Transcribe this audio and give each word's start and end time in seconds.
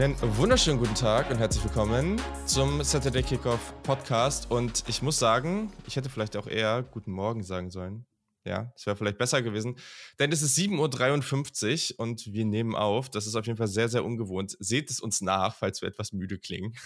Einen 0.00 0.16
wunderschönen 0.36 0.78
guten 0.78 0.94
Tag 0.94 1.28
und 1.28 1.38
herzlich 1.38 1.64
willkommen 1.64 2.22
zum 2.46 2.84
Saturday 2.84 3.20
Kickoff 3.20 3.74
Podcast. 3.82 4.48
Und 4.48 4.84
ich 4.86 5.02
muss 5.02 5.18
sagen, 5.18 5.72
ich 5.88 5.96
hätte 5.96 6.08
vielleicht 6.08 6.36
auch 6.36 6.46
eher 6.46 6.84
guten 6.84 7.10
Morgen 7.10 7.42
sagen 7.42 7.72
sollen. 7.72 8.06
Ja, 8.44 8.70
das 8.74 8.86
wäre 8.86 8.94
vielleicht 8.94 9.18
besser 9.18 9.42
gewesen. 9.42 9.76
Denn 10.20 10.30
es 10.30 10.40
ist 10.40 10.56
7.53 10.56 11.94
Uhr 11.94 11.98
und 11.98 12.32
wir 12.32 12.44
nehmen 12.44 12.76
auf. 12.76 13.10
Das 13.10 13.26
ist 13.26 13.34
auf 13.34 13.44
jeden 13.46 13.56
Fall 13.56 13.66
sehr, 13.66 13.88
sehr 13.88 14.04
ungewohnt. 14.04 14.56
Seht 14.60 14.88
es 14.88 15.00
uns 15.00 15.20
nach, 15.20 15.56
falls 15.56 15.82
wir 15.82 15.88
etwas 15.88 16.12
müde 16.12 16.38
klingen. 16.38 16.76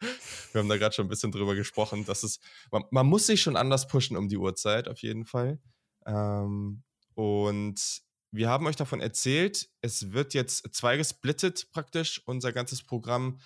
Wir 0.52 0.60
haben 0.60 0.68
da 0.68 0.76
gerade 0.76 0.94
schon 0.94 1.06
ein 1.06 1.08
bisschen 1.10 1.32
drüber 1.32 1.56
gesprochen. 1.56 2.04
Dass 2.04 2.22
es, 2.22 2.38
man, 2.70 2.84
man, 2.92 3.06
muss 3.06 3.26
sich 3.26 3.42
schon 3.42 3.56
anders 3.56 3.88
pushen 3.88 4.16
um 4.16 4.28
die 4.28 4.36
Uhrzeit, 4.36 4.86
auf 4.86 5.00
jeden 5.02 5.24
Fall. 5.24 5.58
Ähm, 6.06 6.84
und 7.14 8.02
wir 8.34 8.48
haben 8.48 8.66
euch 8.66 8.74
davon 8.74 9.00
erzählt, 9.00 9.68
es 9.80 10.12
wird 10.12 10.34
jetzt 10.34 10.74
zwei 10.74 10.96
gesplittet 10.96 11.68
praktisch, 11.70 12.20
unser 12.26 12.52
ganzes 12.52 12.82
Programm. 12.82 13.38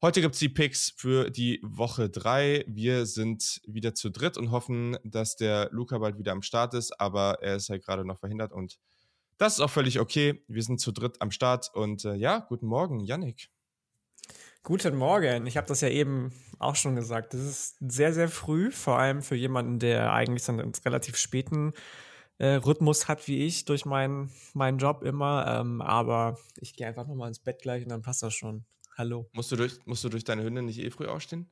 Heute 0.00 0.22
gibt 0.22 0.34
es 0.34 0.40
die 0.40 0.48
Picks 0.48 0.94
für 0.96 1.30
die 1.30 1.60
Woche 1.62 2.08
3. 2.08 2.64
Wir 2.66 3.04
sind 3.04 3.60
wieder 3.66 3.94
zu 3.94 4.10
dritt 4.10 4.38
und 4.38 4.50
hoffen, 4.50 4.96
dass 5.04 5.36
der 5.36 5.68
Luca 5.70 5.98
bald 5.98 6.18
wieder 6.18 6.32
am 6.32 6.40
Start 6.40 6.72
ist, 6.72 6.98
aber 6.98 7.42
er 7.42 7.56
ist 7.56 7.68
ja 7.68 7.76
gerade 7.76 8.06
noch 8.06 8.18
verhindert 8.18 8.52
und 8.52 8.78
das 9.36 9.54
ist 9.54 9.60
auch 9.60 9.70
völlig 9.70 10.00
okay. 10.00 10.42
Wir 10.48 10.62
sind 10.62 10.80
zu 10.80 10.92
dritt 10.92 11.20
am 11.20 11.30
Start 11.30 11.70
und 11.74 12.06
äh, 12.06 12.14
ja, 12.14 12.38
guten 12.38 12.66
Morgen, 12.66 13.00
Yannick. 13.00 13.50
Guten 14.62 14.96
Morgen. 14.96 15.46
Ich 15.46 15.58
habe 15.58 15.66
das 15.66 15.82
ja 15.82 15.88
eben 15.88 16.32
auch 16.58 16.76
schon 16.76 16.96
gesagt. 16.96 17.34
Das 17.34 17.40
ist 17.40 17.76
sehr, 17.80 18.14
sehr 18.14 18.30
früh, 18.30 18.70
vor 18.70 18.98
allem 18.98 19.20
für 19.20 19.34
jemanden, 19.34 19.78
der 19.78 20.12
eigentlich 20.12 20.44
so 20.44 20.52
einen 20.52 20.72
relativ 20.86 21.16
späten 21.16 21.74
äh, 22.38 22.54
Rhythmus 22.54 23.08
hat 23.08 23.26
wie 23.28 23.46
ich 23.46 23.64
durch 23.64 23.84
meinen 23.84 24.30
meinen 24.54 24.78
Job 24.78 25.02
immer. 25.02 25.46
Ähm, 25.48 25.80
aber 25.80 26.38
ich 26.56 26.74
gehe 26.74 26.86
einfach 26.86 27.06
nochmal 27.06 27.28
ins 27.28 27.38
Bett 27.38 27.62
gleich 27.62 27.82
und 27.82 27.90
dann 27.90 28.02
passt 28.02 28.22
das 28.22 28.34
schon. 28.34 28.64
Hallo. 28.96 29.28
Musst 29.32 29.50
du 29.52 29.56
durch, 29.56 29.78
musst 29.86 30.04
du 30.04 30.08
durch 30.08 30.24
deine 30.24 30.42
Hündin 30.42 30.66
nicht 30.66 30.78
eh 30.78 30.90
früh 30.90 31.06
aufstehen? 31.06 31.50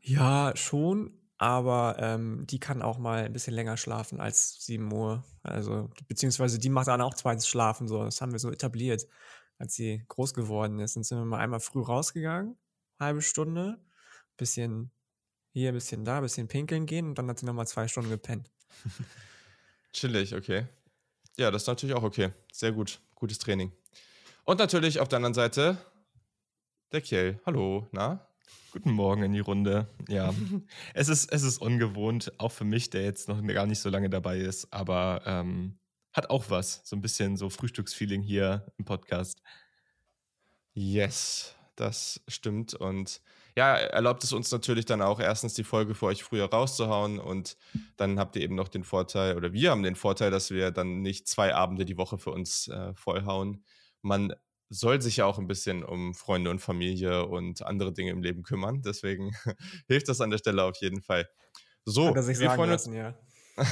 Ja, 0.00 0.52
schon. 0.56 1.12
Aber 1.36 1.96
ähm, 2.00 2.46
die 2.48 2.58
kann 2.58 2.82
auch 2.82 2.98
mal 2.98 3.24
ein 3.24 3.32
bisschen 3.32 3.54
länger 3.54 3.76
schlafen 3.76 4.20
als 4.20 4.64
7 4.64 4.92
Uhr. 4.92 5.24
Also, 5.42 5.88
beziehungsweise 6.08 6.58
die 6.58 6.68
macht 6.68 6.88
dann 6.88 7.00
auch 7.00 7.14
zweites 7.14 7.46
Schlafen. 7.46 7.86
So. 7.86 8.02
Das 8.04 8.20
haben 8.20 8.32
wir 8.32 8.40
so 8.40 8.50
etabliert. 8.50 9.06
Als 9.58 9.74
sie 9.74 10.04
groß 10.08 10.34
geworden 10.34 10.78
ist, 10.80 10.96
dann 10.96 11.02
sind 11.02 11.18
wir 11.18 11.24
mal 11.24 11.38
einmal 11.38 11.60
früh 11.60 11.82
rausgegangen, 11.82 12.56
halbe 12.98 13.22
Stunde, 13.22 13.78
bisschen 14.36 14.92
hier, 15.52 15.72
bisschen 15.72 16.04
da, 16.04 16.20
bisschen 16.20 16.46
pinkeln 16.46 16.86
gehen 16.86 17.08
und 17.08 17.18
dann 17.18 17.28
hat 17.28 17.40
sie 17.40 17.46
nochmal 17.46 17.66
zwei 17.66 17.88
Stunden 17.88 18.10
gepennt. 18.10 18.52
Chillig, 19.92 20.34
okay. 20.34 20.66
Ja, 21.36 21.50
das 21.50 21.62
ist 21.62 21.68
natürlich 21.68 21.94
auch 21.94 22.02
okay. 22.02 22.30
Sehr 22.52 22.72
gut. 22.72 23.00
Gutes 23.14 23.38
Training. 23.38 23.72
Und 24.44 24.58
natürlich 24.58 25.00
auf 25.00 25.08
der 25.08 25.16
anderen 25.16 25.34
Seite 25.34 25.78
der 26.92 27.00
Kiel. 27.00 27.40
Hallo, 27.46 27.86
na? 27.92 28.26
Guten 28.72 28.92
Morgen 28.92 29.22
in 29.22 29.32
die 29.32 29.40
Runde. 29.40 29.88
Ja, 30.08 30.34
es 30.94 31.08
ist, 31.08 31.32
es 31.32 31.42
ist 31.42 31.58
ungewohnt, 31.58 32.32
auch 32.38 32.52
für 32.52 32.64
mich, 32.64 32.90
der 32.90 33.02
jetzt 33.02 33.28
noch 33.28 33.42
gar 33.46 33.66
nicht 33.66 33.80
so 33.80 33.88
lange 33.88 34.10
dabei 34.10 34.38
ist, 34.38 34.72
aber 34.72 35.22
ähm, 35.26 35.78
hat 36.12 36.30
auch 36.30 36.50
was. 36.50 36.82
So 36.84 36.96
ein 36.96 37.00
bisschen 37.00 37.36
so 37.36 37.50
Frühstücksfeeling 37.50 38.22
hier 38.22 38.72
im 38.78 38.84
Podcast. 38.84 39.42
Yes, 40.74 41.54
das 41.76 42.20
stimmt. 42.28 42.74
Und 42.74 43.20
ja, 43.58 43.74
erlaubt 43.74 44.22
es 44.22 44.32
uns 44.32 44.52
natürlich 44.52 44.84
dann 44.84 45.02
auch 45.02 45.18
erstens 45.18 45.52
die 45.54 45.64
Folge 45.64 45.96
für 45.96 46.06
euch 46.06 46.22
früher 46.22 46.48
rauszuhauen 46.48 47.18
und 47.18 47.56
dann 47.96 48.20
habt 48.20 48.36
ihr 48.36 48.42
eben 48.42 48.54
noch 48.54 48.68
den 48.68 48.84
Vorteil, 48.84 49.36
oder 49.36 49.52
wir 49.52 49.72
haben 49.72 49.82
den 49.82 49.96
Vorteil, 49.96 50.30
dass 50.30 50.52
wir 50.52 50.70
dann 50.70 51.02
nicht 51.02 51.28
zwei 51.28 51.52
Abende 51.56 51.84
die 51.84 51.96
Woche 51.96 52.18
für 52.18 52.30
uns 52.30 52.68
äh, 52.68 52.94
vollhauen. 52.94 53.64
Man 54.00 54.32
soll 54.68 55.02
sich 55.02 55.16
ja 55.16 55.26
auch 55.26 55.40
ein 55.40 55.48
bisschen 55.48 55.82
um 55.82 56.14
Freunde 56.14 56.52
und 56.52 56.60
Familie 56.60 57.26
und 57.26 57.66
andere 57.66 57.92
Dinge 57.92 58.12
im 58.12 58.22
Leben 58.22 58.44
kümmern. 58.44 58.80
Deswegen 58.82 59.32
hilft 59.88 60.08
das 60.08 60.20
an 60.20 60.30
der 60.30 60.38
Stelle 60.38 60.62
auf 60.62 60.76
jeden 60.76 61.02
Fall. 61.02 61.28
So, 61.84 62.14
wir 62.14 62.50
freuen 62.52 62.70
uns. 62.70 62.86
Lassen, 62.86 62.94
ja. 62.94 63.18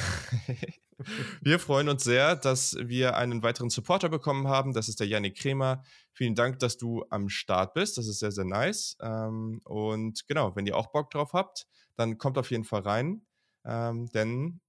wir 1.41 1.59
freuen 1.59 1.89
uns 1.89 2.03
sehr, 2.03 2.35
dass 2.35 2.75
wir 2.79 3.15
einen 3.15 3.43
weiteren 3.43 3.69
Supporter 3.69 4.09
bekommen 4.09 4.47
haben. 4.47 4.73
Das 4.73 4.89
ist 4.89 4.99
der 4.99 5.07
Yannick 5.07 5.37
Kremer. 5.37 5.83
Vielen 6.13 6.35
Dank, 6.35 6.59
dass 6.59 6.77
du 6.77 7.05
am 7.09 7.29
Start 7.29 7.73
bist. 7.73 7.97
Das 7.97 8.07
ist 8.07 8.19
sehr, 8.19 8.31
sehr 8.31 8.45
nice. 8.45 8.97
Ähm, 9.01 9.61
und 9.63 10.27
genau, 10.27 10.55
wenn 10.55 10.65
ihr 10.65 10.75
auch 10.75 10.87
Bock 10.91 11.11
drauf 11.11 11.33
habt, 11.33 11.67
dann 11.95 12.17
kommt 12.17 12.37
auf 12.37 12.51
jeden 12.51 12.63
Fall 12.63 12.81
rein. 12.81 13.25
Ähm, 13.65 14.07
denn 14.13 14.61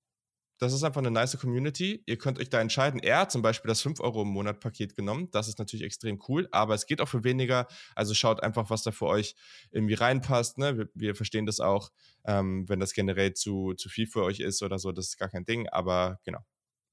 das 0.58 0.72
ist 0.72 0.82
einfach 0.82 1.00
eine 1.00 1.10
nice 1.10 1.38
Community. 1.38 2.02
Ihr 2.06 2.18
könnt 2.18 2.38
euch 2.40 2.50
da 2.50 2.60
entscheiden. 2.60 3.00
Er 3.00 3.20
hat 3.20 3.32
zum 3.32 3.42
Beispiel 3.42 3.68
das 3.68 3.80
5 3.80 4.00
Euro 4.00 4.22
im 4.22 4.28
Monat 4.28 4.58
Paket 4.58 4.96
genommen. 4.96 5.30
Das 5.30 5.46
ist 5.46 5.58
natürlich 5.58 5.84
extrem 5.84 6.20
cool, 6.28 6.48
aber 6.50 6.74
es 6.74 6.86
geht 6.86 7.00
auch 7.00 7.08
für 7.08 7.22
weniger. 7.22 7.68
Also 7.94 8.12
schaut 8.12 8.42
einfach, 8.42 8.68
was 8.68 8.82
da 8.82 8.90
für 8.90 9.06
euch 9.06 9.36
irgendwie 9.70 9.94
reinpasst. 9.94 10.58
Ne? 10.58 10.76
Wir, 10.76 10.88
wir 10.94 11.14
verstehen 11.14 11.46
das 11.46 11.60
auch, 11.60 11.90
ähm, 12.24 12.68
wenn 12.68 12.80
das 12.80 12.92
generell 12.92 13.34
zu, 13.34 13.74
zu 13.74 13.88
viel 13.88 14.08
für 14.08 14.24
euch 14.24 14.40
ist 14.40 14.62
oder 14.62 14.78
so. 14.78 14.90
Das 14.90 15.06
ist 15.06 15.18
gar 15.18 15.28
kein 15.28 15.44
Ding, 15.44 15.68
aber 15.68 16.18
genau. 16.24 16.40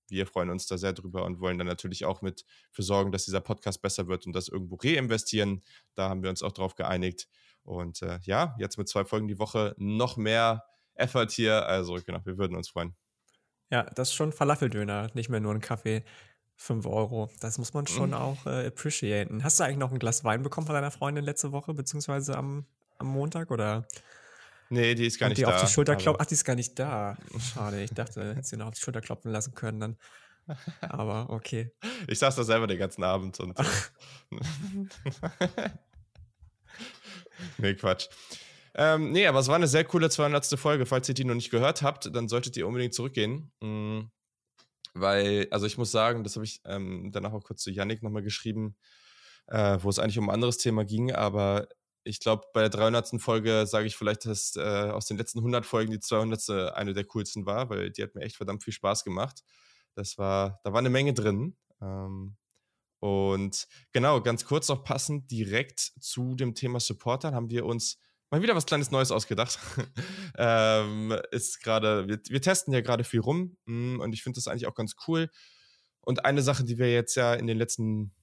Wir 0.08 0.28
freuen 0.28 0.52
uns 0.52 0.68
da 0.68 0.78
sehr 0.78 0.94
drüber 0.94 1.26
und 1.26 1.40
wollen 1.40 1.58
dann 1.58 1.66
natürlich 1.66 2.06
auch 2.06 2.22
mit 2.22 2.46
für 2.70 2.84
sorgen, 2.84 3.12
dass 3.12 3.26
dieser 3.26 3.42
Podcast 3.42 3.82
besser 3.82 4.08
wird 4.08 4.28
und 4.28 4.34
das 4.34 4.48
irgendwo 4.48 4.76
reinvestieren. 4.76 5.64
Da 5.96 6.10
haben 6.10 6.22
wir 6.22 6.30
uns 6.30 6.44
auch 6.44 6.52
drauf 6.52 6.76
geeinigt. 6.76 7.28
Und 7.64 8.04
äh, 8.04 8.20
ja, 8.22 8.56
jetzt 8.60 8.78
mit 8.78 8.88
zwei 8.88 9.04
Folgen 9.04 9.28
die 9.28 9.40
Woche 9.40 9.74
noch 9.80 10.18
mehr 10.18 10.64
Effort 10.94 11.30
hier. 11.32 11.66
Also 11.66 11.96
genau, 12.06 12.24
wir 12.24 12.38
würden 12.38 12.56
uns 12.56 12.70
freuen. 12.70 12.96
Ja, 13.72 13.84
das 13.84 14.10
ist 14.10 14.16
schon 14.16 14.32
Falafeldöner, 14.32 15.10
nicht 15.14 15.30
mehr 15.30 15.40
nur 15.40 15.54
ein 15.54 15.62
Kaffee. 15.62 16.04
5 16.58 16.86
Euro. 16.86 17.30
Das 17.42 17.58
muss 17.58 17.74
man 17.74 17.86
schon 17.86 18.10
mhm. 18.10 18.16
auch 18.16 18.46
äh, 18.46 18.68
appreciaten. 18.68 19.44
Hast 19.44 19.60
du 19.60 19.64
eigentlich 19.64 19.78
noch 19.78 19.92
ein 19.92 20.00
Glas 20.00 20.24
Wein 20.24 20.42
bekommen 20.42 20.68
von 20.68 20.76
deiner 20.76 20.92
Freundin 20.92 21.26
letzte 21.26 21.52
Woche, 21.52 21.74
beziehungsweise 21.74 22.38
am, 22.38 22.66
am 22.98 23.08
Montag? 23.08 23.52
Oder? 23.52 23.86
Nee, 24.70 24.96
die 24.96 25.06
ist 25.06 25.20
gar 25.20 25.28
nicht 25.28 25.38
die 25.38 25.44
da. 25.44 25.54
Auf 25.54 25.62
die 25.62 25.72
Schulter 25.72 25.96
klopfen. 25.96 26.22
Ach, 26.22 26.26
die 26.26 26.34
ist 26.34 26.46
gar 26.46 26.56
nicht 26.56 26.80
da. 26.80 27.18
Schade, 27.54 27.84
ich 27.84 27.92
dachte, 27.92 28.36
hätte 28.36 28.48
sie 28.48 28.58
noch 28.58 28.68
auf 28.68 28.76
die 28.76 28.82
Schulter 28.82 29.02
klopfen 29.02 29.32
lassen 29.32 29.54
können 29.54 29.80
dann. 29.80 29.98
Aber 30.82 31.32
okay. 31.32 31.72
Ich 32.08 32.20
saß 32.20 32.36
da 32.36 32.44
selber 32.44 32.68
den 32.68 32.78
ganzen 32.78 33.04
Abend 33.04 33.40
und. 33.40 33.58
nee, 37.58 37.74
Quatsch. 37.74 38.10
Ähm, 38.78 39.12
nee, 39.12 39.26
aber 39.26 39.40
es 39.40 39.48
war 39.48 39.56
eine 39.56 39.68
sehr 39.68 39.86
coole 39.86 40.10
200. 40.10 40.60
Folge. 40.60 40.86
Falls 40.86 41.08
ihr 41.08 41.16
die 41.16 41.24
noch 41.24 41.36
nicht 41.36 41.50
gehört 41.50 41.82
habt, 41.82 42.14
dann 42.14 42.28
solltet 42.28 42.58
ihr 42.58 42.68
unbedingt 42.68 42.94
zurückgehen. 42.94 43.52
Mhm. 43.62 44.12
Weil, 44.94 45.48
also 45.52 45.66
ich 45.66 45.78
muss 45.78 45.92
sagen, 45.92 46.24
das 46.24 46.36
habe 46.36 46.46
ich 46.46 46.62
ähm, 46.66 47.12
danach 47.12 47.34
auch 47.34 47.44
kurz 47.44 47.62
zu 47.62 47.72
Yannick 47.72 48.04
nochmal 48.04 48.24
geschrieben, 48.24 48.76
äh, 49.48 49.78
wo 49.82 49.90
es 49.90 50.00
eigentlich 50.00 50.20
um 50.20 50.30
ein 50.30 50.34
anderes 50.34 50.58
Thema 50.58 50.86
ging, 50.86 51.12
aber 51.14 51.68
ich 52.06 52.20
glaube, 52.20 52.46
bei 52.54 52.62
der 52.62 52.70
300. 52.70 53.20
Folge 53.20 53.66
sage 53.66 53.88
ich 53.88 53.98
vielleicht, 53.98 54.26
dass 54.26 54.56
äh, 54.56 54.62
aus 54.62 55.08
den 55.08 55.18
letzten 55.18 55.40
100 55.40 55.66
Folgen 55.66 55.92
die 55.92 56.00
200. 56.00 56.74
eine 56.76 56.94
der 56.94 57.04
coolsten 57.06 57.46
war, 57.46 57.70
weil 57.70 57.90
die 57.92 58.04
hat 58.04 58.14
mir 58.14 58.22
echt 58.22 58.38
verdammt 58.38 58.64
viel 58.64 58.74
Spaß 58.74 59.04
gemacht. 59.04 59.44
Das 59.96 60.18
war, 60.18 60.60
da 60.64 60.72
war 60.72 60.80
eine 60.80 60.92
Menge 60.92 61.14
drin. 61.14 61.58
Ähm, 61.82 62.38
und 63.00 63.68
genau, 63.92 64.22
ganz 64.22 64.46
kurz 64.46 64.70
noch 64.70 64.84
passend 64.84 65.32
direkt 65.32 65.80
zu 65.80 66.36
dem 66.36 66.54
Thema 66.54 66.80
Supportern 66.80 67.34
haben 67.34 67.50
wir 67.50 67.66
uns 67.66 67.98
mal 68.36 68.42
wieder 68.42 68.56
was 68.56 68.66
kleines 68.66 68.92
Neues 68.92 69.12
ausgedacht. 69.12 69.58
ähm, 70.38 71.18
ist 71.32 71.64
gerade, 71.64 72.08
wir, 72.10 72.20
wir, 72.28 72.42
testen 72.42 72.74
ja 72.74 72.82
gerade 72.82 73.06
viel 73.06 73.22
rum 73.22 73.56
mm, 73.66 74.02
und 74.02 74.14
ich 74.14 74.24
finde 74.24 74.38
das 74.38 74.48
eigentlich 74.48 74.68
auch 74.68 74.76
ganz 74.76 74.96
cool. 75.08 75.30
Und 76.02 76.26
eine 76.26 76.42
Sache, 76.42 76.66
die 76.66 76.78
wir 76.78 76.92
jetzt 76.92 77.16
ja 77.16 77.34
in 77.34 77.48
den 77.48 77.58
letzten 77.58 78.14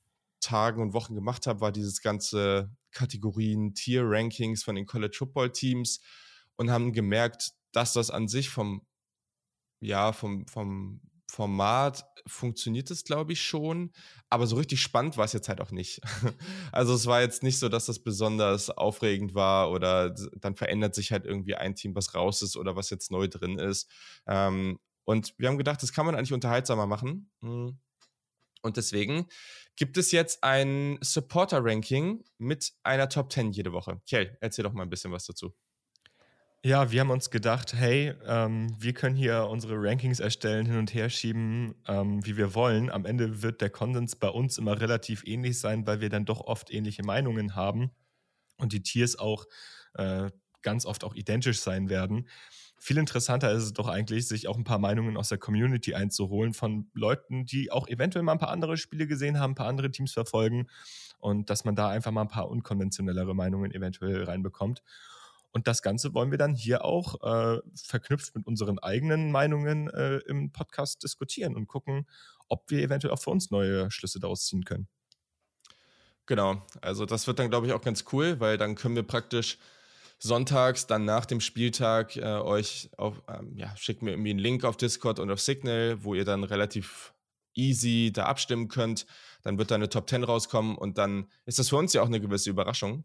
Tagen 0.40 0.82
und 0.82 0.92
Wochen 0.92 1.14
gemacht 1.14 1.46
haben, 1.46 1.60
war 1.62 1.72
dieses 1.72 2.02
ganze 2.02 2.70
Kategorien, 2.90 3.74
Tier-Rankings 3.74 4.62
von 4.62 4.74
den 4.74 4.84
College 4.84 5.16
Football 5.18 5.50
Teams 5.50 6.00
und 6.56 6.70
haben 6.70 6.92
gemerkt, 6.92 7.52
dass 7.72 7.94
das 7.94 8.10
an 8.10 8.28
sich 8.28 8.50
vom, 8.50 8.86
ja, 9.80 10.12
vom, 10.12 10.46
vom 10.46 11.00
Format 11.32 12.04
funktioniert 12.26 12.90
es, 12.90 13.04
glaube 13.04 13.32
ich, 13.32 13.40
schon. 13.40 13.90
Aber 14.28 14.46
so 14.46 14.56
richtig 14.56 14.82
spannend 14.82 15.16
war 15.16 15.24
es 15.24 15.32
jetzt 15.32 15.48
halt 15.48 15.62
auch 15.62 15.70
nicht. 15.70 16.02
Also 16.72 16.92
es 16.92 17.06
war 17.06 17.22
jetzt 17.22 17.42
nicht 17.42 17.58
so, 17.58 17.70
dass 17.70 17.86
das 17.86 18.00
besonders 18.00 18.68
aufregend 18.68 19.34
war 19.34 19.70
oder 19.70 20.14
dann 20.38 20.56
verändert 20.56 20.94
sich 20.94 21.10
halt 21.10 21.24
irgendwie 21.24 21.54
ein 21.54 21.74
Team, 21.74 21.94
was 21.94 22.14
raus 22.14 22.42
ist 22.42 22.56
oder 22.56 22.76
was 22.76 22.90
jetzt 22.90 23.10
neu 23.10 23.28
drin 23.28 23.58
ist. 23.58 23.90
Ähm, 24.26 24.78
und 25.04 25.34
wir 25.38 25.48
haben 25.48 25.56
gedacht, 25.56 25.82
das 25.82 25.94
kann 25.94 26.04
man 26.04 26.14
eigentlich 26.14 26.34
unterhaltsamer 26.34 26.86
machen. 26.86 27.30
Hm. 27.40 27.78
Und 28.60 28.76
deswegen 28.76 29.26
gibt 29.76 29.96
es 29.96 30.12
jetzt 30.12 30.44
ein 30.44 30.98
Supporter-Ranking 31.00 32.24
mit 32.36 32.72
einer 32.82 33.08
Top 33.08 33.32
10 33.32 33.52
jede 33.52 33.72
Woche. 33.72 34.02
Kjell, 34.06 34.36
erzähl 34.42 34.64
doch 34.64 34.74
mal 34.74 34.82
ein 34.82 34.90
bisschen 34.90 35.12
was 35.12 35.24
dazu. 35.24 35.54
Ja, 36.64 36.92
wir 36.92 37.00
haben 37.00 37.10
uns 37.10 37.30
gedacht, 37.30 37.74
hey, 37.74 38.14
ähm, 38.24 38.76
wir 38.78 38.92
können 38.92 39.16
hier 39.16 39.48
unsere 39.50 39.74
Rankings 39.82 40.20
erstellen, 40.20 40.64
hin 40.66 40.76
und 40.78 40.94
her 40.94 41.10
schieben, 41.10 41.74
ähm, 41.88 42.24
wie 42.24 42.36
wir 42.36 42.54
wollen. 42.54 42.88
Am 42.88 43.04
Ende 43.04 43.42
wird 43.42 43.60
der 43.60 43.70
Konsens 43.70 44.14
bei 44.14 44.28
uns 44.28 44.58
immer 44.58 44.80
relativ 44.80 45.24
ähnlich 45.26 45.58
sein, 45.58 45.86
weil 45.88 46.00
wir 46.00 46.08
dann 46.08 46.24
doch 46.24 46.40
oft 46.40 46.72
ähnliche 46.72 47.02
Meinungen 47.02 47.56
haben 47.56 47.90
und 48.58 48.72
die 48.72 48.82
Tiers 48.82 49.18
auch 49.18 49.46
äh, 49.94 50.30
ganz 50.62 50.86
oft 50.86 51.04
auch 51.04 51.14
identisch 51.14 51.60
sein 51.60 51.88
werden. 51.88 52.28
Viel 52.78 52.98
interessanter 52.98 53.50
ist 53.52 53.64
es 53.64 53.72
doch 53.72 53.88
eigentlich, 53.88 54.28
sich 54.28 54.46
auch 54.46 54.56
ein 54.56 54.64
paar 54.64 54.78
Meinungen 54.78 55.16
aus 55.16 55.30
der 55.30 55.38
Community 55.38 55.94
einzuholen 55.94 56.54
von 56.54 56.90
Leuten, 56.94 57.44
die 57.44 57.72
auch 57.72 57.88
eventuell 57.88 58.24
mal 58.24 58.32
ein 58.32 58.38
paar 58.38 58.50
andere 58.50 58.76
Spiele 58.76 59.08
gesehen 59.08 59.40
haben, 59.40 59.52
ein 59.52 59.56
paar 59.56 59.68
andere 59.68 59.90
Teams 59.90 60.12
verfolgen 60.12 60.68
und 61.18 61.50
dass 61.50 61.64
man 61.64 61.74
da 61.76 61.88
einfach 61.88 62.12
mal 62.12 62.22
ein 62.22 62.28
paar 62.28 62.48
unkonventionellere 62.48 63.34
Meinungen 63.34 63.72
eventuell 63.72 64.24
reinbekommt. 64.24 64.82
Und 65.52 65.68
das 65.68 65.82
Ganze 65.82 66.14
wollen 66.14 66.30
wir 66.30 66.38
dann 66.38 66.54
hier 66.54 66.84
auch 66.84 67.22
äh, 67.22 67.60
verknüpft 67.74 68.34
mit 68.34 68.46
unseren 68.46 68.78
eigenen 68.78 69.30
Meinungen 69.30 69.88
äh, 69.90 70.16
im 70.26 70.50
Podcast 70.50 71.02
diskutieren 71.02 71.56
und 71.56 71.68
gucken, 71.68 72.08
ob 72.48 72.70
wir 72.70 72.82
eventuell 72.82 73.12
auch 73.12 73.20
für 73.20 73.30
uns 73.30 73.50
neue 73.50 73.90
Schlüsse 73.90 74.18
daraus 74.18 74.46
ziehen 74.46 74.64
können. 74.64 74.88
Genau, 76.26 76.62
also 76.80 77.04
das 77.04 77.26
wird 77.26 77.38
dann, 77.38 77.50
glaube 77.50 77.66
ich, 77.66 77.72
auch 77.72 77.82
ganz 77.82 78.04
cool, 78.12 78.40
weil 78.40 78.56
dann 78.56 78.74
können 78.74 78.96
wir 78.96 79.02
praktisch 79.02 79.58
sonntags 80.18 80.86
dann 80.86 81.04
nach 81.04 81.26
dem 81.26 81.40
Spieltag 81.40 82.16
äh, 82.16 82.22
euch 82.22 82.90
auf, 82.96 83.20
ähm, 83.28 83.56
ja, 83.56 83.76
schickt 83.76 84.02
mir 84.02 84.12
irgendwie 84.12 84.30
einen 84.30 84.38
Link 84.38 84.64
auf 84.64 84.76
Discord 84.76 85.18
und 85.18 85.30
auf 85.30 85.40
Signal, 85.40 86.04
wo 86.04 86.14
ihr 86.14 86.24
dann 86.24 86.44
relativ 86.44 87.12
easy 87.54 88.12
da 88.14 88.26
abstimmen 88.26 88.68
könnt. 88.68 89.04
Dann 89.42 89.58
wird 89.58 89.70
da 89.70 89.74
eine 89.74 89.88
Top 89.88 90.08
10 90.08 90.22
rauskommen 90.22 90.76
und 90.76 90.96
dann 90.96 91.26
ist 91.44 91.58
das 91.58 91.70
für 91.70 91.76
uns 91.76 91.92
ja 91.92 92.02
auch 92.02 92.06
eine 92.06 92.20
gewisse 92.20 92.50
Überraschung. 92.50 93.04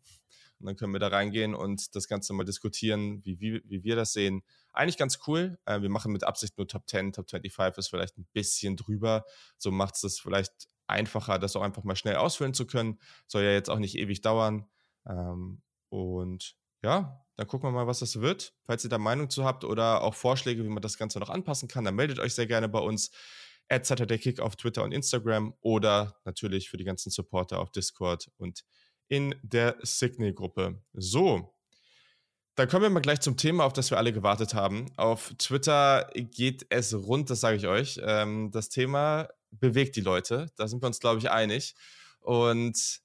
Und 0.60 0.66
dann 0.66 0.76
können 0.76 0.94
wir 0.94 1.00
da 1.00 1.08
reingehen 1.08 1.54
und 1.54 1.96
das 1.96 2.08
Ganze 2.08 2.34
mal 2.34 2.44
diskutieren, 2.44 3.24
wie, 3.24 3.40
wie, 3.40 3.62
wie 3.66 3.84
wir 3.84 3.96
das 3.96 4.14
sehen. 4.14 4.44
Eigentlich 4.74 4.98
ganz 4.98 5.20
cool. 5.28 5.60
Äh, 5.66 5.82
wir 5.82 5.90
machen 5.90 6.12
mit 6.12 6.24
Absicht 6.24 6.58
nur 6.58 6.68
Top 6.68 6.88
10, 6.88 7.14
Top 7.14 7.30
25 7.30 7.78
ist 7.78 7.90
vielleicht 7.90 8.18
ein 8.18 8.28
bisschen 8.34 8.76
drüber. 8.76 9.26
So 9.58 9.72
macht 9.72 9.96
es 9.96 10.02
das 10.02 10.20
vielleicht 10.20 10.68
einfacher, 10.88 11.38
das 11.40 11.56
auch 11.56 11.62
einfach 11.62 11.84
mal 11.84 11.96
schnell 11.96 12.16
ausfüllen 12.16 12.54
zu 12.54 12.66
können. 12.66 13.00
Soll 13.28 13.44
ja 13.44 13.52
jetzt 13.52 13.70
auch 13.70 13.80
nicht 13.80 13.98
ewig 13.98 14.22
dauern. 14.22 14.68
Ähm, 15.08 15.62
und 15.90 16.56
ja, 16.84 17.26
dann 17.36 17.48
gucken 17.48 17.70
wir 17.70 17.74
mal, 17.74 17.88
was 17.88 18.00
das 18.00 18.20
wird. 18.22 18.54
Falls 18.64 18.84
ihr 18.84 18.90
da 18.90 18.98
Meinung 18.98 19.30
zu 19.30 19.46
habt 19.46 19.64
oder 19.64 20.02
auch 20.02 20.16
Vorschläge, 20.16 20.64
wie 20.64 20.70
man 20.70 20.82
das 20.82 20.98
Ganze 20.98 21.20
noch 21.20 21.30
anpassen 21.30 21.68
kann, 21.68 21.84
dann 21.84 21.96
meldet 21.96 22.20
euch 22.20 22.34
sehr 22.34 22.48
gerne 22.48 22.70
bei 22.70 22.80
uns. 22.80 23.12
At 23.70 23.86
Saturday 23.86 24.18
Kick 24.18 24.40
auf 24.40 24.56
Twitter 24.56 24.84
und 24.84 24.94
Instagram 24.94 25.54
oder 25.60 26.22
natürlich 26.24 26.70
für 26.70 26.78
die 26.78 26.86
ganzen 26.86 27.10
Supporter 27.10 27.60
auf 27.60 27.70
Discord 27.72 28.32
und 28.38 28.64
in 29.10 29.36
der 29.42 29.78
Signal-Gruppe. 29.82 30.82
So, 30.94 31.54
dann 32.58 32.68
kommen 32.68 32.84
wir 32.84 32.90
mal 32.90 33.02
gleich 33.02 33.20
zum 33.20 33.38
Thema, 33.38 33.66
auf 33.66 33.74
das 33.74 33.92
wir 33.92 34.00
alle 34.00 34.12
gewartet 34.12 34.56
haben. 34.56 34.88
Auf 34.98 35.32
Twitter 35.38 36.10
geht 36.16 36.66
es 36.70 36.94
rund, 36.96 37.30
das 37.30 37.40
sage 37.40 37.58
ich 37.58 37.68
euch. 37.68 38.00
Ähm, 38.04 38.50
das 38.52 38.70
Thema 38.70 39.30
bewegt 39.52 39.96
die 39.96 40.02
Leute. 40.02 40.48
Da 40.56 40.68
sind 40.68 40.82
wir 40.82 40.88
uns, 40.88 41.00
glaube 41.00 41.20
ich, 41.20 41.30
einig. 41.30 41.76
Und 42.20 43.02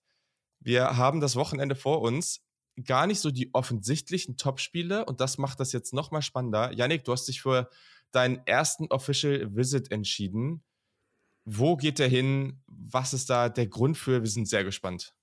wir 0.58 0.96
haben 0.96 1.20
das 1.20 1.37
Wochenende 1.37 1.75
vor 1.75 2.00
uns. 2.00 2.40
Gar 2.82 3.06
nicht 3.06 3.20
so 3.20 3.31
die 3.31 3.52
offensichtlichen 3.52 4.38
Topspiele 4.38 5.04
und 5.04 5.20
das 5.20 5.37
macht 5.37 5.60
das 5.60 5.72
jetzt 5.72 5.93
nochmal 5.93 6.22
spannender. 6.22 6.72
Yannick, 6.72 7.04
du 7.04 7.12
hast 7.12 7.28
dich 7.28 7.43
für 7.43 7.69
deinen 8.10 8.40
ersten 8.46 8.87
Official 8.87 9.54
Visit 9.54 9.93
entschieden. 9.93 10.62
Wo 11.44 11.76
geht 11.76 11.99
der 11.99 12.08
hin? 12.08 12.62
Was 12.66 13.12
ist 13.12 13.28
da 13.28 13.50
der 13.50 13.66
Grund 13.66 13.99
für? 13.99 14.22
Wir 14.22 14.31
sind 14.31 14.49
sehr 14.49 14.64
gespannt. 14.64 15.14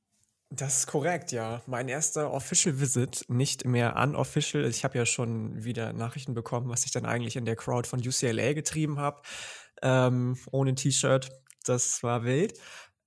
Das 0.52 0.80
ist 0.80 0.88
korrekt, 0.88 1.32
ja. 1.32 1.62
Mein 1.68 1.88
erster 1.90 2.32
Official 2.34 2.80
Visit, 2.80 3.24
nicht 3.28 3.66
mehr 3.66 3.96
unofficial. 3.96 4.66
Ich 4.66 4.84
habe 4.84 4.98
ja 4.98 5.06
schon 5.06 5.64
wieder 5.64 5.94
Nachrichten 5.94 6.34
bekommen, 6.34 6.70
was 6.70 6.86
ich 6.86 6.92
dann 6.92 7.06
eigentlich 7.06 7.36
in 7.36 7.46
der 7.46 7.56
Crowd 7.56 7.88
von 7.88 8.00
UCLA 8.00 8.54
getrieben 8.54 8.98
habe. 9.00 9.22
Ähm, 9.84 10.38
ohne 10.52 10.74
T-Shirt. 10.74 11.30
Das 11.66 12.02
war 12.02 12.24
wild. 12.24 12.60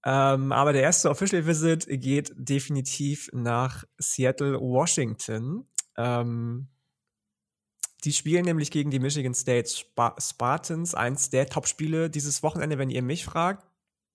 Ähm, 0.05 0.53
aber 0.53 0.73
der 0.73 0.83
erste 0.83 1.11
Official 1.11 1.47
Visit 1.47 1.87
geht 1.89 2.33
definitiv 2.37 3.29
nach 3.33 3.85
Seattle, 3.99 4.61
Washington. 4.61 5.69
Ähm, 5.97 6.69
die 8.05 8.12
spielen 8.12 8.44
nämlich 8.44 8.71
gegen 8.71 8.91
die 8.91 8.99
Michigan 8.99 9.35
State 9.35 9.67
Sp 9.71 10.15
Spartans, 10.19 10.94
eins 10.94 11.31
der 11.31 11.47
Top-Spiele 11.47 12.11
dieses 12.11 12.43
Wochenende, 12.43 12.79
wenn 12.79 12.91
ihr 12.91 13.03
mich 13.03 13.25
fragt. 13.25 13.67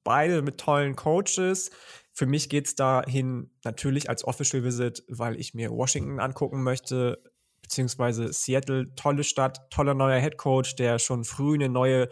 Beide 0.03 0.41
mit 0.41 0.57
tollen 0.57 0.95
Coaches. 0.95 1.71
Für 2.17 2.25
mich 2.25 2.49
geht 2.49 2.65
es 2.65 2.73
dahin 2.73 3.51
natürlich 3.63 4.09
als 4.09 4.25
Official 4.25 4.63
Visit, 4.63 5.03
weil 5.07 5.39
ich 5.39 5.53
mir 5.53 5.69
Washington 5.69 6.19
angucken 6.19 6.63
möchte, 6.63 7.21
beziehungsweise 7.61 8.33
Seattle, 8.33 8.95
tolle 8.95 9.23
Stadt, 9.23 9.69
toller 9.69 9.93
neuer 9.93 10.19
Head 10.19 10.35
Coach, 10.35 10.75
der 10.77 10.97
schon 10.97 11.25
früh 11.25 11.53
eine 11.53 11.69
neue 11.69 12.09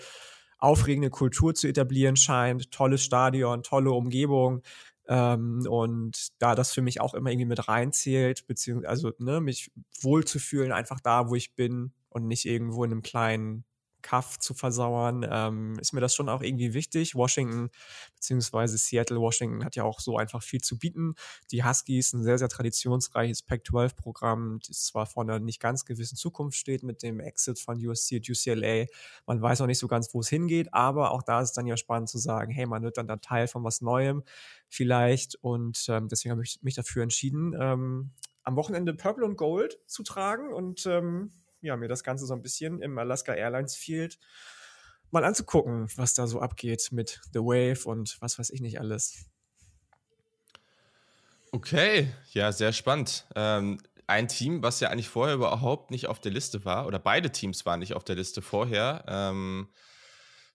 aufregende 0.60 1.10
Kultur 1.10 1.56
zu 1.56 1.68
etablieren 1.68 2.18
scheint, 2.18 2.70
tolles 2.70 3.04
Stadion, 3.04 3.64
tolle 3.64 3.90
Umgebung. 3.94 4.62
Ähm, 5.08 5.66
und 5.68 6.28
da 6.38 6.54
das 6.54 6.72
für 6.72 6.84
mich 6.84 7.02
auch 7.02 7.16
immer 7.16 7.32
irgendwie 7.32 7.48
mit 7.48 7.68
reinzählt, 7.68 8.46
beziehungsweise 8.46 8.88
also, 8.88 9.12
ne, 9.18 9.42
mich 9.42 9.72
wohlzufühlen, 10.02 10.72
einfach 10.72 11.00
da, 11.00 11.30
wo 11.30 11.36
ich 11.36 11.56
bin 11.56 11.94
und 12.10 12.28
nicht 12.28 12.46
irgendwo 12.46 12.84
in 12.84 12.92
einem 12.92 13.02
kleinen 13.02 13.66
Kaff 14.06 14.38
zu 14.38 14.54
versauern, 14.54 15.26
ähm, 15.28 15.80
ist 15.80 15.92
mir 15.92 16.00
das 16.00 16.14
schon 16.14 16.30
auch 16.30 16.44
irgendwie 16.44 16.76
wichtig. 16.76 17.16
Washington 17.16 17.72
beziehungsweise 18.14 18.78
Seattle, 18.78 19.20
Washington 19.20 19.66
hat 19.66 19.76
ja 19.76 19.84
auch 19.84 20.00
so 20.00 20.16
einfach 20.18 20.44
viel 20.44 20.62
zu 20.62 20.78
bieten. 20.78 21.16
Die 21.50 21.64
Huskies, 21.64 22.14
ein 22.14 22.22
sehr, 22.22 22.38
sehr 22.38 22.48
traditionsreiches 22.48 23.42
Pac-12-Programm, 23.42 24.60
das 24.68 24.86
zwar 24.86 25.08
vor 25.08 25.24
einer 25.24 25.40
nicht 25.40 25.60
ganz 25.60 25.86
gewissen 25.86 26.18
Zukunft 26.18 26.56
steht 26.56 26.84
mit 26.84 27.02
dem 27.02 27.20
Exit 27.20 27.58
von 27.58 27.84
USC 27.84 28.18
und 28.18 28.30
UCLA. 28.30 28.86
Man 29.26 29.42
weiß 29.42 29.62
auch 29.62 29.66
nicht 29.66 29.80
so 29.80 29.88
ganz, 29.88 30.14
wo 30.14 30.20
es 30.20 30.30
hingeht, 30.30 30.72
aber 30.72 31.10
auch 31.10 31.24
da 31.24 31.42
ist 31.42 31.50
es 31.50 31.54
dann 31.54 31.66
ja 31.66 31.76
spannend 31.76 32.10
zu 32.10 32.20
sagen, 32.20 32.52
hey, 32.52 32.68
man 32.68 32.84
wird 32.84 32.98
dann 32.98 33.08
da 33.08 33.16
Teil 33.18 33.48
von 33.48 33.64
was 33.64 33.82
Neuem 33.82 34.24
vielleicht 34.70 35.34
und 35.42 35.84
ähm, 35.90 36.10
deswegen 36.10 36.32
habe 36.32 36.44
ich 36.44 36.60
mich 36.62 36.76
dafür 36.76 37.02
entschieden, 37.02 37.56
ähm, 37.60 38.12
am 38.44 38.56
Wochenende 38.56 38.94
Purple 38.94 39.26
und 39.26 39.36
Gold 39.36 39.80
zu 39.88 40.04
tragen 40.04 40.54
und 40.54 40.86
ähm, 40.86 41.32
ja, 41.66 41.76
mir 41.76 41.88
das 41.88 42.04
Ganze 42.04 42.26
so 42.26 42.34
ein 42.34 42.42
bisschen 42.42 42.82
im 42.82 42.98
Alaska 42.98 43.34
Airlines 43.34 43.76
Field 43.76 44.20
mal 45.12 45.24
anzugucken, 45.24 45.88
was 45.96 46.14
da 46.14 46.28
so 46.28 46.40
abgeht 46.40 46.90
mit 46.92 47.22
The 47.34 47.40
Wave 47.40 47.88
und 47.88 48.18
was 48.22 48.38
weiß 48.38 48.50
ich 48.50 48.62
nicht 48.62 48.80
alles. 48.80 49.26
Okay, 51.52 52.12
ja, 52.32 52.52
sehr 52.52 52.74
spannend. 52.74 53.26
Ähm, 53.36 53.80
ein 54.08 54.28
Team, 54.28 54.62
was 54.62 54.80
ja 54.82 54.90
eigentlich 54.90 55.08
vorher 55.08 55.36
überhaupt 55.36 55.90
nicht 55.90 56.08
auf 56.08 56.20
der 56.20 56.32
Liste 56.32 56.66
war, 56.66 56.86
oder 56.86 57.00
beide 57.00 57.32
Teams 57.32 57.66
waren 57.66 57.80
nicht 57.80 57.94
auf 57.94 58.04
der 58.04 58.16
Liste 58.16 58.42
vorher. 58.42 59.06
Ähm, 59.08 59.70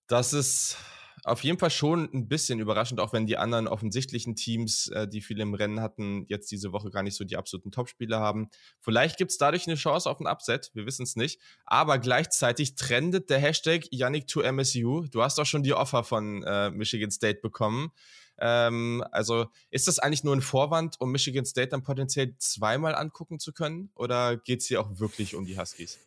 das 0.07 0.33
ist 0.33 0.77
auf 1.25 1.45
jeden 1.45 1.59
Fall 1.59 1.71
schon 1.71 2.09
ein 2.13 2.29
bisschen 2.29 2.61
überraschend, 2.61 3.01
auch 3.01 3.13
wenn 3.13 3.27
die 3.27 3.37
anderen 3.37 3.69
offensichtlichen 3.69 4.37
Teams, 4.37 4.89
äh, 4.89 5.09
die 5.09 5.21
viele 5.21 5.43
im 5.43 5.55
Rennen 5.55 5.81
hatten, 5.81 6.25
jetzt 6.29 6.51
diese 6.51 6.73
Woche 6.73 6.91
gar 6.91 7.03
nicht 7.03 7.17
so 7.17 7.25
die 7.25 7.37
absoluten 7.37 7.71
Topspieler 7.71 8.21
haben. 8.21 8.49
Vielleicht 8.81 9.17
gibt 9.17 9.31
es 9.31 9.39
dadurch 9.39 9.67
eine 9.67 9.77
Chance 9.77 10.09
auf 10.09 10.21
ein 10.21 10.27
Upset, 10.27 10.71
wir 10.75 10.87
wissen 10.87 11.03
es 11.03 11.17
nicht. 11.17 11.41
Aber 11.65 11.99
gleichzeitig 11.99 12.75
trendet 12.75 13.31
der 13.31 13.39
Hashtag 13.39 13.85
Yannick 13.91 14.27
to 14.27 14.41
MSU. 14.41 15.07
Du 15.11 15.23
hast 15.23 15.39
auch 15.39 15.47
schon 15.47 15.63
die 15.63 15.75
Offer 15.75 16.05
von 16.05 16.43
äh, 16.43 16.71
Michigan 16.71 17.11
State 17.11 17.41
bekommen. 17.41 17.93
Ähm, 18.39 19.05
also 19.13 19.47
ist 19.71 19.89
das 19.89 19.99
eigentlich 19.99 20.25
nur 20.25 20.35
ein 20.35 20.43
Vorwand, 20.43 21.01
um 21.01 21.13
Michigan 21.13 21.45
State 21.45 21.69
dann 21.69 21.83
potenziell 21.83 22.35
zweimal 22.39 22.95
angucken 22.95 23.39
zu 23.39 23.53
können? 23.53 23.91
Oder 23.95 24.37
geht 24.37 24.61
es 24.61 24.67
hier 24.67 24.81
auch 24.81 24.99
wirklich 24.99 25.35
um 25.35 25.45
die 25.45 25.59
Huskies? 25.59 25.99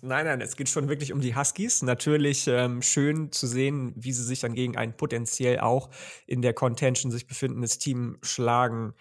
Nein, 0.00 0.24
nein, 0.24 0.40
es 0.40 0.56
geht 0.56 0.68
schon 0.70 0.88
wirklich 0.88 1.12
um 1.12 1.20
die 1.20 1.36
Huskies. 1.36 1.82
Natürlich 1.82 2.46
ähm, 2.48 2.80
schön 2.80 3.30
zu 3.32 3.46
sehen, 3.46 3.92
wie 3.96 4.12
sie 4.12 4.24
sich 4.24 4.40
dann 4.40 4.54
gegen 4.54 4.76
ein 4.76 4.96
potenziell 4.96 5.60
auch 5.60 5.90
in 6.26 6.40
der 6.40 6.54
Contention 6.54 7.12
sich 7.12 7.26
befindendes 7.26 7.78
Team 7.78 8.16
schlagen 8.22 8.94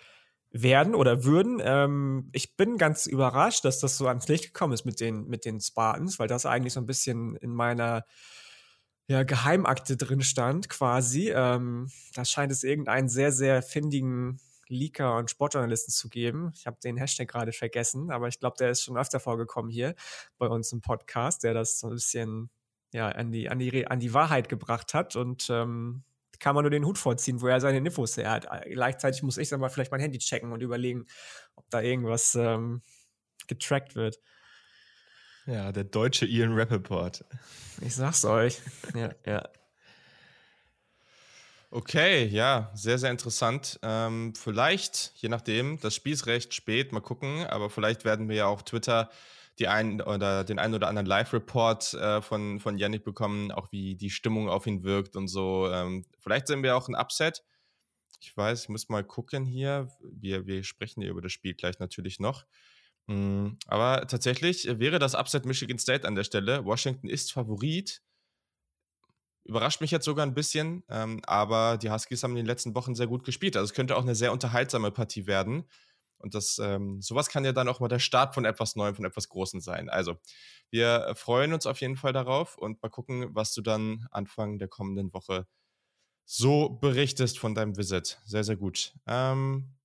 werden 0.52 0.94
oder 0.96 1.24
würden. 1.24 1.62
Ähm, 1.64 2.30
ich 2.34 2.58
bin 2.58 2.78
ganz 2.78 3.06
überrascht, 3.06 3.64
dass 3.66 3.80
das 3.80 3.98
so 3.98 4.08
ans 4.08 4.28
Licht 4.28 4.48
gekommen 4.48 4.74
ist 4.74 4.86
mit 4.86 5.00
den, 5.00 5.28
mit 5.28 5.46
den 5.46 5.62
Spartans, 5.62 6.20
weil 6.20 6.28
das 6.28 6.46
eigentlich 6.46 6.74
so 6.74 6.82
ein 6.82 6.86
bisschen 6.86 7.36
in 7.38 7.52
meiner 7.54 8.06
ja, 9.08 9.24
Geheimakte 9.24 9.98
drin 9.98 10.22
stand, 10.22 10.70
quasi. 10.70 11.30
Ähm, 11.32 11.90
da 12.16 12.26
scheint 12.26 12.52
es 12.52 12.64
irgendeinen 12.64 13.08
sehr, 13.10 13.32
sehr 13.32 13.62
findigen 13.62 14.40
Leaker 14.68 15.18
und 15.18 15.30
Sportjournalisten 15.30 15.94
zu 15.94 16.10
geben. 16.10 16.52
Ich 16.56 16.66
habe 16.66 16.78
den 16.84 16.98
Hashtag 16.98 17.28
gerade 17.28 17.52
vergessen, 17.52 18.12
aber 18.12 18.28
ich 18.28 18.40
glaube, 18.40 18.58
der 18.58 18.72
ist 18.72 18.84
schon 18.84 18.98
öfter 18.98 19.20
vorgekommen 19.20 19.70
hier 19.70 19.96
bei 20.38 20.48
uns 20.48 20.72
im 20.72 20.82
Podcast, 20.82 21.44
der 21.44 21.54
das 21.54 21.80
so 21.80 21.88
ein 21.88 21.94
bisschen 21.94 22.50
ja, 22.94 23.10
an, 23.10 23.32
die, 23.32 23.50
an, 23.50 23.60
die, 23.60 23.88
an 23.88 24.00
die 24.00 24.14
Wahrheit 24.14 24.50
gebracht 24.50 24.94
hat 24.94 25.16
und 25.16 25.50
ähm, 25.50 26.04
kann 26.40 26.56
man 26.56 26.64
nur 26.64 26.72
den 26.72 26.86
Hut 26.86 26.98
vorziehen, 26.98 27.42
wo 27.42 27.48
er 27.48 27.60
seine 27.62 27.78
Infos 27.78 28.18
her 28.18 28.32
hat. 28.32 28.48
Gleichzeitig 28.66 29.24
muss 29.24 29.38
ich 29.38 29.50
dann 29.50 29.60
mal 29.60 29.70
vielleicht 29.70 29.92
mein 29.92 30.02
Handy 30.02 30.18
checken 30.20 30.52
und 30.52 30.62
überlegen, 30.62 31.06
ob 31.56 31.70
da 31.70 31.82
irgendwas 31.82 32.36
ähm, 32.36 32.82
getrackt 33.48 33.96
wird. 33.96 34.20
Ja, 35.46 35.72
der 35.72 35.84
deutsche 35.84 36.26
Ian 36.26 36.54
Rappaport. 36.54 37.24
Ich 37.82 37.96
sag's 37.96 38.26
euch. 38.26 38.62
ja, 38.96 39.14
ja. 39.26 39.50
Okay, 41.76 42.28
ja, 42.28 42.72
sehr, 42.74 42.98
sehr 42.98 43.12
interessant. 43.12 43.78
Ähm, 43.82 44.34
vielleicht, 44.34 45.12
je 45.16 45.28
nachdem, 45.28 45.78
das 45.82 45.94
Spiel 45.94 46.14
ist 46.14 46.26
recht 46.26 46.54
spät, 46.54 46.94
mal 46.94 47.02
gucken, 47.02 47.46
aber 47.48 47.70
vielleicht 47.70 48.06
werden 48.06 48.30
wir 48.30 48.36
ja 48.38 48.48
auf 48.48 48.64
Twitter 48.64 49.10
die 49.60 49.68
einen 49.68 50.00
oder 50.00 50.46
den 50.46 50.58
einen 50.58 50.74
oder 50.74 50.88
anderen 50.88 51.06
Live-Report 51.06 51.94
äh, 51.96 52.22
von, 52.22 52.62
von 52.62 52.78
Yannick 52.78 53.04
bekommen, 53.04 53.52
auch 53.52 53.74
wie 53.74 53.96
die 53.96 54.10
Stimmung 54.10 54.48
auf 54.48 54.68
ihn 54.68 54.84
wirkt 54.84 55.18
und 55.18 55.28
so. 55.28 55.70
Ähm, 55.70 56.06
vielleicht 56.18 56.48
sehen 56.48 56.64
wir 56.64 56.78
auch 56.78 56.88
ein 56.88 56.96
Upset. 56.96 57.44
Ich 58.22 58.38
weiß, 58.38 58.64
ich 58.64 58.70
muss 58.70 58.88
mal 58.88 59.04
gucken 59.04 59.44
hier. 59.44 59.90
Wir, 60.00 60.48
wir 60.48 60.64
sprechen 60.64 61.02
hier 61.02 61.12
über 61.12 61.22
das 61.22 61.34
Spiel 61.34 61.56
gleich 61.56 61.80
natürlich 61.80 62.22
noch. 62.22 62.46
Mhm. 63.08 63.58
Aber 63.68 64.08
tatsächlich 64.08 64.66
wäre 64.80 64.98
das 64.98 65.14
Upset 65.14 65.46
Michigan 65.46 65.78
State 65.78 66.08
an 66.08 66.16
der 66.16 66.24
Stelle. 66.24 66.64
Washington 66.64 67.10
ist 67.10 67.34
Favorit. 67.34 68.02
Überrascht 69.46 69.80
mich 69.82 69.92
jetzt 69.92 70.06
sogar 70.06 70.26
ein 70.26 70.34
bisschen, 70.34 70.84
ähm, 70.90 71.22
aber 71.26 71.78
die 71.78 71.92
Huskies 71.92 72.24
haben 72.24 72.32
in 72.32 72.38
den 72.38 72.46
letzten 72.48 72.74
Wochen 72.76 72.96
sehr 72.96 73.08
gut 73.08 73.24
gespielt. 73.24 73.56
Also 73.56 73.66
es 73.66 73.74
könnte 73.74 73.96
auch 73.96 74.02
eine 74.02 74.16
sehr 74.16 74.32
unterhaltsame 74.32 74.92
Partie 74.92 75.28
werden. 75.28 75.66
Und 76.18 76.34
das, 76.34 76.58
ähm, 76.60 77.02
sowas 77.02 77.30
kann 77.30 77.46
ja 77.46 77.52
dann 77.52 77.68
auch 77.68 77.80
mal 77.80 77.88
der 77.88 78.00
Start 78.00 78.34
von 78.34 78.46
etwas 78.46 78.76
Neuem, 78.76 78.96
von 78.96 79.06
etwas 79.06 79.30
Großem 79.30 79.60
sein. 79.60 79.90
Also, 79.90 80.16
wir 80.72 81.14
freuen 81.16 81.54
uns 81.54 81.68
auf 81.68 81.80
jeden 81.82 81.98
Fall 81.98 82.14
darauf 82.14 82.58
und 82.58 82.82
mal 82.82 82.90
gucken, 82.90 83.36
was 83.36 83.54
du 83.54 83.62
dann 83.62 84.08
Anfang 84.12 84.58
der 84.58 84.68
kommenden 84.68 85.14
Woche 85.14 85.46
so 86.26 86.70
berichtest 86.70 87.38
von 87.38 87.54
deinem 87.54 87.78
Visit. 87.78 88.20
Sehr, 88.26 88.44
sehr 88.44 88.56
gut. 88.56 88.94
Ähm, 89.06 89.76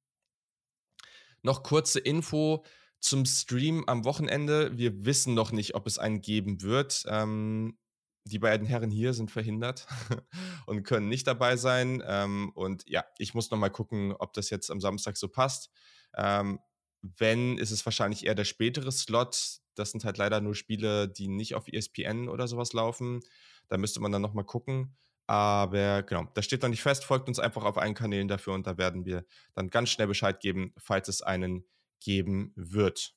noch 1.43 1.63
kurze 1.63 2.01
Info 2.01 2.65
zum 3.01 3.25
Stream 3.25 3.85
am 3.87 4.05
Wochenende. 4.05 4.77
Wir 4.77 5.05
wissen 5.05 5.35
noch 5.35 5.53
nicht, 5.53 5.75
ob 5.75 5.87
es 5.87 5.99
einen 5.99 6.21
geben 6.21 6.63
wird. 6.63 7.05
Ähm, 7.09 7.79
die 8.25 8.39
beiden 8.39 8.67
Herren 8.67 8.91
hier 8.91 9.15
sind 9.15 9.31
verhindert 9.31 9.87
und 10.67 10.83
können 10.83 11.09
nicht 11.09 11.27
dabei 11.27 11.57
sein. 11.57 12.03
Ähm, 12.07 12.51
und 12.55 12.89
ja, 12.89 13.05
ich 13.19 13.35
muss 13.35 13.51
noch 13.51 13.59
mal 13.59 13.71
gucken, 13.71 14.15
ob 14.19 14.33
das 14.33 14.51
jetzt 14.51 14.71
am 14.71 14.81
Samstag 14.81 15.17
so 15.17 15.29
passt. 15.29 15.71
Ähm, 16.17 16.61
wenn, 17.03 17.59
ist 17.59 17.71
es 17.71 17.85
wahrscheinlich 17.87 18.27
eher 18.27 18.35
der 18.35 18.45
spätere 18.45 18.93
Slot. 18.93 19.61
Das 19.75 19.91
sind 19.91 20.05
halt 20.05 20.19
leider 20.19 20.41
nur 20.41 20.55
Spiele, 20.55 21.09
die 21.09 21.29
nicht 21.29 21.55
auf 21.55 21.69
ESPN 21.69 22.29
oder 22.29 22.47
sowas 22.47 22.73
laufen. 22.73 23.21
Da 23.69 23.79
müsste 23.79 24.01
man 24.01 24.13
dann 24.13 24.23
noch 24.23 24.35
mal 24.35 24.45
gucken. 24.45 24.97
Aber 25.27 26.03
genau, 26.03 26.27
das 26.35 26.45
steht 26.45 26.63
noch 26.63 26.69
nicht 26.69 26.83
fest. 26.83 27.05
Folgt 27.05 27.29
uns 27.29 27.39
einfach 27.39 27.65
auf 27.65 27.79
allen 27.79 27.95
Kanälen 27.95 28.29
dafür 28.29 28.53
und 28.53 28.67
da 28.67 28.77
werden 28.79 29.05
wir 29.05 29.25
dann 29.55 29.71
ganz 29.71 29.91
schnell 29.91 30.09
Bescheid 30.09 30.41
geben, 30.41 30.75
falls 30.77 31.09
es 31.09 31.23
einen 31.23 31.65
geben 32.01 32.53
wird. 32.57 33.15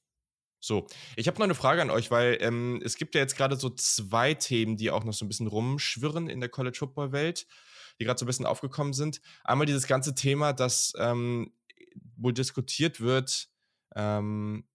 So, 0.63 0.87
ich 1.17 1.27
habe 1.27 1.37
noch 1.39 1.43
eine 1.43 1.55
Frage 1.55 1.81
an 1.81 1.89
euch, 1.89 2.09
weil 2.09 2.37
ähm, 2.39 2.81
es 2.85 2.95
gibt 2.95 3.15
ja 3.15 3.21
jetzt 3.21 3.35
gerade 3.35 3.57
so 3.57 3.69
zwei 3.69 4.33
Themen, 4.33 4.77
die 4.77 4.91
auch 4.91 5.03
noch 5.03 5.11
so 5.11 5.25
ein 5.25 5.27
bisschen 5.27 5.47
rumschwirren 5.47 6.29
in 6.29 6.39
der 6.39 6.47
College 6.47 6.77
Football 6.79 7.11
Welt, 7.11 7.47
die 7.99 8.05
gerade 8.05 8.17
so 8.17 8.23
ein 8.23 8.27
bisschen 8.27 8.45
aufgekommen 8.45 8.93
sind. 8.93 9.19
Einmal 9.43 9.67
dieses 9.67 9.87
ganze 9.87 10.15
Thema, 10.15 10.53
das 10.53 10.93
ähm, 10.97 11.51
wohl 12.15 12.31
diskutiert 12.31 13.01
wird, 13.01 13.49
ähm, 13.97 14.65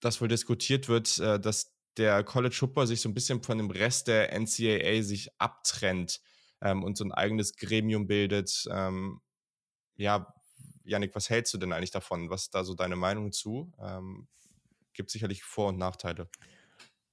dass 0.00 0.20
wohl 0.20 0.26
diskutiert 0.26 0.88
wird, 0.88 1.20
äh, 1.20 1.38
dass 1.38 1.76
der 1.96 2.24
College 2.24 2.56
Football 2.56 2.88
sich 2.88 3.00
so 3.00 3.08
ein 3.08 3.14
bisschen 3.14 3.40
von 3.40 3.56
dem 3.56 3.70
Rest 3.70 4.08
der 4.08 4.32
NCAA 4.32 5.04
sich 5.04 5.30
abtrennt 5.38 6.20
ähm, 6.60 6.82
und 6.82 6.98
so 6.98 7.04
ein 7.04 7.12
eigenes 7.12 7.54
Gremium 7.54 8.08
bildet. 8.08 8.66
Ähm, 8.68 9.20
ja, 9.94 10.34
Janik, 10.82 11.14
was 11.14 11.30
hältst 11.30 11.54
du 11.54 11.58
denn 11.58 11.72
eigentlich 11.72 11.92
davon? 11.92 12.30
Was 12.30 12.46
ist 12.46 12.54
da 12.56 12.64
so 12.64 12.74
deine 12.74 12.96
Meinung 12.96 13.30
zu? 13.30 13.72
Ähm, 13.78 14.26
gibt 14.98 15.10
sicherlich 15.10 15.42
Vor- 15.42 15.68
und 15.68 15.78
Nachteile. 15.78 16.28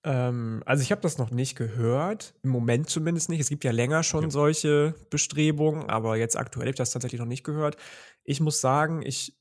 Ähm, 0.04 0.62
also 0.65 0.84
ich 0.84 0.92
habe 0.92 1.01
das 1.01 1.18
noch 1.18 1.32
nicht 1.32 1.56
gehört, 1.56 2.36
im 2.44 2.50
Moment 2.50 2.89
zumindest 2.89 3.30
nicht. 3.30 3.39
Es 3.39 3.50
gibt 3.50 3.63
ja 3.63 3.72
länger 3.72 4.04
schon 4.04 4.25
ja. 4.25 4.30
solche 4.30 4.94
Bestrebungen, 5.10 5.89
aber 5.89 6.18
jetzt 6.18 6.38
aktuell 6.38 6.65
habe 6.65 6.72
ich 6.72 6.77
das 6.77 6.92
tatsächlich 6.92 7.20
noch 7.20 7.27
nicht 7.27 7.44
gehört. 7.44 7.77
Ich 8.24 8.42
muss 8.42 8.60
sagen, 8.60 9.01
ich 9.04 9.38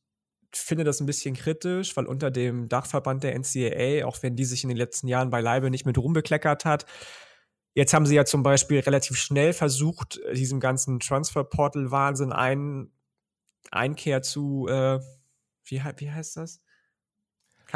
finde 0.54 0.84
das 0.84 1.00
ein 1.00 1.06
bisschen 1.06 1.34
kritisch, 1.34 1.96
weil 1.96 2.06
unter 2.06 2.30
dem 2.30 2.68
Dachverband 2.68 3.24
der 3.24 3.34
NCAA, 3.34 4.06
auch 4.06 4.22
wenn 4.22 4.36
die 4.36 4.44
sich 4.44 4.62
in 4.62 4.68
den 4.68 4.78
letzten 4.78 5.08
Jahren 5.08 5.30
beileibe 5.30 5.70
nicht 5.70 5.84
mit 5.84 5.98
rumbekleckert 5.98 6.64
hat, 6.64 6.86
jetzt 7.74 7.92
haben 7.92 8.06
sie 8.06 8.14
ja 8.14 8.24
zum 8.24 8.42
Beispiel 8.42 8.80
relativ 8.80 9.16
schnell 9.18 9.52
versucht, 9.52 10.20
diesem 10.32 10.60
ganzen 10.60 11.00
Transfer-Portal-Wahnsinn 11.00 12.32
ein, 12.32 12.90
Einkehr 13.70 14.22
zu, 14.22 14.68
äh, 14.68 15.00
wie, 15.64 15.82
wie 15.96 16.10
heißt 16.10 16.36
das? 16.36 16.63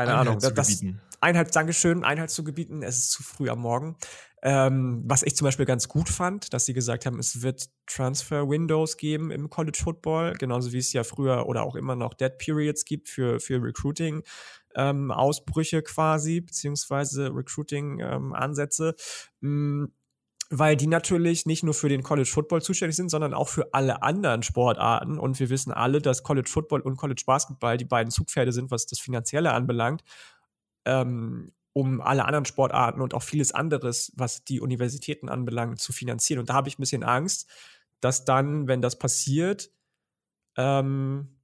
Keine 0.06 0.14
Ahnung. 0.14 0.38
Das, 0.38 0.82
Einheit, 1.20 1.54
Dankeschön, 1.54 2.04
Einheit 2.04 2.30
zu 2.30 2.44
gebieten. 2.44 2.82
Es 2.82 2.98
ist 2.98 3.10
zu 3.10 3.22
früh 3.22 3.48
am 3.48 3.60
Morgen. 3.60 3.96
Ähm, 4.40 5.02
was 5.04 5.24
ich 5.24 5.34
zum 5.34 5.46
Beispiel 5.46 5.66
ganz 5.66 5.88
gut 5.88 6.08
fand, 6.08 6.52
dass 6.52 6.64
sie 6.64 6.72
gesagt 6.72 7.06
haben, 7.06 7.18
es 7.18 7.42
wird 7.42 7.68
Transfer 7.86 8.48
Windows 8.48 8.96
geben 8.96 9.32
im 9.32 9.50
College 9.50 9.80
Football, 9.82 10.34
genauso 10.34 10.72
wie 10.72 10.78
es 10.78 10.92
ja 10.92 11.02
früher 11.02 11.46
oder 11.46 11.64
auch 11.64 11.74
immer 11.74 11.96
noch 11.96 12.14
Dead 12.14 12.38
Periods 12.38 12.84
gibt 12.84 13.08
für, 13.08 13.40
für 13.40 13.60
Recruiting. 13.60 14.22
Ähm, 14.76 15.10
Ausbrüche 15.10 15.82
quasi, 15.82 16.40
beziehungsweise 16.40 17.34
Recruiting-Ansätze. 17.34 18.94
Ähm, 19.42 19.92
weil 20.50 20.76
die 20.76 20.86
natürlich 20.86 21.44
nicht 21.44 21.62
nur 21.62 21.74
für 21.74 21.88
den 21.88 22.02
College 22.02 22.28
Football 22.28 22.62
zuständig 22.62 22.96
sind, 22.96 23.10
sondern 23.10 23.34
auch 23.34 23.48
für 23.48 23.74
alle 23.74 24.02
anderen 24.02 24.42
Sportarten. 24.42 25.18
Und 25.18 25.38
wir 25.38 25.50
wissen 25.50 25.72
alle, 25.72 26.00
dass 26.00 26.22
College 26.22 26.48
Football 26.48 26.80
und 26.80 26.96
College 26.96 27.22
Basketball 27.26 27.76
die 27.76 27.84
beiden 27.84 28.10
Zugpferde 28.10 28.52
sind, 28.52 28.70
was 28.70 28.86
das 28.86 28.98
Finanzielle 28.98 29.52
anbelangt, 29.52 30.02
ähm, 30.86 31.52
um 31.74 32.00
alle 32.00 32.24
anderen 32.24 32.46
Sportarten 32.46 33.02
und 33.02 33.12
auch 33.12 33.22
vieles 33.22 33.52
anderes, 33.52 34.12
was 34.16 34.44
die 34.44 34.60
Universitäten 34.60 35.28
anbelangt, 35.28 35.80
zu 35.80 35.92
finanzieren. 35.92 36.40
Und 36.40 36.48
da 36.48 36.54
habe 36.54 36.68
ich 36.68 36.78
ein 36.78 36.82
bisschen 36.82 37.04
Angst, 37.04 37.48
dass 38.00 38.24
dann, 38.24 38.68
wenn 38.68 38.80
das 38.80 38.98
passiert, 38.98 39.70
ähm, 40.56 41.37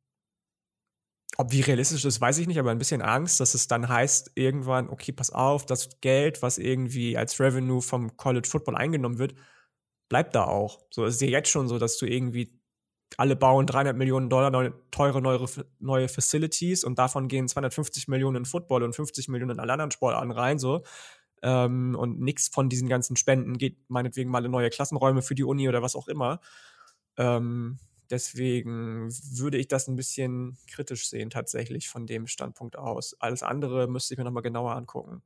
ob 1.37 1.53
wie 1.53 1.61
realistisch 1.63 2.03
das 2.03 2.21
weiß 2.21 2.39
ich 2.39 2.47
nicht, 2.47 2.59
aber 2.59 2.71
ein 2.71 2.79
bisschen 2.79 3.03
Angst, 3.03 3.41
dass 3.41 3.55
es 3.55 3.67
dann 3.67 3.89
heißt, 3.89 4.33
irgendwann, 4.35 4.89
okay, 4.89 5.13
pass 5.13 5.31
auf, 5.31 5.67
das 5.67 6.01
Geld, 6.01 6.43
was 6.43 6.59
irgendwie 6.59 7.17
als 7.17 7.41
Revenue 7.41 7.83
vom 7.83 8.17
College 8.17 8.49
Football 8.49 8.77
eingenommen 8.77 9.19
wird, 9.19 9.35
bleibt 10.09 10.35
da 10.35 10.45
auch. 10.45 10.81
So 10.91 11.05
ist 11.05 11.17
es 11.17 11.21
ja 11.21 11.29
jetzt 11.29 11.51
schon 11.51 11.69
so, 11.69 11.79
dass 11.79 11.99
du 11.99 12.07
irgendwie 12.07 12.61
alle 13.17 13.37
bauen 13.37 13.67
300 13.67 13.97
Millionen 13.97 14.29
Dollar 14.29 14.51
neue, 14.51 14.75
teure 14.91 15.21
neue, 15.21 15.47
neue 15.79 16.09
Facilities 16.09 16.85
und 16.85 16.99
davon 16.99 17.29
gehen 17.29 17.49
250 17.49 18.09
Millionen 18.09 18.39
in 18.39 18.45
Football 18.45 18.83
und 18.83 18.95
50 18.95 19.29
Millionen 19.29 19.53
in 19.53 19.61
alle 19.61 19.73
anderen 19.73 19.91
Sportarten 19.91 20.31
rein, 20.31 20.59
so. 20.59 20.83
Ähm, 21.43 21.95
und 21.95 22.21
nichts 22.21 22.49
von 22.49 22.69
diesen 22.69 22.89
ganzen 22.89 23.17
Spenden 23.17 23.59
geht 23.59 23.79
meinetwegen 23.89 24.31
mal 24.31 24.45
in 24.45 24.51
neue 24.51 24.71
Klassenräume 24.71 25.23
für 25.23 25.35
die 25.35 25.45
Uni 25.45 25.69
oder 25.69 25.83
was 25.83 25.95
auch 25.95 26.09
immer. 26.09 26.41
Ähm, 27.17 27.79
Deswegen 28.11 29.09
würde 29.11 29.59
ich 29.59 29.69
das 29.69 29.89
ein 29.89 29.97
bisschen 29.97 30.59
kritisch 30.67 31.09
sehen, 31.09 31.31
tatsächlich 31.31 31.89
von 31.89 32.07
dem 32.07 32.27
Standpunkt 32.27 32.77
aus. 32.77 33.15
Alles 33.21 33.43
andere 33.43 33.89
müsste 33.89 34.15
ich 34.15 34.19
mir 34.19 34.25
nochmal 34.25 34.43
genauer 34.43 34.75
angucken. 34.75 35.23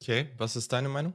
Okay, 0.00 0.28
was 0.36 0.56
ist 0.56 0.72
deine 0.72 0.88
Meinung? 0.88 1.14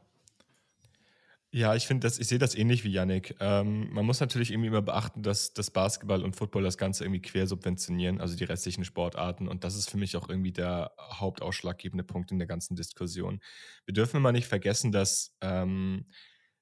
Ja, 1.53 1.75
ich 1.75 1.85
finde 1.85 2.07
das, 2.07 2.17
ich 2.17 2.27
sehe 2.27 2.39
das 2.39 2.55
ähnlich 2.55 2.85
wie 2.85 2.91
Yannick. 2.91 3.35
Ähm, 3.41 3.91
man 3.91 4.05
muss 4.05 4.21
natürlich 4.21 4.51
irgendwie 4.51 4.67
immer 4.69 4.81
beachten, 4.81 5.21
dass 5.21 5.53
das 5.53 5.69
Basketball 5.69 6.23
und 6.23 6.33
Football 6.37 6.63
das 6.63 6.77
Ganze 6.77 7.03
irgendwie 7.03 7.21
quersubventionieren, 7.21 8.21
also 8.21 8.37
die 8.37 8.45
restlichen 8.45 8.85
Sportarten. 8.85 9.49
Und 9.49 9.65
das 9.65 9.75
ist 9.75 9.89
für 9.89 9.97
mich 9.97 10.15
auch 10.15 10.29
irgendwie 10.29 10.53
der 10.53 10.93
hauptausschlaggebende 10.97 12.05
Punkt 12.05 12.31
in 12.31 12.37
der 12.37 12.47
ganzen 12.47 12.77
Diskussion. 12.77 13.41
Wir 13.85 13.93
dürfen 13.93 14.17
immer 14.17 14.31
nicht 14.31 14.47
vergessen, 14.47 14.93
dass 14.93 15.35
ähm, 15.41 16.05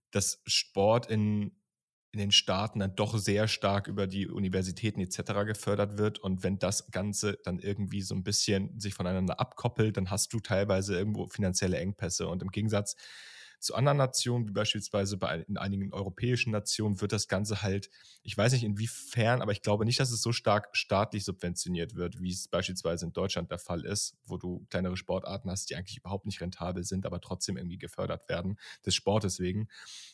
das 0.09 0.41
Sport 0.47 1.05
in 1.05 1.51
in 2.11 2.19
den 2.19 2.31
Staaten 2.31 2.79
dann 2.79 2.95
doch 2.95 3.17
sehr 3.17 3.47
stark 3.47 3.87
über 3.87 4.07
die 4.07 4.27
Universitäten 4.27 4.99
etc. 4.99 5.45
gefördert 5.45 5.97
wird. 5.97 6.19
Und 6.19 6.43
wenn 6.43 6.57
das 6.57 6.89
Ganze 6.91 7.37
dann 7.43 7.59
irgendwie 7.59 8.01
so 8.01 8.15
ein 8.15 8.23
bisschen 8.23 8.79
sich 8.79 8.93
voneinander 8.93 9.39
abkoppelt, 9.39 9.97
dann 9.97 10.09
hast 10.09 10.33
du 10.33 10.39
teilweise 10.39 10.97
irgendwo 10.97 11.27
finanzielle 11.27 11.77
Engpässe. 11.77 12.27
Und 12.27 12.41
im 12.41 12.49
Gegensatz 12.49 12.95
zu 13.59 13.75
anderen 13.75 13.97
Nationen, 13.97 14.47
wie 14.47 14.53
beispielsweise 14.53 15.17
bei, 15.17 15.39
in 15.47 15.57
einigen 15.57 15.93
europäischen 15.93 16.51
Nationen, 16.51 17.01
wird 17.01 17.11
das 17.11 17.27
Ganze 17.27 17.61
halt, 17.61 17.89
ich 18.23 18.37
weiß 18.37 18.53
nicht 18.53 18.63
inwiefern, 18.63 19.41
aber 19.41 19.51
ich 19.51 19.61
glaube 19.61 19.85
nicht, 19.85 19.99
dass 19.99 20.11
es 20.11 20.21
so 20.21 20.31
stark 20.31 20.69
staatlich 20.71 21.25
subventioniert 21.25 21.95
wird, 21.95 22.21
wie 22.21 22.31
es 22.31 22.47
beispielsweise 22.47 23.05
in 23.05 23.13
Deutschland 23.13 23.51
der 23.51 23.59
Fall 23.59 23.85
ist, 23.85 24.17
wo 24.25 24.37
du 24.37 24.65
kleinere 24.69 24.95
Sportarten 24.95 25.49
hast, 25.49 25.69
die 25.69 25.75
eigentlich 25.75 25.97
überhaupt 25.97 26.25
nicht 26.25 26.41
rentabel 26.41 26.83
sind, 26.83 27.05
aber 27.05 27.19
trotzdem 27.19 27.57
irgendwie 27.57 27.77
gefördert 27.77 28.29
werden, 28.29 28.57
des 28.85 28.95
Sportes 28.95 29.39
wegen. 29.39 29.67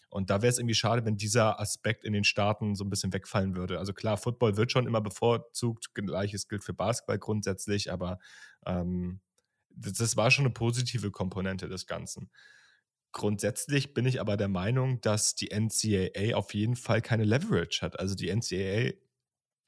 Und 0.10 0.30
da 0.30 0.42
wäre 0.42 0.50
es 0.50 0.58
irgendwie 0.58 0.75
schade, 0.75 1.06
wenn 1.06 1.18
dieser 1.18 1.60
Aspekt 1.60 2.04
in 2.04 2.14
den 2.14 2.24
Staaten 2.24 2.75
so 2.75 2.84
ein 2.84 2.90
bisschen 2.90 3.14
wegfallen 3.14 3.56
würde. 3.56 3.80
Also 3.80 3.94
klar, 3.94 4.18
Football 4.18 4.58
wird 4.58 4.72
schon 4.72 4.88
immer 4.88 5.02
bevorzugt, 5.02 5.94
gleiches 5.94 6.48
gilt 6.48 6.64
für 6.64 6.74
Basketball 6.74 7.20
grundsätzlich, 7.20 7.92
aber 7.92 8.20
ähm, 8.66 9.20
das, 9.70 9.94
das 9.94 10.18
war 10.18 10.32
schon 10.32 10.46
eine 10.46 10.54
positive 10.54 11.12
Komponente 11.12 11.68
des 11.68 11.86
Ganzen. 11.86 12.30
Grundsätzlich 13.15 13.93
bin 13.93 14.05
ich 14.05 14.19
aber 14.19 14.36
der 14.36 14.50
Meinung, 14.50 15.00
dass 15.00 15.36
die 15.36 15.50
NCAA 15.50 16.36
auf 16.36 16.53
jeden 16.53 16.75
Fall 16.75 17.01
keine 17.01 17.24
Leverage 17.24 17.79
hat. 17.81 17.98
Also 17.98 18.13
die 18.13 18.27
NCAA 18.29 18.91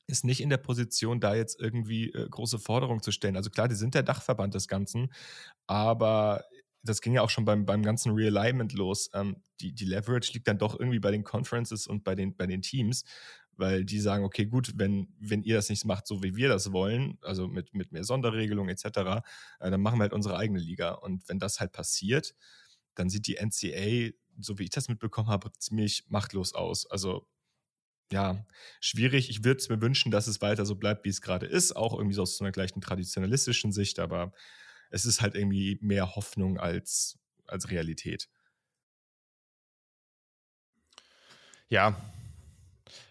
ist 0.06 0.26
nicht 0.26 0.42
in 0.42 0.50
der 0.50 0.58
Position, 0.58 1.22
da 1.22 1.34
jetzt 1.34 1.58
irgendwie 1.58 2.12
äh, 2.12 2.28
große 2.28 2.60
Forderungen 2.60 3.02
zu 3.02 3.14
stellen. 3.14 3.38
Also 3.38 3.50
klar, 3.50 3.70
die 3.70 3.76
sind 3.76 3.96
der 3.96 4.04
Dachverband 4.04 4.54
des 4.54 4.68
Ganzen, 4.68 5.14
aber 5.66 6.44
das 6.84 7.00
ging 7.00 7.14
ja 7.14 7.22
auch 7.22 7.30
schon 7.30 7.46
beim, 7.46 7.66
beim 7.66 7.84
ganzen 7.84 8.12
Realignment 8.12 8.74
los. 8.74 9.10
Ähm, 9.14 9.38
die, 9.62 9.72
die 9.72 9.86
Leverage 9.86 10.34
liegt 10.34 10.50
dann 10.50 10.58
doch 10.58 10.78
irgendwie 10.78 11.00
bei 11.00 11.12
den 11.12 11.24
Conferences 11.24 11.88
und 11.88 12.04
bei 12.04 12.16
den, 12.16 12.36
bei 12.36 12.48
den 12.48 12.62
Teams, 12.62 13.06
weil 13.56 13.86
die 13.86 14.02
sagen, 14.02 14.26
okay, 14.26 14.46
gut, 14.46 14.74
wenn, 14.76 15.08
wenn 15.22 15.44
ihr 15.44 15.56
das 15.56 15.70
nicht 15.70 15.86
macht, 15.86 16.06
so 16.06 16.22
wie 16.22 16.36
wir 16.36 16.50
das 16.50 16.74
wollen, 16.74 17.18
also 17.22 17.48
mit, 17.48 17.74
mit 17.74 17.94
mehr 17.94 18.04
Sonderregelungen 18.04 18.76
etc., 18.76 18.88
äh, 19.62 19.72
dann 19.72 19.80
machen 19.80 20.00
wir 20.00 20.04
halt 20.04 20.14
unsere 20.14 20.36
eigene 20.36 20.60
Liga. 20.60 20.92
Und 20.92 21.30
wenn 21.30 21.40
das 21.40 21.62
halt 21.62 21.72
passiert, 21.72 22.36
dann 22.98 23.10
sieht 23.10 23.28
die 23.28 23.38
NCA, 23.38 24.14
so 24.40 24.60
wie 24.60 24.64
ich 24.64 24.70
das 24.70 24.90
mitbekommen 24.90 25.30
habe, 25.30 25.52
ziemlich 25.58 26.06
machtlos 26.10 26.54
aus. 26.54 26.86
Also 26.86 27.28
ja, 28.12 28.46
schwierig. 28.80 29.30
Ich 29.30 29.44
würde 29.44 29.60
es 29.60 29.70
mir 29.70 29.82
wünschen, 29.82 30.12
dass 30.12 30.28
es 30.28 30.42
weiter 30.42 30.66
so 30.66 30.76
bleibt, 30.76 31.06
wie 31.06 31.10
es 31.10 31.22
gerade 31.22 31.46
ist, 31.46 31.76
auch 31.76 31.94
irgendwie 31.94 32.16
so 32.16 32.22
aus 32.22 32.38
so 32.38 32.44
einer 32.44 32.52
gleichen 32.52 32.82
traditionalistischen 32.82 33.72
Sicht, 33.72 34.00
aber 34.00 34.32
es 34.90 35.06
ist 35.06 35.22
halt 35.22 35.36
irgendwie 35.36 35.78
mehr 35.82 36.16
Hoffnung 36.16 36.58
als, 36.58 37.20
als 37.46 37.70
Realität. 37.70 38.30
Ja, 41.70 42.00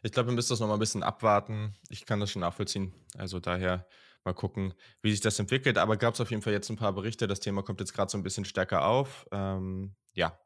ich 0.02 0.12
glaube, 0.12 0.30
wir 0.30 0.34
müssen 0.34 0.48
das 0.50 0.60
noch 0.60 0.68
mal 0.68 0.74
ein 0.74 0.80
bisschen 0.80 1.02
abwarten. 1.02 1.74
Ich 1.90 2.06
kann 2.06 2.20
das 2.20 2.30
schon 2.30 2.40
nachvollziehen. 2.40 2.94
Also 3.16 3.40
daher 3.40 3.86
mal 4.26 4.34
gucken, 4.34 4.74
wie 5.02 5.10
sich 5.10 5.20
das 5.20 5.38
entwickelt. 5.38 5.78
Aber 5.78 5.96
gab 5.96 6.14
es 6.14 6.20
auf 6.20 6.30
jeden 6.30 6.42
Fall 6.42 6.52
jetzt 6.52 6.68
ein 6.68 6.76
paar 6.76 6.92
Berichte. 6.92 7.26
Das 7.26 7.40
Thema 7.40 7.62
kommt 7.62 7.80
jetzt 7.80 7.94
gerade 7.94 8.10
so 8.10 8.18
ein 8.18 8.22
bisschen 8.22 8.44
stärker 8.44 8.86
auf. 8.86 9.26
Ähm, 9.32 9.94
ja, 10.12 10.38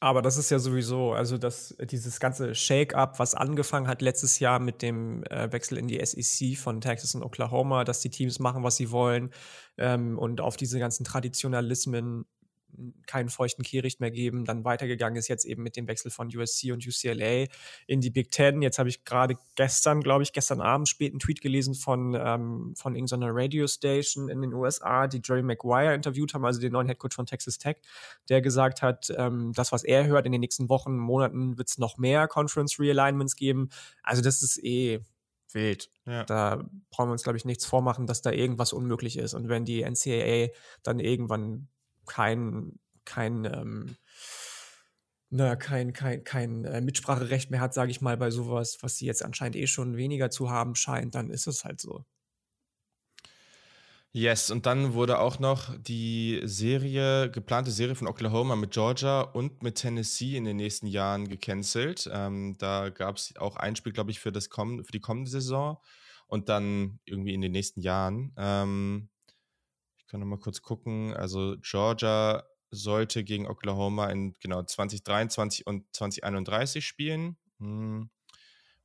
aber 0.00 0.22
das 0.22 0.36
ist 0.36 0.50
ja 0.50 0.60
sowieso, 0.60 1.12
also 1.12 1.38
das, 1.38 1.76
dieses 1.80 2.20
ganze 2.20 2.54
Shake-up, 2.54 3.18
was 3.18 3.34
angefangen 3.34 3.88
hat 3.88 4.00
letztes 4.00 4.38
Jahr 4.38 4.60
mit 4.60 4.80
dem 4.80 5.24
äh, 5.24 5.50
Wechsel 5.50 5.76
in 5.76 5.88
die 5.88 6.04
SEC 6.04 6.56
von 6.56 6.80
Texas 6.80 7.16
und 7.16 7.24
Oklahoma, 7.24 7.82
dass 7.82 8.00
die 8.00 8.10
Teams 8.10 8.38
machen, 8.38 8.62
was 8.62 8.76
sie 8.76 8.92
wollen 8.92 9.30
ähm, 9.76 10.16
und 10.16 10.40
auf 10.40 10.56
diese 10.56 10.78
ganzen 10.78 11.02
Traditionalismen 11.02 12.26
keinen 13.06 13.28
feuchten 13.28 13.64
Kehricht 13.64 14.00
mehr 14.00 14.10
geben. 14.10 14.44
Dann 14.44 14.64
weitergegangen 14.64 15.16
ist 15.16 15.28
jetzt 15.28 15.44
eben 15.44 15.62
mit 15.62 15.76
dem 15.76 15.88
Wechsel 15.88 16.10
von 16.10 16.28
USC 16.34 16.72
und 16.72 16.86
UCLA 16.86 17.46
in 17.86 18.00
die 18.00 18.10
Big 18.10 18.30
Ten. 18.30 18.62
Jetzt 18.62 18.78
habe 18.78 18.88
ich 18.88 19.04
gerade 19.04 19.36
gestern, 19.56 20.00
glaube 20.00 20.22
ich, 20.22 20.32
gestern 20.32 20.60
Abend 20.60 20.88
spät 20.88 21.12
einen 21.12 21.18
Tweet 21.18 21.40
gelesen 21.40 21.74
von, 21.74 22.14
ähm, 22.14 22.74
von 22.76 22.94
irgendeiner 22.94 23.30
Radio-Station 23.32 24.28
in 24.28 24.42
den 24.42 24.54
USA, 24.54 25.06
die 25.06 25.20
Jerry 25.24 25.42
Maguire 25.42 25.94
interviewt 25.94 26.34
haben, 26.34 26.44
also 26.44 26.60
den 26.60 26.72
neuen 26.72 26.86
Headcoach 26.86 27.14
von 27.14 27.26
Texas 27.26 27.58
Tech, 27.58 27.76
der 28.28 28.40
gesagt 28.40 28.82
hat, 28.82 29.12
ähm, 29.16 29.52
das, 29.54 29.72
was 29.72 29.84
er 29.84 30.06
hört, 30.06 30.26
in 30.26 30.32
den 30.32 30.40
nächsten 30.40 30.68
Wochen, 30.68 30.96
Monaten 30.96 31.58
wird 31.58 31.68
es 31.68 31.78
noch 31.78 31.98
mehr 31.98 32.28
Conference 32.28 32.78
Realignments 32.78 33.36
geben. 33.36 33.70
Also 34.02 34.22
das 34.22 34.42
ist 34.42 34.62
eh 34.62 35.00
wild. 35.52 35.90
Ja. 36.06 36.24
Da 36.24 36.68
brauchen 36.90 37.08
wir 37.08 37.12
uns, 37.12 37.22
glaube 37.22 37.38
ich, 37.38 37.44
nichts 37.44 37.64
vormachen, 37.64 38.06
dass 38.06 38.22
da 38.22 38.30
irgendwas 38.30 38.72
unmöglich 38.72 39.16
ist. 39.18 39.34
Und 39.34 39.48
wenn 39.48 39.64
die 39.64 39.82
NCAA 39.82 40.48
dann 40.82 41.00
irgendwann 41.00 41.68
kein, 42.08 42.80
kein, 43.04 43.44
ähm, 43.44 43.96
na, 45.30 45.56
kein, 45.56 45.92
kein, 45.92 46.24
kein 46.24 46.64
äh, 46.64 46.80
Mitspracherecht 46.80 47.50
mehr 47.50 47.60
hat, 47.60 47.74
sage 47.74 47.90
ich 47.90 48.00
mal, 48.00 48.16
bei 48.16 48.30
sowas, 48.30 48.78
was 48.82 48.96
sie 48.96 49.06
jetzt 49.06 49.24
anscheinend 49.24 49.56
eh 49.56 49.66
schon 49.66 49.96
weniger 49.96 50.30
zu 50.30 50.50
haben 50.50 50.74
scheint, 50.74 51.14
dann 51.14 51.30
ist 51.30 51.46
es 51.46 51.64
halt 51.64 51.80
so. 51.80 52.04
Yes, 54.12 54.50
und 54.50 54.64
dann 54.64 54.94
wurde 54.94 55.18
auch 55.18 55.38
noch 55.38 55.76
die 55.78 56.40
Serie, 56.44 57.30
geplante 57.30 57.70
Serie 57.70 57.94
von 57.94 58.08
Oklahoma 58.08 58.56
mit 58.56 58.70
Georgia 58.70 59.20
und 59.20 59.62
mit 59.62 59.74
Tennessee 59.76 60.36
in 60.36 60.44
den 60.44 60.56
nächsten 60.56 60.86
Jahren 60.86 61.28
gecancelt. 61.28 62.08
Ähm, 62.12 62.56
da 62.58 62.88
gab 62.88 63.16
es 63.16 63.36
auch 63.36 63.56
ein 63.56 63.76
Spiel, 63.76 63.92
glaube 63.92 64.10
ich, 64.10 64.18
für, 64.18 64.32
das 64.32 64.48
komm 64.48 64.82
für 64.82 64.92
die 64.92 65.00
kommende 65.00 65.30
Saison 65.30 65.78
und 66.26 66.48
dann 66.48 67.00
irgendwie 67.04 67.34
in 67.34 67.42
den 67.42 67.52
nächsten 67.52 67.82
Jahren. 67.82 68.32
Ähm, 68.38 69.10
kann 70.08 70.20
noch 70.20 70.26
mal 70.26 70.38
kurz 70.38 70.62
gucken. 70.62 71.14
Also 71.14 71.56
Georgia 71.60 72.44
sollte 72.70 73.24
gegen 73.24 73.46
Oklahoma 73.46 74.08
in 74.10 74.34
genau 74.40 74.62
2023 74.62 75.66
und 75.66 75.84
2031 75.92 76.86
spielen. 76.86 77.36
Hm. 77.58 78.10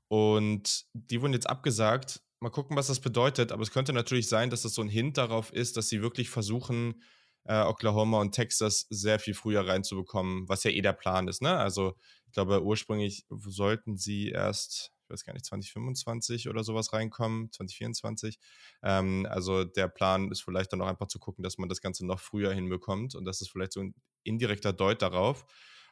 Und 0.08 0.86
die 0.94 1.22
wurden 1.22 1.34
jetzt 1.34 1.50
abgesagt. 1.50 2.22
Mal 2.40 2.50
gucken, 2.50 2.76
was 2.78 2.88
das 2.88 3.00
bedeutet. 3.00 3.52
Aber 3.52 3.64
es 3.64 3.72
könnte 3.72 3.94
natürlich 3.94 4.28
sein, 4.30 4.50
dass 4.50 4.62
das 4.62 4.74
so 4.74 4.82
ein 4.82 4.90
Hint 4.90 5.18
darauf 5.18 5.52
ist, 5.52 5.78
dass 5.78 5.90
sie 5.90 6.02
wirklich 6.02 6.30
versuchen, 6.30 7.02
äh, 7.46 7.64
Oklahoma 7.64 8.22
und 8.22 8.32
Texas 8.32 8.86
sehr 8.90 9.20
viel 9.20 9.34
früher 9.34 9.68
reinzubekommen, 9.68 10.48
was 10.48 10.64
ja 10.64 10.72
eh 10.72 10.82
der 10.82 10.94
Plan 10.94 11.28
ist. 11.28 11.42
Ne? 11.42 11.58
Also 11.58 11.96
ich 12.28 12.34
glaube, 12.34 12.64
ursprünglich 12.64 13.26
sollten 13.30 13.98
sie 13.98 14.30
erst 14.30 14.92
weiß 15.14 15.24
gar 15.24 15.34
nicht, 15.34 15.46
2025 15.46 16.50
oder 16.50 16.64
sowas 16.64 16.92
reinkommen, 16.92 17.52
2024. 17.52 18.38
Ähm, 18.84 19.26
also 19.30 19.64
der 19.64 19.88
Plan 19.88 20.32
ist 20.32 20.42
vielleicht 20.42 20.74
dann 20.74 20.82
auch 20.82 20.88
einfach 20.88 21.08
zu 21.08 21.20
gucken, 21.20 21.44
dass 21.44 21.58
man 21.58 21.70
das 21.70 21.82
Ganze 21.82 22.06
noch 22.06 22.20
früher 22.20 22.54
hinbekommt 22.54 23.16
und 23.16 23.26
das 23.26 23.40
ist 23.40 23.50
vielleicht 23.50 23.74
so 23.74 23.82
ein 23.82 23.96
indirekter 24.24 24.74
Deut 24.74 25.02
darauf. 25.02 25.46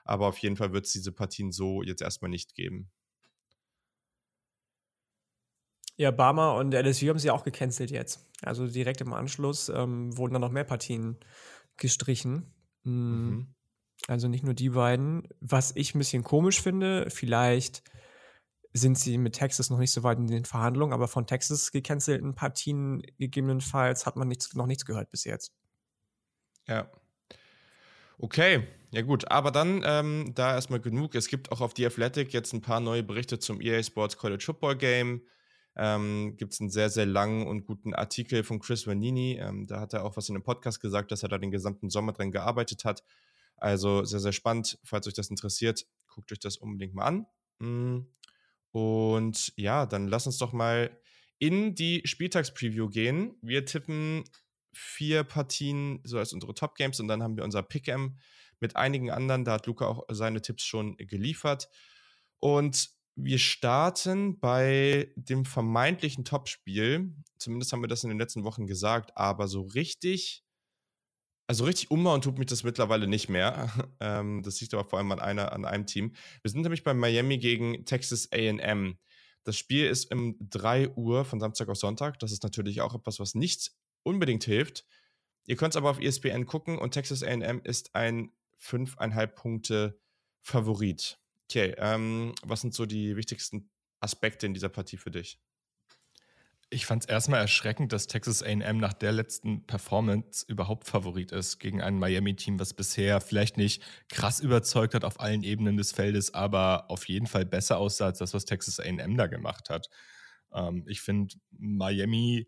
Aber 0.04 0.28
auf 0.28 0.40
jeden 0.40 0.58
Fall 0.58 0.74
wird 0.74 0.88
es 0.88 0.92
diese 0.92 1.12
Partien 1.12 1.52
so 1.52 1.84
jetzt 1.84 2.02
erstmal 2.02 2.30
nicht 2.30 2.56
geben. 2.56 2.92
Ja, 5.98 6.10
Barmer 6.10 6.56
und 6.56 6.74
LSU 6.74 7.10
haben 7.10 7.20
sie 7.20 7.30
auch 7.30 7.44
gecancelt 7.44 7.92
jetzt. 7.92 8.28
Also 8.42 8.68
direkt 8.68 9.02
im 9.02 9.14
Anschluss 9.14 9.70
ähm, 9.70 10.18
wurden 10.18 10.34
dann 10.34 10.42
noch 10.42 10.52
mehr 10.52 10.64
Partien 10.64 11.18
gestrichen. 11.78 12.52
Mhm. 12.84 12.94
mhm. 12.94 13.56
Also 14.08 14.28
nicht 14.28 14.44
nur 14.44 14.56
die 14.56 14.70
beiden. 14.70 15.28
Was 15.42 15.76
ich 15.76 15.94
ein 15.94 16.00
bisschen 16.00 16.24
komisch 16.24 16.60
finde, 16.60 17.12
vielleicht 17.12 17.84
sind 18.74 18.98
sie 18.98 19.18
mit 19.18 19.34
Texas 19.34 19.70
noch 19.70 19.80
nicht 19.80 19.92
so 19.92 20.04
weit 20.04 20.18
in 20.18 20.28
den 20.28 20.46
Verhandlungen, 20.46 20.94
aber 20.94 21.08
von 21.08 21.28
Texas 21.28 21.72
gecancelten 21.72 22.36
Partien 22.36 23.02
gegebenenfalls 23.18 24.06
hat 24.06 24.16
man 24.16 24.28
nichts, 24.28 24.54
noch 24.56 24.68
nichts 24.68 24.86
gehört 24.86 25.12
bis 25.12 25.26
jetzt. 25.26 25.54
Ja. 26.68 26.90
Okay, 28.18 28.68
ja 28.92 29.02
gut, 29.02 29.30
aber 29.32 29.52
dann 29.52 29.82
ähm, 29.84 30.32
da 30.36 30.54
erstmal 30.54 30.80
genug. 30.80 31.16
Es 31.16 31.28
gibt 31.28 31.52
auch 31.52 31.60
auf 31.60 31.74
The 31.76 31.88
Athletic 31.88 32.34
jetzt 32.34 32.54
ein 32.54 32.62
paar 32.62 32.80
neue 32.80 33.04
Berichte 33.04 33.40
zum 33.40 33.60
EA 33.62 33.82
Sports 33.82 34.18
College 34.18 34.44
Football 34.46 34.78
Game. 34.78 35.22
Ähm, 35.76 36.36
gibt 36.38 36.54
es 36.54 36.62
einen 36.62 36.70
sehr, 36.70 36.90
sehr 36.90 37.06
langen 37.06 37.48
und 37.48 37.66
guten 37.66 37.94
Artikel 37.94 38.44
von 38.44 38.60
Chris 38.60 38.86
Vanini. 38.86 39.40
Ähm, 39.40 39.68
da 39.68 39.80
hat 39.80 39.94
er 39.94 40.04
auch 40.04 40.18
was 40.18 40.30
in 40.30 40.36
dem 40.36 40.44
Podcast 40.44 40.82
gesagt, 40.82 41.12
dass 41.12 41.24
er 41.24 41.30
da 41.30 41.38
den 41.38 41.52
gesamten 41.52 41.90
Sommer 41.90 42.12
dran 42.12 42.32
gearbeitet 42.32 42.86
hat. 42.86 43.04
Also 43.58 44.04
sehr, 44.04 44.20
sehr 44.20 44.34
spannend. 44.34 44.80
Falls 44.84 45.08
euch 45.08 45.14
das 45.14 45.30
interessiert, 45.30 45.88
guckt 46.08 46.32
euch 46.32 46.40
das 46.40 46.58
unbedingt 46.58 46.94
mal 46.94 47.06
an. 47.06 47.26
Mhm. 47.60 48.08
Und 48.72 49.54
ja, 49.56 49.86
dann 49.86 50.08
lass 50.08 50.26
uns 50.26 50.38
doch 50.38 50.54
mal 50.54 50.98
in 51.40 51.76
die 51.76 52.02
Spieltagspreview 52.06 52.90
gehen. 52.90 53.36
Wir 53.42 53.66
tippen 53.66 54.24
vier 54.74 55.24
Partien 55.24 56.00
so 56.04 56.18
als 56.18 56.34
unsere 56.34 56.54
Top 56.54 56.76
Games 56.76 57.00
und 57.00 57.08
dann 57.08 57.24
haben 57.24 57.36
wir 57.36 57.44
unser 57.44 57.62
Pick'em 57.62 58.16
mit 58.60 58.76
einigen 58.76 59.12
anderen. 59.12 59.44
Da 59.44 59.54
hat 59.54 59.68
Luca 59.68 59.88
auch 59.88 60.06
seine 60.10 60.42
Tipps 60.42 60.64
schon 60.64 60.96
geliefert. 60.98 61.68
Und 62.40 62.90
wir 63.16 63.40
starten 63.40 64.40
bei 64.40 65.12
dem 65.16 65.46
vermeintlichen 65.46 66.24
Topspiel. 66.24 67.14
Zumindest 67.38 67.74
haben 67.74 67.82
wir 67.82 67.88
das 67.88 68.04
in 68.04 68.10
den 68.10 68.20
letzten 68.20 68.44
Wochen 68.44 68.68
gesagt, 68.68 69.18
aber 69.18 69.48
so 69.48 69.62
richtig 69.62 70.44
also 71.52 71.66
richtig 71.66 71.92
umbauen 71.92 72.22
tut 72.22 72.40
mich 72.40 72.48
das 72.48 72.64
mittlerweile 72.64 73.08
nicht 73.08 73.28
mehr. 73.28 73.70
Ähm, 74.04 74.42
das 74.42 74.60
liegt 74.60 74.74
aber 74.74 74.84
vor 74.84 74.98
allem 74.98 75.12
an, 75.12 75.20
einer, 75.20 75.52
an 75.52 75.64
einem 75.64 75.86
Team. 75.86 76.14
Wir 76.42 76.50
sind 76.50 76.62
nämlich 76.62 76.84
bei 76.84 76.94
Miami 76.96 77.38
gegen 77.38 77.86
Texas 77.86 78.30
AM. 78.34 78.98
Das 79.44 79.58
Spiel 79.58 79.86
ist 79.86 80.12
um 80.12 80.38
3 80.40 80.96
Uhr 80.96 81.24
von 81.24 81.40
Samstag 81.40 81.70
auf 81.70 81.78
Sonntag. 81.78 82.18
Das 82.18 82.32
ist 82.32 82.42
natürlich 82.42 82.82
auch 82.82 82.96
etwas, 82.96 83.20
was 83.20 83.36
nicht 83.36 83.74
unbedingt 84.02 84.44
hilft. 84.44 84.86
Ihr 85.46 85.56
könnt 85.56 85.76
es 85.76 85.78
aber 85.78 85.92
auf 85.92 86.00
ESPN 86.00 86.48
gucken 86.48 86.80
und 86.80 86.92
Texas 86.92 87.22
AM 87.22 87.62
ist 87.64 87.94
ein 87.94 88.32
5,5 88.60 89.28
Punkte 89.28 90.00
Favorit. 90.42 91.20
Okay, 91.48 91.76
ähm, 91.78 92.34
was 92.44 92.62
sind 92.62 92.74
so 92.74 92.88
die 92.88 93.16
wichtigsten 93.18 93.70
Aspekte 94.00 94.48
in 94.48 94.56
dieser 94.56 94.70
Partie 94.70 94.98
für 94.98 95.12
dich? 95.12 95.38
Ich 96.74 96.86
fand 96.86 97.04
es 97.04 97.10
erstmal 97.10 97.42
erschreckend, 97.42 97.92
dass 97.92 98.08
Texas 98.08 98.42
AM 98.42 98.78
nach 98.78 98.94
der 98.94 99.12
letzten 99.12 99.68
Performance 99.68 100.46
überhaupt 100.48 100.88
Favorit 100.88 101.34
ist 101.34 101.60
gegen 101.60 101.82
ein 101.82 102.00
Miami-Team, 102.00 102.62
was 102.62 102.74
bisher 102.74 103.20
vielleicht 103.20 103.58
nicht 103.58 103.84
krass 104.08 104.40
überzeugt 104.40 104.94
hat 104.94 105.04
auf 105.04 105.20
allen 105.20 105.44
Ebenen 105.44 105.76
des 105.76 105.92
Feldes, 105.92 106.34
aber 106.34 106.90
auf 106.90 107.10
jeden 107.10 107.28
Fall 107.28 107.46
besser 107.46 107.78
aussah 107.78 108.06
als 108.06 108.20
das, 108.20 108.34
was 108.34 108.46
Texas 108.46 108.80
AM 108.80 109.18
da 109.18 109.28
gemacht 109.28 109.70
hat. 109.70 109.90
Ähm, 110.54 110.86
ich 110.88 111.02
finde, 111.02 111.36
Miami 111.52 112.48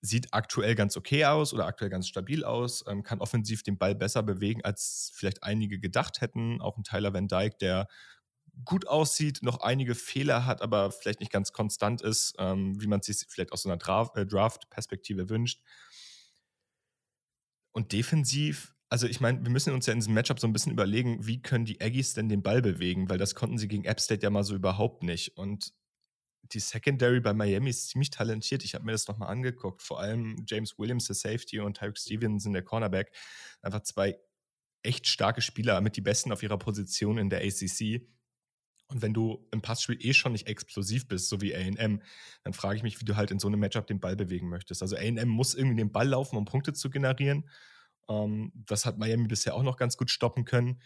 sieht 0.00 0.32
aktuell 0.32 0.76
ganz 0.76 0.96
okay 0.96 1.24
aus 1.24 1.52
oder 1.52 1.66
aktuell 1.66 1.90
ganz 1.90 2.06
stabil 2.06 2.44
aus, 2.44 2.84
ähm, 2.86 3.02
kann 3.02 3.20
offensiv 3.20 3.64
den 3.64 3.78
Ball 3.78 3.96
besser 3.96 4.22
bewegen, 4.22 4.62
als 4.64 5.10
vielleicht 5.12 5.42
einige 5.42 5.80
gedacht 5.80 6.20
hätten. 6.20 6.60
Auch 6.60 6.76
ein 6.76 6.84
Tyler 6.84 7.12
Van 7.12 7.26
Dyke, 7.26 7.56
der 7.60 7.88
gut 8.64 8.86
aussieht, 8.86 9.40
noch 9.42 9.60
einige 9.60 9.94
Fehler 9.94 10.46
hat, 10.46 10.62
aber 10.62 10.90
vielleicht 10.90 11.20
nicht 11.20 11.32
ganz 11.32 11.52
konstant 11.52 12.00
ist, 12.00 12.34
ähm, 12.38 12.80
wie 12.80 12.86
man 12.86 13.00
es 13.00 13.06
sich 13.06 13.18
vielleicht 13.28 13.52
aus 13.52 13.62
so 13.62 13.70
einer 13.70 13.80
äh, 14.16 14.26
Draft-Perspektive 14.26 15.28
wünscht. 15.28 15.60
Und 17.72 17.92
defensiv, 17.92 18.74
also 18.88 19.06
ich 19.06 19.20
meine, 19.20 19.42
wir 19.44 19.50
müssen 19.50 19.74
uns 19.74 19.86
ja 19.86 19.92
in 19.92 19.98
diesem 19.98 20.14
Matchup 20.14 20.40
so 20.40 20.46
ein 20.46 20.52
bisschen 20.52 20.72
überlegen, 20.72 21.26
wie 21.26 21.42
können 21.42 21.66
die 21.66 21.80
Aggies 21.80 22.14
denn 22.14 22.28
den 22.28 22.42
Ball 22.42 22.62
bewegen, 22.62 23.10
weil 23.10 23.18
das 23.18 23.34
konnten 23.34 23.58
sie 23.58 23.68
gegen 23.68 23.84
App 23.84 24.00
State 24.00 24.22
ja 24.22 24.30
mal 24.30 24.44
so 24.44 24.54
überhaupt 24.54 25.02
nicht. 25.02 25.36
Und 25.36 25.74
die 26.52 26.60
Secondary 26.60 27.20
bei 27.20 27.34
Miami 27.34 27.70
ist 27.70 27.88
ziemlich 27.88 28.10
talentiert. 28.10 28.64
Ich 28.64 28.74
habe 28.74 28.84
mir 28.84 28.92
das 28.92 29.08
nochmal 29.08 29.28
angeguckt. 29.28 29.82
Vor 29.82 30.00
allem 30.00 30.44
James 30.46 30.78
Williams, 30.78 31.06
der 31.06 31.16
Safety, 31.16 31.60
und 31.60 31.76
Tyreek 31.76 31.98
Stevenson, 31.98 32.52
der 32.52 32.62
Cornerback. 32.62 33.12
Einfach 33.60 33.82
zwei 33.82 34.18
echt 34.82 35.06
starke 35.08 35.42
Spieler, 35.42 35.80
mit 35.80 35.96
die 35.96 36.00
besten 36.00 36.32
auf 36.32 36.42
ihrer 36.42 36.58
Position 36.58 37.18
in 37.18 37.28
der 37.28 37.40
ACC. 37.40 38.06
Und 38.88 39.02
wenn 39.02 39.12
du 39.12 39.44
im 39.50 39.62
Passspiel 39.62 39.98
eh 40.00 40.12
schon 40.12 40.32
nicht 40.32 40.46
explosiv 40.46 41.08
bist, 41.08 41.28
so 41.28 41.40
wie 41.40 41.54
AM, 41.54 42.00
dann 42.44 42.52
frage 42.52 42.76
ich 42.76 42.82
mich, 42.84 43.00
wie 43.00 43.04
du 43.04 43.16
halt 43.16 43.32
in 43.32 43.40
so 43.40 43.48
einem 43.48 43.58
Matchup 43.58 43.86
den 43.86 44.00
Ball 44.00 44.14
bewegen 44.14 44.48
möchtest. 44.48 44.80
Also 44.82 44.96
AM 44.96 45.28
muss 45.28 45.54
irgendwie 45.54 45.76
den 45.76 45.90
Ball 45.90 46.08
laufen, 46.08 46.36
um 46.36 46.44
Punkte 46.44 46.72
zu 46.72 46.88
generieren. 46.88 47.48
Ähm, 48.08 48.52
das 48.54 48.86
hat 48.86 48.98
Miami 48.98 49.26
bisher 49.26 49.54
auch 49.54 49.64
noch 49.64 49.76
ganz 49.76 49.96
gut 49.96 50.10
stoppen 50.10 50.44
können. 50.44 50.80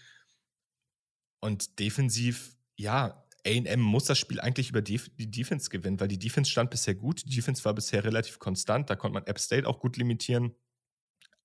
Und 1.41 1.79
defensiv, 1.79 2.57
ja, 2.77 3.27
AM 3.47 3.81
muss 3.81 4.05
das 4.05 4.19
Spiel 4.19 4.41
eigentlich 4.41 4.71
über 4.71 4.83
die, 4.83 5.01
die 5.19 5.31
Defense 5.31 5.71
gewinnen, 5.71 6.01
weil 6.01 6.09
die 6.09 6.19
Defense 6.19 6.51
stand 6.51 6.71
bisher 6.71 6.95
gut. 6.95 7.25
Die 7.25 7.37
Defense 7.37 7.65
war 7.65 7.75
bisher 7.75 8.05
relativ 8.05 8.39
konstant. 8.39 8.89
Da 8.89 8.97
konnte 8.97 9.15
man 9.15 9.27
App 9.27 9.39
State 9.39 9.67
auch 9.67 9.79
gut 9.79 9.97
limitieren. 9.97 10.55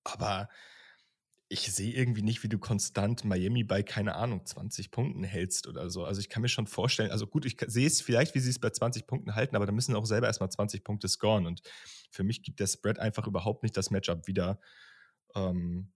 Aber 0.03 0.49
ich 1.47 1.71
sehe 1.71 1.93
irgendwie 1.93 2.23
nicht, 2.23 2.41
wie 2.43 2.49
du 2.49 2.57
konstant 2.57 3.23
Miami 3.23 3.63
bei, 3.63 3.83
keine 3.83 4.15
Ahnung, 4.15 4.45
20 4.45 4.89
Punkten 4.89 5.23
hältst 5.23 5.67
oder 5.67 5.89
so. 5.91 6.03
Also 6.03 6.19
ich 6.19 6.29
kann 6.29 6.41
mir 6.41 6.49
schon 6.49 6.65
vorstellen, 6.65 7.11
also 7.11 7.27
gut, 7.27 7.45
ich 7.45 7.57
sehe 7.67 7.85
es 7.85 8.01
vielleicht, 8.01 8.33
wie 8.33 8.39
sie 8.39 8.49
es 8.49 8.59
bei 8.59 8.71
20 8.71 9.05
Punkten 9.05 9.35
halten, 9.35 9.55
aber 9.55 9.67
da 9.67 9.71
müssen 9.71 9.95
auch 9.95 10.05
selber 10.05 10.27
erstmal 10.27 10.49
20 10.49 10.83
Punkte 10.83 11.07
scoren. 11.07 11.45
Und 11.45 11.61
für 12.09 12.23
mich 12.23 12.41
gibt 12.41 12.59
der 12.59 12.67
Spread 12.67 12.97
einfach 12.97 13.27
überhaupt 13.27 13.61
nicht 13.61 13.77
das 13.77 13.91
Matchup 13.91 14.27
wieder. 14.27 14.59
Ähm, 15.35 15.91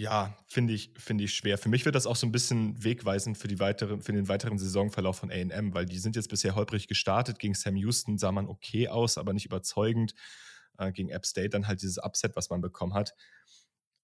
ja, 0.00 0.36
finde 0.48 0.74
ich, 0.74 0.92
finde 0.96 1.24
ich 1.24 1.34
schwer. 1.34 1.56
Für 1.56 1.68
mich 1.68 1.84
wird 1.84 1.94
das 1.94 2.06
auch 2.06 2.16
so 2.16 2.26
ein 2.26 2.32
bisschen 2.32 2.82
wegweisend 2.82 3.38
für, 3.38 3.48
die 3.48 3.60
weitere, 3.60 4.00
für 4.00 4.12
den 4.12 4.28
weiteren 4.28 4.58
Saisonverlauf 4.58 5.18
von 5.18 5.30
AM, 5.30 5.74
weil 5.74 5.86
die 5.86 5.98
sind 5.98 6.16
jetzt 6.16 6.28
bisher 6.30 6.56
holprig 6.56 6.88
gestartet. 6.88 7.38
Gegen 7.38 7.54
Sam 7.54 7.76
Houston 7.76 8.18
sah 8.18 8.32
man 8.32 8.48
okay 8.48 8.88
aus, 8.88 9.18
aber 9.18 9.32
nicht 9.32 9.46
überzeugend. 9.46 10.14
Äh, 10.78 10.92
gegen 10.92 11.10
App 11.10 11.26
State 11.26 11.50
dann 11.50 11.68
halt 11.68 11.82
dieses 11.82 11.98
Upset, 11.98 12.34
was 12.34 12.50
man 12.50 12.60
bekommen 12.60 12.94
hat. 12.94 13.14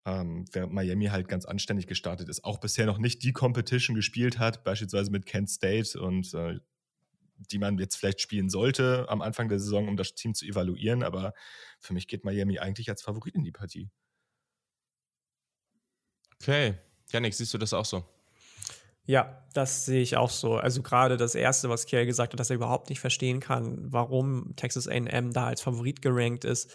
Ähm, 0.07 0.45
während 0.53 0.73
Miami 0.73 1.07
halt 1.07 1.29
ganz 1.29 1.47
anständig 1.47 1.87
gestartet 1.87 2.29
ist. 2.29 2.45
Auch 2.45 2.59
bisher 2.59 2.85
noch 2.85 2.99
nicht 2.99 3.23
die 3.23 3.33
Competition 3.33 3.97
gespielt 3.97 4.39
hat, 4.39 4.63
beispielsweise 4.63 5.11
mit 5.11 5.25
Kent 5.25 5.49
State 5.49 5.99
und 5.99 6.35
äh, 6.35 6.59
die 7.51 7.59
man 7.59 7.79
jetzt 7.79 7.97
vielleicht 7.97 8.21
spielen 8.21 8.49
sollte 8.49 9.07
am 9.09 9.23
Anfang 9.23 9.49
der 9.49 9.59
Saison, 9.59 9.89
um 9.89 9.97
das 9.97 10.15
Team 10.15 10.35
zu 10.35 10.45
evaluieren. 10.45 11.03
Aber 11.03 11.35
für 11.81 11.95
mich 11.95 12.07
geht 12.07 12.25
Miami 12.25 12.59
eigentlich 12.59 12.89
als 12.91 13.03
Favorit 13.03 13.35
in 13.35 13.45
die 13.45 13.53
Partie. 13.53 13.91
Okay. 16.41 16.75
Janik, 17.11 17.35
siehst 17.35 17.55
du 17.55 17.59
das 17.59 17.73
auch 17.73 17.85
so? 17.85 18.05
Ja, 19.07 19.47
das 19.53 19.85
sehe 19.85 20.01
ich 20.01 20.17
auch 20.17 20.31
so. 20.31 20.57
Also 20.57 20.83
gerade 20.83 21.17
das 21.17 21.35
Erste, 21.35 21.69
was 21.69 21.85
Kiel 21.85 22.07
gesagt 22.07 22.33
hat, 22.33 22.41
dass 22.41 22.51
er 22.51 22.57
überhaupt 22.57 22.89
nicht 22.89 23.01
verstehen 23.01 23.41
kann, 23.41 23.93
warum 23.93 24.55
Texas 24.57 24.89
AM 24.89 25.33
da 25.33 25.47
als 25.47 25.61
Favorit 25.61 26.01
gerankt 26.01 26.45
ist, 26.45 26.75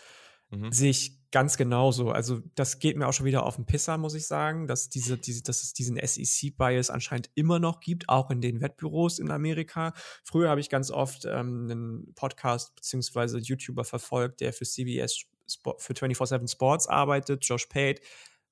mhm. 0.49 0.71
sehe 0.71 0.91
ich 0.91 1.19
ganz 1.31 1.57
genauso. 1.57 2.11
Also 2.11 2.41
das 2.55 2.79
geht 2.79 2.97
mir 2.97 3.07
auch 3.07 3.13
schon 3.13 3.25
wieder 3.25 3.45
auf 3.45 3.55
den 3.55 3.65
Pisser, 3.65 3.97
muss 3.97 4.15
ich 4.15 4.25
sagen, 4.25 4.67
dass, 4.67 4.89
diese, 4.89 5.17
diese, 5.17 5.43
dass 5.43 5.61
es 5.61 5.73
diesen 5.73 5.99
SEC-Bias 6.01 6.89
anscheinend 6.89 7.29
immer 7.35 7.59
noch 7.59 7.79
gibt, 7.81 8.09
auch 8.09 8.31
in 8.31 8.41
den 8.41 8.61
Wettbüros 8.61 9.19
in 9.19 9.29
Amerika. 9.29 9.93
Früher 10.23 10.49
habe 10.49 10.61
ich 10.61 10.69
ganz 10.69 10.89
oft 10.91 11.25
ähm, 11.25 11.67
einen 11.69 12.13
Podcast 12.15 12.75
bzw. 12.75 13.37
YouTuber 13.39 13.83
verfolgt, 13.83 14.41
der 14.41 14.53
für 14.53 14.65
CBS 14.65 15.25
für 15.77 15.93
24-7 15.93 16.51
Sports 16.51 16.87
arbeitet, 16.87 17.43
Josh 17.43 17.65
Pate, 17.65 18.01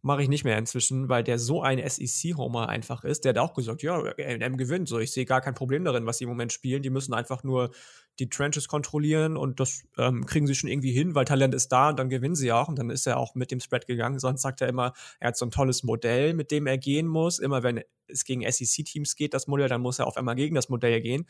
mache 0.01 0.23
ich 0.23 0.29
nicht 0.29 0.43
mehr 0.43 0.57
inzwischen, 0.57 1.09
weil 1.09 1.23
der 1.23 1.37
so 1.39 1.61
ein 1.61 1.77
SEC-Homer 1.77 2.69
einfach 2.69 3.03
ist. 3.03 3.25
Der 3.25 3.31
hat 3.31 3.37
auch 3.37 3.53
gesagt, 3.53 3.83
ja, 3.83 3.99
M 4.03 4.57
gewinnt. 4.57 4.87
So, 4.87 4.99
ich 4.99 5.11
sehe 5.11 5.25
gar 5.25 5.41
kein 5.41 5.53
Problem 5.53 5.83
darin, 5.83 6.05
was 6.05 6.17
sie 6.17 6.23
im 6.23 6.29
Moment 6.29 6.53
spielen. 6.53 6.81
Die 6.81 6.89
müssen 6.89 7.13
einfach 7.13 7.43
nur 7.43 7.71
die 8.19 8.29
Trenches 8.29 8.67
kontrollieren 8.67 9.37
und 9.37 9.59
das 9.59 9.83
ähm, 9.97 10.25
kriegen 10.25 10.47
sie 10.47 10.55
schon 10.55 10.69
irgendwie 10.69 10.91
hin, 10.91 11.13
weil 11.15 11.25
Talent 11.25 11.53
ist 11.53 11.69
da 11.69 11.89
und 11.89 11.99
dann 11.99 12.09
gewinnen 12.09 12.35
sie 12.35 12.51
auch. 12.51 12.67
Und 12.67 12.79
dann 12.79 12.89
ist 12.89 13.05
er 13.05 13.17
auch 13.17 13.35
mit 13.35 13.51
dem 13.51 13.59
Spread 13.59 13.85
gegangen. 13.85 14.19
Sonst 14.19 14.41
sagt 14.41 14.61
er 14.61 14.67
immer, 14.67 14.93
er 15.19 15.29
hat 15.29 15.37
so 15.37 15.45
ein 15.45 15.51
tolles 15.51 15.83
Modell, 15.83 16.33
mit 16.33 16.51
dem 16.51 16.67
er 16.67 16.77
gehen 16.77 17.07
muss. 17.07 17.39
Immer 17.39 17.63
wenn 17.63 17.81
es 18.07 18.23
gegen 18.23 18.49
SEC-Teams 18.49 19.15
geht, 19.15 19.33
das 19.33 19.47
Modell, 19.47 19.69
dann 19.69 19.81
muss 19.81 19.99
er 19.99 20.07
auf 20.07 20.17
einmal 20.17 20.35
gegen 20.35 20.55
das 20.55 20.69
Modell 20.69 21.01
gehen. 21.01 21.25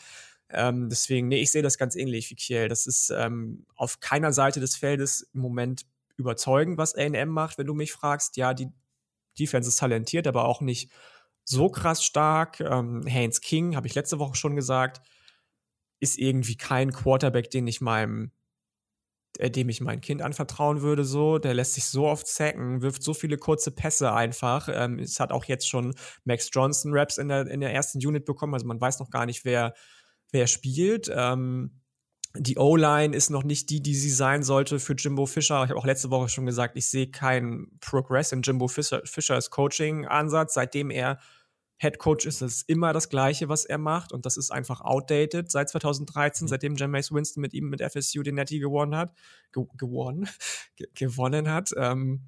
Ähm, 0.50 0.90
deswegen, 0.90 1.28
nee, 1.28 1.42
ich 1.42 1.52
sehe 1.52 1.62
das 1.62 1.78
ganz 1.78 1.96
ähnlich 1.96 2.30
wie 2.30 2.36
Kiel. 2.36 2.70
Das 2.70 2.88
ist 2.88 3.10
ähm, 3.10 3.66
auf 3.76 4.00
keiner 4.00 4.32
Seite 4.32 4.60
des 4.60 4.76
Feldes 4.76 5.30
im 5.34 5.42
Moment 5.42 5.86
überzeugend, 6.16 6.78
was 6.78 6.96
AM 6.96 7.30
macht, 7.30 7.58
wenn 7.58 7.68
du 7.68 7.74
mich 7.74 7.92
fragst. 7.92 8.38
Ja, 8.38 8.54
die 8.54 8.70
Defense 9.38 9.70
ist 9.70 9.80
talentiert, 9.80 10.26
aber 10.26 10.46
auch 10.46 10.62
nicht 10.62 10.90
so 11.44 11.70
krass 11.70 12.04
stark. 12.04 12.60
Ähm, 12.60 13.04
Haynes 13.06 13.42
King, 13.42 13.76
habe 13.76 13.88
ich 13.88 13.96
letzte 13.96 14.20
Woche 14.20 14.36
schon 14.36 14.56
gesagt, 14.56 15.02
ist 16.00 16.18
irgendwie 16.18 16.58
kein 16.58 16.92
Quarterback, 16.92 17.50
den 17.50 17.68
ich 17.68 17.82
meinem 17.82 18.32
äh, 19.40 19.52
dem 19.52 19.70
ich 19.70 19.82
mein 19.82 20.02
Kind 20.02 20.22
anvertrauen 20.22 20.82
würde, 20.82 21.04
so. 21.04 21.38
Der 21.38 21.54
lässt 21.54 21.74
sich 21.74 21.86
so 21.86 22.08
oft 22.08 22.28
sacken, 22.28 22.82
wirft 22.82 23.04
so 23.04 23.14
viele 23.14 23.38
kurze 23.38 23.72
Pässe 23.72 24.14
einfach. 24.14 24.70
Ähm, 24.72 25.00
es 25.00 25.20
hat 25.20 25.32
auch 25.32 25.46
jetzt 25.46 25.68
schon 25.70 25.94
Max 26.24 26.50
Johnson 26.52 26.92
Raps 26.94 27.18
in 27.18 27.28
der, 27.28 27.48
in 27.48 27.60
der 27.60 27.74
ersten 27.74 28.00
Unit 28.06 28.26
bekommen, 28.26 28.54
also 28.54 28.66
man 28.66 28.82
weiß 28.82 29.00
noch 29.00 29.10
gar 29.10 29.26
nicht, 29.26 29.46
wer, 29.46 29.74
wer 30.32 30.48
spielt. 30.48 31.12
Ähm, 31.14 31.82
die 32.36 32.58
O-Line 32.58 33.16
ist 33.16 33.30
noch 33.30 33.44
nicht 33.44 33.70
die, 33.70 33.82
die 33.82 33.96
sie 33.96 34.10
sein 34.10 34.44
sollte 34.44 34.80
für 34.80 34.94
Jimbo 34.94 35.26
Fischer. 35.26 35.64
Ich 35.64 35.70
habe 35.70 35.80
auch 35.80 35.86
letzte 35.86 36.12
Woche 36.12 36.30
schon 36.30 36.46
gesagt, 36.46 36.78
ich 36.78 36.88
sehe 36.88 37.10
keinen 37.10 37.80
Progress 37.80 38.32
in 38.32 38.42
Jimbo 38.42 38.68
Fischer, 38.68 39.02
Fischers 39.06 39.50
Coaching-Ansatz. 39.50 40.54
Seitdem 40.54 40.92
er 40.92 41.20
Head 41.80 42.00
Coach 42.00 42.26
ist, 42.26 42.42
ist 42.42 42.68
immer 42.68 42.92
das 42.92 43.10
Gleiche, 43.10 43.50
was 43.50 43.66
er 43.66 43.78
macht. 43.78 44.12
Und 44.12 44.26
das 44.26 44.38
ist 44.38 44.52
einfach 44.52 44.82
outdated 44.82 45.52
seit 45.52 45.70
2013, 45.70 46.46
mhm. 46.46 46.50
seitdem 46.50 46.76
Jameis 46.76 47.12
Winston 47.12 47.42
mit 47.42 47.54
ihm 47.54 47.70
mit 47.70 47.82
FSU 47.82 48.24
den 48.24 48.36
Netty 48.36 48.60
gewonnen 48.60 48.96
hat. 48.96 49.14
Ge 49.52 49.66
gewonnen, 49.78 50.28
Ge 50.76 50.88
gewonnen 50.96 51.50
hat. 51.50 51.72
Ähm, 51.78 52.28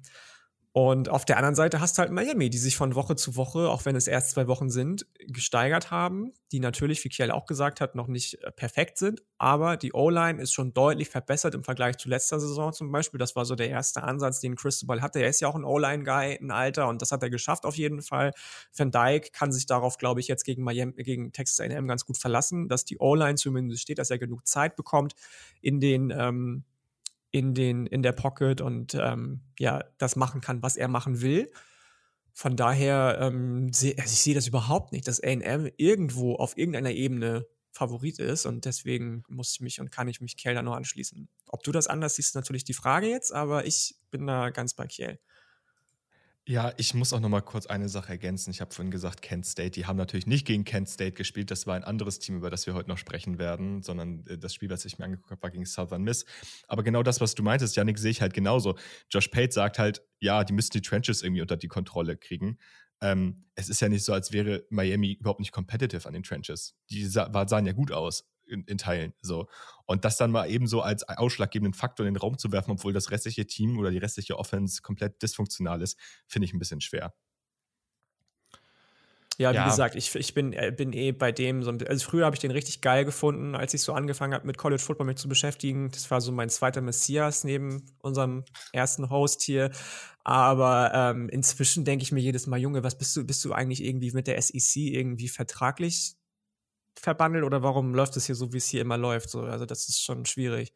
und 0.72 1.08
auf 1.08 1.24
der 1.24 1.36
anderen 1.36 1.56
Seite 1.56 1.80
hast 1.80 1.98
du 1.98 2.02
halt 2.02 2.12
Miami, 2.12 2.48
die 2.48 2.58
sich 2.58 2.76
von 2.76 2.94
Woche 2.94 3.16
zu 3.16 3.34
Woche, 3.34 3.68
auch 3.68 3.86
wenn 3.86 3.96
es 3.96 4.06
erst 4.06 4.30
zwei 4.30 4.46
Wochen 4.46 4.70
sind, 4.70 5.04
gesteigert 5.26 5.90
haben, 5.90 6.32
die 6.52 6.60
natürlich, 6.60 7.02
wie 7.02 7.08
Kiel 7.08 7.32
auch 7.32 7.46
gesagt 7.46 7.80
hat, 7.80 7.96
noch 7.96 8.06
nicht 8.06 8.34
äh, 8.44 8.52
perfekt 8.52 8.96
sind, 8.96 9.20
aber 9.36 9.76
die 9.76 9.92
O-Line 9.92 10.40
ist 10.40 10.52
schon 10.52 10.72
deutlich 10.72 11.08
verbessert 11.08 11.56
im 11.56 11.64
Vergleich 11.64 11.98
zu 11.98 12.08
letzter 12.08 12.38
Saison 12.38 12.72
zum 12.72 12.92
Beispiel. 12.92 13.18
Das 13.18 13.34
war 13.34 13.44
so 13.46 13.56
der 13.56 13.68
erste 13.68 14.04
Ansatz, 14.04 14.38
den 14.38 14.54
Cristobal 14.54 15.02
hatte. 15.02 15.18
Er 15.18 15.28
ist 15.28 15.40
ja 15.40 15.48
auch 15.48 15.56
ein 15.56 15.64
O-Line-Guy, 15.64 16.38
ein 16.40 16.52
Alter, 16.52 16.86
und 16.86 17.02
das 17.02 17.10
hat 17.10 17.24
er 17.24 17.30
geschafft 17.30 17.64
auf 17.64 17.76
jeden 17.76 18.00
Fall. 18.00 18.30
Van 18.72 18.92
Dyke 18.92 19.30
kann 19.32 19.50
sich 19.50 19.66
darauf, 19.66 19.98
glaube 19.98 20.20
ich, 20.20 20.28
jetzt 20.28 20.44
gegen, 20.44 20.62
Miami, 20.62 20.92
gegen 21.02 21.32
Texas 21.32 21.58
A&M 21.58 21.88
ganz 21.88 22.06
gut 22.06 22.16
verlassen, 22.16 22.68
dass 22.68 22.84
die 22.84 22.98
O-Line 22.98 23.34
zumindest 23.34 23.82
steht, 23.82 23.98
dass 23.98 24.10
er 24.10 24.18
genug 24.18 24.46
Zeit 24.46 24.76
bekommt 24.76 25.14
in 25.60 25.80
den 25.80 26.12
ähm, 26.16 26.64
in, 27.30 27.54
den, 27.54 27.86
in 27.86 28.02
der 28.02 28.12
Pocket 28.12 28.60
und 28.60 28.94
ähm, 28.94 29.42
ja, 29.58 29.84
das 29.98 30.16
machen 30.16 30.40
kann, 30.40 30.62
was 30.62 30.76
er 30.76 30.88
machen 30.88 31.20
will. 31.20 31.50
Von 32.32 32.56
daher, 32.56 33.18
ähm, 33.20 33.72
seh, 33.72 33.96
also 33.98 34.12
ich 34.12 34.20
sehe 34.20 34.34
das 34.34 34.46
überhaupt 34.46 34.92
nicht, 34.92 35.06
dass 35.06 35.22
AM 35.22 35.68
irgendwo 35.76 36.36
auf 36.36 36.56
irgendeiner 36.56 36.92
Ebene 36.92 37.46
Favorit 37.72 38.18
ist 38.18 38.46
und 38.46 38.64
deswegen 38.64 39.22
muss 39.28 39.52
ich 39.52 39.60
mich 39.60 39.80
und 39.80 39.92
kann 39.92 40.08
ich 40.08 40.20
mich 40.20 40.36
Kiel 40.36 40.54
da 40.54 40.62
nur 40.62 40.76
anschließen. 40.76 41.28
Ob 41.46 41.62
du 41.62 41.70
das 41.72 41.86
anders 41.86 42.16
siehst, 42.16 42.30
ist 42.30 42.34
natürlich 42.34 42.64
die 42.64 42.74
Frage 42.74 43.08
jetzt, 43.08 43.32
aber 43.32 43.64
ich 43.64 43.94
bin 44.10 44.26
da 44.26 44.50
ganz 44.50 44.74
bei 44.74 44.86
Kiel. 44.86 45.20
Ja, 46.50 46.72
ich 46.78 46.94
muss 46.94 47.12
auch 47.12 47.20
noch 47.20 47.28
mal 47.28 47.42
kurz 47.42 47.66
eine 47.66 47.88
Sache 47.88 48.08
ergänzen. 48.08 48.50
Ich 48.50 48.60
habe 48.60 48.74
vorhin 48.74 48.90
gesagt, 48.90 49.22
Kent 49.22 49.46
State, 49.46 49.70
die 49.70 49.86
haben 49.86 49.96
natürlich 49.96 50.26
nicht 50.26 50.44
gegen 50.44 50.64
Kent 50.64 50.88
State 50.88 51.12
gespielt. 51.12 51.52
Das 51.52 51.68
war 51.68 51.76
ein 51.76 51.84
anderes 51.84 52.18
Team, 52.18 52.38
über 52.38 52.50
das 52.50 52.66
wir 52.66 52.74
heute 52.74 52.88
noch 52.88 52.98
sprechen 52.98 53.38
werden, 53.38 53.84
sondern 53.84 54.26
äh, 54.26 54.36
das 54.36 54.52
Spiel, 54.52 54.68
was 54.68 54.84
ich 54.84 54.98
mir 54.98 55.04
angeguckt 55.04 55.30
habe, 55.30 55.40
war 55.44 55.50
gegen 55.52 55.64
Southern 55.64 56.02
Miss. 56.02 56.24
Aber 56.66 56.82
genau 56.82 57.04
das, 57.04 57.20
was 57.20 57.36
du 57.36 57.44
meintest, 57.44 57.76
Janik, 57.76 58.00
sehe 58.00 58.10
ich 58.10 58.20
halt 58.20 58.34
genauso. 58.34 58.76
Josh 59.10 59.28
Pate 59.28 59.52
sagt 59.52 59.78
halt, 59.78 60.02
ja, 60.18 60.42
die 60.42 60.52
müssen 60.52 60.72
die 60.72 60.80
Trenches 60.80 61.22
irgendwie 61.22 61.42
unter 61.42 61.56
die 61.56 61.68
Kontrolle 61.68 62.16
kriegen. 62.16 62.58
Ähm, 63.00 63.44
es 63.54 63.68
ist 63.68 63.80
ja 63.80 63.88
nicht 63.88 64.04
so, 64.04 64.12
als 64.12 64.32
wäre 64.32 64.64
Miami 64.70 65.12
überhaupt 65.12 65.38
nicht 65.38 65.52
competitive 65.52 66.04
an 66.04 66.14
den 66.14 66.24
Trenches. 66.24 66.74
Die 66.90 67.06
sah, 67.06 67.30
sahen 67.46 67.64
ja 67.64 67.74
gut 67.74 67.92
aus 67.92 68.28
in, 68.50 68.64
in, 68.64 68.78
Teilen. 68.78 69.14
So. 69.22 69.48
Und 69.86 70.04
das 70.04 70.16
dann 70.16 70.30
mal 70.30 70.50
eben 70.50 70.66
so 70.66 70.82
als 70.82 71.08
ausschlaggebenden 71.08 71.74
Faktor 71.74 72.06
in 72.06 72.14
den 72.14 72.20
Raum 72.20 72.38
zu 72.38 72.52
werfen, 72.52 72.72
obwohl 72.72 72.92
das 72.92 73.10
restliche 73.10 73.46
Team 73.46 73.78
oder 73.78 73.90
die 73.90 73.98
restliche 73.98 74.38
Offense 74.38 74.82
komplett 74.82 75.22
dysfunktional 75.22 75.80
ist, 75.82 75.98
finde 76.26 76.46
ich 76.46 76.52
ein 76.52 76.58
bisschen 76.58 76.80
schwer. 76.80 77.14
Ja, 79.40 79.52
wie 79.52 79.56
ja. 79.56 79.64
gesagt, 79.64 79.94
ich, 79.94 80.14
ich 80.14 80.34
bin, 80.34 80.52
äh, 80.52 80.70
bin 80.70 80.92
eh 80.92 81.12
bei 81.12 81.32
dem 81.32 81.62
so 81.62 81.70
ein 81.70 81.82
Also 81.86 82.10
früher 82.10 82.26
habe 82.26 82.36
ich 82.36 82.40
den 82.40 82.50
richtig 82.50 82.82
geil 82.82 83.06
gefunden, 83.06 83.54
als 83.54 83.72
ich 83.72 83.80
so 83.80 83.94
angefangen 83.94 84.34
habe, 84.34 84.46
mit 84.46 84.58
College 84.58 84.82
Football 84.82 85.06
mich 85.06 85.16
zu 85.16 85.30
beschäftigen. 85.30 85.90
Das 85.90 86.10
war 86.10 86.20
so 86.20 86.30
mein 86.30 86.50
zweiter 86.50 86.82
Messias 86.82 87.42
neben 87.42 87.86
unserem 88.02 88.44
ersten 88.74 89.08
Host 89.08 89.40
hier. 89.40 89.70
Aber 90.24 90.92
ähm, 90.94 91.30
inzwischen 91.30 91.86
denke 91.86 92.02
ich 92.02 92.12
mir 92.12 92.20
jedes 92.20 92.46
Mal, 92.46 92.58
Junge, 92.58 92.82
was 92.82 92.98
bist 92.98 93.16
du, 93.16 93.24
bist 93.24 93.42
du 93.46 93.54
eigentlich 93.54 93.82
irgendwie 93.82 94.10
mit 94.12 94.26
der 94.26 94.40
SEC 94.42 94.76
irgendwie 94.76 95.28
vertraglich 95.28 96.16
verbandelt 96.94 97.44
oder 97.44 97.62
warum 97.62 97.94
läuft 97.94 98.16
es 98.16 98.26
hier 98.26 98.34
so, 98.34 98.52
wie 98.52 98.58
es 98.58 98.68
hier 98.68 98.82
immer 98.82 98.98
läuft? 98.98 99.30
So, 99.30 99.42
also 99.42 99.66
das 99.66 99.88
ist 99.88 100.02
schon 100.02 100.26
schwierig. 100.26 100.72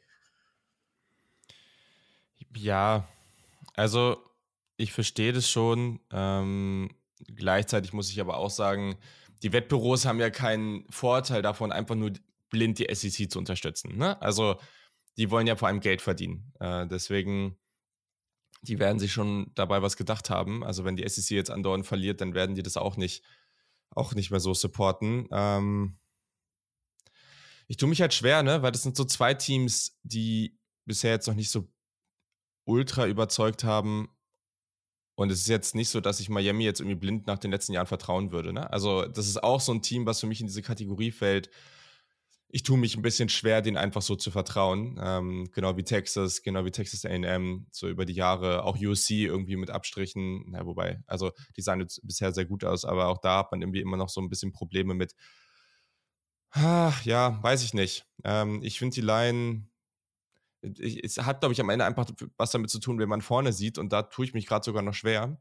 Ja, 2.56 3.08
also 3.74 4.18
ich 4.76 4.92
verstehe 4.92 5.32
das 5.32 5.48
schon. 5.48 6.00
Ähm, 6.10 6.90
gleichzeitig 7.34 7.92
muss 7.92 8.10
ich 8.10 8.20
aber 8.20 8.36
auch 8.36 8.50
sagen, 8.50 8.96
die 9.42 9.52
Wettbüros 9.52 10.06
haben 10.06 10.20
ja 10.20 10.30
keinen 10.30 10.86
Vorteil 10.90 11.42
davon, 11.42 11.72
einfach 11.72 11.94
nur 11.94 12.12
blind 12.50 12.78
die 12.78 12.92
SEC 12.92 13.30
zu 13.30 13.38
unterstützen. 13.38 13.96
Ne? 13.96 14.20
Also 14.22 14.56
die 15.16 15.30
wollen 15.30 15.46
ja 15.46 15.56
vor 15.56 15.68
allem 15.68 15.80
Geld 15.80 16.02
verdienen. 16.02 16.52
Äh, 16.60 16.86
deswegen, 16.86 17.56
die 18.62 18.78
werden 18.78 18.98
sich 18.98 19.12
schon 19.12 19.50
dabei 19.54 19.82
was 19.82 19.96
gedacht 19.96 20.30
haben. 20.30 20.64
Also 20.64 20.84
wenn 20.84 20.96
die 20.96 21.08
SEC 21.08 21.36
jetzt 21.36 21.50
andauernd 21.50 21.86
verliert, 21.86 22.20
dann 22.20 22.34
werden 22.34 22.54
die 22.54 22.62
das 22.62 22.76
auch 22.76 22.96
nicht, 22.96 23.22
auch 23.90 24.14
nicht 24.14 24.30
mehr 24.30 24.40
so 24.40 24.54
supporten. 24.54 25.28
Ähm, 25.30 25.98
ich 27.66 27.76
tue 27.76 27.88
mich 27.88 28.00
halt 28.00 28.14
schwer, 28.14 28.42
ne? 28.42 28.62
Weil 28.62 28.72
das 28.72 28.82
sind 28.82 28.96
so 28.96 29.04
zwei 29.04 29.34
Teams, 29.34 29.98
die 30.02 30.58
bisher 30.84 31.12
jetzt 31.12 31.26
noch 31.26 31.34
nicht 31.34 31.50
so 31.50 31.68
ultra 32.64 33.06
überzeugt 33.06 33.64
haben. 33.64 34.08
Und 35.16 35.30
es 35.30 35.40
ist 35.40 35.48
jetzt 35.48 35.74
nicht 35.74 35.90
so, 35.90 36.00
dass 36.00 36.18
ich 36.18 36.28
Miami 36.28 36.64
jetzt 36.64 36.80
irgendwie 36.80 36.96
blind 36.96 37.26
nach 37.26 37.38
den 37.38 37.52
letzten 37.52 37.72
Jahren 37.72 37.86
vertrauen 37.86 38.32
würde. 38.32 38.52
Ne? 38.52 38.70
Also, 38.72 39.06
das 39.06 39.28
ist 39.28 39.42
auch 39.42 39.60
so 39.60 39.72
ein 39.72 39.82
Team, 39.82 40.06
was 40.06 40.20
für 40.20 40.26
mich 40.26 40.40
in 40.40 40.48
diese 40.48 40.62
Kategorie 40.62 41.12
fällt. 41.12 41.50
Ich 42.48 42.62
tue 42.62 42.78
mich 42.78 42.96
ein 42.96 43.02
bisschen 43.02 43.28
schwer, 43.28 43.62
denen 43.62 43.76
einfach 43.76 44.02
so 44.02 44.16
zu 44.16 44.30
vertrauen. 44.30 44.98
Ähm, 45.02 45.48
genau 45.52 45.76
wie 45.76 45.82
Texas, 45.84 46.42
genau 46.42 46.64
wie 46.64 46.70
Texas 46.70 47.04
AM, 47.04 47.66
so 47.70 47.88
über 47.88 48.04
die 48.04 48.12
Jahre. 48.12 48.64
Auch 48.64 48.76
USC 48.76 49.24
irgendwie 49.24 49.56
mit 49.56 49.70
Abstrichen. 49.70 50.44
Na, 50.50 50.66
wobei, 50.66 51.02
also 51.06 51.32
die 51.56 51.62
sahen 51.62 51.80
jetzt 51.80 52.00
bisher 52.06 52.32
sehr 52.32 52.44
gut 52.44 52.64
aus, 52.64 52.84
aber 52.84 53.08
auch 53.08 53.18
da 53.18 53.38
hat 53.38 53.52
man 53.52 53.62
irgendwie 53.62 53.80
immer 53.80 53.96
noch 53.96 54.08
so 54.08 54.20
ein 54.20 54.28
bisschen 54.28 54.52
Probleme 54.52 54.94
mit. 54.94 55.14
Ach, 56.56 57.04
ja, 57.04 57.42
weiß 57.42 57.62
ich 57.64 57.74
nicht. 57.74 58.06
Ähm, 58.22 58.62
ich 58.62 58.78
finde 58.78 58.94
die 58.94 59.00
Line 59.00 59.66
es 61.02 61.18
hat, 61.18 61.40
glaube 61.40 61.52
ich, 61.52 61.60
am 61.60 61.68
Ende 61.70 61.84
einfach 61.84 62.06
was 62.36 62.50
damit 62.50 62.70
zu 62.70 62.78
tun, 62.78 62.98
wenn 62.98 63.08
man 63.08 63.20
vorne 63.20 63.52
sieht 63.52 63.78
und 63.78 63.92
da 63.92 64.02
tue 64.02 64.24
ich 64.24 64.34
mich 64.34 64.46
gerade 64.46 64.64
sogar 64.64 64.82
noch 64.82 64.94
schwer. 64.94 65.38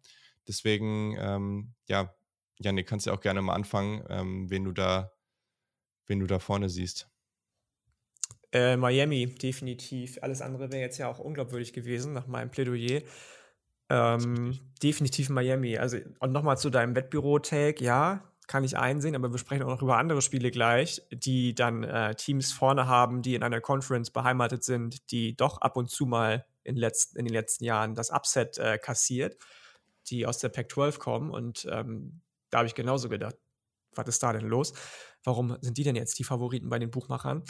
Deswegen, 0.47 1.15
ähm, 1.17 1.73
ja, 1.87 2.13
Janik, 2.59 2.87
kannst 2.87 3.05
du 3.05 3.11
ja 3.11 3.15
auch 3.15 3.21
gerne 3.21 3.41
mal 3.41 3.53
anfangen, 3.53 4.03
ähm, 4.09 4.49
wen 4.49 4.65
du 4.65 4.71
da, 4.71 5.13
wen 6.07 6.19
du 6.19 6.27
da 6.27 6.39
vorne 6.39 6.69
siehst. 6.69 7.09
Äh, 8.51 8.77
Miami, 8.77 9.25
definitiv. 9.27 10.19
Alles 10.21 10.41
andere 10.41 10.71
wäre 10.71 10.81
jetzt 10.81 10.97
ja 10.97 11.07
auch 11.07 11.19
unglaubwürdig 11.19 11.73
gewesen 11.73 12.13
nach 12.13 12.27
meinem 12.27 12.51
Plädoyer. 12.51 13.01
Ähm, 13.89 14.59
definitiv 14.81 15.29
Miami. 15.29 15.77
Also, 15.77 15.97
und 16.19 16.31
nochmal 16.31 16.57
zu 16.57 16.69
deinem 16.69 16.95
Wettbüro-Tag, 16.95 17.81
ja, 17.81 18.32
kann 18.47 18.63
ich 18.63 18.77
einsehen, 18.77 19.15
aber 19.15 19.31
wir 19.31 19.37
sprechen 19.37 19.63
auch 19.63 19.69
noch 19.69 19.81
über 19.81 19.97
andere 19.97 20.21
Spiele 20.21 20.51
gleich, 20.51 21.01
die 21.11 21.55
dann 21.55 21.83
äh, 21.83 22.15
Teams 22.15 22.51
vorne 22.51 22.87
haben, 22.87 23.21
die 23.21 23.35
in 23.35 23.43
einer 23.43 23.61
Conference 23.61 24.11
beheimatet 24.11 24.63
sind, 24.63 25.11
die 25.11 25.35
doch 25.35 25.59
ab 25.59 25.77
und 25.77 25.89
zu 25.89 26.05
mal 26.05 26.45
in, 26.63 26.75
letzten, 26.75 27.19
in 27.19 27.25
den 27.25 27.33
letzten 27.33 27.63
Jahren 27.63 27.95
das 27.95 28.11
Upset 28.11 28.57
äh, 28.57 28.77
kassiert, 28.77 29.37
die 30.07 30.25
aus 30.25 30.39
der 30.39 30.49
Pac-12 30.49 30.99
kommen. 30.99 31.31
Und 31.31 31.67
ähm, 31.71 32.21
da 32.49 32.59
habe 32.59 32.67
ich 32.67 32.75
genauso 32.75 33.09
gedacht, 33.09 33.35
was 33.95 34.07
ist 34.07 34.23
da 34.23 34.33
denn 34.33 34.47
los? 34.47 34.73
Warum 35.23 35.57
sind 35.61 35.77
die 35.77 35.83
denn 35.83 35.95
jetzt 35.95 36.17
die 36.19 36.23
Favoriten 36.23 36.69
bei 36.69 36.79
den 36.79 36.91
Buchmachern? 36.91 37.43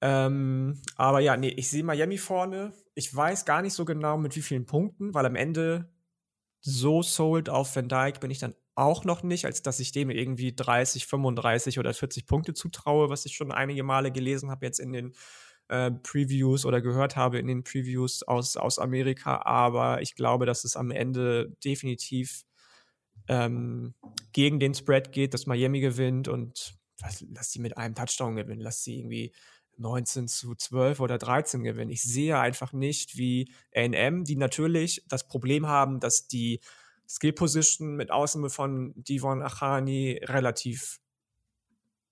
Ähm, 0.00 0.80
aber 0.96 1.20
ja, 1.20 1.36
nee, 1.36 1.48
ich 1.48 1.70
sehe 1.70 1.82
Miami 1.82 2.18
vorne. 2.18 2.72
Ich 2.94 3.14
weiß 3.14 3.44
gar 3.44 3.62
nicht 3.62 3.74
so 3.74 3.84
genau 3.84 4.18
mit 4.18 4.36
wie 4.36 4.42
vielen 4.42 4.66
Punkten, 4.66 5.14
weil 5.14 5.26
am 5.26 5.36
Ende 5.36 5.90
so 6.60 7.02
sold 7.02 7.48
auf 7.48 7.74
Van 7.74 7.88
Dyke 7.88 8.20
bin 8.20 8.30
ich 8.30 8.38
dann 8.38 8.54
auch 8.76 9.04
noch 9.04 9.22
nicht, 9.22 9.46
als 9.46 9.62
dass 9.62 9.80
ich 9.80 9.90
dem 9.90 10.10
irgendwie 10.10 10.54
30, 10.54 11.06
35 11.06 11.78
oder 11.78 11.94
40 11.94 12.26
Punkte 12.26 12.54
zutraue, 12.54 13.08
was 13.08 13.24
ich 13.24 13.34
schon 13.34 13.50
einige 13.50 13.82
Male 13.82 14.12
gelesen 14.12 14.50
habe 14.50 14.66
jetzt 14.66 14.78
in 14.78 14.92
den 14.92 15.14
äh, 15.68 15.90
Previews 15.90 16.64
oder 16.64 16.80
gehört 16.80 17.16
habe 17.16 17.38
in 17.38 17.46
den 17.46 17.64
Previews 17.64 18.22
aus, 18.22 18.56
aus 18.56 18.78
Amerika. 18.78 19.42
Aber 19.44 20.02
ich 20.02 20.14
glaube, 20.14 20.46
dass 20.46 20.64
es 20.64 20.76
am 20.76 20.90
Ende 20.90 21.56
definitiv 21.64 22.44
ähm, 23.28 23.94
gegen 24.32 24.60
den 24.60 24.74
Spread 24.74 25.10
geht, 25.10 25.34
dass 25.34 25.46
Miami 25.46 25.80
gewinnt 25.80 26.28
und 26.28 26.74
was, 27.00 27.24
lass 27.30 27.50
sie 27.50 27.60
mit 27.60 27.76
einem 27.76 27.94
Touchdown 27.94 28.36
gewinnen, 28.36 28.60
lass 28.60 28.84
sie 28.84 28.98
irgendwie 28.98 29.32
19 29.78 30.28
zu 30.28 30.54
12 30.54 31.00
oder 31.00 31.18
13 31.18 31.62
gewinnen. 31.62 31.90
Ich 31.90 32.02
sehe 32.02 32.38
einfach 32.38 32.72
nicht, 32.72 33.16
wie 33.16 33.52
AM, 33.74 34.24
die 34.24 34.36
natürlich 34.36 35.02
das 35.08 35.26
Problem 35.26 35.66
haben, 35.66 36.00
dass 36.00 36.28
die 36.28 36.60
Skill 37.08 37.32
Position 37.32 37.96
mit 37.96 38.10
Ausnahme 38.10 38.50
von 38.50 38.92
Divon 38.96 39.42
Achani 39.42 40.20
relativ 40.24 41.00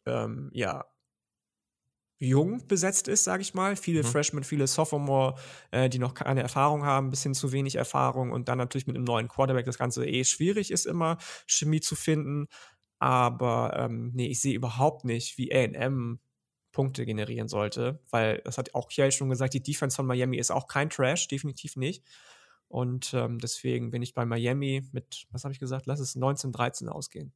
ähm, 0.06 0.50
ja 0.52 0.84
jung 2.18 2.66
besetzt 2.66 3.08
ist, 3.08 3.24
sage 3.24 3.42
ich 3.42 3.54
mal. 3.54 3.76
Viele 3.76 4.02
mhm. 4.02 4.06
Freshmen, 4.06 4.44
viele 4.44 4.66
Sophomore, 4.66 5.34
äh, 5.70 5.88
die 5.88 5.98
noch 5.98 6.14
keine 6.14 6.42
Erfahrung 6.42 6.84
haben, 6.84 7.10
bis 7.10 7.22
hin 7.22 7.34
zu 7.34 7.52
wenig 7.52 7.76
Erfahrung 7.76 8.30
und 8.32 8.48
dann 8.48 8.58
natürlich 8.58 8.86
mit 8.86 8.96
einem 8.96 9.04
neuen 9.04 9.28
Quarterback 9.28 9.66
das 9.66 9.78
Ganze 9.78 10.06
eh 10.06 10.24
schwierig 10.24 10.70
ist, 10.70 10.86
immer 10.86 11.18
Chemie 11.46 11.80
zu 11.80 11.96
finden. 11.96 12.46
Aber 12.98 13.74
ähm, 13.76 14.12
nee, 14.14 14.28
ich 14.28 14.40
sehe 14.40 14.54
überhaupt 14.54 15.04
nicht, 15.04 15.36
wie 15.38 15.52
AM 15.52 16.20
Punkte 16.72 17.04
generieren 17.06 17.48
sollte, 17.48 18.00
weil 18.10 18.40
das 18.44 18.58
hat 18.58 18.74
auch 18.74 18.88
Kiel 18.88 19.12
schon 19.12 19.28
gesagt, 19.28 19.54
die 19.54 19.62
Defense 19.62 19.94
von 19.94 20.06
Miami 20.06 20.38
ist 20.38 20.50
auch 20.50 20.66
kein 20.66 20.90
Trash, 20.90 21.28
definitiv 21.28 21.76
nicht. 21.76 22.04
Und 22.68 23.14
ähm, 23.14 23.38
deswegen 23.38 23.90
bin 23.90 24.02
ich 24.02 24.14
bei 24.14 24.24
Miami 24.24 24.88
mit, 24.92 25.26
was 25.30 25.44
habe 25.44 25.52
ich 25.52 25.60
gesagt, 25.60 25.86
lass 25.86 26.00
es 26.00 26.16
19-13 26.16 26.88
ausgehen. 26.88 27.32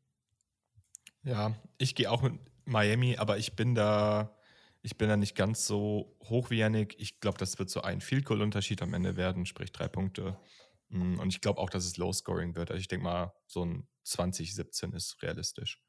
Ja, 1.23 1.55
ich 1.79 1.95
gehe 1.95 2.11
auch 2.11 2.23
mit 2.23 2.35
Miami, 2.64 3.17
aber 3.17 3.38
ich 3.38 3.55
bin 3.55 3.75
da, 3.75 4.37
ich 4.83 4.97
bin 4.97 5.09
da 5.09 5.17
nicht 5.17 5.35
ganz 5.35 5.67
so 5.67 6.17
hoch 6.25 6.51
wie 6.51 6.59
Yannick. 6.59 6.97
Ich 6.99 7.21
glaube, 7.21 7.38
das 7.38 7.59
wird 7.59 7.71
so 7.71 7.83
ein 7.83 8.01
Field 8.01 8.25
Goal 8.25 8.43
Unterschied 8.43 8.83
am 8.83 8.95
Ende 8.95 9.17
werden, 9.17 9.47
sprich 9.47 9.73
drei 9.73 9.88
Punkte. 9.88 10.38
Mm, 10.88 11.19
und 11.19 11.29
ich 11.29 11.41
glaube 11.41 11.61
auch, 11.61 11.71
dass 11.71 11.85
es 11.85 11.97
Low 11.97 12.12
Scoring 12.12 12.55
wird. 12.55 12.71
Also 12.71 12.81
ich 12.81 12.88
denke 12.88 13.05
mal, 13.05 13.33
so 13.47 13.64
ein 13.64 13.87
2017 14.05 14.93
ist 14.93 15.23
realistisch. 15.23 15.83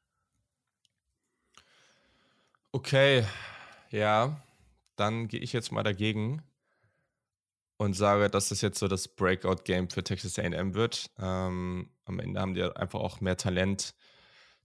Okay, 2.72 3.24
ja, 3.90 4.40
dann 4.96 5.26
gehe 5.26 5.40
ich 5.40 5.52
jetzt 5.52 5.72
mal 5.72 5.82
dagegen 5.82 6.42
und 7.80 7.94
sage, 7.94 8.28
dass 8.28 8.50
das 8.50 8.60
jetzt 8.60 8.78
so 8.78 8.88
das 8.88 9.08
Breakout-Game 9.08 9.88
für 9.88 10.04
Texas 10.04 10.38
AM 10.38 10.74
wird. 10.74 11.10
Ähm, 11.18 11.90
am 12.04 12.20
Ende 12.20 12.38
haben 12.38 12.52
die 12.52 12.62
einfach 12.62 13.00
auch 13.00 13.22
mehr 13.22 13.38
Talent. 13.38 13.94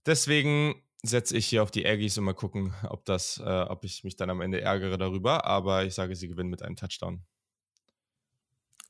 Deswegen 0.04 0.74
setze 1.02 1.34
ich 1.34 1.46
hier 1.46 1.62
auf 1.62 1.70
die 1.70 1.86
Aggies 1.86 2.18
und 2.18 2.24
mal 2.24 2.34
gucken, 2.34 2.74
ob, 2.90 3.06
das, 3.06 3.40
äh, 3.42 3.62
ob 3.62 3.84
ich 3.84 4.04
mich 4.04 4.16
dann 4.16 4.28
am 4.28 4.42
Ende 4.42 4.60
ärgere 4.60 4.98
darüber. 4.98 5.46
Aber 5.46 5.86
ich 5.86 5.94
sage, 5.94 6.14
sie 6.14 6.28
gewinnen 6.28 6.50
mit 6.50 6.60
einem 6.60 6.76
Touchdown. 6.76 7.24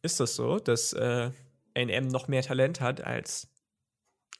Ist 0.03 0.19
das 0.19 0.35
so, 0.35 0.59
dass 0.59 0.93
äh, 0.93 1.31
AM 1.77 2.09
noch 2.09 2.27
mehr 2.27 2.43
Talent 2.43 2.81
hat 2.81 3.03
als, 3.03 3.47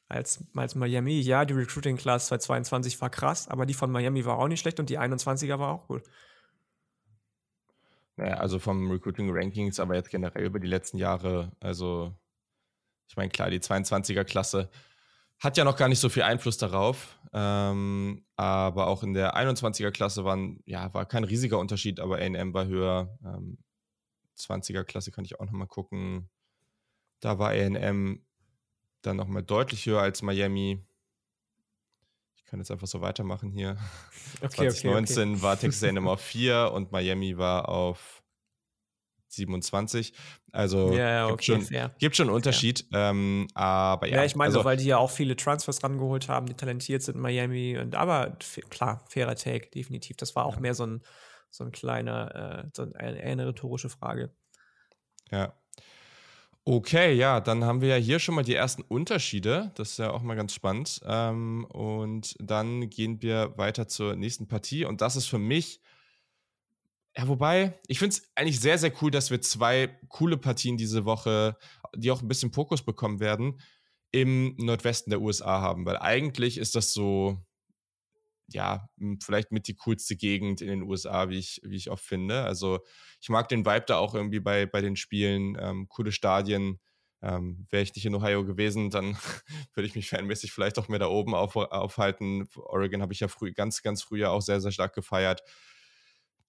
als, 0.09 0.43
als 0.53 0.75
Miami? 0.75 1.21
Ja, 1.21 1.45
die 1.45 1.53
Recruiting-Class 1.53 2.27
2022 2.27 2.99
war 2.99 3.09
krass, 3.09 3.47
aber 3.47 3.65
die 3.65 3.73
von 3.73 3.89
Miami 3.89 4.25
war 4.25 4.37
auch 4.37 4.49
nicht 4.49 4.59
schlecht 4.59 4.81
und 4.81 4.89
die 4.89 4.99
21er 4.99 5.59
war 5.59 5.71
auch 5.71 5.87
gut. 5.87 6.03
Naja, 8.17 8.37
also 8.37 8.59
vom 8.59 8.91
Recruiting 8.91 9.29
Rankings, 9.31 9.79
aber 9.79 9.95
jetzt 9.95 10.09
generell 10.09 10.45
über 10.45 10.59
die 10.59 10.67
letzten 10.67 10.97
Jahre, 10.97 11.51
also 11.59 12.15
ich 13.07 13.15
meine, 13.15 13.29
klar, 13.29 13.49
die 13.49 13.59
22er-Klasse 13.59 14.69
hat 15.39 15.55
ja 15.55 15.63
noch 15.63 15.77
gar 15.77 15.87
nicht 15.87 15.99
so 15.99 16.09
viel 16.09 16.23
Einfluss 16.23 16.57
darauf, 16.57 17.19
ähm, 17.31 18.25
aber 18.35 18.87
auch 18.87 19.03
in 19.03 19.13
der 19.13 19.37
21er-Klasse 19.37 20.25
waren, 20.25 20.61
ja, 20.65 20.91
war 20.95 21.05
kein 21.05 21.23
riesiger 21.23 21.59
Unterschied, 21.59 21.99
aber 21.99 22.17
AM 22.17 22.53
war 22.55 22.65
höher. 22.65 23.17
Ähm, 23.23 23.59
20er-Klasse 24.35 25.11
kann 25.11 25.25
ich 25.25 25.39
auch 25.39 25.45
nochmal 25.45 25.67
gucken. 25.67 26.29
Da 27.19 27.37
war 27.37 27.51
AM 27.51 28.25
dann 29.03 29.17
nochmal 29.17 29.43
deutlich 29.43 29.85
höher 29.85 30.01
als 30.01 30.23
Miami 30.23 30.86
kann 32.47 32.59
jetzt 32.59 32.71
einfach 32.71 32.87
so 32.87 33.01
weitermachen 33.01 33.51
hier. 33.51 33.77
Okay, 34.41 34.69
2019 34.69 35.17
okay, 35.17 35.33
okay. 35.33 35.41
war 35.41 35.59
Texas 35.59 35.83
A&M 35.83 36.07
auf 36.07 36.21
4 36.21 36.71
und 36.73 36.91
Miami 36.91 37.37
war 37.37 37.69
auf 37.69 38.23
27. 39.29 40.13
Also 40.51 40.93
ja, 40.93 41.09
ja, 41.09 41.29
gibt, 41.29 41.43
schon, 41.43 41.67
gibt 41.99 42.15
schon 42.15 42.27
einen 42.27 42.35
Unterschied. 42.35 42.85
Ja. 42.91 43.09
Ähm, 43.09 43.47
aber 43.53 44.07
ja, 44.07 44.17
ja 44.17 44.25
ich 44.25 44.35
meine, 44.35 44.47
also, 44.47 44.65
weil 44.65 44.77
die 44.77 44.85
ja 44.85 44.97
auch 44.97 45.11
viele 45.11 45.35
Transfers 45.35 45.83
rangeholt 45.83 46.29
haben, 46.29 46.47
die 46.47 46.53
talentiert 46.53 47.03
sind 47.03 47.15
in 47.15 47.21
Miami. 47.21 47.77
Und 47.77 47.95
aber 47.95 48.37
klar, 48.69 49.03
fairer 49.07 49.35
Take, 49.35 49.69
definitiv. 49.69 50.17
Das 50.17 50.35
war 50.35 50.45
auch 50.45 50.59
mehr 50.59 50.73
so 50.73 50.85
ein, 50.85 51.03
so 51.49 51.63
ein 51.63 51.71
kleiner, 51.71 52.63
äh, 52.65 52.69
so 52.73 52.83
eine, 52.83 53.21
eine 53.21 53.47
rhetorische 53.47 53.89
Frage. 53.89 54.31
Ja. 55.31 55.53
Okay, 56.69 57.13
ja, 57.13 57.39
dann 57.39 57.63
haben 57.63 57.79
wir 57.79 57.87
ja 57.87 57.95
hier 57.95 58.19
schon 58.19 58.35
mal 58.35 58.43
die 58.43 58.53
ersten 58.53 58.81
Unterschiede. 58.81 59.71
Das 59.75 59.91
ist 59.91 59.99
ja 59.99 60.11
auch 60.11 60.21
mal 60.21 60.35
ganz 60.35 60.53
spannend. 60.53 60.99
Ähm, 61.05 61.63
und 61.63 62.35
dann 62.39 62.89
gehen 62.89 63.21
wir 63.21 63.57
weiter 63.57 63.87
zur 63.87 64.17
nächsten 64.17 64.49
Partie. 64.49 64.83
Und 64.83 64.99
das 64.99 65.15
ist 65.15 65.27
für 65.27 65.39
mich, 65.39 65.79
ja, 67.15 67.25
wobei, 67.29 67.79
ich 67.87 67.99
finde 67.99 68.17
es 68.17 68.29
eigentlich 68.35 68.59
sehr, 68.59 68.77
sehr 68.77 68.91
cool, 69.01 69.11
dass 69.11 69.31
wir 69.31 69.39
zwei 69.39 69.97
coole 70.09 70.35
Partien 70.35 70.75
diese 70.75 71.05
Woche, 71.05 71.55
die 71.95 72.11
auch 72.11 72.21
ein 72.21 72.27
bisschen 72.27 72.51
Fokus 72.51 72.83
bekommen 72.83 73.21
werden, 73.21 73.61
im 74.11 74.53
Nordwesten 74.57 75.09
der 75.11 75.21
USA 75.21 75.61
haben. 75.61 75.85
Weil 75.85 75.95
eigentlich 75.99 76.57
ist 76.57 76.75
das 76.75 76.91
so, 76.91 77.37
ja, 78.47 78.89
vielleicht 79.21 79.51
mit 79.51 79.67
die 79.67 79.75
coolste 79.75 80.15
Gegend 80.15 80.61
in 80.61 80.67
den 80.67 80.83
USA, 80.83 81.29
wie 81.29 81.37
ich, 81.37 81.61
wie 81.63 81.75
ich 81.75 81.91
oft 81.91 82.03
finde. 82.03 82.43
Also 82.43 82.79
ich 83.19 83.29
mag 83.29 83.49
den 83.49 83.65
Vibe 83.65 83.85
da 83.87 83.97
auch 83.97 84.15
irgendwie 84.15 84.39
bei, 84.39 84.65
bei 84.65 84.81
den 84.81 84.95
Spielen, 84.95 85.57
ähm, 85.59 85.87
coole 85.89 86.11
Stadien. 86.11 86.79
Ähm, 87.21 87.65
Wäre 87.69 87.83
ich 87.83 87.95
nicht 87.95 88.05
in 88.05 88.15
Ohio 88.15 88.45
gewesen, 88.45 88.89
dann 88.89 89.17
würde 89.73 89.87
ich 89.87 89.95
mich 89.95 90.09
fanmäßig 90.09 90.51
vielleicht 90.51 90.79
auch 90.79 90.87
mehr 90.87 90.99
da 90.99 91.07
oben 91.07 91.35
auf, 91.35 91.55
aufhalten. 91.55 92.47
Oregon 92.55 93.01
habe 93.01 93.13
ich 93.13 93.19
ja 93.19 93.27
früh, 93.27 93.53
ganz, 93.53 93.81
ganz 93.81 94.03
früher 94.03 94.31
auch 94.31 94.41
sehr, 94.41 94.61
sehr 94.61 94.71
stark 94.71 94.93
gefeiert. 94.93 95.41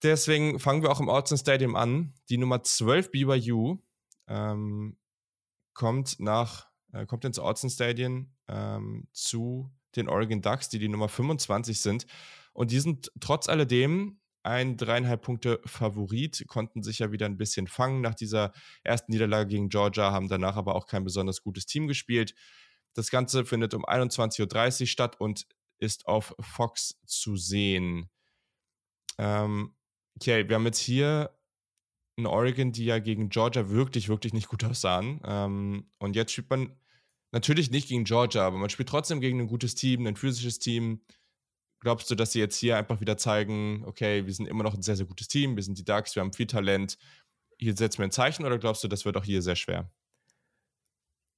Deswegen 0.03 0.61
fangen 0.61 0.83
wir 0.83 0.91
auch 0.91 1.01
im 1.01 1.09
Autzen 1.09 1.39
Stadium 1.39 1.75
an. 1.75 2.15
Die 2.29 2.39
Nummer 2.39 2.63
12 2.63 3.11
BYU 3.11 3.79
ähm, 4.29 4.97
kommt 5.75 6.21
nach, 6.21 6.69
äh, 6.93 7.07
kommt 7.07 7.25
ins 7.25 7.41
Autzen 7.41 7.71
Stadium 7.71 8.33
ähm, 8.47 9.09
zu 9.13 9.73
den 9.97 10.09
Oregon 10.09 10.43
Ducks, 10.43 10.69
die 10.69 10.79
die 10.79 10.89
Nummer 10.89 11.09
25 11.09 11.81
sind. 11.81 12.07
Und 12.53 12.71
die 12.71 12.81
sind 12.81 13.11
trotz 13.21 13.49
alledem 13.49 14.21
ein 14.43 14.77
dreieinhalb 14.77 15.23
Punkte 15.23 15.61
Favorit, 15.67 16.45
konnten 16.47 16.83
sich 16.83 17.01
ja 17.01 17.13
wieder 17.13 17.27
ein 17.27 17.37
bisschen 17.37 17.67
fangen 17.67 18.01
nach 18.01 18.15
dieser 18.15 18.53
ersten 18.83 19.13
Niederlage 19.13 19.51
gegen 19.51 19.69
Georgia, 19.69 20.13
haben 20.13 20.29
danach 20.29 20.57
aber 20.57 20.75
auch 20.75 20.87
kein 20.87 21.05
besonders 21.05 21.43
gutes 21.43 21.67
Team 21.67 21.87
gespielt. 21.87 22.35
Das 22.95 23.11
Ganze 23.11 23.45
findet 23.45 23.75
um 23.75 23.85
21.30 23.85 24.81
Uhr 24.81 24.87
statt 24.87 25.21
und 25.21 25.47
ist 25.79 26.07
auf 26.07 26.35
Fox 26.41 26.99
zu 27.07 27.37
sehen. 27.37 28.09
Ähm, 29.19 29.75
okay, 30.17 30.49
wir 30.49 30.57
haben 30.57 30.67
jetzt 30.67 30.81
hier 30.81 31.37
in 32.17 32.27
Oregon, 32.27 32.73
die 32.73 32.85
ja 32.85 32.99
gegen 32.99 33.29
Georgia 33.29 33.69
wirklich, 33.71 34.09
wirklich 34.09 34.33
nicht 34.33 34.49
gut 34.49 34.65
aussahen. 34.65 35.21
Ähm, 35.25 35.91
und 35.99 36.17
jetzt 36.17 36.33
spielt 36.33 36.51
man 36.51 36.77
natürlich 37.33 37.71
nicht 37.71 37.89
gegen 37.89 38.05
Georgia, 38.05 38.47
aber 38.47 38.59
man 38.59 38.71
spielt 38.71 38.89
trotzdem 38.89 39.21
gegen 39.21 39.41
ein 39.41 39.47
gutes 39.47 39.75
Team, 39.75 40.07
ein 40.07 40.17
physisches 40.17 40.59
Team. 40.59 41.03
Glaubst 41.81 42.11
du, 42.11 42.15
dass 42.15 42.33
sie 42.33 42.41
jetzt 42.41 42.57
hier 42.57 42.77
einfach 42.77 43.01
wieder 43.01 43.17
zeigen, 43.17 43.85
okay, 43.87 44.27
wir 44.27 44.35
sind 44.35 44.47
immer 44.49 44.65
noch 44.65 44.75
ein 44.75 44.83
sehr, 44.83 44.97
sehr 44.97 45.07
gutes 45.07 45.29
Team, 45.29 45.57
wir 45.57 45.63
sind 45.63 45.79
die 45.79 45.85
Ducks, 45.85 46.17
wir 46.17 46.23
haben 46.23 46.33
viel 46.33 46.47
Talent, 46.47 46.99
hier 47.59 47.77
setzen 47.77 47.99
wir 47.99 48.05
ein 48.05 48.11
Zeichen 48.11 48.45
oder 48.45 48.59
glaubst 48.59 48.83
du, 48.85 48.89
das 48.89 49.05
wird 49.05 49.17
auch 49.17 49.25
hier 49.25 49.43
sehr 49.43 49.57
schwer? 49.57 49.91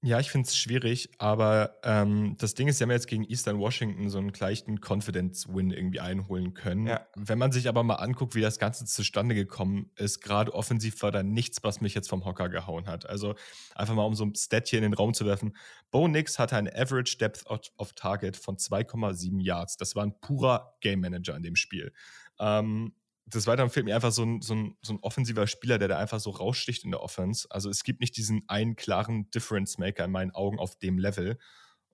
Ja, 0.02 0.18
ich 0.18 0.30
finde 0.30 0.46
es 0.46 0.56
schwierig, 0.56 1.10
aber 1.18 1.78
ähm, 1.84 2.34
das 2.38 2.54
Ding 2.54 2.68
ist, 2.68 2.78
sie 2.78 2.84
haben 2.84 2.90
jetzt 2.90 3.06
gegen 3.06 3.22
Eastern 3.24 3.58
Washington 3.58 4.08
so 4.08 4.16
einen 4.16 4.32
leichten 4.32 4.80
Confidence-Win 4.80 5.72
irgendwie 5.72 6.00
einholen 6.00 6.54
können. 6.54 6.86
Ja. 6.86 7.06
Wenn 7.16 7.38
man 7.38 7.52
sich 7.52 7.68
aber 7.68 7.82
mal 7.82 7.96
anguckt, 7.96 8.34
wie 8.34 8.40
das 8.40 8.58
Ganze 8.58 8.86
zustande 8.86 9.34
gekommen 9.34 9.90
ist, 9.96 10.22
gerade 10.22 10.54
offensiv 10.54 11.02
war 11.02 11.10
da 11.10 11.22
nichts, 11.22 11.62
was 11.64 11.82
mich 11.82 11.94
jetzt 11.94 12.08
vom 12.08 12.24
Hocker 12.24 12.48
gehauen 12.48 12.86
hat. 12.86 13.04
Also 13.04 13.34
einfach 13.74 13.94
mal 13.94 14.06
um 14.06 14.14
so 14.14 14.24
ein 14.24 14.34
Stat 14.34 14.68
hier 14.68 14.78
in 14.78 14.84
den 14.84 14.94
Raum 14.94 15.12
zu 15.12 15.26
werfen. 15.26 15.54
Bo 15.90 16.08
Nix 16.08 16.38
hatte 16.38 16.56
eine 16.56 16.74
Average 16.74 17.18
Depth 17.18 17.44
of 17.46 17.92
Target 17.92 18.38
von 18.38 18.56
2,7 18.56 19.42
Yards. 19.42 19.76
Das 19.76 19.96
war 19.96 20.04
ein 20.04 20.18
purer 20.18 20.78
Game 20.80 21.00
Manager 21.00 21.36
in 21.36 21.42
dem 21.42 21.56
Spiel. 21.56 21.92
Ähm, 22.38 22.94
des 23.34 23.46
Weiteren 23.46 23.70
fehlt 23.70 23.86
mir 23.86 23.94
einfach 23.94 24.12
so 24.12 24.24
ein, 24.24 24.42
so, 24.42 24.54
ein, 24.54 24.76
so 24.82 24.92
ein 24.92 24.98
offensiver 25.02 25.46
Spieler, 25.46 25.78
der 25.78 25.88
da 25.88 25.98
einfach 25.98 26.20
so 26.20 26.30
raussticht 26.30 26.84
in 26.84 26.90
der 26.90 27.02
Offense. 27.02 27.46
Also 27.50 27.70
es 27.70 27.84
gibt 27.84 28.00
nicht 28.00 28.16
diesen 28.16 28.42
einen 28.48 28.76
klaren 28.76 29.30
Difference-Maker 29.30 30.04
in 30.04 30.10
meinen 30.10 30.30
Augen 30.32 30.58
auf 30.58 30.76
dem 30.78 30.98
Level. 30.98 31.38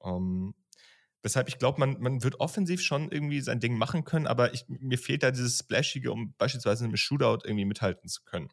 Ähm, 0.03 0.55
weshalb 1.23 1.49
ich 1.49 1.59
glaube, 1.59 1.81
man, 1.81 2.01
man 2.01 2.23
wird 2.23 2.41
offensiv 2.41 2.83
schon 2.83 3.11
irgendwie 3.11 3.41
sein 3.41 3.61
Ding 3.61 3.77
machen 3.77 4.05
können, 4.05 4.27
aber 4.27 4.55
ich, 4.55 4.65
mir 4.69 4.99
fehlt 4.99 5.23
da 5.23 5.31
dieses 5.31 5.59
Splashige, 5.59 6.13
um 6.13 6.35
beispielsweise 6.39 6.85
im 6.85 6.97
Shootout 6.97 7.45
irgendwie 7.45 7.65
mithalten 7.65 8.09
zu 8.09 8.23
können. 8.25 8.51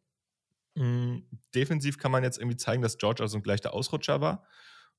Mhm. 0.75 1.27
Defensiv 1.53 1.97
kann 1.97 2.11
man 2.11 2.23
jetzt 2.23 2.39
irgendwie 2.39 2.57
zeigen, 2.57 2.81
dass 2.81 2.97
Georgia 2.97 3.27
so 3.27 3.37
ein 3.37 3.43
gleicher 3.43 3.73
Ausrutscher 3.73 4.21
war. 4.21 4.45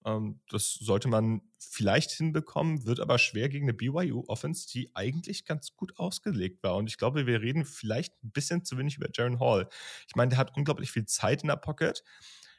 Ähm, 0.04 0.40
das 0.48 0.74
sollte 0.74 1.08
man 1.08 1.42
vielleicht 1.58 2.10
hinbekommen, 2.12 2.86
wird 2.86 3.00
aber 3.00 3.18
schwer 3.18 3.48
gegen 3.48 3.66
eine 3.66 3.74
BYU-Offense, 3.74 4.68
die 4.68 4.94
eigentlich 4.94 5.44
ganz 5.44 5.74
gut 5.74 5.98
ausgelegt 5.98 6.62
war. 6.62 6.76
Und 6.76 6.88
ich 6.88 6.98
glaube, 6.98 7.26
wir 7.26 7.40
reden 7.40 7.64
vielleicht 7.64 8.12
ein 8.22 8.30
bisschen 8.30 8.64
zu 8.64 8.78
wenig 8.78 8.96
über 8.96 9.08
Jaron 9.12 9.40
Hall. 9.40 9.68
Ich 10.06 10.14
meine, 10.14 10.30
der 10.30 10.38
hat 10.38 10.56
unglaublich 10.56 10.90
viel 10.90 11.06
Zeit 11.06 11.42
in 11.42 11.48
der 11.48 11.56
Pocket, 11.56 12.02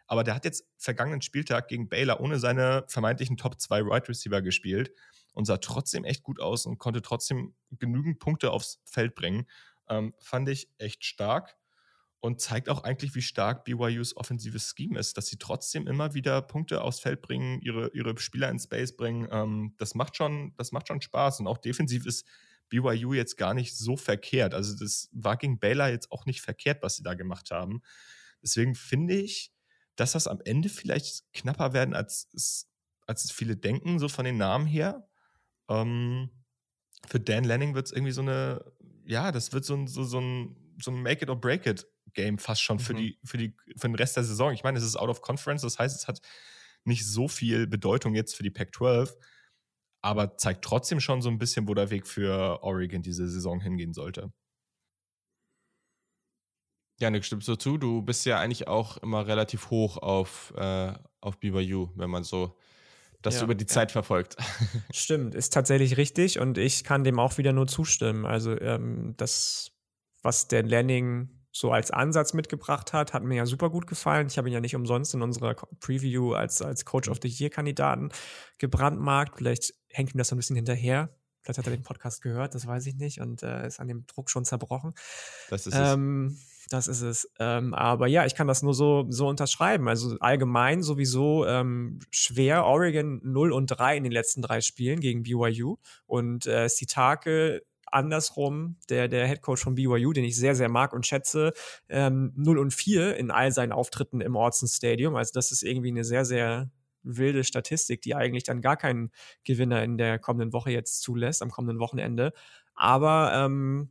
aber 0.07 0.23
der 0.23 0.35
hat 0.35 0.45
jetzt 0.45 0.65
vergangenen 0.77 1.21
Spieltag 1.21 1.67
gegen 1.67 1.89
Baylor 1.89 2.19
ohne 2.19 2.39
seine 2.39 2.85
vermeintlichen 2.87 3.37
Top 3.37 3.59
2 3.59 3.81
Wide 3.81 3.91
right 3.91 4.09
Receiver 4.09 4.41
gespielt 4.41 4.91
und 5.33 5.45
sah 5.45 5.57
trotzdem 5.57 6.03
echt 6.03 6.23
gut 6.23 6.39
aus 6.39 6.65
und 6.65 6.77
konnte 6.77 7.01
trotzdem 7.01 7.55
genügend 7.71 8.19
Punkte 8.19 8.51
aufs 8.51 8.81
Feld 8.85 9.15
bringen. 9.15 9.47
Ähm, 9.87 10.13
fand 10.19 10.49
ich 10.49 10.69
echt 10.77 11.03
stark 11.05 11.55
und 12.19 12.41
zeigt 12.41 12.69
auch 12.69 12.83
eigentlich, 12.83 13.13
wie 13.15 13.21
stark 13.21 13.65
BYUs 13.65 14.17
offensives 14.17 14.73
Scheme 14.75 14.97
ist, 14.97 15.17
dass 15.17 15.27
sie 15.27 15.37
trotzdem 15.37 15.87
immer 15.87 16.13
wieder 16.13 16.41
Punkte 16.41 16.81
aufs 16.81 16.99
Feld 16.99 17.21
bringen, 17.21 17.61
ihre, 17.61 17.91
ihre 17.93 18.17
Spieler 18.17 18.49
in 18.49 18.59
Space 18.59 18.95
bringen. 18.95 19.27
Ähm, 19.31 19.75
das, 19.77 19.95
macht 19.95 20.15
schon, 20.15 20.53
das 20.57 20.71
macht 20.71 20.87
schon 20.87 21.01
Spaß. 21.01 21.39
Und 21.39 21.47
auch 21.47 21.59
defensiv 21.59 22.05
ist 22.05 22.25
BYU 22.69 23.13
jetzt 23.13 23.37
gar 23.37 23.53
nicht 23.53 23.77
so 23.77 23.95
verkehrt. 23.95 24.53
Also 24.53 24.75
das 24.77 25.09
war 25.11 25.37
gegen 25.37 25.59
Baylor 25.59 25.87
jetzt 25.89 26.11
auch 26.11 26.25
nicht 26.25 26.41
verkehrt, 26.41 26.81
was 26.81 26.95
sie 26.95 27.03
da 27.03 27.13
gemacht 27.13 27.51
haben. 27.51 27.81
Deswegen 28.41 28.75
finde 28.75 29.15
ich, 29.15 29.51
dass 29.95 30.13
das 30.13 30.27
am 30.27 30.41
Ende 30.43 30.69
vielleicht 30.69 31.31
knapper 31.33 31.73
werden, 31.73 31.93
als 31.93 32.29
es, 32.33 32.69
als 33.07 33.23
es 33.23 33.31
viele 33.31 33.55
denken, 33.55 33.99
so 33.99 34.09
von 34.09 34.25
den 34.25 34.37
Namen 34.37 34.65
her. 34.65 35.07
Ähm, 35.69 36.29
für 37.07 37.19
Dan 37.19 37.43
Lanning 37.43 37.75
wird 37.75 37.87
es 37.87 37.91
irgendwie 37.91 38.11
so 38.11 38.21
eine, 38.21 38.63
ja, 39.05 39.31
das 39.31 39.53
wird 39.53 39.63
so 39.63 39.75
ein, 39.75 39.87
so, 39.87 40.03
so 40.03 40.19
ein, 40.19 40.55
so 40.81 40.91
ein 40.91 41.01
Make 41.01 41.25
Game 42.15 42.39
fast 42.39 42.61
schon 42.61 42.79
für, 42.79 42.93
mhm. 42.93 42.97
die, 42.97 43.19
für, 43.23 43.37
die, 43.37 43.55
für 43.77 43.87
den 43.87 43.95
Rest 43.95 44.17
der 44.17 44.23
Saison. 44.23 44.51
Ich 44.53 44.63
meine, 44.63 44.77
es 44.79 44.83
ist 44.83 44.95
out 44.95 45.09
of 45.09 45.21
conference, 45.21 45.61
das 45.61 45.77
heißt, 45.77 45.95
es 45.95 46.07
hat 46.07 46.21
nicht 46.83 47.05
so 47.05 47.27
viel 47.27 47.67
Bedeutung 47.67 48.15
jetzt 48.15 48.35
für 48.35 48.43
die 48.43 48.49
Pac-12, 48.49 49.13
aber 50.01 50.37
zeigt 50.37 50.63
trotzdem 50.63 50.99
schon 50.99 51.21
so 51.21 51.29
ein 51.29 51.37
bisschen, 51.37 51.67
wo 51.67 51.73
der 51.73 51.89
Weg 51.89 52.07
für 52.07 52.63
Oregon 52.63 53.01
diese 53.01 53.27
Saison 53.27 53.59
hingehen 53.59 53.93
sollte. 53.93 54.31
Janik, 56.99 57.25
stimmst 57.25 57.47
du 57.47 57.55
zu? 57.55 57.77
Du 57.77 58.01
bist 58.01 58.25
ja 58.25 58.39
eigentlich 58.39 58.67
auch 58.67 58.97
immer 58.97 59.27
relativ 59.27 59.69
hoch 59.69 59.97
auf, 59.97 60.53
äh, 60.55 60.93
auf 61.19 61.39
BYU, 61.39 61.89
wenn 61.95 62.09
man 62.09 62.23
so 62.23 62.57
das 63.21 63.37
ja, 63.37 63.43
über 63.43 63.55
die 63.55 63.65
Zeit 63.65 63.89
ja. 63.89 63.93
verfolgt. 63.93 64.37
Stimmt, 64.93 65.35
ist 65.35 65.51
tatsächlich 65.51 65.97
richtig 65.97 66.39
und 66.39 66.57
ich 66.57 66.83
kann 66.83 67.03
dem 67.03 67.19
auch 67.19 67.37
wieder 67.37 67.51
nur 67.51 67.67
zustimmen. 67.67 68.25
Also 68.25 68.59
ähm, 68.61 69.15
das, 69.17 69.71
was 70.21 70.47
der 70.47 70.63
Lanning 70.63 71.34
so 71.55 71.71
als 71.71 71.89
Ansatz 71.89 72.33
mitgebracht 72.33 72.91
hat, 72.91 73.13
hat 73.13 73.23
mir 73.23 73.35
ja 73.35 73.45
super 73.45 73.69
gut 73.69 73.87
gefallen. 73.87 74.27
Ich 74.27 74.37
habe 74.37 74.49
ihn 74.49 74.53
ja 74.53 74.59
nicht 74.59 74.75
umsonst 74.75 75.13
in 75.13 75.21
unserer 75.21 75.55
Preview 75.79 76.33
als, 76.33 76.61
als 76.61 76.83
Coach 76.83 77.07
of 77.07 77.19
the 77.21 77.29
Year-Kandidaten 77.29 78.09
gebrandmarkt. 78.57 79.37
Vielleicht 79.37 79.73
hängt 79.87 80.13
ihm 80.13 80.17
das 80.17 80.27
so 80.27 80.35
ein 80.35 80.37
bisschen 80.37 80.57
hinterher. 80.57 81.15
Vielleicht 81.41 81.59
hat 81.59 81.67
er 81.67 81.71
den 81.71 81.83
Podcast 81.83 82.21
gehört, 82.21 82.55
das 82.55 82.67
weiß 82.67 82.85
ich 82.87 82.95
nicht, 82.95 83.21
und 83.21 83.41
äh, 83.41 83.65
ist 83.65 83.79
an 83.79 83.87
dem 83.87 84.05
Druck 84.05 84.29
schon 84.29 84.43
zerbrochen. 84.43 84.95
Das 85.49 85.65
ist 85.65 85.75
ähm, 85.77 86.35
es. 86.35 86.67
Das 86.67 86.87
ist 86.89 87.01
es. 87.01 87.31
Ähm, 87.39 87.73
aber 87.73 88.07
ja, 88.07 88.25
ich 88.25 88.35
kann 88.35 88.47
das 88.47 88.61
nur 88.61 88.73
so, 88.73 89.05
so 89.07 89.29
unterschreiben. 89.29 89.87
Also 89.87 90.17
allgemein 90.19 90.83
sowieso 90.83 91.45
ähm, 91.45 91.99
schwer. 92.09 92.65
Oregon 92.65 93.21
0 93.23 93.53
und 93.53 93.67
3 93.67 93.95
in 93.95 94.03
den 94.03 94.11
letzten 94.11 94.41
drei 94.41 94.59
Spielen 94.59 94.99
gegen 94.99 95.23
BYU. 95.23 95.77
Und 96.05 96.47
äh, 96.47 96.67
Sitake 96.67 97.61
andersrum, 97.95 98.77
der, 98.89 99.07
der 99.07 99.27
Head 99.27 99.41
Coach 99.41 99.63
von 99.63 99.75
BYU, 99.75 100.11
den 100.13 100.25
ich 100.25 100.35
sehr, 100.35 100.55
sehr 100.55 100.69
mag 100.69 100.93
und 100.93 101.07
schätze, 101.07 101.53
ähm, 101.89 102.33
0 102.35 102.59
und 102.59 102.73
4 102.73 103.17
in 103.17 103.31
all 103.31 103.51
seinen 103.51 103.71
Auftritten 103.71 104.21
im 104.21 104.35
Orson 104.35 104.67
Stadium. 104.67 105.15
Also 105.15 105.31
das 105.33 105.51
ist 105.51 105.63
irgendwie 105.63 105.89
eine 105.89 106.03
sehr, 106.03 106.25
sehr 106.25 106.69
wilde 107.03 107.43
Statistik, 107.43 108.01
die 108.01 108.15
eigentlich 108.15 108.43
dann 108.43 108.61
gar 108.61 108.77
keinen 108.77 109.11
Gewinner 109.43 109.83
in 109.83 109.97
der 109.97 110.19
kommenden 110.19 110.53
Woche 110.53 110.69
jetzt 110.71 111.01
zulässt, 111.01 111.41
am 111.41 111.49
kommenden 111.49 111.79
Wochenende. 111.79 112.31
Aber 112.73 113.31
ähm, 113.33 113.89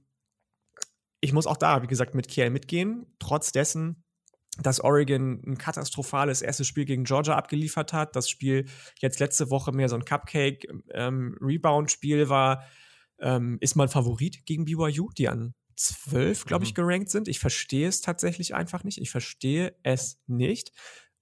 ich 1.20 1.32
muss 1.32 1.46
auch 1.46 1.56
da, 1.56 1.82
wie 1.82 1.86
gesagt, 1.86 2.14
mit 2.14 2.28
Kiel 2.28 2.50
mitgehen. 2.50 3.06
Trotz 3.18 3.52
dessen, 3.52 4.04
dass 4.60 4.80
Oregon 4.80 5.42
ein 5.46 5.58
katastrophales 5.58 6.42
erstes 6.42 6.66
Spiel 6.66 6.84
gegen 6.84 7.04
Georgia 7.04 7.36
abgeliefert 7.36 7.94
hat. 7.94 8.14
Das 8.14 8.28
Spiel 8.28 8.66
jetzt 8.98 9.20
letzte 9.20 9.50
Woche 9.50 9.72
mehr 9.72 9.88
so 9.88 9.96
ein 9.96 10.04
Cupcake-Rebound-Spiel 10.04 12.20
ähm, 12.20 12.28
war 12.28 12.64
ähm, 13.24 13.56
ist 13.60 13.74
mein 13.74 13.88
Favorit 13.88 14.44
gegen 14.44 14.66
BYU, 14.66 15.10
die 15.16 15.28
an 15.28 15.54
12, 15.76 16.44
glaube 16.44 16.64
ich, 16.64 16.72
mhm. 16.72 16.74
gerankt 16.74 17.10
sind. 17.10 17.26
Ich 17.26 17.40
verstehe 17.40 17.88
es 17.88 18.02
tatsächlich 18.02 18.54
einfach 18.54 18.84
nicht. 18.84 18.98
Ich 19.00 19.10
verstehe 19.10 19.74
es 19.82 20.20
nicht. 20.26 20.72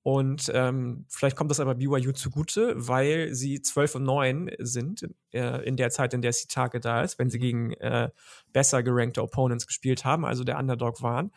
Und 0.02 0.50
ähm, 0.52 1.06
vielleicht 1.08 1.36
kommt 1.36 1.52
das 1.52 1.60
aber 1.60 1.76
BYU 1.76 2.10
zugute, 2.10 2.74
weil 2.76 3.32
sie 3.34 3.62
12 3.62 3.94
und 3.94 4.02
9 4.02 4.50
sind 4.58 5.08
äh, 5.30 5.64
in 5.64 5.76
der 5.76 5.90
Zeit, 5.90 6.12
in 6.12 6.22
der 6.22 6.32
Sitake 6.32 6.80
da 6.80 7.02
ist, 7.02 7.20
wenn 7.20 7.30
sie 7.30 7.38
gegen 7.38 7.72
äh, 7.74 8.10
besser 8.52 8.82
gerankte 8.82 9.22
Opponents 9.22 9.68
gespielt 9.68 10.04
haben, 10.04 10.24
also 10.24 10.42
der 10.42 10.58
Underdog 10.58 11.02
waren. 11.02 11.30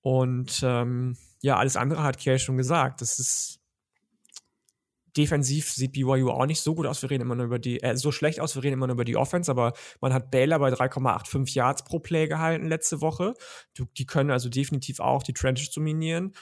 Und 0.00 0.60
ähm, 0.62 1.16
ja, 1.42 1.56
alles 1.56 1.76
andere 1.76 2.04
hat 2.04 2.18
Kiel 2.18 2.38
schon 2.38 2.56
gesagt. 2.56 3.00
Das 3.00 3.18
ist 3.18 3.57
defensiv 5.18 5.70
sieht 5.70 5.92
BYU 5.92 6.30
auch 6.30 6.46
nicht 6.46 6.60
so 6.60 6.74
gut 6.74 6.86
aus. 6.86 7.02
Wir 7.02 7.10
reden 7.10 7.22
immer 7.22 7.34
nur 7.34 7.46
über 7.46 7.58
die, 7.58 7.82
äh, 7.82 7.96
so 7.96 8.12
schlecht 8.12 8.40
aus, 8.40 8.54
wir 8.54 8.62
reden 8.62 8.74
immer 8.74 8.86
nur 8.86 8.94
über 8.94 9.04
die 9.04 9.16
Offense, 9.16 9.50
aber 9.50 9.72
man 10.00 10.14
hat 10.14 10.30
Baylor 10.30 10.58
bei 10.60 10.70
3,85 10.70 11.54
Yards 11.56 11.84
pro 11.84 11.98
Play 11.98 12.28
gehalten 12.28 12.68
letzte 12.68 13.00
Woche. 13.00 13.34
Die 13.96 14.06
können 14.06 14.30
also 14.30 14.48
definitiv 14.48 15.00
auch 15.00 15.22
die 15.22 15.34
Trenches 15.34 15.70
dominieren. 15.70 16.32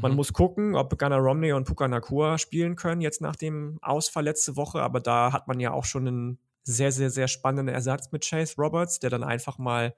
Man 0.00 0.12
mhm. 0.12 0.16
muss 0.16 0.32
gucken, 0.32 0.76
ob 0.76 0.96
Gunnar 0.98 1.18
Romney 1.18 1.52
und 1.52 1.64
Puka 1.64 1.88
Nakua 1.88 2.38
spielen 2.38 2.76
können, 2.76 3.00
jetzt 3.00 3.20
nach 3.20 3.34
dem 3.34 3.78
Ausfall 3.82 4.24
letzte 4.24 4.54
Woche, 4.54 4.82
aber 4.82 5.00
da 5.00 5.32
hat 5.32 5.48
man 5.48 5.58
ja 5.58 5.72
auch 5.72 5.84
schon 5.84 6.06
einen 6.06 6.38
sehr, 6.62 6.92
sehr, 6.92 7.10
sehr 7.10 7.26
spannenden 7.26 7.74
Ersatz 7.74 8.12
mit 8.12 8.24
Chase 8.24 8.54
Roberts, 8.56 9.00
der 9.00 9.10
dann 9.10 9.24
einfach 9.24 9.58
mal 9.58 9.96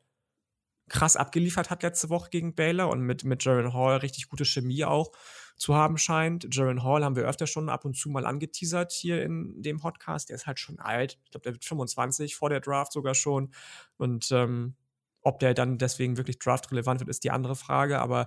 krass 0.89 1.16
abgeliefert 1.16 1.70
hat 1.70 1.83
letzte 1.83 2.09
Woche 2.09 2.31
gegen 2.31 2.55
Baylor 2.55 2.89
und 2.89 3.03
mit, 3.03 3.25
mit 3.25 3.45
Jaron 3.45 3.75
Hall 3.75 3.99
richtig 3.99 4.29
gute 4.29 4.45
Chemie 4.45 4.85
auch 4.85 5.12
zu 5.63 5.77
haben 5.77 5.97
scheint. 5.97 6.49
Jaron 6.51 6.83
Hall 6.83 7.05
haben 7.05 7.15
wir 7.15 7.23
öfter 7.23 7.47
schon 7.47 7.69
ab 7.69 7.85
und 7.85 7.97
zu 7.97 8.11
mal 8.11 8.27
angeteasert 8.27 8.91
hier 8.91 9.23
in 9.23 9.63
dem 9.63 9.79
Podcast. 9.79 10.29
Der 10.29 10.35
ist 10.35 10.49
halt 10.49 10.59
schon 10.59 10.81
alt. 10.81 11.21
Ich 11.25 11.31
glaube, 11.31 11.45
der 11.45 11.53
wird 11.53 11.65
25 11.65 12.35
vor 12.35 12.51
der 12.51 12.59
Draft 12.59 12.93
sogar 12.93 13.15
schon. 13.15 13.55
Und 13.97 14.33
ähm, 14.33 14.75
ob 15.21 15.39
der 15.39 15.55
dann 15.55 15.79
deswegen 15.79 16.17
wirklich 16.17 16.41
draftrelevant 16.41 16.99
wird, 16.99 17.09
ist 17.09 17.23
die 17.23 17.31
andere 17.31 17.55
Frage. 17.55 18.01
Aber 18.01 18.27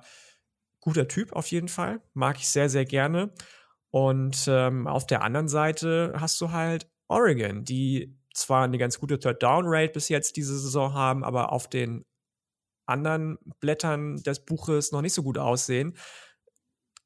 guter 0.80 1.10
Typ 1.10 1.34
auf 1.34 1.48
jeden 1.48 1.68
Fall. 1.68 2.02
Mag 2.14 2.38
ich 2.38 2.48
sehr, 2.48 2.70
sehr 2.70 2.86
gerne. 2.86 3.34
Und 3.92 4.46
ähm, 4.48 4.88
auf 4.88 5.06
der 5.06 5.22
anderen 5.22 5.50
Seite 5.50 6.14
hast 6.18 6.40
du 6.40 6.54
halt 6.54 6.90
Oregon, 7.10 7.66
die 7.66 8.18
zwar 8.34 8.64
eine 8.64 8.78
ganz 8.78 8.98
gute 8.98 9.20
Third-Down-Rate 9.20 9.92
bis 9.92 10.08
jetzt 10.08 10.38
diese 10.38 10.58
Saison 10.58 10.94
haben, 10.94 11.26
aber 11.26 11.52
auf 11.52 11.70
den 11.70 12.06
anderen 12.86 13.40
Blättern 13.60 14.24
des 14.24 14.46
Buches 14.46 14.94
noch 14.94 15.02
nicht 15.02 15.14
so 15.14 15.24
gut 15.24 15.38
aussehen. 15.38 15.98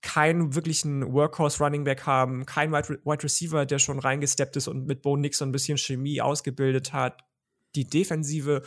Keinen 0.01 0.55
wirklichen 0.55 1.13
Workhorse 1.13 1.63
Running 1.63 1.83
Back 1.83 2.05
haben, 2.05 2.45
kein 2.45 2.71
Wide, 2.71 2.99
Wide 3.03 3.23
Receiver, 3.23 3.65
der 3.65 3.79
schon 3.79 3.99
reingesteppt 3.99 4.55
ist 4.55 4.67
und 4.67 4.85
mit 4.85 5.01
Bo 5.01 5.17
Nix 5.17 5.39
so 5.39 5.45
ein 5.45 5.51
bisschen 5.51 5.77
Chemie 5.77 6.21
ausgebildet 6.21 6.93
hat. 6.93 7.21
Die 7.75 7.89
Defensive 7.89 8.63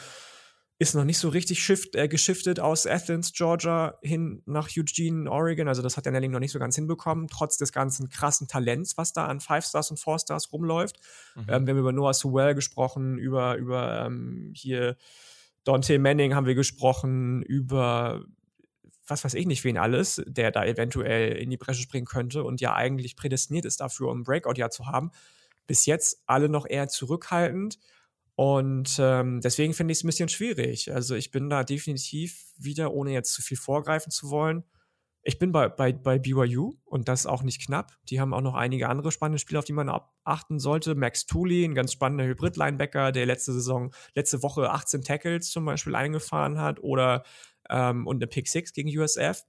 ist 0.83 0.95
noch 0.95 1.05
nicht 1.05 1.19
so 1.19 1.29
richtig 1.29 1.63
shift, 1.63 1.95
äh, 1.95 2.09
geschiftet 2.09 2.59
aus 2.59 2.87
Athens, 2.87 3.33
Georgia 3.33 3.97
hin 4.03 4.43
nach 4.47 4.69
Eugene, 4.77 5.31
Oregon. 5.31 5.69
Also 5.69 5.81
das 5.81 5.97
hat 5.97 6.07
der 6.07 6.13
Nelling 6.13 6.33
noch 6.33 6.41
nicht 6.41 6.51
so 6.51 6.59
ganz 6.59 6.75
hinbekommen, 6.75 7.29
trotz 7.29 7.57
des 7.57 7.73
ganzen 7.73 8.09
krassen 8.09 8.49
Talents, 8.49 8.99
was 8.99 9.13
da 9.13 9.27
an 9.27 9.41
Five 9.41 9.65
Stars 9.65 9.93
und 9.93 10.01
Four 10.01 10.19
Stars 10.19 10.53
rumläuft. 10.53 10.99
Mhm. 11.37 11.43
Ähm, 11.49 11.67
wir 11.67 11.75
haben 11.75 11.79
über 11.79 11.93
Noah 11.93 12.15
Sewell 12.15 12.55
gesprochen, 12.55 13.17
über, 13.17 13.57
über 13.57 14.07
ähm, 14.07 14.53
hier 14.57 14.97
Dante 15.65 16.01
Manning 16.01 16.35
haben 16.35 16.47
wir 16.47 16.57
gesprochen, 16.57 17.43
über 17.43 18.25
was 19.07 19.25
weiß 19.25 19.35
ich 19.35 19.47
nicht, 19.47 19.65
wen 19.65 19.79
alles, 19.79 20.23
der 20.27 20.51
da 20.51 20.65
eventuell 20.65 21.33
in 21.33 21.51
die 21.51 21.57
Bresche 21.57 21.83
springen 21.83 22.07
könnte 22.07 22.45
und 22.45 22.61
ja 22.61 22.75
eigentlich 22.75 23.17
prädestiniert 23.17 23.65
ist 23.65 23.81
dafür, 23.81 24.09
um 24.09 24.21
ein 24.21 24.25
Breakout-Jahr 24.25 24.71
zu 24.71 24.87
haben. 24.87 25.11
Bis 25.67 25.87
jetzt 25.87 26.23
alle 26.27 26.49
noch 26.49 26.67
eher 26.67 26.89
zurückhaltend. 26.89 27.79
Und 28.35 28.97
ähm, 28.99 29.41
deswegen 29.41 29.75
finde 29.75 29.93
ich 29.93 29.99
es 29.99 30.05
ein 30.05 30.09
bisschen 30.09 30.29
schwierig. 30.29 30.93
Also 30.93 31.15
ich 31.15 31.31
bin 31.31 31.51
da 31.51 31.65
definitiv 31.65 32.45
wieder, 32.57 32.93
ohne 32.93 33.13
jetzt 33.13 33.35
zu 33.35 33.43
viel 33.43 33.57
vorgreifen 33.57 34.11
zu 34.11 34.31
wollen. 34.31 34.65
Ich 35.25 35.39
bin 35.39 35.53
bei, 35.53 35.69
bei, 35.69 35.93
bei 35.93 36.19
BYU 36.19 36.73
und 36.85 37.09
das 37.09 37.27
auch 37.27 37.45
nicht 37.45 37.65
knapp. 37.65 37.93
Die 38.09 38.21
haben 38.21 38.35
auch 38.35 38.41
noch 38.41 38.55
einige 38.55 38.89
andere 38.89 39.13
spannende 39.13 39.39
Spiele, 39.39 39.61
auf 39.61 39.65
die 39.65 39.73
man 39.73 39.89
achten 40.25 40.59
sollte. 40.59 40.97
Max 40.97 41.27
Tooley, 41.27 41.65
ein 41.65 41.77
ganz 41.77 41.93
spannender 41.93 42.25
Hybrid-Linebacker, 42.25 43.13
der 43.13 43.27
letzte 43.27 43.53
Saison, 43.53 43.95
letzte 44.15 44.43
Woche 44.43 44.71
18 44.71 45.03
Tackles 45.03 45.51
zum 45.51 45.65
Beispiel 45.65 45.95
eingefahren 45.95 46.59
hat 46.59 46.83
oder 46.83 47.23
ähm, 47.71 48.07
und 48.07 48.17
eine 48.17 48.27
Pick 48.27 48.49
6 48.49 48.73
gegen 48.73 48.97
USF. 48.97 49.45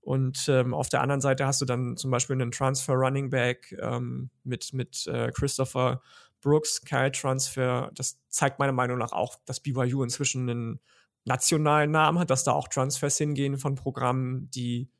Und 0.00 0.48
ähm, 0.48 0.74
auf 0.74 0.90
der 0.90 1.00
anderen 1.00 1.22
Seite 1.22 1.46
hast 1.46 1.62
du 1.62 1.64
dann 1.64 1.96
zum 1.96 2.10
Beispiel 2.10 2.34
einen 2.34 2.50
Transfer 2.50 2.92
Running 2.92 3.30
Back 3.30 3.74
ähm, 3.80 4.30
mit, 4.42 4.74
mit 4.74 5.06
äh, 5.06 5.32
Christopher 5.32 6.02
Brooks, 6.42 6.82
Kyle 6.82 7.10
Transfer, 7.10 7.90
das 7.94 8.20
zeigt 8.28 8.58
meiner 8.58 8.72
Meinung 8.72 8.98
nach 8.98 9.12
auch, 9.12 9.36
dass 9.46 9.60
BYU 9.60 10.02
inzwischen 10.02 10.48
einen 10.48 10.80
nationalen 11.24 11.90
Namen 11.90 12.18
hat, 12.18 12.30
dass 12.30 12.44
da 12.44 12.52
auch 12.52 12.68
Transfers 12.68 13.16
hingehen 13.16 13.56
von 13.56 13.76
Programmen, 13.76 14.50
die 14.50 14.90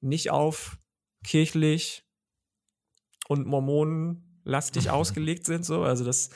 nicht 0.00 0.30
auf 0.30 0.78
kirchlich 1.22 2.04
und 3.28 3.46
mormonenlastig 3.46 4.90
ausgelegt 4.90 5.46
sind. 5.46 5.64
So. 5.64 5.84
Also 5.84 6.04
das 6.04 6.30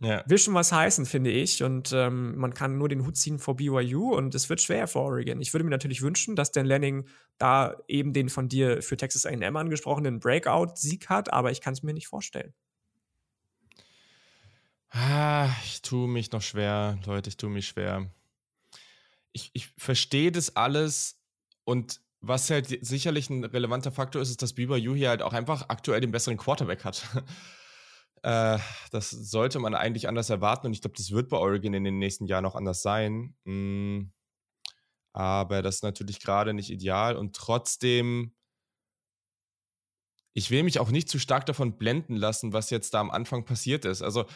ja. 0.00 0.24
will 0.26 0.38
schon 0.38 0.54
was 0.54 0.72
heißen, 0.72 1.06
finde 1.06 1.30
ich. 1.30 1.62
Und 1.62 1.92
ähm, 1.92 2.36
man 2.36 2.54
kann 2.54 2.78
nur 2.78 2.88
den 2.88 3.04
Hut 3.04 3.16
ziehen 3.16 3.38
vor 3.38 3.56
BYU 3.56 4.14
und 4.14 4.34
es 4.34 4.48
wird 4.48 4.60
schwer 4.60 4.88
für 4.88 5.00
Oregon. 5.00 5.40
Ich 5.40 5.52
würde 5.52 5.64
mir 5.64 5.70
natürlich 5.70 6.02
wünschen, 6.02 6.36
dass 6.36 6.52
Dan 6.52 6.66
Lanning 6.66 7.06
da 7.38 7.76
eben 7.86 8.12
den 8.12 8.28
von 8.28 8.48
dir 8.48 8.82
für 8.82 8.96
Texas 8.96 9.26
AM 9.26 9.56
angesprochenen 9.56 10.18
Breakout-Sieg 10.18 11.08
hat, 11.08 11.32
aber 11.32 11.50
ich 11.50 11.60
kann 11.60 11.74
es 11.74 11.82
mir 11.82 11.92
nicht 11.92 12.08
vorstellen. 12.08 12.54
Ah, 14.90 15.48
ich 15.64 15.82
tue 15.82 16.08
mich 16.08 16.32
noch 16.32 16.42
schwer, 16.42 16.98
Leute, 17.06 17.28
ich 17.28 17.36
tue 17.36 17.50
mich 17.50 17.68
schwer. 17.68 18.10
Ich, 19.32 19.50
ich 19.52 19.68
verstehe 19.78 20.32
das 20.32 20.56
alles 20.56 21.20
und 21.64 22.00
was 22.20 22.50
halt 22.50 22.84
sicherlich 22.84 23.30
ein 23.30 23.44
relevanter 23.44 23.92
Faktor 23.92 24.20
ist, 24.20 24.30
ist, 24.30 24.42
dass 24.42 24.54
BYU 24.54 24.94
hier 24.94 25.10
halt 25.10 25.22
auch 25.22 25.32
einfach 25.32 25.68
aktuell 25.68 26.00
den 26.00 26.10
besseren 26.10 26.36
Quarterback 26.36 26.84
hat. 26.84 27.06
Äh, 28.22 28.58
das 28.90 29.10
sollte 29.10 29.58
man 29.58 29.74
eigentlich 29.74 30.08
anders 30.08 30.30
erwarten 30.30 30.66
und 30.66 30.72
ich 30.72 30.82
glaube, 30.82 30.96
das 30.96 31.10
wird 31.10 31.28
bei 31.28 31.36
Oregon 31.36 31.74
in 31.74 31.84
den 31.84 31.98
nächsten 31.98 32.26
Jahren 32.26 32.44
auch 32.44 32.54
anders 32.54 32.82
sein. 32.82 33.36
Mm, 33.44 34.12
aber 35.12 35.62
das 35.62 35.76
ist 35.76 35.82
natürlich 35.82 36.20
gerade 36.20 36.54
nicht 36.54 36.70
ideal 36.70 37.16
und 37.16 37.34
trotzdem 37.34 38.34
ich 40.32 40.50
will 40.50 40.62
mich 40.62 40.78
auch 40.78 40.90
nicht 40.90 41.08
zu 41.08 41.18
stark 41.18 41.46
davon 41.46 41.76
blenden 41.76 42.16
lassen, 42.16 42.52
was 42.52 42.70
jetzt 42.70 42.94
da 42.94 43.00
am 43.00 43.10
Anfang 43.10 43.44
passiert 43.44 43.84
ist. 43.84 44.02
Also 44.02 44.26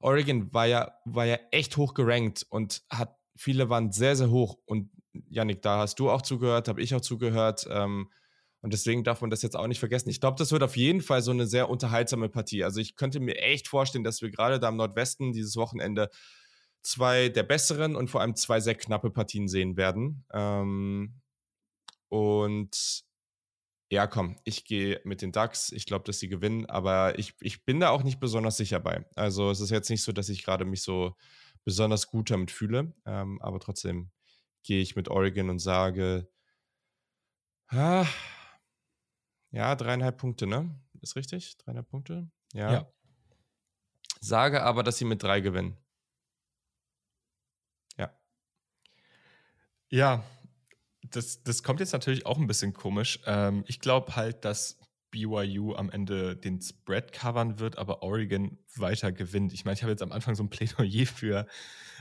Oregon 0.00 0.52
war 0.52 0.66
ja, 0.66 0.92
war 1.04 1.24
ja 1.24 1.38
echt 1.50 1.76
hoch 1.76 1.94
gerankt 1.94 2.46
und 2.50 2.82
hat, 2.90 3.16
viele 3.36 3.68
waren 3.70 3.92
sehr, 3.92 4.16
sehr 4.16 4.30
hoch. 4.30 4.58
Und 4.66 4.90
Yannick, 5.28 5.62
da 5.62 5.78
hast 5.78 5.98
du 5.98 6.10
auch 6.10 6.22
zugehört, 6.22 6.68
habe 6.68 6.82
ich 6.82 6.94
auch 6.94 7.00
zugehört. 7.00 7.66
Ähm, 7.70 8.10
und 8.60 8.72
deswegen 8.72 9.04
darf 9.04 9.20
man 9.20 9.30
das 9.30 9.42
jetzt 9.42 9.56
auch 9.56 9.66
nicht 9.66 9.78
vergessen. 9.78 10.08
Ich 10.08 10.20
glaube, 10.20 10.36
das 10.38 10.50
wird 10.50 10.62
auf 10.62 10.76
jeden 10.76 11.00
Fall 11.00 11.22
so 11.22 11.30
eine 11.30 11.46
sehr 11.46 11.70
unterhaltsame 11.70 12.28
Partie. 12.28 12.64
Also 12.64 12.80
ich 12.80 12.96
könnte 12.96 13.20
mir 13.20 13.36
echt 13.36 13.68
vorstellen, 13.68 14.04
dass 14.04 14.20
wir 14.20 14.30
gerade 14.30 14.58
da 14.58 14.68
im 14.68 14.76
Nordwesten 14.76 15.32
dieses 15.32 15.56
Wochenende 15.56 16.10
zwei 16.82 17.28
der 17.28 17.44
besseren 17.44 17.94
und 17.94 18.08
vor 18.10 18.20
allem 18.20 18.34
zwei 18.34 18.60
sehr 18.60 18.74
knappe 18.74 19.10
Partien 19.10 19.48
sehen 19.48 19.76
werden. 19.76 20.24
Ähm, 20.32 21.20
und 22.08 23.04
ja, 23.90 24.06
komm, 24.06 24.36
ich 24.44 24.64
gehe 24.64 25.00
mit 25.04 25.22
den 25.22 25.32
Ducks. 25.32 25.72
Ich 25.72 25.86
glaube, 25.86 26.04
dass 26.04 26.18
sie 26.18 26.28
gewinnen, 26.28 26.66
aber 26.66 27.18
ich, 27.18 27.34
ich 27.40 27.64
bin 27.64 27.80
da 27.80 27.90
auch 27.90 28.02
nicht 28.02 28.20
besonders 28.20 28.56
sicher 28.56 28.80
bei. 28.80 29.06
Also 29.14 29.50
es 29.50 29.60
ist 29.60 29.70
jetzt 29.70 29.88
nicht 29.88 30.02
so, 30.02 30.12
dass 30.12 30.28
ich 30.28 30.44
gerade 30.44 30.64
mich 30.64 30.82
so 30.82 31.16
besonders 31.64 32.08
gut 32.08 32.30
damit 32.30 32.50
fühle, 32.50 32.94
ähm, 33.06 33.40
aber 33.40 33.60
trotzdem 33.60 34.10
gehe 34.62 34.82
ich 34.82 34.96
mit 34.96 35.08
Oregon 35.08 35.48
und 35.48 35.58
sage, 35.58 36.28
ah, 37.68 38.06
ja, 39.50 39.74
dreieinhalb 39.74 40.18
Punkte, 40.18 40.46
ne? 40.46 40.74
Ist 41.00 41.16
richtig? 41.16 41.56
Dreieinhalb 41.58 41.88
Punkte? 41.88 42.30
Ja. 42.52 42.72
ja. 42.72 42.92
Sage 44.20 44.62
aber, 44.62 44.82
dass 44.82 44.98
sie 44.98 45.04
mit 45.04 45.22
drei 45.22 45.40
gewinnen. 45.40 45.76
Ja. 47.96 48.10
Ja, 49.90 50.24
das, 51.02 51.42
das 51.42 51.62
kommt 51.62 51.80
jetzt 51.80 51.92
natürlich 51.92 52.26
auch 52.26 52.38
ein 52.38 52.46
bisschen 52.46 52.72
komisch. 52.72 53.20
Ähm, 53.26 53.64
ich 53.66 53.80
glaube 53.80 54.16
halt, 54.16 54.44
dass 54.44 54.78
BYU 55.10 55.74
am 55.74 55.90
Ende 55.90 56.36
den 56.36 56.60
Spread 56.60 57.12
covern 57.12 57.58
wird, 57.58 57.78
aber 57.78 58.02
Oregon 58.02 58.58
weiter 58.76 59.12
gewinnt. 59.12 59.52
Ich 59.52 59.64
meine, 59.64 59.74
ich 59.74 59.82
habe 59.82 59.92
jetzt 59.92 60.02
am 60.02 60.12
Anfang 60.12 60.34
so 60.34 60.42
ein 60.42 60.50
Plädoyer 60.50 61.06
für, 61.06 61.46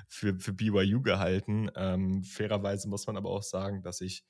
für, 0.08 0.38
für 0.40 0.54
BYU 0.54 1.02
gehalten. 1.02 1.70
Ähm, 1.76 2.24
fairerweise 2.24 2.90
muss 2.90 3.08
man 3.08 3.18
aber 3.18 3.30
auch 3.30 3.44
sagen, 3.44 3.82
dass 3.82 4.02
ich 4.02 4.26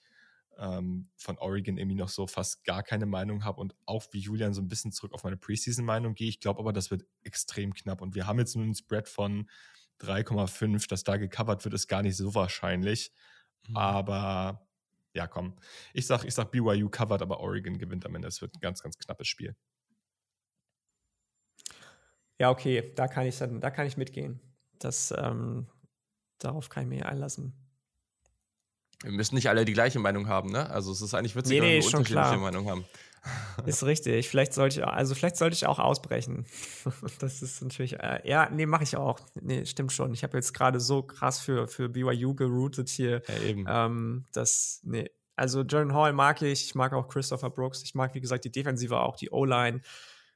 ähm, 0.57 1.09
von 1.15 1.37
Oregon 1.37 1.77
irgendwie 1.77 1.97
noch 1.97 2.09
so 2.09 2.27
fast 2.27 2.63
gar 2.63 2.83
keine 2.83 3.05
Meinung 3.05 3.43
habe 3.43 3.61
und 3.61 3.75
auch 3.85 4.05
wie 4.11 4.19
Julian 4.19 4.53
so 4.53 4.61
ein 4.61 4.67
bisschen 4.67 4.91
zurück 4.91 5.13
auf 5.13 5.23
meine 5.23 5.37
Preseason-Meinung 5.37 6.15
gehe. 6.15 6.29
Ich 6.29 6.39
glaube 6.39 6.59
aber, 6.59 6.73
das 6.73 6.91
wird 6.91 7.03
extrem 7.23 7.73
knapp 7.73 8.01
und 8.01 8.15
wir 8.15 8.27
haben 8.27 8.39
jetzt 8.39 8.55
nur 8.55 8.65
einen 8.65 8.75
Spread 8.75 9.07
von 9.07 9.49
3,5. 10.01 10.87
Dass 10.87 11.03
da 11.03 11.17
gecovert 11.17 11.63
wird, 11.63 11.73
ist 11.73 11.87
gar 11.87 12.03
nicht 12.03 12.17
so 12.17 12.35
wahrscheinlich. 12.35 13.11
Mhm. 13.67 13.77
Aber 13.77 14.67
ja, 15.13 15.27
komm. 15.27 15.55
Ich 15.93 16.05
sag, 16.07 16.23
ich 16.25 16.33
sag 16.33 16.51
BYU 16.51 16.89
covered, 16.89 17.21
aber 17.21 17.39
Oregon 17.39 17.77
gewinnt 17.77 18.05
am 18.05 18.15
Ende. 18.15 18.27
Es 18.27 18.41
wird 18.41 18.55
ein 18.55 18.59
ganz, 18.59 18.81
ganz 18.83 18.97
knappes 18.97 19.27
Spiel. 19.27 19.55
Ja, 22.39 22.51
okay, 22.51 22.93
da 22.95 23.07
kann 23.07 23.25
ich 23.25 23.37
dann, 23.37 23.59
da 23.59 23.71
kann 23.71 23.87
ich 23.87 23.97
mitgehen. 23.97 24.39
Das, 24.77 25.11
ähm, 25.17 25.67
darauf 26.37 26.69
kann 26.69 26.83
ich 26.83 26.89
mich 26.89 27.05
einlassen. 27.05 27.66
Wir 29.03 29.11
müssen 29.11 29.35
nicht 29.35 29.49
alle 29.49 29.65
die 29.65 29.73
gleiche 29.73 29.99
Meinung 29.99 30.27
haben, 30.27 30.51
ne? 30.51 30.69
Also 30.69 30.91
es 30.91 31.01
ist 31.01 31.13
eigentlich 31.13 31.35
witzig, 31.35 31.59
nee, 31.59 31.59
nee, 31.59 31.75
wenn 31.75 31.81
wir 31.81 31.85
unterschiedliche 31.85 32.13
klar. 32.13 32.37
Meinung 32.37 32.69
haben. 32.69 32.85
Ist 33.65 33.83
richtig. 33.83 34.29
Vielleicht 34.29 34.53
sollte 34.53 34.79
ich, 34.79 34.87
also 34.87 35.15
vielleicht 35.15 35.37
sollte 35.37 35.53
ich 35.53 35.65
auch 35.65 35.79
ausbrechen. 35.79 36.45
Das 37.19 37.41
ist 37.41 37.61
natürlich, 37.61 37.99
äh, 37.99 38.21
ja, 38.23 38.49
nee, 38.49 38.65
mache 38.65 38.83
ich 38.83 38.95
auch. 38.95 39.19
Nee, 39.35 39.65
stimmt 39.65 39.91
schon. 39.91 40.13
Ich 40.13 40.23
habe 40.23 40.37
jetzt 40.37 40.53
gerade 40.53 40.79
so 40.79 41.03
krass 41.03 41.39
für, 41.39 41.67
für 41.67 41.89
BYU 41.89 42.35
geroutet 42.35 42.89
hier. 42.89 43.21
Ja, 43.27 43.37
eben. 43.43 43.65
Ähm, 43.67 44.25
das, 44.33 44.81
nee. 44.83 45.09
Also 45.35 45.61
Jordan 45.61 45.93
Hall 45.93 46.13
mag 46.13 46.41
ich, 46.41 46.65
ich 46.65 46.75
mag 46.75 46.93
auch 46.93 47.07
Christopher 47.07 47.49
Brooks, 47.49 47.83
ich 47.83 47.93
mag, 47.93 48.15
wie 48.15 48.21
gesagt, 48.21 48.45
die 48.45 48.51
Defensive 48.51 48.99
auch, 48.99 49.15
die 49.17 49.29
O-Line. 49.29 49.81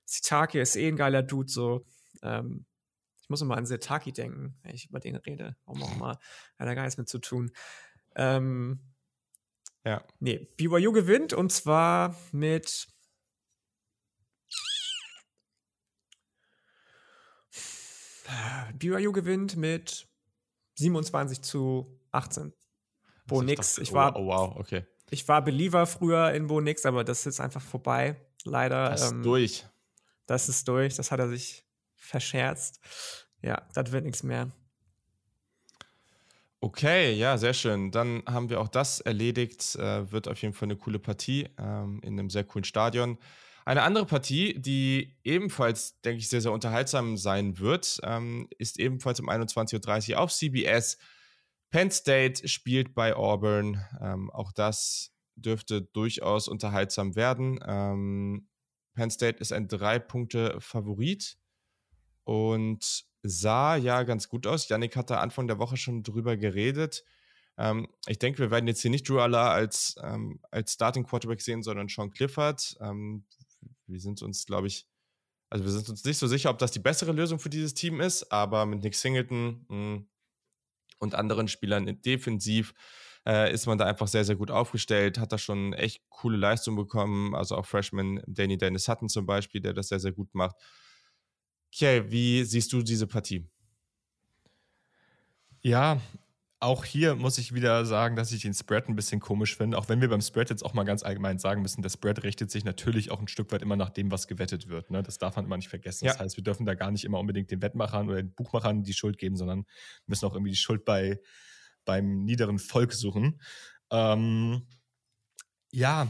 Sitaki 0.05 0.59
ist 0.59 0.75
eh 0.75 0.87
ein 0.87 0.95
geiler 0.95 1.23
Dude, 1.23 1.51
so. 1.51 1.85
Ähm, 2.21 2.65
ich 3.21 3.29
muss 3.29 3.41
immer 3.41 3.57
an 3.57 3.65
Sitaki 3.65 4.11
denken, 4.11 4.57
wenn 4.61 4.75
ich 4.75 4.89
über 4.89 4.99
den 4.99 5.15
rede. 5.15 5.55
Warum 5.65 5.83
auch 5.83 5.95
immer. 5.95 6.09
Hat 6.59 6.67
da 6.67 6.73
gar 6.73 6.83
nichts 6.83 6.97
mit 6.97 7.07
zu 7.07 7.19
tun. 7.19 7.51
Ähm, 8.15 8.79
ja. 9.85 10.03
Nee, 10.19 10.47
BYU 10.57 10.91
gewinnt 10.91 11.33
und 11.33 11.51
zwar 11.51 12.15
mit 12.31 12.87
BYU 18.77 19.11
gewinnt 19.11 19.57
mit 19.57 20.07
27 20.75 21.41
zu 21.41 21.99
18. 22.11 22.53
Bo 23.27 23.35
also 23.35 23.45
Nix. 23.45 23.77
Ich, 23.77 23.93
war, 23.93 24.15
oh, 24.15 24.25
wow, 24.25 24.55
okay. 24.57 24.85
Ich 25.09 25.27
war 25.27 25.43
Believer 25.43 25.85
früher 25.85 26.31
in 26.31 26.47
Bo 26.47 26.61
Nix, 26.61 26.85
aber 26.85 27.03
das 27.03 27.19
ist 27.19 27.25
jetzt 27.25 27.41
einfach 27.41 27.61
vorbei. 27.61 28.19
Leider. 28.43 28.89
Das 28.89 29.03
ist 29.03 29.11
ähm, 29.11 29.23
durch. 29.23 29.65
Das 30.25 30.49
ist 30.49 30.67
durch. 30.67 30.95
Das 30.95 31.11
hat 31.11 31.19
er 31.19 31.29
sich 31.29 31.65
verscherzt. 31.95 32.79
Ja, 33.41 33.67
das 33.73 33.91
wird 33.91 34.05
nichts 34.05 34.23
mehr. 34.23 34.51
Okay, 36.63 37.13
ja, 37.13 37.39
sehr 37.39 37.55
schön. 37.55 37.89
Dann 37.89 38.21
haben 38.27 38.51
wir 38.51 38.61
auch 38.61 38.67
das 38.67 38.99
erledigt. 38.99 39.75
Äh, 39.77 40.11
wird 40.11 40.27
auf 40.27 40.39
jeden 40.43 40.53
Fall 40.53 40.67
eine 40.67 40.75
coole 40.75 40.99
Partie 40.99 41.49
ähm, 41.57 41.99
in 42.03 42.19
einem 42.19 42.29
sehr 42.29 42.43
coolen 42.43 42.63
Stadion. 42.63 43.17
Eine 43.65 43.81
andere 43.81 44.05
Partie, 44.05 44.53
die 44.59 45.15
ebenfalls, 45.23 45.99
denke 46.01 46.19
ich, 46.19 46.29
sehr, 46.29 46.41
sehr 46.41 46.51
unterhaltsam 46.51 47.17
sein 47.17 47.57
wird, 47.57 47.99
ähm, 48.03 48.47
ist 48.59 48.79
ebenfalls 48.79 49.19
um 49.19 49.27
21.30 49.27 50.11
Uhr 50.11 50.19
auf 50.19 50.31
CBS. 50.31 50.99
Penn 51.71 51.89
State 51.89 52.47
spielt 52.47 52.93
bei 52.93 53.15
Auburn. 53.15 53.83
Ähm, 53.99 54.29
auch 54.29 54.51
das 54.51 55.11
dürfte 55.35 55.81
durchaus 55.81 56.47
unterhaltsam 56.47 57.15
werden. 57.15 57.59
Ähm, 57.65 58.47
Penn 58.93 59.09
State 59.09 59.39
ist 59.39 59.51
ein 59.51 59.67
Drei-Punkte-Favorit 59.67 61.37
und 62.23 63.05
sah 63.23 63.75
ja 63.75 64.03
ganz 64.03 64.29
gut 64.29 64.47
aus. 64.47 64.69
Yannick 64.69 64.95
hat 64.95 65.09
da 65.09 65.19
Anfang 65.19 65.47
der 65.47 65.59
Woche 65.59 65.77
schon 65.77 66.03
drüber 66.03 66.37
geredet. 66.37 67.03
Ähm, 67.57 67.87
ich 68.07 68.19
denke, 68.19 68.39
wir 68.39 68.51
werden 68.51 68.67
jetzt 68.67 68.81
hier 68.81 68.91
nicht 68.91 69.07
Drew 69.07 69.19
Allah 69.19 69.51
als, 69.51 69.95
ähm, 70.01 70.39
als 70.51 70.73
Starting 70.73 71.03
Quarterback 71.03 71.41
sehen, 71.41 71.63
sondern 71.63 71.87
Sean 71.87 72.11
Clifford. 72.11 72.77
Ähm, 72.81 73.25
wir 73.87 73.99
sind 73.99 74.21
uns, 74.21 74.45
glaube 74.45 74.67
ich, 74.67 74.87
also 75.49 75.65
wir 75.65 75.71
sind 75.71 75.89
uns 75.89 76.03
nicht 76.05 76.17
so 76.17 76.27
sicher, 76.27 76.49
ob 76.49 76.59
das 76.59 76.71
die 76.71 76.79
bessere 76.79 77.11
Lösung 77.11 77.39
für 77.39 77.49
dieses 77.49 77.73
Team 77.73 77.99
ist, 77.99 78.31
aber 78.31 78.65
mit 78.65 78.83
Nick 78.83 78.95
Singleton 78.95 79.65
mh, 79.67 79.75
hm, 79.75 80.09
und 80.99 81.15
anderen 81.15 81.47
Spielern 81.47 82.01
defensiv 82.01 82.73
äh, 83.27 83.53
ist 83.53 83.67
man 83.67 83.77
da 83.77 83.85
einfach 83.85 84.07
sehr, 84.07 84.23
sehr 84.23 84.35
gut 84.35 84.49
aufgestellt, 84.49 85.19
hat 85.19 85.31
da 85.31 85.37
schon 85.37 85.73
echt 85.73 86.03
coole 86.09 86.37
Leistungen 86.37 86.77
bekommen, 86.77 87.35
also 87.35 87.55
auch 87.55 87.65
Freshman 87.65 88.23
Danny 88.27 88.57
Dennis 88.57 88.87
Hutton 88.87 89.09
zum 89.09 89.25
Beispiel, 89.25 89.61
der 89.61 89.73
das 89.73 89.89
sehr, 89.89 89.99
sehr 89.99 90.11
gut 90.11 90.33
macht. 90.33 90.55
Kjell, 91.71 92.11
wie 92.11 92.43
siehst 92.43 92.73
du 92.73 92.81
diese 92.81 93.07
Partie? 93.07 93.47
Ja, 95.61 96.01
auch 96.61 96.85
hier 96.85 97.15
muss 97.15 97.39
ich 97.39 97.55
wieder 97.55 97.85
sagen, 97.87 98.15
dass 98.15 98.31
ich 98.31 98.43
den 98.43 98.53
Spread 98.53 98.87
ein 98.87 98.95
bisschen 98.95 99.19
komisch 99.19 99.57
finde. 99.57 99.79
Auch 99.79 99.89
wenn 99.89 99.99
wir 99.99 100.09
beim 100.09 100.21
Spread 100.21 100.51
jetzt 100.51 100.63
auch 100.63 100.75
mal 100.75 100.83
ganz 100.83 101.01
allgemein 101.01 101.39
sagen 101.39 101.63
müssen, 101.63 101.81
der 101.81 101.89
Spread 101.89 102.23
richtet 102.23 102.51
sich 102.51 102.63
natürlich 102.63 103.09
auch 103.09 103.19
ein 103.19 103.27
Stück 103.27 103.51
weit 103.51 103.63
immer 103.63 103.75
nach 103.75 103.89
dem, 103.89 104.11
was 104.11 104.27
gewettet 104.27 104.67
wird. 104.67 104.91
Ne? 104.91 105.01
Das 105.01 105.17
darf 105.17 105.37
man 105.37 105.45
immer 105.45 105.57
nicht 105.57 105.69
vergessen. 105.69 106.05
Ja. 106.05 106.11
Das 106.11 106.21
heißt, 106.21 106.37
wir 106.37 106.43
dürfen 106.43 106.67
da 106.67 106.75
gar 106.75 106.91
nicht 106.91 107.03
immer 107.03 107.19
unbedingt 107.19 107.49
den 107.49 107.63
Wettmachern 107.63 108.07
oder 108.07 108.21
den 108.21 108.31
Buchmachern 108.33 108.83
die 108.83 108.93
Schuld 108.93 109.17
geben, 109.17 109.37
sondern 109.37 109.65
müssen 110.05 110.25
auch 110.25 110.33
irgendwie 110.33 110.51
die 110.51 110.57
Schuld 110.57 110.85
bei, 110.85 111.19
beim 111.83 112.25
niederen 112.25 112.59
Volk 112.59 112.93
suchen. 112.93 113.41
Ähm, 113.89 114.67
ja, 115.71 116.07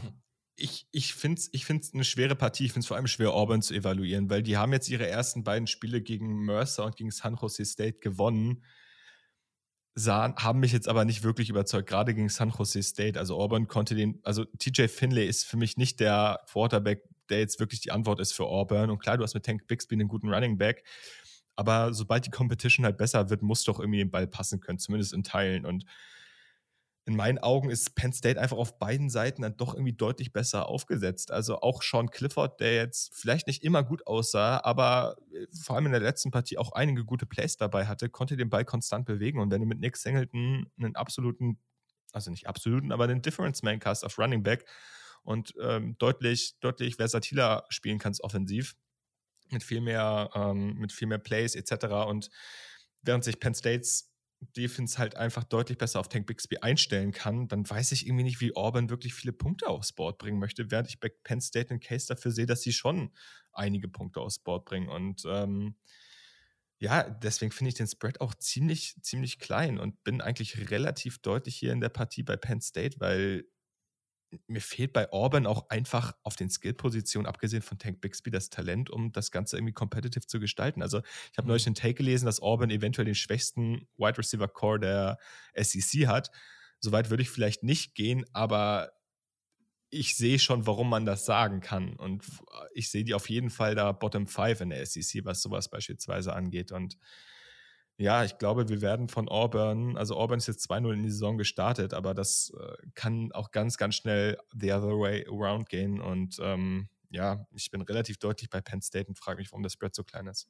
ich, 0.56 0.86
ich 0.92 1.14
finde 1.14 1.38
es 1.40 1.48
ich 1.52 1.64
find's 1.64 1.94
eine 1.94 2.04
schwere 2.04 2.36
Partie. 2.36 2.66
Ich 2.66 2.72
finde 2.72 2.84
es 2.84 2.88
vor 2.88 2.96
allem 2.96 3.06
schwer, 3.06 3.32
Auburn 3.32 3.62
zu 3.62 3.74
evaluieren, 3.74 4.30
weil 4.30 4.42
die 4.42 4.56
haben 4.56 4.72
jetzt 4.72 4.88
ihre 4.88 5.08
ersten 5.08 5.44
beiden 5.44 5.66
Spiele 5.66 6.02
gegen 6.02 6.44
Mercer 6.44 6.84
und 6.84 6.96
gegen 6.96 7.10
San 7.10 7.36
Jose 7.36 7.64
State 7.64 7.98
gewonnen 8.00 8.62
sahen, 9.94 10.34
haben 10.36 10.60
mich 10.60 10.72
jetzt 10.72 10.88
aber 10.88 11.04
nicht 11.04 11.22
wirklich 11.22 11.50
überzeugt, 11.50 11.88
gerade 11.88 12.14
gegen 12.14 12.28
San 12.28 12.50
Jose 12.50 12.82
State. 12.82 13.18
Also 13.18 13.36
Auburn 13.36 13.68
konnte 13.68 13.94
den, 13.94 14.20
also 14.22 14.44
TJ 14.44 14.88
Finlay 14.88 15.26
ist 15.26 15.44
für 15.44 15.56
mich 15.56 15.76
nicht 15.76 16.00
der 16.00 16.40
Quarterback, 16.50 17.02
der 17.28 17.40
jetzt 17.40 17.60
wirklich 17.60 17.80
die 17.80 17.92
Antwort 17.92 18.20
ist 18.20 18.32
für 18.32 18.46
Auburn. 18.46 18.90
Und 18.90 18.98
klar, 19.00 19.18
du 19.18 19.22
hast 19.22 19.34
mit 19.34 19.44
Tank 19.44 19.66
Bixby 19.66 19.94
einen 19.94 20.08
guten 20.08 20.32
Running 20.32 20.56
Back. 20.58 20.84
Aber 21.56 21.92
sobald 21.92 22.24
die 22.24 22.30
Competition 22.30 22.86
halt 22.86 22.96
besser 22.96 23.28
wird, 23.28 23.42
muss 23.42 23.64
doch 23.64 23.78
irgendwie 23.78 23.98
den 23.98 24.10
Ball 24.10 24.26
passen 24.26 24.60
können, 24.60 24.78
zumindest 24.78 25.12
in 25.12 25.22
Teilen. 25.22 25.66
Und 25.66 25.84
in 27.04 27.16
meinen 27.16 27.38
Augen 27.38 27.68
ist 27.68 27.96
Penn 27.96 28.12
State 28.12 28.40
einfach 28.40 28.56
auf 28.56 28.78
beiden 28.78 29.10
Seiten 29.10 29.42
dann 29.42 29.56
doch 29.56 29.74
irgendwie 29.74 29.92
deutlich 29.92 30.32
besser 30.32 30.68
aufgesetzt. 30.68 31.32
Also 31.32 31.60
auch 31.60 31.82
Sean 31.82 32.10
Clifford, 32.10 32.60
der 32.60 32.74
jetzt 32.74 33.12
vielleicht 33.14 33.48
nicht 33.48 33.64
immer 33.64 33.82
gut 33.82 34.06
aussah, 34.06 34.60
aber 34.62 35.16
äh, 35.32 35.46
vor 35.60 35.74
allem 35.74 35.86
in 35.86 35.92
der 35.92 36.00
letzten 36.00 36.30
Partie 36.30 36.58
auch 36.58 36.72
einige 36.72 37.04
gute 37.04 37.26
Plays 37.26 37.56
dabei 37.56 37.86
hatte, 37.86 38.08
konnte 38.08 38.36
den 38.36 38.50
Ball 38.50 38.64
konstant 38.64 39.04
bewegen. 39.04 39.40
Und 39.40 39.50
wenn 39.50 39.60
du 39.60 39.66
mit 39.66 39.80
Nick 39.80 39.96
Singleton 39.96 40.70
einen 40.78 40.94
absoluten, 40.94 41.58
also 42.12 42.30
nicht 42.30 42.46
absoluten, 42.46 42.92
aber 42.92 43.04
einen 43.04 43.22
Difference 43.22 43.62
Man 43.62 43.80
hast 43.84 44.04
auf 44.04 44.18
Running 44.18 44.44
Back 44.44 44.64
und 45.24 45.54
ähm, 45.60 45.96
deutlich, 45.98 46.54
deutlich 46.60 46.96
versatiler 46.96 47.64
spielen 47.68 47.98
kannst 47.98 48.22
offensiv, 48.22 48.76
mit 49.50 49.64
viel 49.64 49.80
mehr, 49.80 50.30
ähm, 50.34 50.74
mit 50.74 50.92
viel 50.92 51.08
mehr 51.08 51.18
Plays 51.18 51.56
etc. 51.56 51.86
Und 52.06 52.30
während 53.02 53.24
sich 53.24 53.40
Penn 53.40 53.54
States 53.54 54.11
Defense 54.56 54.98
halt 54.98 55.16
einfach 55.16 55.44
deutlich 55.44 55.78
besser 55.78 56.00
auf 56.00 56.08
Tank 56.08 56.26
Bixby 56.26 56.58
einstellen 56.58 57.12
kann, 57.12 57.48
dann 57.48 57.68
weiß 57.68 57.92
ich 57.92 58.06
irgendwie 58.06 58.24
nicht, 58.24 58.40
wie 58.40 58.56
Auburn 58.56 58.90
wirklich 58.90 59.14
viele 59.14 59.32
Punkte 59.32 59.68
aufs 59.68 59.92
Board 59.92 60.18
bringen 60.18 60.38
möchte, 60.38 60.70
während 60.70 60.88
ich 60.88 61.00
bei 61.00 61.08
Penn 61.08 61.40
State 61.40 61.70
einen 61.70 61.80
Case 61.80 62.06
dafür 62.06 62.30
sehe, 62.30 62.46
dass 62.46 62.62
sie 62.62 62.72
schon 62.72 63.12
einige 63.52 63.88
Punkte 63.88 64.20
aufs 64.20 64.38
Board 64.38 64.64
bringen. 64.64 64.88
Und 64.88 65.24
ähm, 65.26 65.76
ja, 66.78 67.08
deswegen 67.08 67.52
finde 67.52 67.68
ich 67.68 67.76
den 67.76 67.86
Spread 67.86 68.20
auch 68.20 68.34
ziemlich, 68.34 68.96
ziemlich 69.02 69.38
klein 69.38 69.78
und 69.78 70.02
bin 70.02 70.20
eigentlich 70.20 70.70
relativ 70.70 71.18
deutlich 71.18 71.56
hier 71.56 71.72
in 71.72 71.80
der 71.80 71.90
Partie 71.90 72.24
bei 72.24 72.36
Penn 72.36 72.60
State, 72.60 72.98
weil 72.98 73.44
mir 74.46 74.60
fehlt 74.60 74.92
bei 74.92 75.10
Auburn 75.12 75.46
auch 75.46 75.68
einfach 75.68 76.14
auf 76.22 76.36
den 76.36 76.50
Skill-Positionen, 76.50 77.26
abgesehen 77.26 77.62
von 77.62 77.78
Tank 77.78 78.00
Bixby, 78.00 78.30
das 78.30 78.50
Talent, 78.50 78.90
um 78.90 79.12
das 79.12 79.30
Ganze 79.30 79.56
irgendwie 79.56 79.72
competitive 79.72 80.26
zu 80.26 80.40
gestalten. 80.40 80.82
Also 80.82 80.98
ich 81.30 81.38
habe 81.38 81.46
mhm. 81.46 81.48
neulich 81.48 81.66
einen 81.66 81.74
Take 81.74 81.94
gelesen, 81.94 82.26
dass 82.26 82.40
Auburn 82.40 82.70
eventuell 82.70 83.04
den 83.04 83.14
schwächsten 83.14 83.86
Wide 83.96 84.18
Receiver 84.18 84.48
Core 84.48 84.80
der 84.80 85.18
SEC 85.56 86.06
hat. 86.06 86.30
Soweit 86.80 87.10
würde 87.10 87.22
ich 87.22 87.30
vielleicht 87.30 87.62
nicht 87.62 87.94
gehen, 87.94 88.24
aber 88.32 88.92
ich 89.90 90.16
sehe 90.16 90.38
schon, 90.38 90.66
warum 90.66 90.88
man 90.88 91.04
das 91.04 91.26
sagen 91.26 91.60
kann. 91.60 91.94
Und 91.96 92.24
ich 92.72 92.90
sehe 92.90 93.04
die 93.04 93.14
auf 93.14 93.28
jeden 93.28 93.50
Fall 93.50 93.74
da 93.74 93.92
Bottom 93.92 94.26
5 94.26 94.62
in 94.62 94.70
der 94.70 94.84
SEC, 94.86 95.24
was 95.24 95.42
sowas 95.42 95.68
beispielsweise 95.68 96.32
angeht. 96.32 96.72
Und 96.72 96.96
ja, 98.02 98.24
ich 98.24 98.38
glaube, 98.38 98.68
wir 98.68 98.80
werden 98.80 99.08
von 99.08 99.28
Auburn, 99.28 99.96
also 99.96 100.16
Auburn 100.16 100.38
ist 100.38 100.48
jetzt 100.48 100.68
2-0 100.68 100.92
in 100.92 101.02
die 101.04 101.10
Saison 101.10 101.38
gestartet, 101.38 101.94
aber 101.94 102.14
das 102.14 102.52
äh, 102.58 102.76
kann 102.94 103.30
auch 103.32 103.52
ganz, 103.52 103.76
ganz 103.76 103.94
schnell 103.94 104.36
the 104.58 104.72
other 104.72 104.98
way 104.98 105.24
around 105.28 105.68
gehen. 105.68 106.00
Und 106.00 106.38
ähm, 106.40 106.88
ja, 107.10 107.46
ich 107.54 107.70
bin 107.70 107.80
relativ 107.80 108.18
deutlich 108.18 108.50
bei 108.50 108.60
Penn 108.60 108.82
State 108.82 109.06
und 109.06 109.16
frage 109.16 109.38
mich, 109.38 109.52
warum 109.52 109.62
der 109.62 109.70
Spread 109.70 109.94
so 109.94 110.02
klein 110.02 110.26
ist. 110.26 110.48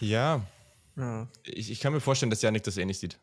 Ja. 0.00 0.44
ja. 0.96 1.28
Ich, 1.44 1.70
ich 1.70 1.78
kann 1.78 1.92
mir 1.92 2.00
vorstellen, 2.00 2.30
dass 2.30 2.42
Janik 2.42 2.64
das 2.64 2.76
ähnlich 2.76 2.98
sieht. 2.98 3.20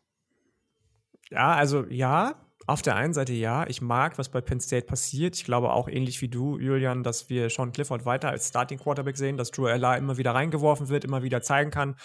Ja, 1.30 1.54
also 1.54 1.84
ja, 1.86 2.43
auf 2.66 2.80
der 2.80 2.96
einen 2.96 3.12
Seite 3.12 3.34
ja, 3.34 3.66
ich 3.66 3.82
mag, 3.82 4.16
was 4.16 4.30
bei 4.30 4.40
Penn 4.40 4.60
State 4.60 4.86
passiert. 4.86 5.36
Ich 5.36 5.44
glaube 5.44 5.72
auch 5.72 5.86
ähnlich 5.88 6.22
wie 6.22 6.28
du, 6.28 6.58
Julian, 6.58 7.02
dass 7.02 7.28
wir 7.28 7.50
Sean 7.50 7.72
Clifford 7.72 8.06
weiter 8.06 8.30
als 8.30 8.48
Starting 8.48 8.78
Quarterback 8.78 9.18
sehen, 9.18 9.36
dass 9.36 9.50
Drew 9.50 9.66
Ella 9.66 9.96
immer 9.96 10.16
wieder 10.16 10.34
reingeworfen 10.34 10.88
wird, 10.88 11.04
immer 11.04 11.22
wieder 11.22 11.42
zeigen 11.42 11.70
kann, 11.70 11.96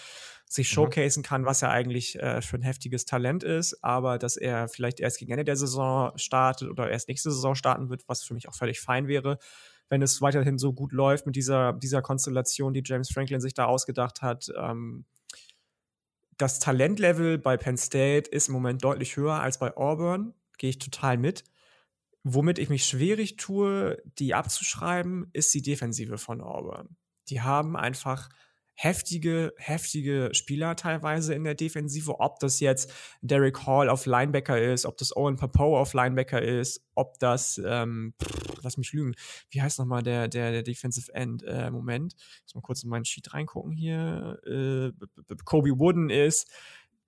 sich 0.44 0.70
mhm. 0.70 0.74
showcasen 0.74 1.22
kann, 1.22 1.46
was 1.46 1.62
er 1.62 1.70
eigentlich 1.70 2.18
äh, 2.18 2.42
für 2.42 2.56
ein 2.56 2.62
heftiges 2.62 3.06
Talent 3.06 3.42
ist, 3.42 3.82
aber 3.82 4.18
dass 4.18 4.36
er 4.36 4.68
vielleicht 4.68 5.00
erst 5.00 5.18
gegen 5.18 5.32
Ende 5.32 5.44
der 5.44 5.56
Saison 5.56 6.12
startet 6.16 6.68
oder 6.68 6.90
erst 6.90 7.08
nächste 7.08 7.30
Saison 7.30 7.54
starten 7.54 7.88
wird, 7.88 8.02
was 8.06 8.22
für 8.22 8.34
mich 8.34 8.46
auch 8.48 8.54
völlig 8.54 8.80
fein 8.80 9.08
wäre, 9.08 9.38
wenn 9.88 10.02
es 10.02 10.20
weiterhin 10.20 10.58
so 10.58 10.74
gut 10.74 10.92
läuft 10.92 11.24
mit 11.24 11.36
dieser, 11.36 11.72
dieser 11.72 12.02
Konstellation, 12.02 12.74
die 12.74 12.82
James 12.84 13.10
Franklin 13.10 13.40
sich 13.40 13.54
da 13.54 13.64
ausgedacht 13.64 14.20
hat. 14.20 14.52
Ähm, 14.58 15.06
das 16.36 16.58
Talentlevel 16.58 17.38
bei 17.38 17.56
Penn 17.56 17.76
State 17.76 18.30
ist 18.30 18.48
im 18.48 18.54
Moment 18.54 18.82
deutlich 18.84 19.16
höher 19.16 19.40
als 19.40 19.58
bei 19.58 19.76
Auburn 19.76 20.34
gehe 20.60 20.70
ich 20.70 20.78
total 20.78 21.16
mit. 21.16 21.42
Womit 22.22 22.58
ich 22.58 22.68
mich 22.68 22.84
schwierig 22.84 23.36
tue, 23.36 24.00
die 24.18 24.34
abzuschreiben, 24.34 25.30
ist 25.32 25.52
die 25.54 25.62
Defensive 25.62 26.18
von 26.18 26.42
Auburn. 26.42 26.96
Die 27.30 27.40
haben 27.40 27.76
einfach 27.76 28.28
heftige, 28.74 29.54
heftige 29.56 30.30
Spieler 30.32 30.76
teilweise 30.76 31.34
in 31.34 31.44
der 31.44 31.54
Defensive. 31.54 32.20
Ob 32.20 32.38
das 32.40 32.60
jetzt 32.60 32.92
Derek 33.22 33.66
Hall 33.66 33.88
auf 33.88 34.04
Linebacker 34.04 34.60
ist, 34.60 34.84
ob 34.84 34.98
das 34.98 35.16
Owen 35.16 35.36
Papo 35.36 35.78
auf 35.78 35.94
Linebacker 35.94 36.42
ist, 36.42 36.82
ob 36.94 37.18
das, 37.18 37.60
ähm, 37.64 38.14
pff, 38.22 38.62
lass 38.62 38.76
mich 38.76 38.92
lügen, 38.92 39.14
wie 39.50 39.62
heißt 39.62 39.78
nochmal 39.78 40.02
der, 40.02 40.28
der, 40.28 40.52
der 40.52 40.62
Defensive 40.62 41.12
End? 41.14 41.42
Äh, 41.42 41.70
Moment, 41.70 42.14
ich 42.18 42.42
muss 42.44 42.54
mal 42.54 42.60
kurz 42.62 42.82
in 42.82 42.90
meinen 42.90 43.04
Sheet 43.06 43.32
reingucken 43.32 43.72
hier. 43.72 44.38
Äh, 44.46 44.92
Kobe 45.44 45.78
Wooden 45.78 46.10
ist 46.10 46.50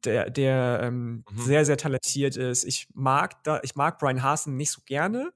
der, 0.04 0.30
der 0.30 0.80
ähm, 0.82 1.24
mhm. 1.30 1.38
sehr, 1.38 1.64
sehr 1.64 1.76
talentiert 1.76 2.36
ist. 2.36 2.64
Ich 2.64 2.88
mag 2.94 3.42
da, 3.44 3.60
ich 3.62 3.74
mag 3.74 3.98
Brian 3.98 4.22
Hasen 4.22 4.56
nicht 4.56 4.70
so 4.70 4.82
gerne, 4.84 5.32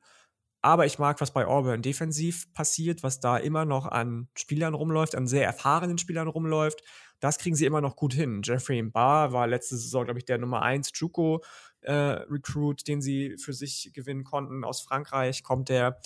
aber 0.63 0.87
ich 0.87 0.99
mag, 0.99 1.21
was 1.21 1.33
bei 1.33 1.47
Auburn 1.47 1.83
defensiv 1.83 2.53
passiert, 2.53 3.03
was 3.03 3.21
da 3.21 3.37
immer 3.37 3.65
noch 3.65 3.87
an 3.87 4.29
Spielern 4.37 4.75
rumläuft, 4.75 5.15
an 5.15 5.27
sehr 5.29 5.45
erfahrenen 5.45 5.99
Spielern 5.99 6.29
rumläuft. 6.29 6.83
Das 7.21 7.39
kriegen 7.39 7.57
sie 7.57 7.67
immer 7.67 7.81
noch 7.81 7.97
gut 7.97 8.15
hin. 8.15 8.43
Jeffrey 8.45 8.83
Barr 8.83 9.33
war 9.33 9.47
letzte 9.47 9.77
Saison, 9.77 10.05
glaube 10.05 10.19
ich, 10.19 10.25
der 10.25 10.39
Nummer 10.39 10.63
1 10.63 10.91
Juco 10.95 11.43
äh, 11.83 11.93
Recruit, 11.93 12.87
den 12.89 13.01
sie 13.01 13.37
für 13.39 13.53
sich 13.53 13.93
gewinnen 13.95 14.25
konnten. 14.25 14.65
Aus 14.65 14.81
Frankreich 14.81 15.43
kommt 15.43 15.69
der. 15.69 16.01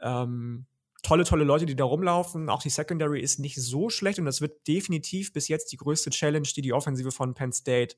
Ähm, 0.00 0.66
tolle, 1.06 1.24
tolle 1.24 1.44
Leute, 1.44 1.66
die 1.66 1.76
da 1.76 1.84
rumlaufen. 1.84 2.48
Auch 2.50 2.62
die 2.62 2.70
Secondary 2.70 3.20
ist 3.20 3.38
nicht 3.38 3.56
so 3.56 3.90
schlecht 3.90 4.18
und 4.18 4.24
das 4.24 4.40
wird 4.40 4.66
definitiv 4.66 5.32
bis 5.32 5.46
jetzt 5.46 5.70
die 5.70 5.76
größte 5.76 6.10
Challenge, 6.10 6.48
die 6.56 6.62
die 6.62 6.72
Offensive 6.72 7.12
von 7.12 7.34
Penn 7.34 7.52
State 7.52 7.96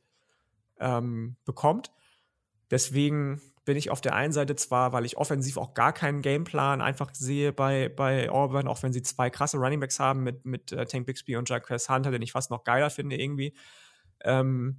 ähm, 0.79 1.37
bekommt. 1.47 1.91
Deswegen 2.71 3.41
bin 3.65 3.79
ich 3.79 3.91
auf 3.91 4.03
der 4.03 4.15
einen 4.15 4.33
Seite 4.33 4.57
zwar, 4.57 4.93
weil 4.93 5.07
ich 5.07 5.17
offensiv 5.17 5.57
auch 5.57 5.73
gar 5.73 5.95
keinen 5.95 6.21
Gameplan 6.21 6.83
einfach 6.83 7.15
sehe 7.15 7.53
bei, 7.53 7.89
bei 7.89 8.31
Auburn, 8.31 8.69
auch 8.69 8.83
wenn 8.83 8.93
sie 8.93 9.03
zwei 9.03 9.31
krasse 9.31 9.57
Runningbacks 9.57 10.01
haben 10.01 10.23
mit, 10.23 10.45
mit 10.45 10.73
äh, 10.73 10.85
Tank 10.85 11.07
Bixby 11.07 11.37
und 11.37 11.49
Jacques 11.49 11.89
Hunter, 11.89 12.11
den 12.11 12.23
ich 12.23 12.33
fast 12.33 12.51
noch 12.51 12.65
geiler 12.65 12.91
finde 12.91 13.17
irgendwie. 13.17 13.55
Ähm, 14.23 14.77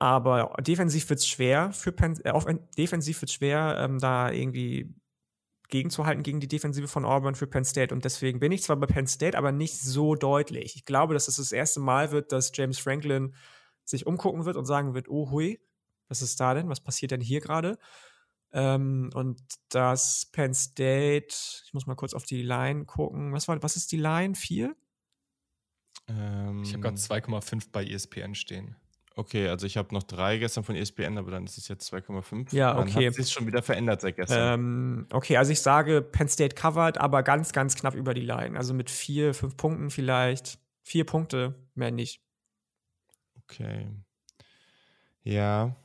aber 0.00 0.56
defensiv 0.60 1.08
wird 1.10 1.20
es 1.20 1.28
schwer 1.28 1.70
für 1.72 1.92
Penn, 1.92 2.18
äh, 2.24 2.56
defensiv 2.76 3.20
wird 3.22 3.30
schwer, 3.30 3.76
ähm, 3.78 4.00
da 4.00 4.32
irgendwie 4.32 4.92
gegenzuhalten 5.72 6.22
gegen 6.22 6.38
die 6.38 6.48
Defensive 6.48 6.86
von 6.86 7.04
Auburn 7.04 7.34
für 7.34 7.48
Penn 7.48 7.64
State. 7.64 7.92
Und 7.92 8.04
deswegen 8.04 8.38
bin 8.38 8.52
ich 8.52 8.62
zwar 8.62 8.76
bei 8.76 8.86
Penn 8.86 9.08
State, 9.08 9.36
aber 9.36 9.50
nicht 9.50 9.80
so 9.80 10.14
deutlich. 10.14 10.76
Ich 10.76 10.84
glaube, 10.84 11.14
dass 11.14 11.26
es 11.26 11.36
das, 11.36 11.46
das 11.46 11.52
erste 11.52 11.80
Mal 11.80 12.12
wird, 12.12 12.30
dass 12.30 12.52
James 12.54 12.78
Franklin 12.78 13.34
sich 13.84 14.06
umgucken 14.06 14.44
wird 14.44 14.56
und 14.56 14.66
sagen 14.66 14.94
wird, 14.94 15.08
oh 15.08 15.30
hui, 15.30 15.60
was 16.08 16.22
ist 16.22 16.38
da 16.38 16.54
denn? 16.54 16.68
Was 16.68 16.80
passiert 16.80 17.10
denn 17.10 17.22
hier 17.22 17.40
gerade? 17.40 17.78
Ähm, 18.52 19.10
und 19.14 19.40
das 19.70 20.28
Penn 20.30 20.52
State, 20.52 21.34
ich 21.64 21.72
muss 21.72 21.86
mal 21.86 21.96
kurz 21.96 22.12
auf 22.12 22.24
die 22.24 22.42
Line 22.42 22.84
gucken. 22.84 23.32
Was, 23.32 23.48
war, 23.48 23.60
was 23.62 23.76
ist 23.76 23.90
die 23.92 23.96
Line? 23.96 24.34
Vier? 24.34 24.76
Ähm, 26.06 26.62
ich 26.62 26.74
habe 26.74 26.82
gerade 26.82 26.98
2,5 26.98 27.68
bei 27.72 27.84
ESPN 27.84 28.34
stehen. 28.34 28.76
Okay, 29.14 29.48
also 29.48 29.66
ich 29.66 29.76
habe 29.76 29.94
noch 29.94 30.02
drei 30.02 30.38
gestern 30.38 30.64
von 30.64 30.74
ESPN, 30.74 31.18
aber 31.18 31.30
dann 31.30 31.44
ist 31.44 31.58
es 31.58 31.68
jetzt 31.68 31.92
2,5. 31.92 32.54
Ja, 32.54 32.78
okay. 32.78 32.92
Dann 32.94 33.06
hat 33.06 33.14
sich 33.14 33.30
schon 33.30 33.46
wieder 33.46 33.62
verändert 33.62 34.00
seit 34.00 34.16
gestern. 34.16 34.60
Ähm, 34.60 35.06
okay, 35.12 35.36
also 35.36 35.52
ich 35.52 35.60
sage 35.60 36.00
Penn 36.00 36.28
State 36.28 36.54
covered, 36.54 36.98
aber 36.98 37.22
ganz, 37.22 37.52
ganz 37.52 37.74
knapp 37.74 37.94
über 37.94 38.14
die 38.14 38.22
Line. 38.22 38.56
Also 38.56 38.72
mit 38.72 38.90
vier, 38.90 39.34
fünf 39.34 39.56
Punkten 39.56 39.90
vielleicht. 39.90 40.58
Vier 40.82 41.04
Punkte, 41.04 41.54
mehr 41.74 41.90
nicht. 41.90 42.22
Okay. 43.44 43.88
Ja. 45.22 45.76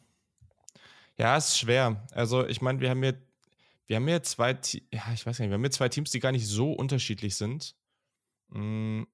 Ja, 1.17 1.37
es 1.37 1.49
ist 1.49 1.59
schwer. 1.59 2.07
Also 2.13 2.47
ich 2.47 2.61
meine, 2.61 2.79
wir 2.79 2.89
haben 2.89 3.03
hier, 3.03 3.17
wir 3.87 3.97
haben 3.97 4.07
hier 4.07 4.23
zwei, 4.23 4.57
ja, 4.91 5.03
ich 5.13 5.25
weiß 5.25 5.39
nicht, 5.39 5.49
wir 5.49 5.55
haben 5.55 5.61
hier 5.61 5.71
zwei 5.71 5.89
Teams, 5.89 6.11
die 6.11 6.19
gar 6.19 6.31
nicht 6.31 6.47
so 6.47 6.71
unterschiedlich 6.71 7.35
sind. 7.35 7.75
Mhm. 8.49 9.07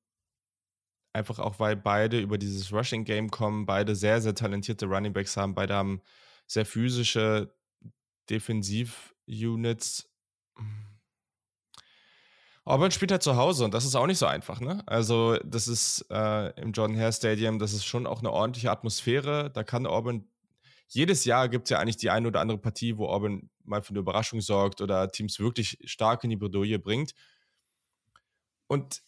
Einfach 1.14 1.38
auch, 1.40 1.60
weil 1.60 1.76
beide 1.76 2.20
über 2.20 2.40
dieses 2.40 2.74
Rushing-Game 2.74 3.30
kommen, 3.30 3.68
beide 3.68 3.96
sehr, 3.96 4.20
sehr 4.22 4.34
talentierte 4.34 4.88
Running 4.88 5.14
Backs 5.14 5.38
haben, 5.38 5.54
beide 5.54 5.76
haben 5.76 6.02
sehr 6.48 6.66
physische 6.66 7.54
Defensiv-Units. 8.30 10.10
Auburn 12.66 12.92
spielt 12.92 13.12
halt 13.12 13.24
zu 13.24 13.36
Hause 13.36 13.66
und 13.66 13.74
das 13.74 13.86
ist 13.86 13.96
auch 13.96 14.08
nicht 14.08 14.18
so 14.18 14.26
einfach, 14.26 14.62
ne? 14.62 14.82
Also, 14.86 15.38
das 15.44 15.68
ist 15.68 16.06
äh, 16.10 16.50
im 16.62 16.72
Jordan 16.72 16.98
Hare 16.98 17.12
Stadium, 17.12 17.60
das 17.60 17.74
ist 17.74 17.86
schon 17.86 18.08
auch 18.08 18.20
eine 18.20 18.32
ordentliche 18.32 18.72
Atmosphäre. 18.72 19.52
Da 19.52 19.64
kann 19.64 19.86
Auburn, 19.86 20.30
jedes 20.88 21.26
Jahr 21.26 21.50
gibt 21.50 21.66
es 21.66 21.72
ja 21.72 21.80
eigentlich 21.80 21.98
die 21.98 22.10
eine 22.10 22.28
oder 22.28 22.40
andere 22.40 22.58
Partie, 22.58 22.98
wo 22.98 23.08
Auburn 23.08 23.50
mal 23.66 23.82
für 23.82 23.90
eine 23.90 24.00
Überraschung 24.00 24.40
sorgt 24.40 24.80
oder 24.80 25.12
Teams 25.12 25.40
wirklich 25.40 25.78
stark 25.84 26.24
in 26.24 26.30
die 26.30 26.38
Bredouille 26.38 26.80
bringt. 26.80 27.14
Und 28.68 29.04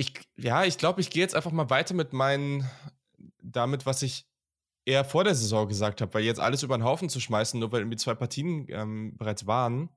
ich, 0.00 0.14
ja, 0.38 0.64
ich 0.64 0.78
glaube, 0.78 1.02
ich 1.02 1.10
gehe 1.10 1.20
jetzt 1.20 1.34
einfach 1.34 1.52
mal 1.52 1.68
weiter 1.68 1.92
mit 1.94 2.14
meinen, 2.14 2.68
damit, 3.42 3.84
was 3.84 4.00
ich 4.00 4.26
eher 4.86 5.04
vor 5.04 5.24
der 5.24 5.34
Saison 5.34 5.68
gesagt 5.68 6.00
habe, 6.00 6.14
weil 6.14 6.24
jetzt 6.24 6.40
alles 6.40 6.62
über 6.62 6.78
den 6.78 6.84
Haufen 6.84 7.10
zu 7.10 7.20
schmeißen, 7.20 7.60
nur 7.60 7.70
weil 7.70 7.80
irgendwie 7.80 7.98
zwei 7.98 8.14
Partien 8.14 8.66
ähm, 8.70 9.14
bereits 9.18 9.46
waren, 9.46 9.90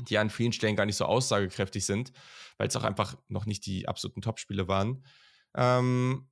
die 0.00 0.18
an 0.18 0.28
vielen 0.28 0.52
Stellen 0.52 0.74
gar 0.74 0.86
nicht 0.86 0.96
so 0.96 1.04
aussagekräftig 1.04 1.86
sind, 1.86 2.12
weil 2.58 2.66
es 2.66 2.74
auch 2.74 2.82
einfach 2.82 3.16
noch 3.28 3.46
nicht 3.46 3.64
die 3.64 3.86
absoluten 3.86 4.22
Topspiele 4.22 4.66
waren. 4.66 5.04
Ähm, 5.54 6.28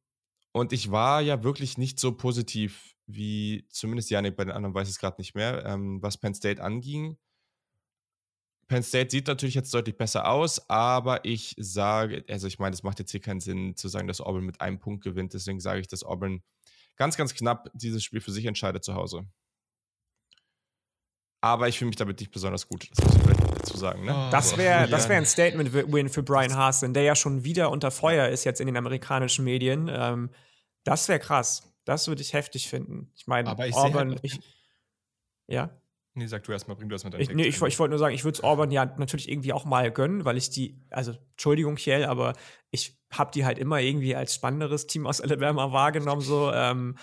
und 0.50 0.72
ich 0.72 0.90
war 0.90 1.20
ja 1.20 1.44
wirklich 1.44 1.78
nicht 1.78 2.00
so 2.00 2.16
positiv 2.16 2.96
wie 3.06 3.68
zumindest 3.68 4.10
Janik, 4.10 4.34
bei 4.34 4.44
den 4.44 4.52
anderen 4.52 4.74
weiß 4.74 4.88
ich 4.88 4.94
es 4.94 4.98
gerade 4.98 5.20
nicht 5.20 5.36
mehr, 5.36 5.64
ähm, 5.64 6.02
was 6.02 6.18
Penn 6.18 6.34
State 6.34 6.60
anging. 6.60 7.16
Penn 8.70 8.84
State 8.84 9.10
sieht 9.10 9.26
natürlich 9.26 9.56
jetzt 9.56 9.74
deutlich 9.74 9.96
besser 9.96 10.28
aus, 10.28 10.70
aber 10.70 11.24
ich 11.24 11.56
sage, 11.58 12.24
also 12.28 12.46
ich 12.46 12.60
meine, 12.60 12.72
es 12.72 12.84
macht 12.84 13.00
jetzt 13.00 13.10
hier 13.10 13.20
keinen 13.20 13.40
Sinn 13.40 13.74
zu 13.74 13.88
sagen, 13.88 14.06
dass 14.06 14.20
Auburn 14.20 14.44
mit 14.44 14.60
einem 14.60 14.78
Punkt 14.78 15.02
gewinnt. 15.02 15.34
Deswegen 15.34 15.58
sage 15.58 15.80
ich, 15.80 15.88
dass 15.88 16.04
Auburn 16.04 16.40
ganz, 16.94 17.16
ganz 17.16 17.34
knapp 17.34 17.68
dieses 17.74 18.04
Spiel 18.04 18.20
für 18.20 18.30
sich 18.30 18.46
entscheidet 18.46 18.84
zu 18.84 18.94
Hause. 18.94 19.26
Aber 21.40 21.66
ich 21.66 21.78
fühle 21.78 21.88
mich 21.88 21.96
damit 21.96 22.20
nicht 22.20 22.30
besonders 22.30 22.68
gut. 22.68 22.88
Das 22.94 23.04
muss 23.04 23.16
ich 23.16 23.22
vielleicht 23.22 23.42
dazu 23.42 23.76
sagen. 23.76 24.04
Ne? 24.04 24.28
Das 24.30 24.56
wäre 24.56 24.88
das 24.88 25.08
wär 25.08 25.16
ein 25.16 25.26
Statement-Win 25.26 26.08
für 26.08 26.22
Brian 26.22 26.54
Hasen, 26.54 26.94
der 26.94 27.02
ja 27.02 27.16
schon 27.16 27.42
wieder 27.42 27.72
unter 27.72 27.90
Feuer 27.90 28.28
ist 28.28 28.44
jetzt 28.44 28.60
in 28.60 28.68
den 28.68 28.76
amerikanischen 28.76 29.44
Medien. 29.44 29.90
Ähm, 29.92 30.30
das 30.84 31.08
wäre 31.08 31.18
krass. 31.18 31.74
Das 31.84 32.06
würde 32.06 32.22
ich 32.22 32.34
heftig 32.34 32.68
finden. 32.68 33.10
Ich 33.16 33.26
meine, 33.26 33.50
Auburn. 33.50 34.10
Halt, 34.10 34.20
ich, 34.22 34.38
ja. 35.48 35.70
Nee, 36.14 36.26
sag 36.26 36.42
du 36.42 36.52
erstmal, 36.52 36.76
bring 36.76 36.88
du 36.88 36.94
erstmal 36.94 37.12
deinen 37.12 37.22
ich, 37.22 37.30
Nee, 37.30 37.46
ich, 37.46 37.62
ich 37.62 37.78
wollte 37.78 37.90
nur 37.90 37.98
sagen, 37.98 38.14
ich 38.14 38.24
würde 38.24 38.36
es 38.36 38.42
Orban 38.42 38.70
ja 38.72 38.84
natürlich 38.84 39.28
irgendwie 39.28 39.52
auch 39.52 39.64
mal 39.64 39.92
gönnen, 39.92 40.24
weil 40.24 40.36
ich 40.36 40.50
die, 40.50 40.76
also 40.90 41.14
Entschuldigung, 41.32 41.76
Kiel, 41.76 42.04
aber 42.04 42.34
ich 42.70 42.98
habe 43.12 43.30
die 43.32 43.44
halt 43.44 43.58
immer 43.58 43.80
irgendwie 43.80 44.16
als 44.16 44.34
spannenderes 44.34 44.86
Team 44.86 45.06
aus 45.06 45.20
Alabama 45.20 45.72
wahrgenommen. 45.72 46.20
So 46.20 46.52
ähm, 46.52 46.96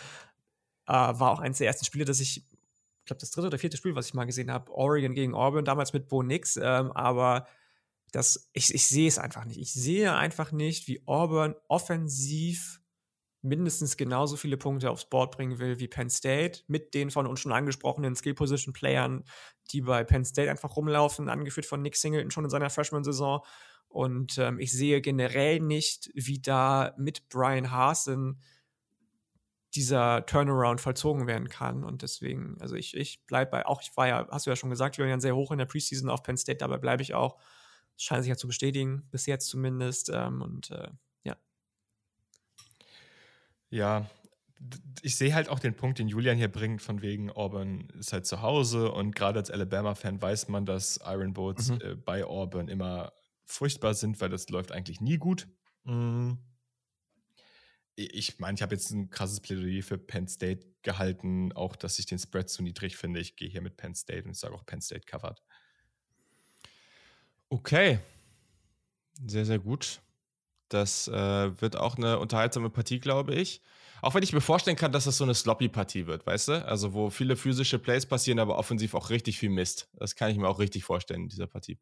äh, 0.88 0.92
war 0.92 1.32
auch 1.32 1.40
eines 1.40 1.60
der 1.60 1.68
ersten 1.68 1.86
Spiele, 1.86 2.04
dass 2.04 2.20
ich, 2.20 2.38
ich 2.38 3.06
glaube, 3.06 3.20
das 3.22 3.32
dritte 3.32 3.48
oder 3.48 3.58
vierte 3.58 3.78
Spiel, 3.78 3.96
was 3.96 4.08
ich 4.08 4.14
mal 4.14 4.26
gesehen 4.26 4.52
habe, 4.52 4.72
Oregon 4.74 5.14
gegen 5.14 5.34
Auburn, 5.34 5.64
damals 5.64 5.94
mit 5.94 6.10
Bo 6.10 6.22
Nix, 6.22 6.58
ähm, 6.58 6.92
aber 6.92 7.48
das, 8.12 8.50
ich, 8.54 8.74
ich 8.74 8.88
sehe 8.88 9.08
es 9.08 9.20
einfach 9.20 9.46
nicht. 9.46 9.60
Ich 9.60 9.74
sehe 9.74 10.16
einfach 10.16 10.52
nicht, 10.52 10.88
wie 10.88 11.06
Auburn 11.08 11.56
offensiv 11.68 12.82
mindestens 13.48 13.98
genauso 13.98 14.36
viele 14.38 14.58
Punkte 14.58 14.92
aufs 14.92 15.06
Board 15.06 15.36
bringen 15.36 15.60
will 15.60 15.80
wie 15.80 15.88
Penn 15.88 16.10
State, 16.10 16.62
mit 16.68 16.94
den 16.94 17.12
von 17.12 17.28
uns 17.28 17.40
schon 17.40 17.52
angesprochenen 17.52 18.16
Skill-Position-Playern, 18.16 19.24
die 19.72 19.82
bei 19.82 20.04
Penn 20.04 20.26
State 20.26 20.50
einfach 20.50 20.76
rumlaufen, 20.76 21.30
angeführt 21.30 21.66
von 21.66 21.82
Nick 21.82 21.96
Singleton 21.96 22.32
schon 22.32 22.44
in 22.44 22.50
seiner 22.50 22.70
Freshman-Saison. 22.70 23.44
Und 23.88 24.38
ähm, 24.38 24.60
ich 24.60 24.72
sehe 24.72 25.02
generell 25.02 25.60
nicht, 25.60 26.10
wie 26.14 26.40
da 26.40 26.94
mit 26.98 27.30
Brian 27.30 27.72
Hasen 27.72 28.42
dieser 29.76 30.26
Turnaround 30.26 30.82
vollzogen 30.82 31.28
werden 31.28 31.50
kann. 31.50 31.84
Und 31.84 32.02
deswegen, 32.02 32.58
also 32.60 32.76
ich, 32.76 32.96
ich 32.96 33.26
bleibe 33.26 33.52
bei, 33.52 33.66
auch 33.66 33.82
ich 33.82 33.96
war 33.96 34.08
ja, 34.08 34.28
hast 34.32 34.46
du 34.46 34.50
ja 34.50 34.56
schon 34.56 34.70
gesagt, 34.70 34.98
Julian, 34.98 35.22
sehr 35.22 35.36
hoch 35.36 35.52
in 35.52 35.58
der 35.58 35.66
Preseason 35.66 36.10
auf 36.10 36.24
Penn 36.24 36.38
State, 36.38 36.58
dabei 36.58 36.78
bleibe 36.78 37.04
ich 37.04 37.14
auch. 37.14 37.38
Das 37.96 38.04
scheint 38.04 38.24
sich 38.24 38.30
ja 38.30 38.38
zu 38.38 38.48
bestätigen, 38.48 39.08
bis 39.12 39.26
jetzt 39.26 39.48
zumindest. 39.48 40.10
Ähm, 40.14 40.42
und 40.42 40.72
äh, 40.72 40.90
ja, 43.70 44.10
ich 45.02 45.16
sehe 45.16 45.34
halt 45.34 45.50
auch 45.50 45.60
den 45.60 45.76
Punkt, 45.76 46.00
den 46.00 46.08
Julian 46.08 46.38
hier 46.38 46.48
bringt, 46.48 46.82
von 46.82 47.02
wegen 47.02 47.30
Auburn 47.32 47.90
ist 48.00 48.14
halt 48.14 48.26
zu 48.26 48.42
Hause 48.42 48.92
und 48.92 49.16
gerade 49.16 49.40
als 49.40 49.52
Alabama-Fan 49.52 50.22
weiß 50.22 50.48
man, 50.48 50.66
dass 50.66 51.00
Iron 51.06 51.34
Boats 51.34 51.70
mhm. 51.70 51.82
äh, 51.82 51.96
bei 51.96 52.26
Auburn 52.26 52.68
immer 52.68 53.14
furchtbar 53.46 53.94
sind, 53.94 54.20
weil 54.20 54.30
das 54.30 54.50
läuft 54.50 54.72
eigentlich 54.72 55.00
nie 55.00 55.18
gut. 55.18 55.48
Mhm. 55.84 56.40
Ich 57.96 58.40
meine, 58.40 58.56
ich 58.56 58.62
habe 58.62 58.76
jetzt 58.76 58.92
ein 58.92 59.10
krasses 59.10 59.40
Plädoyer 59.40 59.82
für 59.82 59.98
Penn 59.98 60.28
State 60.28 60.68
gehalten, 60.84 61.52
auch 61.54 61.76
dass 61.76 61.98
ich 61.98 62.06
den 62.06 62.20
Spread 62.20 62.48
zu 62.48 62.62
niedrig 62.62 62.96
finde. 62.96 63.20
Ich 63.20 63.36
gehe 63.36 63.50
hier 63.50 63.62
mit 63.62 63.76
Penn 63.76 63.96
State 63.96 64.24
und 64.26 64.32
ich 64.32 64.38
sage 64.38 64.54
auch 64.54 64.66
Penn 64.66 64.82
State 64.82 65.08
covered. 65.08 65.42
Okay. 67.50 68.00
Sehr, 69.26 69.46
sehr 69.46 69.58
gut. 69.58 70.00
Das 70.70 71.08
äh, 71.08 71.62
wird 71.62 71.78
auch 71.78 71.98
eine 71.98 72.20
unterhaltsame 72.20 72.70
Partie, 72.70 73.00
glaube 73.00 73.34
ich. 73.34 73.62
Auch 74.02 74.14
wenn 74.14 74.24
ich 74.24 74.34
mir 74.34 74.42
vorstellen 74.42 74.78
kann, 74.78 74.92
dass 74.92 75.06
das 75.06 75.18
so 75.18 75.24
eine 75.24 75.34
Sloppy-Partie 75.34 76.06
wird, 76.06 76.26
weißt 76.26 76.50
du? 76.50 76.66
Also, 76.66 76.94
wo 76.94 77.10
viele 77.10 77.36
physische 77.36 77.80
Plays 77.80 78.06
passieren, 78.06 78.40
aber 78.40 78.58
offensiv 78.58 78.94
auch 78.94 79.10
richtig 79.10 79.40
viel 79.40 79.50
Mist. 79.50 79.90
Das 79.94 80.16
kann 80.16 80.30
ich 80.30 80.38
mir 80.38 80.48
auch 80.48 80.60
richtig 80.60 80.84
vorstellen 80.84 81.24
in 81.24 81.30
dieser 81.30 81.48
Partie. 81.48 81.80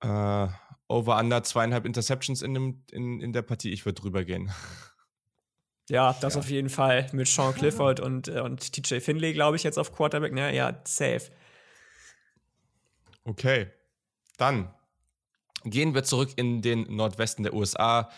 Äh, 0.00 0.48
over 0.88 1.18
under 1.18 1.42
zweieinhalb 1.42 1.84
Interceptions 1.84 2.42
in, 2.42 2.54
dem, 2.54 2.84
in, 2.92 3.20
in 3.20 3.32
der 3.32 3.42
Partie. 3.42 3.72
Ich 3.72 3.84
würde 3.84 4.00
drüber 4.00 4.24
gehen. 4.24 4.52
Ja, 5.88 6.16
das 6.20 6.34
ja. 6.34 6.40
auf 6.40 6.48
jeden 6.48 6.70
Fall. 6.70 7.08
Mit 7.12 7.26
Sean 7.26 7.54
Clifford 7.54 8.00
und, 8.00 8.28
äh, 8.28 8.40
und 8.40 8.72
TJ 8.72 9.00
Finley, 9.00 9.32
glaube 9.32 9.56
ich, 9.56 9.62
jetzt 9.62 9.78
auf 9.78 9.92
Quarterback. 9.92 10.32
Ne? 10.32 10.54
Ja, 10.54 10.80
safe. 10.84 11.30
Okay. 13.24 13.70
Dann 14.38 14.72
gehen 15.64 15.94
wir 15.94 16.04
zurück 16.04 16.30
in 16.36 16.62
den 16.62 16.82
Nordwesten 16.94 17.42
der 17.42 17.54
USA. 17.54 18.10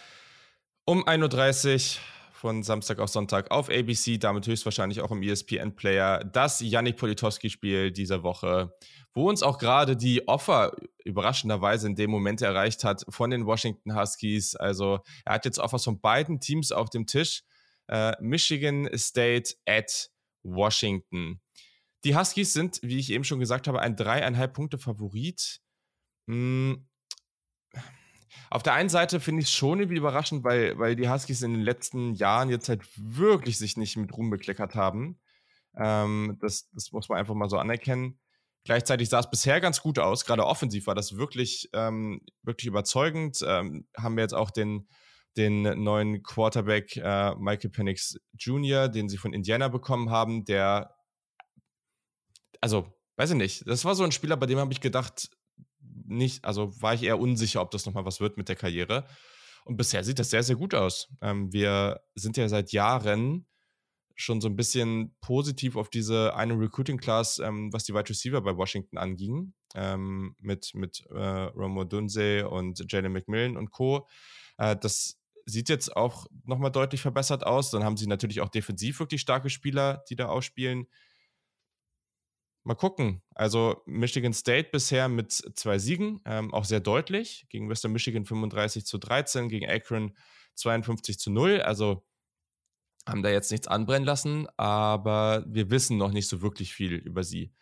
Um 0.84 1.04
1.30 1.04 1.96
Uhr 1.96 2.02
von 2.32 2.62
Samstag 2.62 2.98
auf 2.98 3.08
Sonntag 3.08 3.50
auf 3.50 3.70
ABC, 3.70 4.18
damit 4.18 4.46
höchstwahrscheinlich 4.46 5.00
auch 5.00 5.10
im 5.10 5.22
ESPN-Player, 5.22 6.24
das 6.24 6.60
Yannick 6.60 6.98
Politowski-Spiel 6.98 7.90
dieser 7.90 8.22
Woche, 8.22 8.74
wo 9.14 9.30
uns 9.30 9.42
auch 9.42 9.56
gerade 9.56 9.96
die 9.96 10.28
Offer 10.28 10.72
überraschenderweise 11.04 11.86
in 11.86 11.94
dem 11.94 12.10
Moment 12.10 12.42
erreicht 12.42 12.84
hat 12.84 13.04
von 13.08 13.30
den 13.30 13.46
Washington 13.46 13.98
Huskies. 13.98 14.56
Also 14.56 15.00
er 15.24 15.36
hat 15.36 15.46
jetzt 15.46 15.58
Offers 15.58 15.84
von 15.84 16.00
beiden 16.00 16.38
Teams 16.38 16.70
auf 16.70 16.90
dem 16.90 17.06
Tisch. 17.06 17.44
Äh, 17.88 18.12
Michigan 18.20 18.90
State 18.94 19.54
at 19.66 20.10
Washington. 20.42 21.40
Die 22.04 22.14
Huskies 22.14 22.52
sind, 22.52 22.78
wie 22.82 22.98
ich 22.98 23.10
eben 23.10 23.24
schon 23.24 23.40
gesagt 23.40 23.68
habe, 23.68 23.80
ein 23.80 23.96
dreieinhalb 23.96 24.52
Punkte 24.52 24.76
Favorit. 24.76 25.60
Hm, 26.28 26.86
auf 28.50 28.62
der 28.62 28.74
einen 28.74 28.88
Seite 28.88 29.20
finde 29.20 29.42
ich 29.42 29.48
es 29.48 29.54
schon 29.54 29.80
irgendwie 29.80 29.98
überraschend, 29.98 30.44
weil, 30.44 30.78
weil 30.78 30.96
die 30.96 31.08
Huskies 31.08 31.42
in 31.42 31.52
den 31.52 31.62
letzten 31.62 32.14
Jahren 32.14 32.50
jetzt 32.50 32.68
halt 32.68 32.82
wirklich 32.96 33.58
sich 33.58 33.76
nicht 33.76 33.96
mit 33.96 34.12
Ruhm 34.16 34.30
bekleckert 34.30 34.74
haben. 34.74 35.20
Ähm, 35.76 36.38
das, 36.40 36.68
das 36.70 36.92
muss 36.92 37.08
man 37.08 37.18
einfach 37.18 37.34
mal 37.34 37.48
so 37.48 37.58
anerkennen. 37.58 38.20
Gleichzeitig 38.64 39.08
sah 39.08 39.20
es 39.20 39.30
bisher 39.30 39.60
ganz 39.60 39.82
gut 39.82 39.98
aus. 39.98 40.24
Gerade 40.24 40.46
offensiv 40.46 40.86
war 40.86 40.94
das 40.94 41.16
wirklich, 41.16 41.68
ähm, 41.74 42.20
wirklich 42.42 42.66
überzeugend. 42.66 43.38
Ähm, 43.46 43.86
haben 43.96 44.16
wir 44.16 44.22
jetzt 44.22 44.34
auch 44.34 44.50
den, 44.50 44.88
den 45.36 45.62
neuen 45.82 46.22
Quarterback 46.22 46.96
äh, 46.96 47.34
Michael 47.36 47.70
Penix 47.70 48.16
Jr., 48.38 48.88
den 48.88 49.08
sie 49.08 49.18
von 49.18 49.32
Indiana 49.32 49.68
bekommen 49.68 50.10
haben, 50.10 50.44
der, 50.44 50.94
also, 52.60 52.86
weiß 53.16 53.30
ich 53.30 53.36
nicht, 53.36 53.68
das 53.68 53.84
war 53.84 53.94
so 53.94 54.04
ein 54.04 54.12
Spieler, 54.12 54.36
bei 54.36 54.46
dem 54.46 54.58
habe 54.58 54.72
ich 54.72 54.80
gedacht, 54.80 55.28
nicht, 56.16 56.44
also 56.44 56.80
war 56.80 56.94
ich 56.94 57.02
eher 57.02 57.18
unsicher, 57.18 57.60
ob 57.60 57.70
das 57.70 57.86
nochmal 57.86 58.04
was 58.04 58.20
wird 58.20 58.36
mit 58.36 58.48
der 58.48 58.56
Karriere. 58.56 59.06
Und 59.64 59.76
bisher 59.76 60.04
sieht 60.04 60.18
das 60.18 60.30
sehr, 60.30 60.42
sehr 60.42 60.56
gut 60.56 60.74
aus. 60.74 61.08
Ähm, 61.22 61.52
wir 61.52 62.00
sind 62.14 62.36
ja 62.36 62.48
seit 62.48 62.72
Jahren 62.72 63.46
schon 64.16 64.40
so 64.40 64.48
ein 64.48 64.56
bisschen 64.56 65.16
positiv 65.20 65.76
auf 65.76 65.90
diese 65.90 66.34
eine 66.36 66.58
Recruiting 66.58 66.98
Class, 66.98 67.38
ähm, 67.38 67.72
was 67.72 67.84
die 67.84 67.94
Wide 67.94 68.08
Receiver 68.08 68.40
bei 68.40 68.56
Washington 68.56 68.98
anging, 68.98 69.54
ähm, 69.74 70.36
mit, 70.38 70.72
mit 70.74 71.04
äh, 71.10 71.18
Romo 71.18 71.84
Dunze 71.84 72.48
und 72.48 72.84
Jalen 72.92 73.12
McMillan 73.12 73.56
und 73.56 73.70
Co. 73.70 74.06
Äh, 74.58 74.76
das 74.76 75.18
sieht 75.46 75.68
jetzt 75.68 75.94
auch 75.96 76.26
nochmal 76.44 76.70
deutlich 76.70 77.00
verbessert 77.00 77.44
aus. 77.44 77.70
Dann 77.70 77.84
haben 77.84 77.96
sie 77.96 78.06
natürlich 78.06 78.40
auch 78.40 78.48
defensiv 78.48 79.00
wirklich 79.00 79.20
starke 79.20 79.50
Spieler, 79.50 80.04
die 80.08 80.16
da 80.16 80.26
ausspielen. 80.26 80.86
Mal 82.64 82.74
gucken. 82.74 83.22
Also 83.34 83.82
Michigan 83.84 84.32
State 84.32 84.70
bisher 84.72 85.08
mit 85.08 85.32
zwei 85.32 85.78
Siegen, 85.78 86.20
ähm, 86.24 86.52
auch 86.54 86.64
sehr 86.64 86.80
deutlich. 86.80 87.46
Gegen 87.50 87.68
Western 87.68 87.92
Michigan 87.92 88.24
35 88.24 88.86
zu 88.86 88.96
13, 88.96 89.50
gegen 89.50 89.68
Akron 89.68 90.16
52 90.54 91.18
zu 91.18 91.30
0. 91.30 91.60
Also 91.60 92.06
haben 93.06 93.22
da 93.22 93.28
jetzt 93.28 93.50
nichts 93.50 93.68
anbrennen 93.68 94.06
lassen, 94.06 94.48
aber 94.56 95.44
wir 95.46 95.70
wissen 95.70 95.98
noch 95.98 96.10
nicht 96.10 96.26
so 96.26 96.40
wirklich 96.40 96.72
viel 96.72 96.94
über 96.94 97.22
sie. 97.22 97.52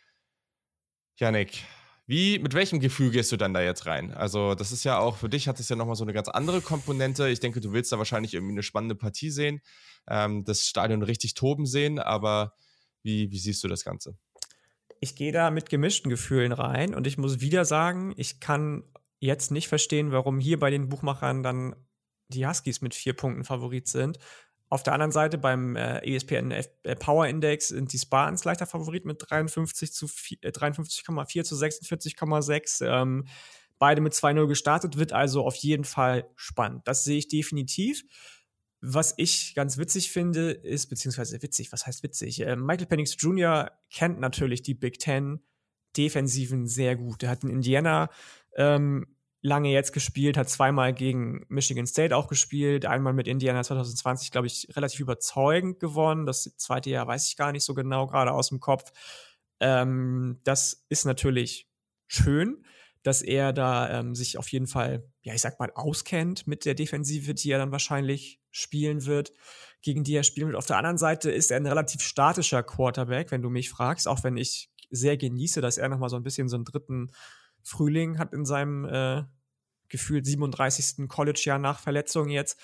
Janik, 1.17 1.65
wie, 2.07 2.39
mit 2.39 2.55
welchem 2.55 2.79
Gefühl 2.79 3.11
gehst 3.11 3.33
du 3.33 3.37
dann 3.37 3.55
da 3.55 3.61
jetzt 3.61 3.87
rein? 3.87 4.13
Also, 4.13 4.55
das 4.55 4.71
ist 4.71 4.85
ja 4.85 4.99
auch, 4.99 5.17
für 5.17 5.29
dich 5.29 5.49
hat 5.49 5.59
es 5.61 5.69
ja 5.69 5.77
nochmal 5.77 5.97
so 5.97 6.05
eine 6.05 6.13
ganz 6.13 6.29
andere 6.29 6.61
Komponente. 6.61 7.29
Ich 7.29 7.41
denke, 7.41 7.61
du 7.61 7.73
willst 7.73 7.93
da 7.93 7.99
wahrscheinlich 7.99 8.35
irgendwie 8.35 8.55
eine 8.55 8.63
spannende 8.63 8.95
Partie 8.95 9.31
sehen, 9.31 9.61
ähm, 10.09 10.45
das 10.45 10.67
Stadion 10.67 11.03
richtig 11.03 11.35
toben 11.35 11.67
sehen, 11.67 11.99
aber 11.99 12.55
wie, 13.03 13.31
wie 13.31 13.39
siehst 13.39 13.65
du 13.65 13.69
das 13.69 13.85
Ganze? 13.85 14.17
Ich 15.05 15.17
gehe 15.17 15.33
da 15.33 15.51
mit 15.51 15.69
gemischten 15.69 16.11
Gefühlen 16.11 16.53
rein 16.53 16.95
und 16.95 17.09
ich 17.09 17.19
muss 17.19 17.41
wieder 17.41 17.65
sagen, 17.65 18.15
ich 18.17 18.39
kann 18.39 18.85
jetzt 19.19 19.51
nicht 19.51 19.67
verstehen, 19.67 20.13
warum 20.13 20.39
hier 20.39 20.61
bei 20.61 20.71
den 20.71 20.89
Buchmachern 20.89 21.43
dann 21.43 21.75
die 22.29 22.47
Huskies 22.47 22.83
mit 22.83 22.95
vier 22.95 23.13
Punkten 23.13 23.43
Favorit 23.43 23.89
sind. 23.89 24.21
Auf 24.69 24.85
der 24.85 24.93
anderen 24.93 25.11
Seite 25.11 25.39
beim 25.39 25.75
äh, 25.75 25.99
ESPN 26.07 26.53
äh, 26.53 26.95
Power 26.95 27.27
Index 27.27 27.69
sind 27.69 27.93
die 27.93 27.99
Spartans 27.99 28.45
leichter 28.45 28.67
Favorit 28.67 29.05
mit 29.05 29.29
53 29.29 29.93
zu 29.93 30.07
äh, 30.41 30.51
53,4 30.51 31.43
zu 31.43 31.57
46,6. 31.57 32.87
Ähm, 32.87 33.27
beide 33.81 34.03
mit 34.03 34.13
2-0 34.13 34.47
gestartet, 34.47 34.99
wird 34.99 35.13
also 35.13 35.45
auf 35.45 35.57
jeden 35.57 35.83
Fall 35.85 36.31
spannend. 36.37 36.87
Das 36.87 37.03
sehe 37.03 37.19
ich 37.19 37.27
definitiv. 37.27 38.05
Was 38.85 39.15
ich 39.17 39.55
ganz 39.55 39.79
witzig 39.79 40.11
finde, 40.11 40.51
ist, 40.51 40.89
beziehungsweise 40.89 41.41
witzig, 41.41 41.71
was 41.71 41.87
heißt 41.87 42.03
witzig? 42.03 42.41
Äh, 42.41 42.57
Michael 42.57 42.87
Penix 42.87 43.17
Jr. 43.17 43.71
kennt 43.91 44.19
natürlich 44.19 44.63
die 44.63 44.75
Big 44.75 44.99
Ten 44.99 45.41
Defensiven 45.97 46.67
sehr 46.67 46.97
gut. 46.97 47.23
Er 47.23 47.31
hat 47.31 47.45
in 47.45 47.51
Indiana 47.51 48.11
ähm, 48.57 49.07
lange 49.41 49.71
jetzt 49.71 49.93
gespielt, 49.93 50.37
hat 50.37 50.49
zweimal 50.49 50.93
gegen 50.93 51.45
Michigan 51.49 51.87
State 51.87 52.17
auch 52.17 52.27
gespielt, 52.27 52.85
einmal 52.85 53.13
mit 53.13 53.29
Indiana 53.29 53.63
2020, 53.63 54.33
glaube 54.33 54.49
ich, 54.49 54.67
relativ 54.75 54.99
überzeugend 55.01 55.79
gewonnen. 55.79 56.27
Das 56.27 56.43
zweite 56.57 56.91
Jahr 56.91 57.07
weiß 57.07 57.29
ich 57.29 57.37
gar 57.37 57.53
nicht 57.53 57.65
so 57.65 57.75
genau, 57.75 58.09
gerade 58.09 58.33
aus 58.33 58.49
dem 58.49 58.59
Kopf. 58.59 58.91
Ähm, 59.61 60.41
das 60.43 60.85
ist 60.89 61.05
natürlich 61.05 61.69
schön 62.09 62.65
dass 63.03 63.23
er 63.23 63.53
da 63.53 63.99
ähm, 63.99 64.15
sich 64.15 64.39
auf 64.39 64.49
jeden 64.49 64.67
Fall, 64.67 65.05
ja, 65.23 65.35
ich 65.35 65.41
sag 65.41 65.59
mal, 65.59 65.73
auskennt 65.75 66.47
mit 66.47 66.65
der 66.65 66.75
Defensive, 66.75 67.35
die 67.35 67.51
er 67.51 67.59
dann 67.59 67.73
wahrscheinlich 67.73 68.41
spielen 68.53 69.07
wird, 69.07 69.33
gegen 69.81 70.05
die 70.05 70.15
er 70.15 70.23
spielen 70.23 70.49
wird. 70.49 70.57
Auf 70.57 70.67
der 70.67 70.77
anderen 70.77 70.99
Seite 70.99 71.31
ist 71.31 71.51
er 71.51 71.57
ein 71.57 71.67
relativ 71.67 72.03
statischer 72.03 72.63
Quarterback, 72.63 73.33
wenn 73.33 73.43
du 73.43 73.51
mich 73.51 73.71
fragst, 73.71 74.07
auch 74.07 74.23
wenn 74.23 74.37
ich 74.37 74.71
sehr 74.91 75.17
genieße, 75.17 75.61
dass 75.61 75.79
er 75.79 75.89
nochmal 75.89 76.11
so 76.11 76.17
ein 76.17 76.23
bisschen 76.23 76.49
so 76.49 76.57
einen 76.57 76.65
dritten 76.65 77.11
Frühling 77.63 78.19
hat 78.19 78.33
in 78.33 78.45
seinem 78.45 78.85
äh, 78.85 79.25
gefühlt 79.89 80.27
37. 80.27 81.09
College-Jahr 81.09 81.59
nach 81.59 81.81
Verletzung 81.81 82.29
jetzt. 82.29 82.61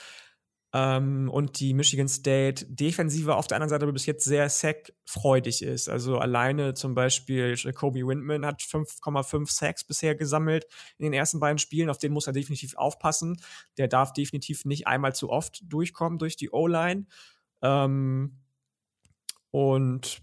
Ähm, 0.75 1.31
und 1.31 1.61
die 1.61 1.73
Michigan 1.73 2.09
State 2.09 2.67
Defensive 2.69 3.35
auf 3.35 3.47
der 3.47 3.57
anderen 3.57 3.71
Seite 3.71 3.91
bis 3.91 4.05
jetzt 4.05 4.25
sehr 4.25 4.51
sackfreudig 4.51 5.63
ist. 5.63 5.89
Also 5.89 6.19
alleine 6.19 6.75
zum 6.75 6.95
Beispiel 6.95 7.57
Kobe 7.73 8.07
Windman 8.07 8.45
hat 8.45 8.61
5,5 8.61 9.51
Sacks 9.51 9.85
bisher 9.85 10.15
gesammelt 10.15 10.67
in 10.99 11.05
den 11.05 11.15
ersten 11.15 11.41
beiden 11.41 11.59
Spielen. 11.59 11.89
Auf 11.89 11.97
den 11.97 12.13
muss 12.13 12.27
er 12.27 12.35
definitiv 12.35 12.77
aufpassen. 12.77 13.41
Der 13.79 13.89
darf 13.89 14.13
definitiv 14.13 14.67
nicht 14.67 14.87
einmal 14.87 15.15
zu 15.15 15.31
oft 15.31 15.63
durchkommen 15.63 16.19
durch 16.19 16.37
die 16.37 16.51
O-Line. 16.51 17.07
Ähm, 17.63 18.39
und 19.51 20.23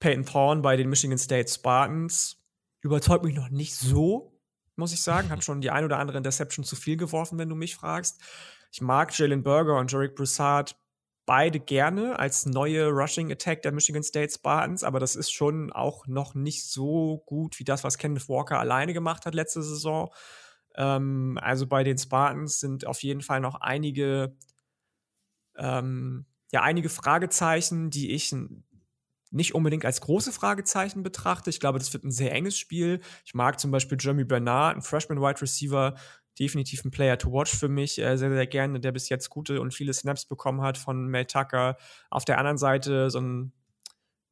Peyton 0.00 0.26
Thorne 0.26 0.60
bei 0.60 0.76
den 0.76 0.90
Michigan 0.90 1.18
State 1.18 1.50
Spartans 1.50 2.42
überzeugt 2.80 3.24
mich 3.24 3.34
noch 3.34 3.48
nicht 3.48 3.74
so, 3.74 4.38
muss 4.74 4.92
ich 4.92 5.00
sagen. 5.00 5.30
Hat 5.30 5.44
schon 5.44 5.60
die 5.60 5.70
ein 5.70 5.84
oder 5.84 5.98
andere 5.98 6.18
Interception 6.18 6.64
zu 6.64 6.74
viel 6.74 6.96
geworfen, 6.96 7.38
wenn 7.38 7.48
du 7.48 7.54
mich 7.54 7.76
fragst. 7.76 8.20
Ich 8.74 8.80
mag 8.80 9.16
Jalen 9.16 9.44
Berger 9.44 9.78
und 9.78 9.92
Jarek 9.92 10.16
Broussard 10.16 10.76
beide 11.26 11.60
gerne 11.60 12.18
als 12.18 12.44
neue 12.44 12.88
Rushing 12.88 13.30
Attack 13.30 13.62
der 13.62 13.70
Michigan 13.70 14.02
State 14.02 14.32
Spartans, 14.34 14.82
aber 14.82 14.98
das 14.98 15.14
ist 15.14 15.30
schon 15.30 15.72
auch 15.72 16.08
noch 16.08 16.34
nicht 16.34 16.68
so 16.68 17.22
gut 17.24 17.60
wie 17.60 17.64
das, 17.64 17.84
was 17.84 17.98
Kenneth 17.98 18.28
Walker 18.28 18.58
alleine 18.58 18.92
gemacht 18.92 19.26
hat 19.26 19.34
letzte 19.36 19.62
Saison. 19.62 20.12
Ähm, 20.74 21.38
also 21.40 21.68
bei 21.68 21.84
den 21.84 21.98
Spartans 21.98 22.58
sind 22.58 22.84
auf 22.84 23.04
jeden 23.04 23.20
Fall 23.20 23.38
noch 23.38 23.60
einige, 23.60 24.36
ähm, 25.54 26.26
ja, 26.50 26.62
einige 26.62 26.88
Fragezeichen, 26.88 27.90
die 27.90 28.10
ich 28.10 28.34
nicht 29.30 29.54
unbedingt 29.54 29.84
als 29.84 30.00
große 30.00 30.32
Fragezeichen 30.32 31.04
betrachte. 31.04 31.48
Ich 31.48 31.60
glaube, 31.60 31.78
das 31.78 31.92
wird 31.92 32.02
ein 32.02 32.10
sehr 32.10 32.32
enges 32.32 32.58
Spiel. 32.58 33.00
Ich 33.24 33.34
mag 33.34 33.60
zum 33.60 33.70
Beispiel 33.70 33.98
Jeremy 34.00 34.24
Bernard, 34.24 34.76
ein 34.76 34.82
Freshman 34.82 35.20
Wide 35.20 35.42
Receiver, 35.42 35.94
definitiv 36.38 36.84
ein 36.84 36.90
Player 36.90 37.18
to 37.18 37.32
watch 37.32 37.54
für 37.54 37.68
mich, 37.68 37.98
äh, 37.98 38.16
sehr, 38.16 38.30
sehr 38.30 38.46
gerne, 38.46 38.80
der 38.80 38.92
bis 38.92 39.08
jetzt 39.08 39.30
gute 39.30 39.60
und 39.60 39.74
viele 39.74 39.92
Snaps 39.92 40.26
bekommen 40.26 40.62
hat 40.62 40.78
von 40.78 41.06
Mel 41.06 41.26
Tucker. 41.26 41.76
Auf 42.10 42.24
der 42.24 42.38
anderen 42.38 42.58
Seite 42.58 43.10
so 43.10 43.20
ein 43.20 43.52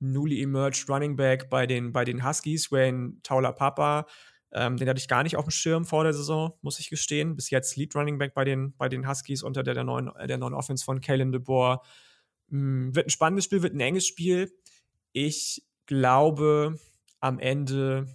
newly 0.00 0.42
emerged 0.42 0.88
Running 0.88 1.16
Back 1.16 1.48
bei 1.48 1.66
den, 1.66 1.92
bei 1.92 2.04
den 2.04 2.26
Huskies, 2.26 2.72
Wayne 2.72 3.14
Taula 3.22 3.52
Papa. 3.52 4.06
Ähm, 4.54 4.76
den 4.76 4.88
hatte 4.88 4.98
ich 4.98 5.08
gar 5.08 5.22
nicht 5.22 5.36
auf 5.36 5.46
dem 5.46 5.50
Schirm 5.50 5.84
vor 5.84 6.04
der 6.04 6.12
Saison, 6.12 6.52
muss 6.60 6.78
ich 6.78 6.90
gestehen. 6.90 7.36
Bis 7.36 7.50
jetzt 7.50 7.76
Lead 7.76 7.94
Running 7.94 8.18
Back 8.18 8.34
bei 8.34 8.44
den, 8.44 8.76
bei 8.76 8.88
den 8.88 9.08
Huskies 9.08 9.42
unter 9.42 9.62
der, 9.62 9.74
der, 9.74 9.84
neuen, 9.84 10.10
der 10.26 10.38
neuen 10.38 10.54
Offense 10.54 10.84
von 10.84 11.00
Kalen 11.00 11.32
DeBoer. 11.32 11.82
Ähm, 12.50 12.94
wird 12.94 13.06
ein 13.06 13.10
spannendes 13.10 13.46
Spiel, 13.46 13.62
wird 13.62 13.74
ein 13.74 13.80
enges 13.80 14.06
Spiel. 14.06 14.52
Ich 15.12 15.64
glaube, 15.86 16.78
am 17.20 17.38
Ende 17.38 18.06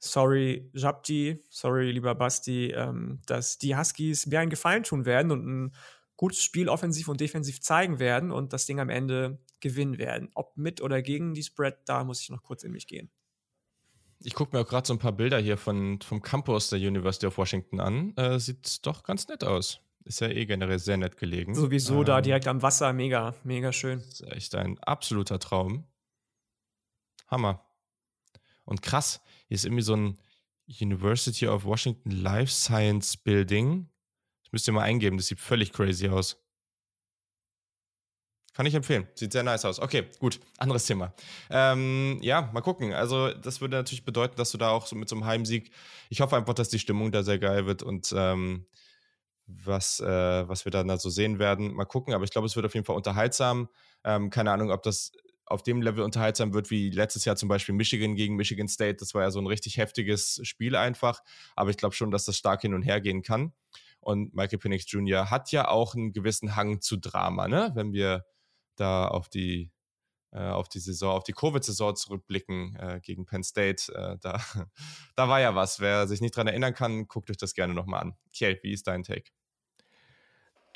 sorry 0.00 0.68
Jabti, 0.74 1.44
sorry 1.48 1.92
lieber 1.92 2.14
Basti, 2.14 2.72
ähm, 2.72 3.20
dass 3.26 3.58
die 3.58 3.76
Huskies 3.76 4.26
mir 4.26 4.40
einen 4.40 4.50
Gefallen 4.50 4.82
tun 4.82 5.04
werden 5.04 5.30
und 5.30 5.46
ein 5.46 5.74
gutes 6.16 6.42
Spiel 6.42 6.68
offensiv 6.68 7.08
und 7.08 7.20
defensiv 7.20 7.60
zeigen 7.60 7.98
werden 7.98 8.32
und 8.32 8.52
das 8.52 8.66
Ding 8.66 8.80
am 8.80 8.88
Ende 8.88 9.38
gewinnen 9.60 9.98
werden. 9.98 10.30
Ob 10.34 10.56
mit 10.56 10.80
oder 10.80 11.02
gegen 11.02 11.34
die 11.34 11.42
Spread, 11.42 11.78
da 11.84 12.04
muss 12.04 12.20
ich 12.20 12.30
noch 12.30 12.42
kurz 12.42 12.64
in 12.64 12.72
mich 12.72 12.86
gehen. 12.86 13.10
Ich 14.22 14.34
gucke 14.34 14.54
mir 14.54 14.62
auch 14.62 14.68
gerade 14.68 14.86
so 14.86 14.92
ein 14.92 14.98
paar 14.98 15.12
Bilder 15.12 15.38
hier 15.38 15.56
von, 15.56 15.98
vom 16.02 16.20
Campus 16.20 16.68
der 16.68 16.78
University 16.78 17.26
of 17.26 17.38
Washington 17.38 17.80
an. 17.80 18.14
Äh, 18.16 18.38
sieht 18.38 18.84
doch 18.84 19.02
ganz 19.02 19.28
nett 19.28 19.44
aus. 19.44 19.80
Ist 20.04 20.20
ja 20.20 20.28
eh 20.28 20.44
generell 20.44 20.78
sehr 20.78 20.96
nett 20.96 21.16
gelegen. 21.16 21.54
Sowieso 21.54 22.00
ähm, 22.00 22.04
da 22.04 22.20
direkt 22.20 22.46
am 22.46 22.62
Wasser, 22.62 22.92
mega, 22.92 23.34
mega 23.44 23.72
schön. 23.72 24.00
Ist 24.00 24.22
echt 24.22 24.54
ein 24.54 24.78
absoluter 24.80 25.38
Traum. 25.38 25.84
Hammer. 27.28 27.64
Und 28.64 28.82
krass, 28.82 29.22
hier 29.50 29.56
ist 29.56 29.64
irgendwie 29.64 29.82
so 29.82 29.96
ein 29.96 30.16
University 30.80 31.48
of 31.48 31.64
Washington 31.64 32.12
Life 32.12 32.52
Science 32.52 33.16
Building. 33.16 33.90
Das 34.44 34.52
müsst 34.52 34.68
ihr 34.68 34.72
mal 34.72 34.82
eingeben, 34.82 35.16
das 35.16 35.26
sieht 35.26 35.40
völlig 35.40 35.72
crazy 35.72 36.08
aus. 36.08 36.40
Kann 38.54 38.66
ich 38.66 38.74
empfehlen. 38.74 39.08
Sieht 39.16 39.32
sehr 39.32 39.42
nice 39.42 39.64
aus. 39.64 39.80
Okay, 39.80 40.06
gut. 40.20 40.38
Anderes 40.58 40.86
Thema. 40.86 41.12
Ähm, 41.50 42.18
ja, 42.22 42.48
mal 42.52 42.60
gucken. 42.60 42.92
Also, 42.92 43.32
das 43.32 43.60
würde 43.60 43.76
natürlich 43.76 44.04
bedeuten, 44.04 44.36
dass 44.36 44.52
du 44.52 44.58
da 44.58 44.70
auch 44.70 44.86
so 44.86 44.94
mit 44.94 45.08
so 45.08 45.16
einem 45.16 45.24
Heimsieg. 45.24 45.72
Ich 46.10 46.20
hoffe 46.20 46.36
einfach, 46.36 46.54
dass 46.54 46.68
die 46.68 46.78
Stimmung 46.78 47.10
da 47.10 47.24
sehr 47.24 47.40
geil 47.40 47.66
wird 47.66 47.82
und 47.82 48.14
ähm, 48.16 48.66
was, 49.46 49.98
äh, 49.98 50.48
was 50.48 50.64
wir 50.64 50.70
dann 50.70 50.86
da 50.86 50.96
so 50.96 51.10
sehen 51.10 51.40
werden. 51.40 51.74
Mal 51.74 51.86
gucken. 51.86 52.14
Aber 52.14 52.22
ich 52.22 52.30
glaube, 52.30 52.46
es 52.46 52.54
wird 52.54 52.66
auf 52.66 52.74
jeden 52.74 52.86
Fall 52.86 52.96
unterhaltsam. 52.96 53.68
Ähm, 54.04 54.30
keine 54.30 54.52
Ahnung, 54.52 54.70
ob 54.70 54.84
das 54.84 55.12
auf 55.50 55.62
dem 55.62 55.82
Level 55.82 56.04
unterhaltsam 56.04 56.54
wird 56.54 56.70
wie 56.70 56.90
letztes 56.90 57.24
Jahr 57.24 57.36
zum 57.36 57.48
Beispiel 57.48 57.74
Michigan 57.74 58.14
gegen 58.14 58.36
Michigan 58.36 58.68
State. 58.68 58.96
Das 58.96 59.14
war 59.14 59.22
ja 59.22 59.30
so 59.30 59.40
ein 59.40 59.46
richtig 59.46 59.78
heftiges 59.78 60.40
Spiel 60.44 60.76
einfach. 60.76 61.20
Aber 61.56 61.70
ich 61.70 61.76
glaube 61.76 61.94
schon, 61.94 62.10
dass 62.10 62.24
das 62.24 62.36
stark 62.36 62.62
hin 62.62 62.72
und 62.72 62.82
her 62.82 63.00
gehen 63.00 63.22
kann. 63.22 63.52
Und 64.00 64.34
Michael 64.34 64.58
Penix 64.58 64.90
Jr. 64.90 65.30
hat 65.30 65.52
ja 65.52 65.68
auch 65.68 65.94
einen 65.94 66.12
gewissen 66.12 66.56
Hang 66.56 66.80
zu 66.80 66.96
Drama, 66.96 67.48
ne? 67.48 67.72
Wenn 67.74 67.92
wir 67.92 68.24
da 68.76 69.08
auf 69.08 69.28
die 69.28 69.72
äh, 70.32 70.38
auf 70.38 70.68
die 70.68 70.78
Saison, 70.78 71.16
auf 71.16 71.24
die 71.24 71.32
Covid-Saison 71.32 71.96
zurückblicken 71.96 72.76
äh, 72.76 73.00
gegen 73.02 73.26
Penn 73.26 73.42
State, 73.42 73.92
äh, 73.92 74.16
da, 74.20 74.40
da 75.16 75.28
war 75.28 75.40
ja 75.40 75.54
was. 75.56 75.80
Wer 75.80 76.06
sich 76.06 76.20
nicht 76.20 76.36
dran 76.36 76.46
erinnern 76.46 76.74
kann, 76.74 77.08
guckt 77.08 77.30
euch 77.30 77.36
das 77.36 77.54
gerne 77.54 77.74
nochmal 77.74 78.02
an. 78.02 78.14
Kjell, 78.32 78.60
wie 78.62 78.72
ist 78.72 78.86
dein 78.86 79.02
Take? 79.02 79.30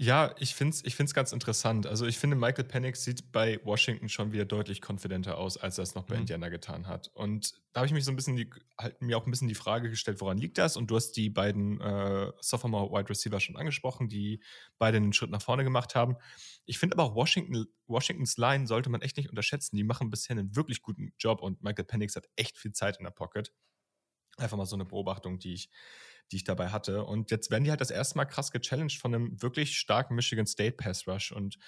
Ja, 0.00 0.34
ich 0.38 0.56
finde 0.56 0.74
es 0.74 0.84
ich 0.84 0.96
find's 0.96 1.14
ganz 1.14 1.32
interessant. 1.32 1.86
Also 1.86 2.04
ich 2.04 2.18
finde, 2.18 2.34
Michael 2.34 2.64
Penix 2.64 3.04
sieht 3.04 3.30
bei 3.30 3.60
Washington 3.64 4.08
schon 4.08 4.32
wieder 4.32 4.44
deutlich 4.44 4.80
konfidenter 4.80 5.38
aus, 5.38 5.56
als 5.56 5.78
er 5.78 5.84
es 5.84 5.94
noch 5.94 6.02
bei 6.02 6.16
mhm. 6.16 6.22
Indiana 6.22 6.48
getan 6.48 6.88
hat. 6.88 7.12
Und 7.14 7.54
da 7.72 7.80
habe 7.80 7.86
ich 7.86 7.92
mich 7.92 8.04
so 8.04 8.10
ein 8.10 8.16
bisschen 8.16 8.34
die, 8.34 8.50
halt 8.76 9.00
mir 9.00 9.16
auch 9.16 9.24
ein 9.24 9.30
bisschen 9.30 9.46
die 9.46 9.54
Frage 9.54 9.90
gestellt, 9.90 10.20
woran 10.20 10.36
liegt 10.36 10.58
das? 10.58 10.76
Und 10.76 10.90
du 10.90 10.96
hast 10.96 11.12
die 11.12 11.30
beiden 11.30 11.80
äh, 11.80 12.32
Sophomore 12.40 12.90
Wide 12.90 13.08
Receiver 13.08 13.38
schon 13.38 13.56
angesprochen, 13.56 14.08
die 14.08 14.42
beide 14.78 14.96
einen 14.96 15.12
Schritt 15.12 15.30
nach 15.30 15.42
vorne 15.42 15.62
gemacht 15.62 15.94
haben. 15.94 16.16
Ich 16.66 16.80
finde 16.80 16.96
aber 16.96 17.04
auch 17.04 17.14
Washington, 17.14 17.66
Washingtons 17.86 18.36
Line 18.36 18.66
sollte 18.66 18.90
man 18.90 19.00
echt 19.00 19.16
nicht 19.16 19.30
unterschätzen. 19.30 19.76
Die 19.76 19.84
machen 19.84 20.10
bisher 20.10 20.36
einen 20.36 20.56
wirklich 20.56 20.82
guten 20.82 21.12
Job 21.20 21.40
und 21.40 21.62
Michael 21.62 21.84
Penix 21.84 22.16
hat 22.16 22.28
echt 22.34 22.58
viel 22.58 22.72
Zeit 22.72 22.96
in 22.96 23.04
der 23.04 23.12
Pocket. 23.12 23.52
Einfach 24.38 24.56
mal 24.56 24.66
so 24.66 24.74
eine 24.74 24.86
Beobachtung, 24.86 25.38
die 25.38 25.54
ich, 25.54 25.70
die 26.30 26.36
ich 26.36 26.44
dabei 26.44 26.68
hatte. 26.68 27.04
Und 27.04 27.30
jetzt 27.30 27.50
werden 27.50 27.64
die 27.64 27.70
halt 27.70 27.80
das 27.80 27.90
erste 27.90 28.16
Mal 28.16 28.24
krass 28.24 28.50
gechallenged 28.50 28.98
von 29.00 29.14
einem 29.14 29.42
wirklich 29.42 29.78
starken 29.78 30.14
Michigan 30.14 30.46
State 30.46 30.76
Pass 30.76 31.06
Rush. 31.06 31.32
Und 31.32 31.58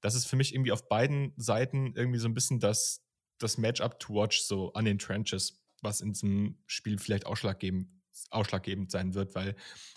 das 0.00 0.14
ist 0.14 0.26
für 0.26 0.36
mich 0.36 0.54
irgendwie 0.54 0.72
auf 0.72 0.88
beiden 0.88 1.32
Seiten 1.36 1.94
irgendwie 1.94 2.18
so 2.18 2.28
ein 2.28 2.34
bisschen 2.34 2.60
das, 2.60 3.02
das 3.38 3.58
Matchup 3.58 3.98
to 4.00 4.14
watch, 4.14 4.40
so 4.40 4.72
an 4.72 4.84
den 4.84 4.98
Trenches, 4.98 5.62
was 5.82 6.00
in 6.00 6.12
diesem 6.12 6.58
Spiel 6.66 6.98
vielleicht 6.98 7.26
ausschlaggebend, 7.26 7.88
ausschlaggebend 8.30 8.90
sein 8.90 9.14
wird, 9.14 9.34
weil 9.34 9.56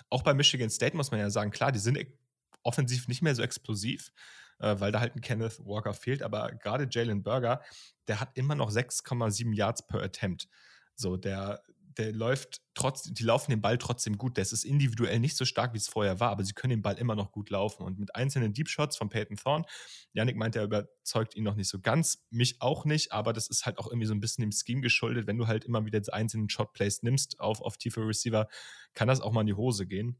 auch 0.10 0.22
bei 0.22 0.34
Michigan 0.34 0.70
State 0.70 0.96
muss 0.96 1.12
man 1.12 1.20
ja 1.20 1.30
sagen, 1.30 1.52
klar, 1.52 1.72
die 1.72 1.80
sind 1.80 1.98
e-, 1.98 2.18
offensiv 2.64 3.08
nicht 3.08 3.22
mehr 3.22 3.36
so 3.36 3.44
explosiv, 3.44 4.12
äh, 4.60 4.76
weil 4.80 4.92
da 4.92 5.00
halt 5.00 5.16
ein 5.16 5.22
Kenneth 5.22 5.60
Walker 5.66 5.94
fehlt, 5.94 6.22
aber 6.22 6.52
gerade 6.52 6.88
Jalen 6.90 7.24
Burger, 7.24 7.62
der 8.08 8.20
hat 8.20 8.38
immer 8.38 8.56
noch 8.56 8.72
6,7 8.72 9.54
Yards 9.54 9.88
per 9.88 10.02
Attempt. 10.02 10.48
So, 10.96 11.18
der, 11.18 11.64
der 11.98 12.12
läuft 12.12 12.62
trotz, 12.74 13.04
die 13.04 13.24
laufen 13.24 13.52
den 13.52 13.62
Ball 13.62 13.78
trotzdem 13.78 14.18
gut. 14.18 14.38
Das 14.38 14.52
ist 14.52 14.66
individuell 14.66 15.20
nicht 15.20 15.38
so 15.38 15.46
stark, 15.46 15.74
wie 15.74 15.78
es 15.78 15.88
vorher 15.88 16.20
war, 16.20 16.32
aber 16.32 16.44
sie 16.44 16.54
können 16.54 16.72
den 16.72 16.82
Ball 16.82 16.98
immer 16.98 17.16
noch 17.16 17.32
gut 17.32 17.50
laufen. 17.50 17.84
Und 17.84 18.00
mit 18.00 18.16
einzelnen 18.16 18.54
Deep 18.54 18.70
Shots 18.70 18.98
von 18.98 19.10
Peyton 19.10 19.38
Thorne, 19.38 19.66
Yannick 20.14 20.36
meint, 20.36 20.56
er 20.56 20.64
überzeugt 20.64 21.36
ihn 21.36 21.44
noch 21.44 21.56
nicht 21.56 21.70
so 21.70 21.80
ganz, 21.80 22.26
mich 22.30 22.62
auch 22.62 22.86
nicht, 22.86 23.12
aber 23.12 23.34
das 23.34 23.48
ist 23.48 23.66
halt 23.66 23.78
auch 23.78 23.88
irgendwie 23.88 24.08
so 24.08 24.14
ein 24.14 24.20
bisschen 24.20 24.42
dem 24.42 24.52
Scheme 24.52 24.82
geschuldet. 24.82 25.28
Wenn 25.28 25.38
du 25.38 25.48
halt 25.48 25.66
immer 25.66 25.86
wieder 25.86 26.02
einzelnen 26.14 26.50
Shot-Plays 26.50 27.04
nimmst 27.04 27.40
auf, 27.40 27.62
auf 27.62 27.78
tiefe 27.78 28.08
Receiver, 28.08 28.48
kann 28.94 29.08
das 29.08 29.22
auch 29.22 29.32
mal 29.32 29.42
in 29.42 29.48
die 29.48 29.54
Hose 29.54 29.86
gehen. 29.86 30.20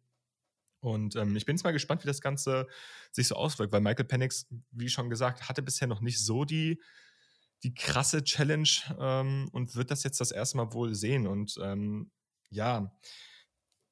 Und 0.80 1.16
ähm, 1.16 1.36
ich 1.36 1.46
bin 1.46 1.56
jetzt 1.56 1.64
mal 1.64 1.72
gespannt, 1.72 2.04
wie 2.04 2.08
das 2.08 2.20
Ganze 2.20 2.68
sich 3.12 3.28
so 3.28 3.36
auswirkt, 3.36 3.72
weil 3.72 3.80
Michael 3.82 4.06
Penix, 4.06 4.48
wie 4.72 4.90
schon 4.90 5.10
gesagt, 5.10 5.48
hatte 5.48 5.62
bisher 5.62 5.88
noch 5.88 6.02
nicht 6.02 6.20
so 6.20 6.44
die 6.44 6.82
die 7.64 7.74
krasse 7.74 8.24
Challenge 8.24 8.70
ähm, 9.00 9.50
und 9.52 9.76
wird 9.76 9.92
das 9.92 10.04
jetzt 10.04 10.20
das 10.20 10.32
erste 10.32 10.58
Mal 10.58 10.74
wohl 10.74 10.94
sehen. 10.96 11.28
Und 11.28 11.58
ähm, 11.62 12.12
ja, 12.50 12.94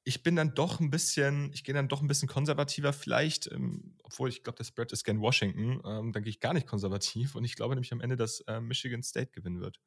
ich 0.04 0.22
bin 0.22 0.36
dann 0.36 0.54
doch 0.54 0.80
ein 0.80 0.90
bisschen, 0.90 1.52
ich 1.52 1.64
gehe 1.64 1.74
dann 1.74 1.88
doch 1.88 2.02
ein 2.02 2.08
bisschen 2.08 2.28
konservativer 2.28 2.92
vielleicht, 2.92 3.50
ähm, 3.50 3.96
obwohl 4.02 4.28
ich 4.28 4.42
glaube, 4.42 4.56
der 4.56 4.64
Spread 4.64 4.92
ist 4.92 5.04
gern 5.04 5.20
Washington, 5.20 5.80
ähm, 5.86 6.12
dann 6.12 6.22
gehe 6.22 6.30
ich 6.30 6.40
gar 6.40 6.54
nicht 6.54 6.66
konservativ 6.66 7.34
und 7.34 7.44
ich 7.44 7.56
glaube 7.56 7.74
nämlich 7.74 7.92
am 7.92 8.00
Ende, 8.00 8.16
dass 8.16 8.40
äh, 8.40 8.60
Michigan 8.60 9.02
State 9.02 9.30
gewinnen 9.32 9.60
wird. 9.60 9.80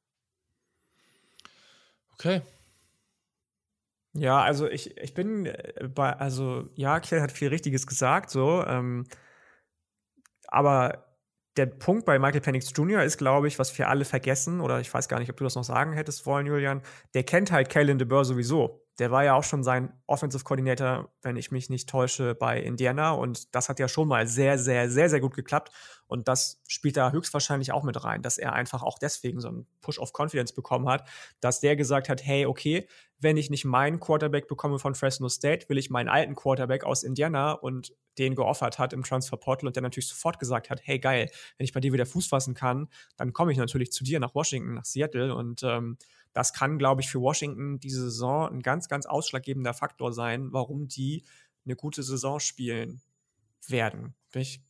Okay. 2.13 2.41
Ja, 4.13 4.41
also 4.41 4.69
ich, 4.69 4.95
ich 4.97 5.13
bin 5.13 5.45
äh, 5.45 5.89
bei, 5.93 6.13
also 6.13 6.69
ja, 6.75 7.01
Kiel 7.01 7.21
hat 7.21 7.33
viel 7.33 7.49
Richtiges 7.49 7.85
gesagt, 7.85 8.29
so, 8.29 8.63
ähm, 8.65 9.05
aber 10.47 11.04
der 11.57 11.67
Punkt 11.67 12.05
bei 12.05 12.19
Michael 12.19 12.41
Penix 12.41 12.71
Jr. 12.75 13.03
ist, 13.03 13.17
glaube 13.17 13.47
ich, 13.47 13.59
was 13.59 13.77
wir 13.77 13.89
alle 13.89 14.05
vergessen, 14.05 14.61
oder 14.61 14.79
ich 14.79 14.93
weiß 14.93 15.07
gar 15.07 15.19
nicht, 15.19 15.29
ob 15.29 15.37
du 15.37 15.43
das 15.43 15.55
noch 15.55 15.63
sagen 15.63 15.93
hättest 15.93 16.25
wollen, 16.25 16.45
Julian, 16.47 16.81
der 17.13 17.23
kennt 17.23 17.51
halt 17.51 17.69
Kalen 17.69 17.97
DeBurr 17.97 18.25
sowieso. 18.25 18.84
Der 18.99 19.11
war 19.11 19.23
ja 19.23 19.35
auch 19.35 19.43
schon 19.43 19.63
sein 19.63 19.91
Offensive 20.07 20.43
Coordinator, 20.43 21.09
wenn 21.21 21.35
ich 21.35 21.51
mich 21.51 21.69
nicht 21.69 21.89
täusche, 21.89 22.35
bei 22.35 22.61
Indiana. 22.61 23.11
Und 23.11 23.53
das 23.53 23.67
hat 23.69 23.79
ja 23.79 23.87
schon 23.87 24.07
mal 24.07 24.27
sehr, 24.27 24.57
sehr, 24.57 24.89
sehr, 24.89 25.09
sehr 25.09 25.19
gut 25.19 25.35
geklappt. 25.35 25.71
Und 26.07 26.27
das 26.27 26.61
spielt 26.67 26.97
da 26.97 27.11
höchstwahrscheinlich 27.11 27.71
auch 27.71 27.83
mit 27.83 28.03
rein, 28.03 28.21
dass 28.21 28.37
er 28.37 28.53
einfach 28.53 28.83
auch 28.83 28.99
deswegen 28.99 29.39
so 29.41 29.47
einen 29.47 29.67
Push 29.81 29.99
of 29.99 30.13
Confidence 30.13 30.53
bekommen 30.53 30.87
hat, 30.87 31.07
dass 31.39 31.59
der 31.59 31.75
gesagt 31.75 32.09
hat, 32.09 32.23
hey, 32.23 32.45
okay, 32.45 32.87
wenn 33.19 33.37
ich 33.37 33.49
nicht 33.49 33.65
meinen 33.65 33.99
Quarterback 33.99 34.47
bekomme 34.47 34.77
von 34.79 34.93
Fresno 34.93 35.29
State, 35.29 35.67
will 35.69 35.77
ich 35.77 35.89
meinen 35.89 36.09
alten 36.09 36.35
Quarterback 36.35 36.83
aus 36.83 37.03
Indiana 37.03 37.53
und 37.53 37.93
den 38.17 38.35
geoffert 38.35 38.77
hat 38.79 38.93
im 38.93 39.03
Transfer 39.03 39.37
Portal 39.37 39.67
und 39.67 39.75
der 39.75 39.83
natürlich 39.83 40.07
sofort 40.07 40.39
gesagt 40.39 40.69
hat, 40.69 40.81
hey 40.83 40.99
geil, 40.99 41.29
wenn 41.57 41.65
ich 41.65 41.73
bei 41.73 41.79
dir 41.79 41.93
wieder 41.93 42.05
Fuß 42.05 42.27
fassen 42.27 42.53
kann, 42.53 42.87
dann 43.17 43.33
komme 43.33 43.51
ich 43.51 43.57
natürlich 43.57 43.91
zu 43.91 44.03
dir 44.03 44.19
nach 44.19 44.35
Washington, 44.35 44.75
nach 44.75 44.85
Seattle 44.85 45.33
und 45.35 45.63
ähm, 45.63 45.97
das 46.35 46.51
kann, 46.51 46.77
glaube 46.77 47.01
ich, 47.01 47.09
für 47.09 47.21
Washington 47.21 47.79
diese 47.79 48.03
Saison 48.03 48.51
ein 48.51 48.61
ganz, 48.61 48.89
ganz 48.89 49.05
ausschlaggebender 49.05 49.73
Faktor 49.73 50.11
sein, 50.11 50.51
warum 50.51 50.89
die 50.89 51.23
eine 51.65 51.77
gute 51.77 52.03
Saison 52.03 52.41
spielen 52.41 53.01
werden. 53.67 54.13
Bin 54.33 54.41
ich 54.41 54.61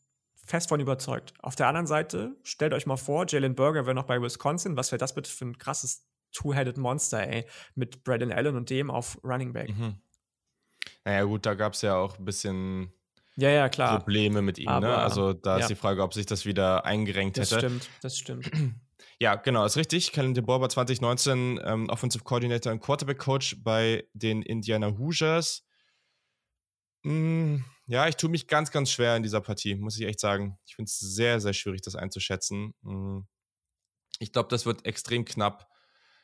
fest 0.46 0.70
von 0.70 0.80
überzeugt. 0.80 1.34
Auf 1.40 1.56
der 1.56 1.68
anderen 1.68 1.88
Seite, 1.88 2.36
stellt 2.44 2.74
euch 2.74 2.86
mal 2.86 2.98
vor, 2.98 3.26
Jalen 3.28 3.56
Burger 3.56 3.88
wäre 3.88 3.96
noch 3.96 4.06
bei 4.06 4.22
Wisconsin. 4.22 4.78
Was 4.78 4.92
wäre 4.92 5.00
das 5.00 5.16
bitte 5.16 5.32
für 5.32 5.46
ein 5.46 5.58
krasses 5.58 6.06
Two-Headed 6.34 6.78
Monster, 6.78 7.28
ey, 7.28 7.48
mit 7.74 8.04
Braden 8.04 8.32
Allen 8.32 8.56
und 8.56 8.70
dem 8.70 8.92
auf 8.92 9.18
Running 9.24 9.54
Back. 9.54 9.70
Mhm. 9.70 9.96
Naja, 11.04 11.24
gut, 11.24 11.48
da 11.48 11.56
gab 11.56 11.74
es 11.74 11.82
ja 11.82 11.96
auch 11.96 12.20
ein 12.20 12.26
bisschen 12.26 12.92
ja, 13.38 13.50
ja, 13.50 13.70
klar. 13.70 13.98
Probleme 13.98 14.42
mit 14.42 14.60
ihm. 14.60 14.66
ne? 14.66 14.96
Also 14.96 15.34
da 15.34 15.56
ja. 15.56 15.62
ist 15.62 15.70
die 15.70 15.76
Frage, 15.76 16.04
ob 16.04 16.14
sich 16.14 16.26
das 16.26 16.46
wieder 16.46 16.86
eingerenkt 16.86 17.38
das 17.38 17.52
hätte. 17.52 17.62
Das 17.62 17.72
stimmt, 17.72 17.90
das 18.02 18.18
stimmt. 18.18 18.52
Ja, 19.20 19.36
genau, 19.36 19.66
ist 19.66 19.78
richtig. 19.78 20.12
Kellen 20.12 20.34
DeBoer 20.34 20.60
war 20.60 20.70
2019 20.70 21.62
ähm, 21.64 21.90
Offensive 21.90 22.24
Coordinator 22.24 22.74
und 22.74 22.82
Quarterback 22.82 23.18
Coach 23.18 23.56
bei 23.64 24.06
den 24.14 24.42
Indiana 24.42 24.98
Hoosiers. 24.98 25.66
Mm, 27.04 27.58
ja, 27.88 28.08
ich 28.08 28.18
tue 28.18 28.30
mich 28.30 28.48
ganz, 28.48 28.72
ganz 28.72 28.92
schwer 28.92 29.16
in 29.16 29.24
dieser 29.24 29.40
Partie, 29.40 29.76
muss 29.76 29.98
ich 29.98 30.06
echt 30.06 30.20
sagen. 30.20 30.58
Ich 30.66 30.76
finde 30.76 30.90
es 30.90 31.00
sehr, 31.00 31.40
sehr 31.40 31.54
schwierig, 31.54 31.82
das 31.82 31.96
einzuschätzen. 31.96 32.74
Mm. 32.82 33.22
Ich 34.20 34.34
glaube, 34.34 34.50
das 34.50 34.66
wird 34.66 34.86
extrem 34.86 35.24
knapp. 35.24 35.70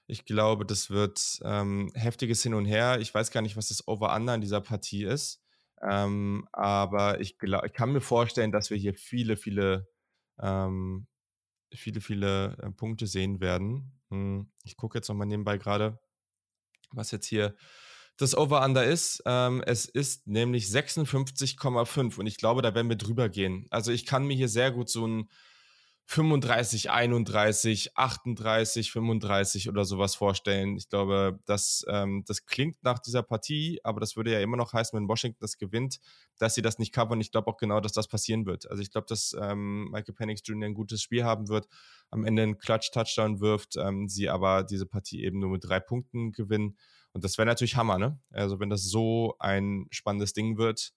Ich 0.08 0.26
glaube, 0.26 0.66
das 0.66 0.90
wird 0.90 1.40
ähm, 1.44 1.92
heftiges 1.94 2.44
Hin 2.44 2.54
und 2.54 2.66
Her. 2.66 3.00
Ich 3.00 3.14
weiß 3.14 3.32
gar 3.32 3.42
nicht, 3.42 3.56
was 3.56 3.70
das 3.70 3.88
Over-Under 3.88 4.36
in 4.36 4.42
dieser 4.42 4.60
Partie 4.60 5.06
ist. 5.06 5.42
Ähm, 5.82 6.48
aber 6.52 7.22
ich, 7.22 7.38
glaub, 7.38 7.64
ich 7.66 7.74
kann 7.74 7.94
mir 7.94 8.02
vorstellen, 8.02 8.52
dass 8.52 8.70
wir 8.70 8.78
hier 8.78 8.94
viele, 8.94 9.38
viele 9.38 9.88
ähm, 10.42 11.08
viele, 11.74 12.02
viele 12.02 12.58
äh, 12.62 12.72
Punkte 12.72 13.08
sehen 13.08 13.40
werden. 13.40 14.00
Hm, 14.10 14.52
ich 14.64 14.78
gucke 14.78 14.98
jetzt 14.98 15.08
nochmal 15.08 15.28
nebenbei 15.28 15.58
gerade, 15.58 16.00
was 16.92 17.12
jetzt 17.12 17.28
hier 17.28 17.56
das 18.18 18.36
Over-Under 18.36 18.84
ist. 18.84 19.24
Ähm, 19.26 19.64
es 19.66 19.86
ist 19.86 20.28
nämlich 20.28 20.66
56,5 20.66 22.20
und 22.20 22.28
ich 22.28 22.38
glaube, 22.38 22.62
da 22.62 22.76
werden 22.76 22.90
wir 22.90 22.98
drüber 22.98 23.30
gehen. 23.30 23.68
Also 23.70 23.92
ich 23.92 24.06
kann 24.06 24.26
mir 24.26 24.36
hier 24.36 24.50
sehr 24.50 24.72
gut 24.72 24.90
so 24.90 25.08
ein 25.08 25.30
35, 26.08 26.92
31, 26.92 27.98
38, 27.98 28.92
35 28.92 29.70
oder 29.70 29.86
sowas 29.86 30.16
vorstellen. 30.16 30.76
Ich 30.76 30.90
glaube, 30.90 31.40
das, 31.46 31.86
ähm, 31.88 32.24
das 32.28 32.46
klingt 32.46 32.84
nach 32.84 33.00
dieser 33.00 33.24
Partie, 33.24 33.80
aber 33.84 34.02
das 34.02 34.18
würde 34.18 34.34
ja 34.34 34.42
immer 34.42 34.58
noch 34.58 34.74
heißen, 34.74 34.98
wenn 34.98 35.08
Washington 35.08 35.40
das 35.40 35.58
gewinnt, 35.58 36.00
dass 36.38 36.56
sie 36.56 36.62
das 36.62 36.80
nicht 36.80 36.94
covern. 36.94 37.22
Ich 37.22 37.32
glaube 37.32 37.50
auch 37.50 37.58
genau, 37.58 37.80
dass 37.80 37.94
das 37.94 38.08
passieren 38.08 38.46
wird. 38.46 38.70
Also 38.70 38.82
ich 38.82 38.92
glaube, 38.92 39.08
dass 39.08 39.36
ähm, 39.40 39.90
Michael 39.92 40.14
Penix 40.14 40.42
Jr. 40.44 40.70
ein 40.70 40.74
gutes 40.74 41.02
Spiel 41.02 41.24
haben 41.24 41.48
wird, 41.48 41.68
am 42.10 42.26
Ende 42.26 42.44
einen 42.44 42.58
Clutch-Touchdown 42.58 43.40
wirft, 43.40 43.78
ähm, 43.78 44.10
sie 44.10 44.30
aber 44.30 44.64
diese 44.64 44.86
Partie 44.86 45.24
eben 45.24 45.40
nur 45.40 45.52
mit 45.52 45.64
drei 45.64 45.80
Punkten 45.80 46.34
gewinnen. 46.34 46.78
Und 47.14 47.24
das 47.24 47.38
wäre 47.38 47.46
natürlich 47.46 47.76
Hammer, 47.76 47.98
ne? 47.98 48.20
Also 48.32 48.60
wenn 48.60 48.70
das 48.70 48.84
so 48.84 49.36
ein 49.40 49.88
spannendes 49.92 50.34
Ding 50.34 50.58
wird, 50.58 50.94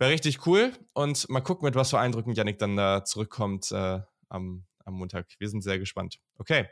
Wäre 0.00 0.12
richtig 0.12 0.46
cool. 0.46 0.72
Und 0.94 1.28
mal 1.28 1.42
gucken, 1.42 1.66
mit 1.66 1.74
was 1.74 1.90
für 1.90 1.98
Eindrücken 1.98 2.32
Yannick 2.32 2.58
dann 2.58 2.74
da 2.74 3.04
zurückkommt 3.04 3.70
äh, 3.70 4.00
am, 4.30 4.64
am 4.86 4.94
Montag. 4.94 5.26
Wir 5.38 5.50
sind 5.50 5.60
sehr 5.60 5.78
gespannt. 5.78 6.18
Okay. 6.38 6.66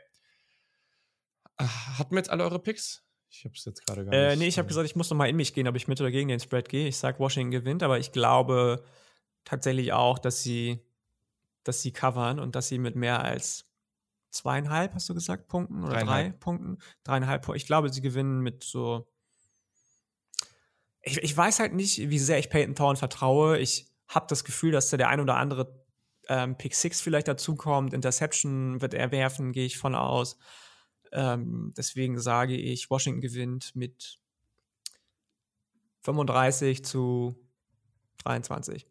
Äh, 1.57 1.63
hatten 1.63 2.09
wir 2.09 2.17
jetzt 2.17 2.31
alle 2.31 2.43
eure 2.43 2.57
Picks? 2.57 3.03
Ich 3.29 3.45
habe 3.45 3.53
es 3.55 3.65
jetzt 3.65 3.85
gerade 3.85 4.03
gar 4.03 4.11
äh, 4.11 4.29
nicht. 4.29 4.39
Nee, 4.39 4.47
ich 4.47 4.57
habe 4.57 4.67
gesagt, 4.67 4.87
ich 4.87 4.95
muss 4.95 5.11
noch 5.11 5.17
mal 5.17 5.29
in 5.29 5.35
mich 5.35 5.53
gehen, 5.53 5.67
ob 5.67 5.75
ich 5.75 5.87
mit 5.87 6.01
oder 6.01 6.09
gegen 6.09 6.29
den 6.29 6.39
Spread 6.39 6.69
gehe. 6.69 6.87
Ich 6.87 6.97
sage, 6.97 7.19
Washington 7.19 7.51
gewinnt, 7.51 7.83
aber 7.83 7.99
ich 7.99 8.11
glaube 8.11 8.83
tatsächlich 9.43 9.93
auch, 9.93 10.17
dass 10.17 10.41
sie, 10.41 10.79
dass 11.63 11.83
sie 11.83 11.91
covern 11.91 12.39
und 12.39 12.55
dass 12.55 12.67
sie 12.67 12.79
mit 12.79 12.95
mehr 12.95 13.23
als 13.23 13.71
zweieinhalb, 14.31 14.95
hast 14.95 15.07
du 15.07 15.13
gesagt, 15.13 15.47
Punkten 15.47 15.83
oder 15.83 15.99
drei 15.99 16.31
Punkten? 16.31 16.79
Dreieinhalb 17.03 17.43
Punkten. 17.43 17.57
Ich 17.57 17.67
glaube, 17.67 17.93
sie 17.93 18.01
gewinnen 18.01 18.39
mit 18.39 18.63
so 18.63 19.07
ich, 21.01 21.17
ich 21.17 21.35
weiß 21.35 21.59
halt 21.59 21.73
nicht, 21.73 22.09
wie 22.09 22.19
sehr 22.19 22.39
ich 22.39 22.49
Peyton 22.49 22.75
Thorne 22.75 22.97
vertraue. 22.97 23.57
Ich 23.59 23.87
habe 24.07 24.27
das 24.27 24.43
Gefühl, 24.43 24.71
dass 24.71 24.89
da 24.89 24.97
der 24.97 25.09
ein 25.09 25.19
oder 25.19 25.37
andere 25.37 25.83
ähm, 26.27 26.57
Pick 26.57 26.75
Six 26.75 27.01
vielleicht 27.01 27.27
dazukommt. 27.27 27.93
Interception 27.93 28.81
wird 28.81 28.93
er 28.93 29.11
werfen, 29.11 29.51
gehe 29.51 29.65
ich 29.65 29.77
von 29.77 29.95
aus. 29.95 30.37
Ähm, 31.11 31.73
deswegen 31.75 32.19
sage 32.19 32.55
ich, 32.55 32.89
Washington 32.89 33.21
gewinnt 33.21 33.75
mit 33.75 34.19
35 36.01 36.85
zu 36.85 37.35
23. 38.23 38.85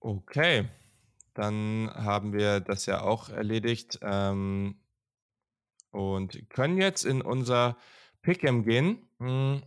Okay, 0.00 0.68
dann 1.32 1.90
haben 1.94 2.32
wir 2.32 2.60
das 2.60 2.86
ja 2.86 3.02
auch 3.02 3.30
erledigt 3.30 3.98
ähm, 4.02 4.76
und 5.90 6.48
können 6.50 6.78
jetzt 6.78 7.04
in 7.04 7.22
unser 7.22 7.76
Pick'em 8.22 8.62
gehen. 8.62 9.08
Hm. 9.18 9.62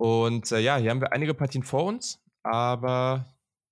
Und 0.00 0.50
äh, 0.50 0.60
ja, 0.60 0.78
hier 0.78 0.88
haben 0.88 1.02
wir 1.02 1.12
einige 1.12 1.34
Partien 1.34 1.62
vor 1.62 1.84
uns, 1.84 2.24
aber 2.42 3.26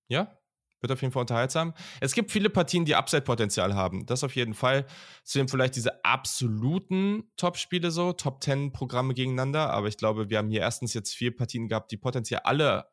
ja, 0.09 0.39
wird 0.83 0.93
auf 0.93 1.01
jeden 1.01 1.11
Fall 1.11 1.23
unterhaltsam. 1.23 1.73
Es 2.03 2.13
gibt 2.13 2.31
viele 2.31 2.51
Partien, 2.51 2.85
die 2.85 2.95
Upside-Potenzial 2.95 3.75
haben. 3.75 4.05
Das 4.05 4.23
auf 4.23 4.37
jeden 4.37 4.53
Fall. 4.53 4.85
Sind 5.25 5.51
vielleicht 5.51 5.77
diese 5.77 6.05
absoluten 6.05 7.33
Top-Spiele 7.39 7.91
so, 7.91 8.13
Top-10-Programme 8.13 9.15
gegeneinander. 9.15 9.71
Aber 9.71 9.89
ich 9.89 9.97
glaube, 9.97 10.29
wir 10.29 10.37
haben 10.37 10.51
hier 10.51 10.61
erstens 10.61 10.93
jetzt 10.93 11.15
vier 11.15 11.35
Partien 11.35 11.67
gehabt, 11.67 11.93
die 11.93 11.97
potenziell 11.97 12.41
alle 12.45 12.85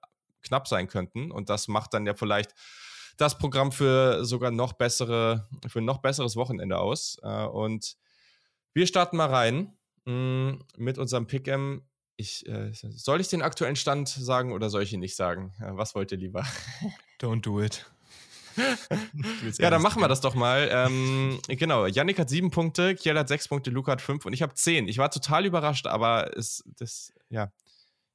knapp 0.41 0.69
sein 0.69 0.87
könnten. 0.87 1.29
Und 1.29 1.49
das 1.49 1.67
macht 1.67 1.93
dann 1.93 2.05
ja 2.05 2.13
vielleicht 2.13 2.53
das 3.17 3.37
Programm 3.37 3.73
für 3.73 4.23
sogar 4.23 4.51
noch 4.51 4.73
bessere, 4.73 5.49
für 5.67 5.79
ein 5.79 5.85
noch 5.85 5.97
besseres 5.97 6.37
Wochenende 6.37 6.77
aus. 6.79 7.17
Äh, 7.21 7.43
und 7.43 7.97
wir 8.73 8.87
starten 8.87 9.17
mal 9.17 9.27
rein 9.27 9.77
mm, 10.05 10.61
mit 10.77 10.97
unserem 10.97 11.27
Pick'em. 11.27 11.81
Ich, 12.17 12.47
äh, 12.47 12.71
soll 12.73 13.19
ich 13.19 13.27
den 13.27 13.41
aktuellen 13.41 13.75
Stand 13.75 14.07
sagen 14.07 14.53
oder 14.53 14.69
soll 14.69 14.83
ich 14.83 14.93
ihn 14.93 15.01
nicht 15.01 15.15
sagen? 15.15 15.53
Was 15.59 15.95
wollt 15.95 16.11
ihr 16.11 16.17
lieber? 16.17 16.45
Don't 17.21 17.41
do 17.41 17.61
it. 17.61 17.85
ja, 19.59 19.69
dann 19.69 19.81
machen 19.81 20.01
wir 20.01 20.07
das 20.07 20.21
doch 20.21 20.33
mal. 20.33 20.69
Ähm, 20.71 21.39
genau, 21.47 21.85
Yannick 21.85 22.19
hat 22.19 22.29
sieben 22.29 22.51
Punkte, 22.51 22.95
Kiel 22.95 23.17
hat 23.17 23.27
sechs 23.27 23.47
Punkte, 23.47 23.69
Luca 23.69 23.93
hat 23.93 24.01
fünf 24.01 24.25
und 24.25 24.33
ich 24.33 24.41
habe 24.41 24.53
zehn. 24.53 24.87
Ich 24.87 24.97
war 24.97 25.11
total 25.11 25.45
überrascht, 25.45 25.87
aber 25.87 26.35
es, 26.37 26.63
das, 26.77 27.13
ja. 27.29 27.51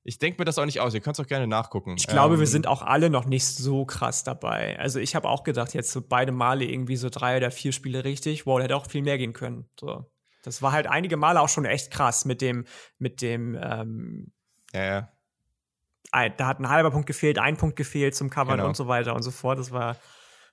Ich 0.03 0.19
denke 0.19 0.41
mir 0.41 0.47
das 0.47 0.59
auch 0.59 0.65
nicht 0.65 0.81
aus. 0.81 0.95
Ihr 0.95 1.01
könnt 1.01 1.19
es 1.19 1.25
auch 1.25 1.29
gerne 1.29 1.47
nachgucken. 1.47 1.95
Ich 1.99 2.07
glaube, 2.07 2.35
ähm, 2.35 2.41
wir 2.41 2.47
sind 2.47 2.67
auch 2.67 2.81
alle 2.81 3.11
noch 3.11 3.27
nicht 3.27 3.45
so 3.45 3.85
krass 3.85 4.25
dabei. 4.25 4.79
Also 4.79 4.99
ich 4.99 5.15
habe 5.15 5.29
auch 5.29 5.45
gedacht, 5.45 5.75
jetzt 5.75 5.93
so 5.93 6.01
beide 6.01 6.33
Male 6.33 6.65
irgendwie 6.65 6.97
so 6.97 7.11
drei 7.11 7.37
oder 7.37 7.51
vier 7.51 7.73
Spiele 7.73 8.03
richtig. 8.03 8.47
Wow, 8.47 8.63
hätte 8.63 8.77
auch 8.77 8.87
viel 8.87 9.03
mehr 9.03 9.19
gehen 9.19 9.35
können. 9.35 9.69
So. 9.79 10.11
Das 10.43 10.63
war 10.63 10.73
halt 10.73 10.87
einige 10.87 11.17
Male 11.17 11.41
auch 11.41 11.49
schon 11.49 11.65
echt 11.65 11.91
krass 11.91 12.25
mit 12.25 12.41
dem, 12.41 12.65
mit 12.99 13.23
dem, 13.23 13.59
ähm, 13.61 14.33
ja, 14.73 14.85
ja. 14.85 16.29
Da 16.37 16.47
hat 16.47 16.59
ein 16.59 16.69
halber 16.69 16.91
Punkt 16.91 17.07
gefehlt, 17.07 17.39
ein 17.39 17.57
Punkt 17.57 17.77
gefehlt 17.77 18.17
zum 18.17 18.31
Covern 18.31 18.57
genau. 18.57 18.69
und 18.69 18.77
so 18.77 18.89
weiter 18.89 19.15
und 19.15 19.23
so 19.23 19.31
fort. 19.31 19.59
Das 19.59 19.71
war 19.71 19.97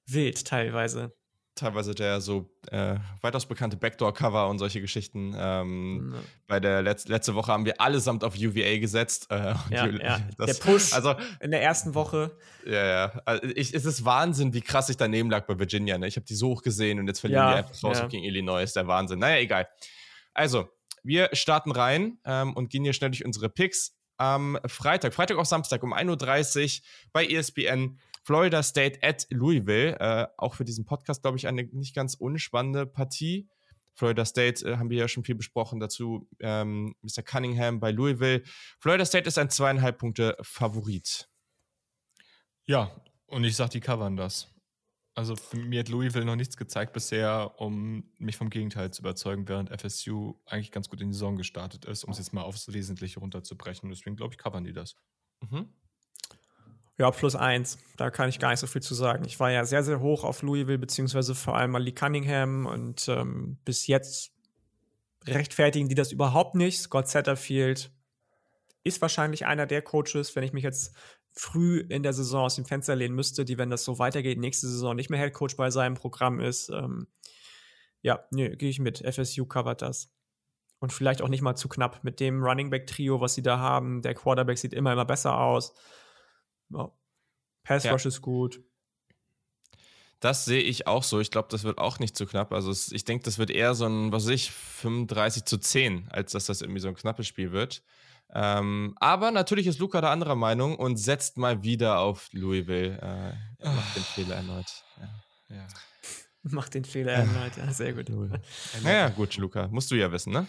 wild 0.06 0.46
teilweise. 0.46 1.17
Teilweise 1.58 1.94
der 1.94 2.22
so 2.22 2.50
äh, 2.72 2.96
weitaus 3.22 3.46
bekannte 3.46 3.76
Backdoor-Cover 3.78 4.48
und 4.48 4.60
solche 4.60 4.80
Geschichten. 4.80 5.36
Ähm, 5.38 6.14
ja. 6.16 6.22
Bei 6.48 6.60
der 6.60 6.82
Letz 6.82 7.08
letzte 7.08 7.36
Woche 7.36 7.52
haben 7.52 7.66
wir 7.66 7.82
allesamt 7.82 8.24
auf 8.24 8.36
UVA 8.36 8.78
gesetzt. 8.78 9.28
Äh, 9.30 9.56
ja, 9.70 9.88
ja. 9.88 10.20
Das, 10.38 10.58
der 10.60 10.72
Push 10.72 10.94
also, 10.94 11.16
in 11.40 11.52
der 11.52 11.62
ersten 11.62 11.96
Woche. 11.96 12.38
Ja, 12.66 12.86
ja. 12.86 13.22
Also 13.26 13.44
ich, 13.56 13.74
es 13.74 13.86
ist 13.86 14.06
Wahnsinn, 14.06 14.54
wie 14.54 14.62
krass 14.62 14.90
ich 14.90 14.98
daneben 14.98 15.30
lag 15.30 15.46
bei 15.48 15.58
Virginia. 15.58 15.98
Ne? 15.98 16.08
Ich 16.08 16.16
habe 16.16 16.26
die 16.26 16.36
so 16.36 16.50
hoch 16.50 16.62
gesehen 16.62 17.00
und 17.00 17.08
jetzt 17.08 17.20
verlieren 17.20 17.44
ja, 17.44 17.52
die 17.52 17.58
einfach 17.58 17.84
raus 17.84 18.00
ja. 18.00 18.08
gegen 18.08 18.24
Illinois. 18.24 18.64
Ist 18.64 18.76
der 18.76 18.88
Wahnsinn. 18.88 19.20
Naja, 19.20 19.42
egal. 19.42 19.68
Also, 20.34 20.70
wir 21.04 21.30
starten 21.34 21.72
rein 21.72 22.20
ähm, 22.26 22.54
und 22.54 22.70
gehen 22.70 22.84
hier 22.84 22.94
schnell 22.94 23.12
durch 23.12 23.26
unsere 23.26 23.50
Picks. 23.50 23.96
Am 24.20 24.58
Freitag, 24.66 25.14
Freitag 25.14 25.38
auf 25.38 25.46
Samstag 25.46 25.84
um 25.84 25.94
1.30 25.94 26.80
Uhr 26.80 26.86
bei 27.14 27.26
ESPN 27.26 28.00
Florida 28.28 28.62
State 28.62 29.00
at 29.04 29.26
Louisville. 29.30 29.98
Äh, 30.02 30.28
auch 30.36 30.56
für 30.56 30.66
diesen 30.66 30.84
Podcast, 30.84 31.22
glaube 31.22 31.38
ich, 31.38 31.48
eine 31.48 31.64
nicht 31.64 31.96
ganz 31.96 32.14
unspannende 32.14 32.86
Partie. 32.86 33.48
Florida 33.94 34.26
State 34.26 34.68
äh, 34.68 34.76
haben 34.76 34.90
wir 34.90 34.98
ja 34.98 35.08
schon 35.08 35.24
viel 35.24 35.36
besprochen 35.36 35.80
dazu. 35.80 36.28
Ähm, 36.42 36.94
Mr. 37.02 37.24
Cunningham 37.24 37.80
bei 37.80 37.92
Louisville. 37.92 38.44
Florida 38.82 39.06
State 39.06 39.30
ist 39.30 39.38
ein 39.38 39.50
zweieinhalb 39.50 39.98
Punkte 39.98 40.36
Favorit. 40.42 41.30
Ja, 42.66 42.92
und 43.28 43.46
ich 43.46 43.56
sage, 43.56 43.70
die 43.70 43.80
covern 43.80 44.18
das. 44.18 44.54
Also 45.16 45.36
mir 45.54 45.80
hat 45.80 45.88
Louisville 45.88 46.26
noch 46.26 46.36
nichts 46.36 46.58
gezeigt 46.58 46.92
bisher, 46.92 47.54
um 47.62 48.12
mich 48.18 48.36
vom 48.36 48.50
Gegenteil 48.50 48.92
zu 48.92 49.04
überzeugen, 49.04 49.48
während 49.48 49.70
FSU 49.70 50.36
eigentlich 50.46 50.74
ganz 50.74 50.90
gut 50.90 51.00
in 51.00 51.08
die 51.08 51.14
Saison 51.14 51.38
gestartet 51.38 51.86
ist, 51.86 52.04
um 52.04 52.12
es 52.12 52.18
jetzt 52.18 52.34
mal 52.34 52.44
aufs 52.44 52.74
Wesentliche 52.74 53.22
runterzubrechen. 53.22 53.90
Deswegen 53.90 54.18
glaube 54.18 54.34
ich, 54.34 54.38
covern 54.38 54.66
die 54.66 54.74
das. 54.74 54.98
Mhm. 55.40 55.70
Ja, 56.98 57.12
plus 57.12 57.36
eins. 57.36 57.78
Da 57.96 58.10
kann 58.10 58.30
ich 58.30 58.40
gar 58.40 58.50
nicht 58.50 58.60
so 58.60 58.68
viel 58.68 58.82
zu 58.82 58.96
sagen. 58.96 59.24
Ich 59.26 59.40
war 59.40 59.52
ja 59.52 59.66
sehr, 59.66 59.84
sehr 59.84 60.00
hoch 60.00 60.24
auf 60.24 60.42
Louisville, 60.42 60.80
beziehungsweise 60.80 61.36
vor 61.36 61.56
allem 61.56 61.76
Lee 61.78 61.92
Cunningham 61.92 62.66
und 62.66 63.08
ähm, 63.08 63.60
bis 63.66 63.86
jetzt 63.86 64.32
rechtfertigen 65.26 65.90
die 65.90 65.96
das 65.96 66.12
überhaupt 66.12 66.56
nicht. 66.56 66.80
Scott 66.80 67.08
Satterfield 67.08 67.92
ist 68.84 69.02
wahrscheinlich 69.02 69.46
einer 69.46 69.68
der 69.68 69.82
Coaches, 69.82 70.36
wenn 70.36 70.44
ich 70.44 70.54
mich 70.54 70.64
jetzt 70.64 70.96
früh 71.34 71.80
in 71.90 72.02
der 72.02 72.14
Saison 72.14 72.46
aus 72.46 72.56
dem 72.56 72.66
Fenster 72.66 72.96
lehnen 72.96 73.14
müsste, 73.14 73.46
die, 73.46 73.58
wenn 73.58 73.70
das 73.70 73.84
so 73.84 74.00
weitergeht, 74.00 74.40
nächste 74.40 74.68
Saison 74.68 74.96
nicht 74.96 75.10
mehr 75.10 75.20
Head 75.20 75.34
Coach 75.34 75.56
bei 75.56 75.70
seinem 75.70 75.94
Programm 75.96 76.40
ist. 76.40 76.70
Ähm, 76.70 77.08
ja, 78.02 78.26
nee, 78.32 78.56
gehe 78.56 78.70
ich 78.70 78.80
mit. 78.80 79.00
FSU 79.06 79.46
covert 79.46 79.82
das. 79.82 80.10
Und 80.80 80.94
vielleicht 80.94 81.22
auch 81.22 81.30
nicht 81.30 81.42
mal 81.42 81.56
zu 81.56 81.68
knapp 81.68 82.04
mit 82.04 82.20
dem 82.20 82.44
Running 82.44 82.70
Back 82.70 82.88
Trio, 82.88 83.22
was 83.22 83.36
sie 83.36 83.42
da 83.42 83.60
haben. 83.60 84.02
Der 84.02 84.14
Quarterback 84.14 84.58
sieht 84.58 84.74
immer, 84.74 84.94
immer 84.94 85.06
besser 85.06 85.38
aus. 85.38 85.74
Ja. 86.70 86.92
Pass 87.64 87.86
Rush 87.86 88.06
ja. 88.06 88.10
ist 88.10 88.22
gut. 88.22 88.62
Das 90.20 90.46
sehe 90.46 90.62
ich 90.62 90.88
auch 90.88 91.04
so. 91.04 91.20
Ich 91.20 91.30
glaube, 91.30 91.48
das 91.52 91.64
wird 91.64 91.78
auch 91.78 92.00
nicht 92.00 92.18
zu 92.18 92.26
knapp. 92.26 92.52
Also 92.52 92.72
es, 92.72 92.92
ich 92.92 93.06
denke, 93.06 93.24
das 93.24 93.38
wird 93.38 93.52
eher 93.52 93.76
so 93.76 93.86
ein, 93.86 94.12
was 94.12 94.26
weiß 94.26 94.32
ich, 94.32 94.52
35 94.52 95.46
zu 95.46 95.58
10, 95.58 96.08
als 96.10 96.32
dass 96.32 96.46
das 96.46 96.62
irgendwie 96.62 96.80
so 96.80 96.88
ein 96.88 96.96
knappes 96.96 97.28
Spiel 97.28 97.52
wird. 97.52 97.84
Ähm, 98.34 98.96
aber 99.00 99.32
natürlich 99.32 99.68
ist 99.68 99.80
Luca 99.80 100.02
da 100.02 100.12
anderer 100.12 100.36
Meinung 100.36 100.76
und 100.76 100.98
setzt 100.98 101.38
mal 101.38 101.64
wieder 101.64 102.00
auf 102.00 102.30
Louisville. 102.34 102.98
Äh, 102.98 103.64
er 103.64 103.72
macht 103.72 103.96
den 103.96 104.04
Fehler 104.04 104.36
erneut. 104.36 104.84
Ja. 105.00 105.56
ja. 105.56 105.68
Macht 106.50 106.76
den 106.76 106.86
Fehler 106.86 107.12
erneut, 107.12 107.58
ja, 107.58 107.74
sehr 107.74 107.92
gut. 107.92 108.10
Ja, 108.84 109.10
gut, 109.10 109.36
Luca, 109.36 109.68
musst 109.68 109.92
du 109.92 109.96
ja 109.96 110.10
wissen, 110.14 110.32
ne? 110.32 110.48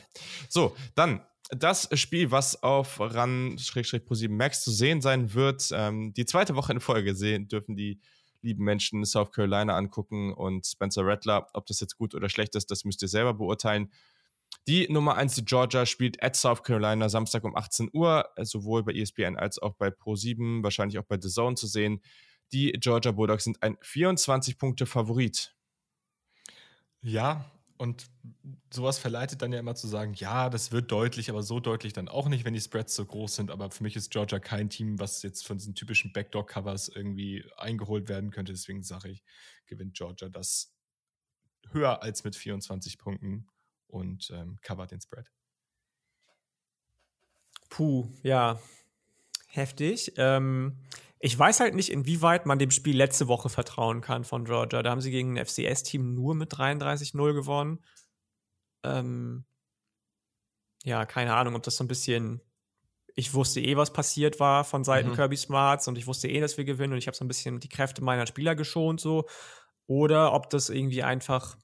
So, 0.49 0.77
dann 0.95 1.27
das 1.51 1.88
Spiel, 1.94 2.30
was 2.30 2.62
auf 2.62 3.01
RAN-Pro7 3.01 4.28
Max 4.30 4.62
zu 4.62 4.70
sehen 4.70 5.01
sein 5.01 5.34
wird, 5.34 5.70
ähm, 5.72 6.12
die 6.14 6.26
zweite 6.26 6.55
Woche 6.55 6.72
in 6.72 6.80
Folge 6.80 7.14
sehen 7.14 7.49
dürfen 7.49 7.76
die 7.76 8.01
lieben 8.42 8.64
Menschen 8.64 9.05
South 9.05 9.32
Carolina 9.32 9.76
angucken 9.76 10.32
und 10.32 10.66
Spencer 10.66 11.05
Rattler. 11.05 11.49
Ob 11.55 11.66
das 11.66 11.80
jetzt 11.80 11.96
gut 11.96 12.14
oder 12.14 12.28
schlecht 12.28 12.55
ist, 12.55 12.70
das 12.70 12.84
müsst 12.84 13.03
ihr 13.03 13.09
selber 13.09 13.34
beurteilen. 13.34 13.90
Die 14.66 14.90
Nummer 14.90 15.16
1 15.16 15.42
Georgia 15.44 15.86
spielt 15.86 16.22
at 16.22 16.36
South 16.36 16.62
Carolina 16.62 17.09
Samstag 17.09 17.44
um 17.44 17.57
18 17.57 17.90
Uhr, 17.92 18.28
sowohl 18.42 18.82
bei 18.82 18.92
ESPN 18.92 19.36
als 19.36 19.59
auch 19.59 19.74
bei 19.74 19.88
Pro7, 19.88 20.62
wahrscheinlich 20.62 20.99
auch 20.99 21.05
bei 21.05 21.18
The 21.20 21.28
Zone 21.28 21.57
zu 21.57 21.66
sehen. 21.66 22.03
Die 22.53 22.72
Georgia 22.72 23.12
Bulldogs 23.12 23.44
sind 23.44 23.62
ein 23.62 23.76
24-Punkte-Favorit. 23.76 25.55
Ja, 27.01 27.51
und 27.79 28.11
sowas 28.70 28.99
verleitet 28.99 29.41
dann 29.41 29.53
ja 29.53 29.61
immer 29.61 29.76
zu 29.76 29.87
sagen, 29.87 30.12
ja, 30.14 30.51
das 30.51 30.72
wird 30.72 30.91
deutlich, 30.91 31.31
aber 31.31 31.45
so 31.45 31.61
deutlich 31.61 31.93
dann 31.93 32.09
auch 32.09 32.29
nicht, 32.29 32.45
wenn 32.45 32.53
die 32.53 32.61
Spreads 32.61 32.95
so 32.95 33.07
groß 33.07 33.37
sind. 33.37 33.51
Aber 33.53 33.70
für 33.70 33.85
mich 33.85 33.95
ist 33.95 34.11
Georgia 34.11 34.41
kein 34.41 34.68
Team, 34.68 34.99
was 34.99 35.22
jetzt 35.22 35.47
von 35.47 35.59
diesen 35.59 35.76
typischen 35.76 36.12
Backdoor-Covers 36.12 36.89
irgendwie 36.89 37.45
eingeholt 37.57 38.09
werden 38.09 38.31
könnte. 38.33 38.53
Deswegen 38.53 38.83
sage 38.83 39.11
ich, 39.11 39.22
gewinnt 39.66 39.95
Georgia 39.95 40.29
das 40.29 40.74
höher 41.70 42.03
als 42.03 42.24
mit 42.24 42.35
24 42.35 42.99
Punkten 42.99 43.47
und 43.87 44.31
ähm, 44.35 44.59
covert 44.61 44.91
den 44.91 45.01
Spread. 45.01 45.31
Puh, 47.70 48.09
ja, 48.22 48.61
heftig. 49.47 50.14
Ähm, 50.16 50.79
ich 51.21 51.37
weiß 51.37 51.61
halt 51.61 51.75
nicht, 51.75 51.91
inwieweit 51.91 52.47
man 52.47 52.59
dem 52.59 52.71
Spiel 52.71 52.97
letzte 52.97 53.27
Woche 53.29 53.49
vertrauen 53.49 54.01
kann 54.01 54.25
von 54.25 54.45
Georgia. 54.45 54.83
Da 54.83 54.91
haben 54.91 55.01
sie 55.01 55.11
gegen 55.11 55.37
ein 55.37 55.45
FCS-Team 55.45 56.14
nur 56.14 56.35
mit 56.35 56.53
33-0 56.53 57.33
gewonnen. 57.33 57.85
Ähm, 58.85 59.45
ja, 60.85 61.07
keine 61.07 61.35
Ahnung, 61.35 61.57
ob 61.57 61.62
das 61.62 61.77
so 61.77 61.85
ein 61.85 61.89
bisschen. 61.89 62.41
Ich 63.16 63.35
wusste 63.35 63.61
eh, 63.61 63.77
was 63.77 63.93
passiert 63.93 64.39
war 64.39 64.62
von 64.62 64.85
Seiten 64.85 65.09
mhm. 65.09 65.14
Kirby 65.14 65.37
Smarts 65.37 65.89
und 65.89 65.99
ich 65.99 66.07
wusste 66.07 66.29
eh, 66.29 66.41
dass 66.41 66.57
wir 66.57 66.64
gewinnen 66.64 66.93
und 66.93 66.99
ich 67.01 67.09
habe 67.09 67.16
so 67.16 67.25
ein 67.25 67.29
bisschen 67.29 67.59
die 67.59 67.69
Kräfte 67.69 68.03
meiner 68.03 68.29
Spieler 68.29 68.55
geschont 68.55 69.01
so. 69.01 69.29
Oder 69.89 70.35
ob 70.35 70.51
das 70.51 70.69
irgendwie 70.69 71.03
einfach 71.03 71.57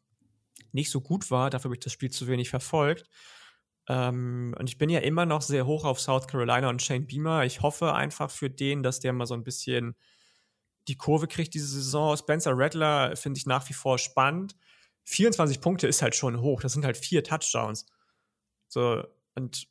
nicht 0.72 0.90
so 0.90 1.00
gut 1.00 1.30
war. 1.30 1.50
Dafür 1.50 1.68
habe 1.68 1.76
ich 1.76 1.80
das 1.80 1.92
Spiel 1.92 2.10
zu 2.10 2.26
wenig 2.26 2.50
verfolgt. 2.50 3.08
Ähm, 3.88 4.54
und 4.58 4.68
ich 4.68 4.78
bin 4.78 4.88
ja 4.88 5.00
immer 5.00 5.26
noch 5.26 5.42
sehr 5.42 5.66
hoch 5.66 5.84
auf 5.84 6.00
South 6.00 6.26
Carolina 6.26 6.68
und 6.68 6.82
Shane 6.82 7.06
Beamer. 7.06 7.44
Ich 7.44 7.60
hoffe 7.60 7.92
einfach 7.92 8.30
für 8.30 8.48
den, 8.48 8.82
dass 8.82 9.00
der 9.00 9.12
mal 9.12 9.26
so 9.26 9.34
ein 9.34 9.44
bisschen 9.44 9.94
die 10.88 10.96
Kurve 10.96 11.28
kriegt 11.28 11.54
diese 11.54 11.66
Saison. 11.66 12.16
Spencer 12.16 12.52
Rattler 12.54 13.16
finde 13.16 13.38
ich 13.38 13.46
nach 13.46 13.68
wie 13.68 13.74
vor 13.74 13.98
spannend. 13.98 14.56
24 15.04 15.60
Punkte 15.60 15.86
ist 15.86 16.02
halt 16.02 16.14
schon 16.14 16.40
hoch. 16.40 16.60
Das 16.60 16.72
sind 16.72 16.84
halt 16.84 16.96
vier 16.96 17.22
Touchdowns. 17.22 17.86
So, 18.68 19.04
und. 19.34 19.66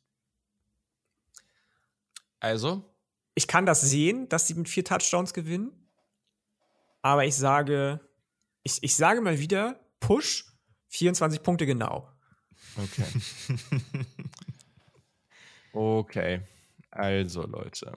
Also? 2.40 2.90
Ich 3.34 3.48
kann 3.48 3.66
das 3.66 3.80
sehen, 3.80 4.28
dass 4.28 4.46
sie 4.46 4.54
mit 4.54 4.68
vier 4.68 4.84
Touchdowns 4.84 5.34
gewinnen. 5.34 5.90
Aber 7.02 7.24
ich 7.24 7.34
sage, 7.34 8.00
ich, 8.62 8.82
ich 8.82 8.94
sage 8.94 9.20
mal 9.20 9.38
wieder, 9.38 9.80
Push 9.98 10.46
24 10.88 11.42
Punkte 11.42 11.66
genau. 11.66 12.13
Okay. 12.76 13.06
okay. 15.72 16.40
Also, 16.90 17.42
Leute. 17.46 17.94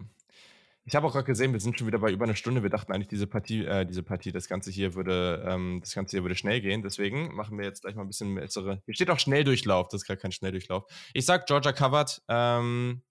Ich 0.86 0.96
habe 0.96 1.06
auch 1.08 1.12
gerade 1.12 1.26
gesehen, 1.26 1.52
wir 1.54 1.60
sind 1.60 1.78
schon 1.78 1.88
wieder 1.88 2.00
bei 2.00 2.12
über 2.12 2.24
einer 2.26 2.36
Stunde. 2.36 2.64
Wir 2.64 2.70
dachten 2.70 2.92
eigentlich, 2.94 3.10
diese 3.10 3.28
Partie, 3.28 3.66
äh, 3.66 3.86
diese 3.86 4.04
Partie, 4.04 4.32
das 4.32 4.48
Ganze 4.48 4.72
hier 4.72 4.96
würde, 4.96 5.44
ähm, 5.48 5.80
das 5.82 5.94
Ganze 5.94 6.16
hier 6.18 6.24
würde 6.24 6.36
schnell 6.36 6.62
gehen. 6.62 6.82
Deswegen 6.82 7.36
machen 7.36 7.58
wir 7.58 7.66
jetzt 7.66 7.82
gleich 7.82 7.96
mal 7.96 8.04
ein 8.04 8.08
bisschen 8.08 8.34
bessere. 8.36 8.82
Hier 8.86 8.96
steht 8.96 9.10
auch 9.10 9.20
Schnelldurchlauf, 9.20 9.90
das 9.90 10.02
ist 10.02 10.08
gerade 10.08 10.20
kein 10.22 10.32
Schnelldurchlauf. 10.32 10.86
Ich 11.14 11.26
sag, 11.26 11.46
Georgia 11.48 11.74
covered. 11.74 12.22
Ähm, 12.30 13.02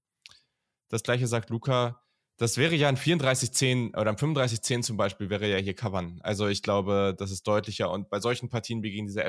Das 0.89 1.03
gleiche 1.03 1.27
sagt 1.27 1.51
Luca. 1.51 2.03
Das 2.39 2.59
wäre 2.59 2.75
ja 2.75 2.89
ein 2.89 2.97
34-10 2.99 3.99
oder 3.99 4.11
ein 4.11 4.17
35-10 4.17 4.83
zum 4.83 4.97
Beispiel, 4.97 5.31
wäre 5.31 5.49
ja 5.51 5.57
hier 5.59 5.75
covern. 5.75 6.21
Also 6.23 6.49
ich 6.49 6.63
glaube, 6.63 7.15
das 7.19 7.31
ist 7.31 7.47
deutlicher. 7.47 7.91
Und 7.91 8.11
bei 8.11 8.21
solchen 8.21 8.49
Partien 8.51 8.83
wie 8.83 8.91
gegen 8.91 9.07
diese 9.07 9.25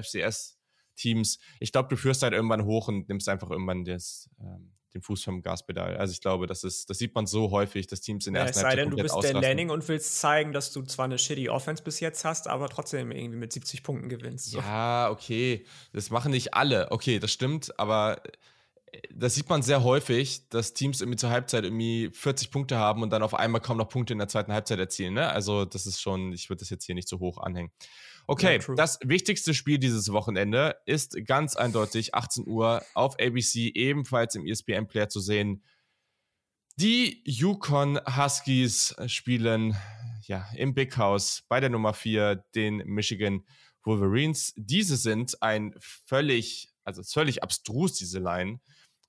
FCS-Teams, 0.98 1.40
ich 1.60 1.72
glaube, 1.72 1.90
du 1.90 1.96
führst 1.96 2.24
halt 2.24 2.34
irgendwann 2.34 2.66
hoch 2.66 2.88
und 2.88 3.08
nimmst 3.08 3.30
einfach 3.30 3.50
irgendwann 3.50 3.86
das, 3.86 4.30
ähm, 4.42 4.74
den 4.94 5.02
Fuß 5.02 5.24
vom 5.24 5.42
Gaspedal. 5.42 5.98
Also 5.98 6.12
ich 6.12 6.22
glaube, 6.22 6.48
das 6.48 6.64
ist, 6.64 6.90
das 6.90 6.98
sieht 6.98 7.14
man 7.14 7.28
so 7.28 7.52
häufig, 7.52 7.88
dass 7.88 8.02
Teams 8.02 8.26
in 8.28 8.34
der 8.34 8.44
ja, 8.44 8.48
ersten 8.48 8.64
Halbzeit. 8.64 8.80
Es 8.80 8.84
sei 8.84 8.90
denn, 8.90 8.98
du 8.98 9.04
bist. 9.04 9.34
Dan 9.34 9.42
Lanning 9.42 9.70
und 9.70 9.88
willst 9.88 10.20
zeigen, 10.20 10.54
dass 10.54 10.72
du 10.72 10.82
zwar 10.84 11.06
eine 11.06 11.18
shitty 11.18 11.50
Offense 11.50 11.84
bis 11.84 12.00
jetzt 12.00 12.26
hast, 12.26 12.48
aber 12.48 12.70
trotzdem 12.70 13.12
irgendwie 13.12 13.38
mit 13.38 13.54
70 13.54 13.84
Punkten 13.84 14.10
gewinnst. 14.10 14.52
So. 14.52 14.60
Ja, 14.60 15.10
okay. 15.12 15.66
Das 15.94 16.10
machen 16.10 16.32
nicht 16.32 16.54
alle. 16.54 16.92
Okay, 16.92 17.20
das 17.20 17.32
stimmt, 17.32 17.78
aber 17.80 18.22
das 19.14 19.36
sieht 19.36 19.50
man 19.50 19.62
sehr 19.62 19.84
häufig, 19.84 20.48
dass 20.50 20.74
Teams 20.74 21.02
irgendwie 21.02 21.18
zur 21.18 21.30
Halbzeit 21.30 21.66
irgendwie 21.66 22.10
40 22.12 22.52
Punkte 22.52 22.78
haben 22.78 23.04
und 23.04 23.10
dann 23.10 23.22
auf 23.22 23.34
einmal 23.34 23.62
kaum 23.62 23.78
noch 23.78 23.90
Punkte 23.90 24.14
in 24.14 24.20
der 24.20 24.30
zweiten 24.30 24.54
Halbzeit 24.54 24.80
erzielen. 24.80 25.14
Ne? 25.14 25.30
Also, 25.30 25.66
das 25.66 25.86
ist 25.86 26.02
schon, 26.02 26.32
ich 26.32 26.50
würde 26.50 26.62
das 26.62 26.70
jetzt 26.70 26.86
hier 26.86 26.96
nicht 26.96 27.10
so 27.10 27.20
hoch 27.20 27.38
anhängen. 27.38 27.72
Okay, 28.28 28.60
ja, 28.60 28.76
das 28.76 29.00
wichtigste 29.04 29.54
Spiel 29.54 29.80
dieses 29.80 30.12
Wochenende 30.12 30.76
ist 30.86 31.18
ganz 31.26 31.56
eindeutig 31.56 32.14
18 32.14 32.46
Uhr 32.46 32.84
auf 32.94 33.18
ABC, 33.20 33.72
ebenfalls 33.74 34.36
im 34.36 34.46
ESPN-Player 34.46 35.08
zu 35.08 35.22
sehen. 35.22 35.64
Die 36.76 37.24
Yukon 37.26 38.00
Huskies 38.06 38.96
spielen 39.08 39.76
ja 40.24 40.46
im 40.56 40.74
Big 40.74 40.98
House 40.98 41.44
bei 41.48 41.60
der 41.62 41.70
Nummer 41.70 41.94
4, 41.94 42.36
den 42.54 42.78
Michigan 42.86 43.46
Wolverines. 43.84 44.54
Diese 44.58 44.98
sind 44.98 45.42
ein 45.42 45.74
völlig, 45.80 46.70
also 46.84 47.04
völlig 47.04 47.42
abstrus, 47.42 47.94
diese 47.94 48.20
Line 48.20 48.60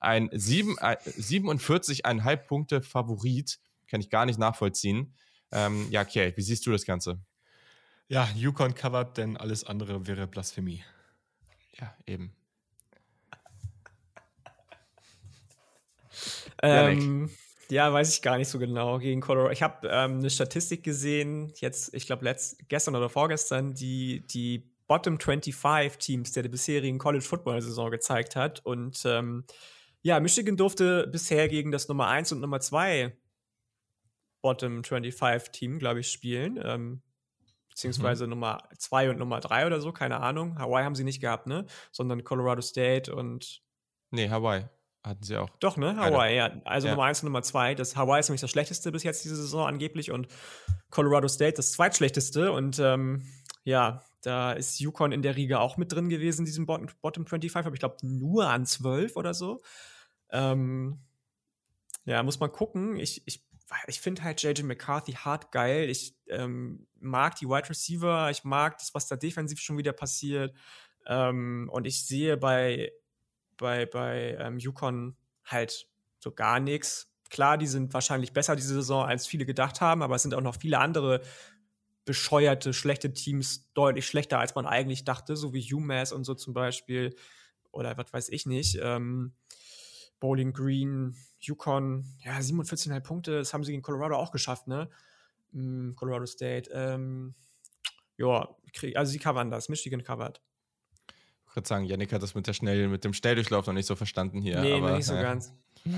ein 0.00 0.30
7, 0.32 0.76
äh, 0.78 0.96
47,5 1.04 2.36
Punkte 2.36 2.82
Favorit. 2.82 3.58
Kann 3.88 4.00
ich 4.00 4.10
gar 4.10 4.26
nicht 4.26 4.38
nachvollziehen. 4.38 5.14
Ähm, 5.50 5.88
ja, 5.90 6.04
Kate, 6.04 6.36
wie 6.36 6.42
siehst 6.42 6.66
du 6.66 6.70
das 6.70 6.84
Ganze? 6.84 7.20
Ja, 8.08 8.28
Yukon 8.34 8.74
covered, 8.74 9.16
denn 9.18 9.36
alles 9.36 9.64
andere 9.64 10.06
wäre 10.06 10.26
Blasphemie. 10.26 10.82
Ja, 11.78 11.94
eben. 12.06 12.32
Ähm, 16.62 17.30
ja, 17.68 17.92
weiß 17.92 18.12
ich 18.12 18.22
gar 18.22 18.38
nicht 18.38 18.48
so 18.48 18.58
genau 18.58 18.98
gegen 18.98 19.20
Colorado. 19.20 19.52
Ich 19.52 19.62
habe 19.62 19.86
ähm, 19.88 20.18
eine 20.18 20.30
Statistik 20.30 20.82
gesehen, 20.82 21.52
jetzt, 21.56 21.92
ich 21.94 22.06
glaube, 22.06 22.34
gestern 22.68 22.96
oder 22.96 23.10
vorgestern, 23.10 23.74
die 23.74 24.26
die 24.26 24.72
Bottom 24.86 25.20
25 25.20 25.98
Teams 25.98 26.32
der, 26.32 26.42
der 26.44 26.50
bisherigen 26.50 26.98
College 26.98 27.24
Football 27.24 27.60
Saison 27.60 27.90
gezeigt 27.90 28.36
hat. 28.36 28.64
Und 28.64 29.02
ähm, 29.04 29.44
ja, 30.00 30.18
Michigan 30.18 30.56
durfte 30.56 31.06
bisher 31.06 31.46
gegen 31.48 31.70
das 31.70 31.88
Nummer 31.88 32.08
1 32.08 32.32
und 32.32 32.40
Nummer 32.40 32.60
2 32.60 33.14
Bottom 34.40 34.82
25 34.82 35.50
Team, 35.50 35.78
glaube 35.78 36.00
ich, 36.00 36.10
spielen. 36.10 36.58
Ähm, 36.62 37.02
beziehungsweise 37.78 38.24
mhm. 38.24 38.30
Nummer 38.30 38.68
2 38.76 39.10
und 39.10 39.18
Nummer 39.20 39.38
3 39.38 39.66
oder 39.66 39.80
so, 39.80 39.92
keine 39.92 40.18
Ahnung. 40.18 40.58
Hawaii 40.58 40.84
haben 40.84 40.96
sie 40.96 41.04
nicht 41.04 41.20
gehabt, 41.20 41.46
ne? 41.46 41.64
Sondern 41.92 42.24
Colorado 42.24 42.60
State 42.60 43.14
und. 43.14 43.62
Nee, 44.10 44.28
Hawaii 44.28 44.64
hatten 45.04 45.22
sie 45.22 45.36
auch. 45.36 45.48
Doch, 45.60 45.76
ne? 45.76 45.96
Hawaii, 45.96 46.36
ja. 46.36 46.60
Also 46.64 46.88
ja. 46.88 46.94
Nummer 46.94 47.06
1 47.06 47.22
und 47.22 47.26
Nummer 47.26 47.42
2. 47.42 47.76
Das 47.76 47.94
Hawaii 47.94 48.18
ist 48.18 48.28
nämlich 48.28 48.40
das 48.40 48.50
schlechteste 48.50 48.90
bis 48.90 49.04
jetzt 49.04 49.24
diese 49.24 49.36
Saison 49.36 49.64
angeblich 49.68 50.10
und 50.10 50.26
Colorado 50.90 51.28
State 51.28 51.54
das 51.54 51.70
zweitschlechteste. 51.70 52.50
Und 52.50 52.80
ähm, 52.80 53.24
ja, 53.62 54.02
da 54.22 54.52
ist 54.52 54.80
Yukon 54.80 55.12
in 55.12 55.22
der 55.22 55.36
Riege 55.36 55.60
auch 55.60 55.76
mit 55.76 55.92
drin 55.92 56.08
gewesen, 56.08 56.44
diesem 56.44 56.66
Bottom, 56.66 56.88
Bottom 57.00 57.26
25, 57.26 57.64
aber 57.64 57.74
ich 57.74 57.80
glaube 57.80 57.98
nur 58.02 58.48
an 58.48 58.66
12 58.66 59.14
oder 59.14 59.34
so. 59.34 59.60
Ähm, 60.30 60.98
ja, 62.06 62.24
muss 62.24 62.40
man 62.40 62.50
gucken. 62.50 62.96
Ich, 62.96 63.22
ich, 63.26 63.46
ich 63.86 64.00
finde 64.00 64.22
halt 64.22 64.42
JJ 64.42 64.62
McCarthy 64.62 65.12
hart 65.12 65.52
geil. 65.52 65.88
Ich 65.90 66.14
ähm, 66.28 66.86
mag 67.00 67.36
die 67.36 67.48
Wide 67.48 67.68
Receiver, 67.68 68.30
ich 68.30 68.44
mag 68.44 68.78
das, 68.78 68.94
was 68.94 69.06
da 69.06 69.16
defensiv 69.16 69.60
schon 69.60 69.78
wieder 69.78 69.92
passiert. 69.92 70.54
Ähm, 71.06 71.68
und 71.72 71.86
ich 71.86 72.04
sehe 72.04 72.36
bei, 72.36 72.92
bei, 73.56 73.86
bei 73.86 74.36
ähm, 74.38 74.58
Yukon 74.58 75.16
halt 75.44 75.88
so 76.20 76.32
gar 76.32 76.60
nichts. 76.60 77.12
Klar, 77.30 77.58
die 77.58 77.66
sind 77.66 77.92
wahrscheinlich 77.92 78.32
besser 78.32 78.56
diese 78.56 78.74
Saison, 78.74 79.04
als 79.04 79.26
viele 79.26 79.44
gedacht 79.44 79.80
haben, 79.80 80.02
aber 80.02 80.16
es 80.16 80.22
sind 80.22 80.34
auch 80.34 80.40
noch 80.40 80.56
viele 80.56 80.78
andere 80.78 81.20
bescheuerte, 82.04 82.72
schlechte 82.72 83.12
Teams 83.12 83.70
deutlich 83.74 84.06
schlechter, 84.06 84.38
als 84.38 84.54
man 84.54 84.64
eigentlich 84.64 85.04
dachte, 85.04 85.36
so 85.36 85.52
wie 85.52 85.74
UMass 85.74 86.12
und 86.12 86.24
so 86.24 86.34
zum 86.34 86.54
Beispiel. 86.54 87.14
Oder 87.70 87.98
was 87.98 88.12
weiß 88.12 88.28
ich 88.30 88.46
nicht. 88.46 88.78
Ähm, 88.80 89.34
Bowling 90.20 90.52
Green, 90.52 91.16
Yukon, 91.40 92.04
ja, 92.20 92.38
47,5 92.38 93.00
Punkte, 93.00 93.38
das 93.38 93.54
haben 93.54 93.64
sie 93.64 93.72
gegen 93.72 93.82
Colorado 93.82 94.16
auch 94.16 94.32
geschafft, 94.32 94.66
ne? 94.66 94.88
Mm, 95.52 95.92
Colorado 95.94 96.26
State. 96.26 96.70
Ähm, 96.72 97.34
ja, 98.16 98.48
also 98.94 99.12
sie 99.12 99.18
covern 99.18 99.50
das, 99.50 99.68
Michigan 99.68 100.02
covered. 100.02 100.40
Ich 101.48 101.56
würde 101.56 101.68
sagen, 101.68 101.84
Yannick 101.84 102.12
hat 102.12 102.22
das 102.22 102.34
mit, 102.34 102.46
der 102.46 102.52
Schnell, 102.52 102.88
mit 102.88 103.04
dem 103.04 103.14
Schnelldurchlauf 103.14 103.66
noch 103.66 103.74
nicht 103.74 103.86
so 103.86 103.96
verstanden 103.96 104.42
hier. 104.42 104.60
Nee, 104.60 104.74
aber, 104.74 104.96
nicht 104.96 105.06
so 105.06 105.14
ja. 105.14 105.22
ganz. 105.22 105.52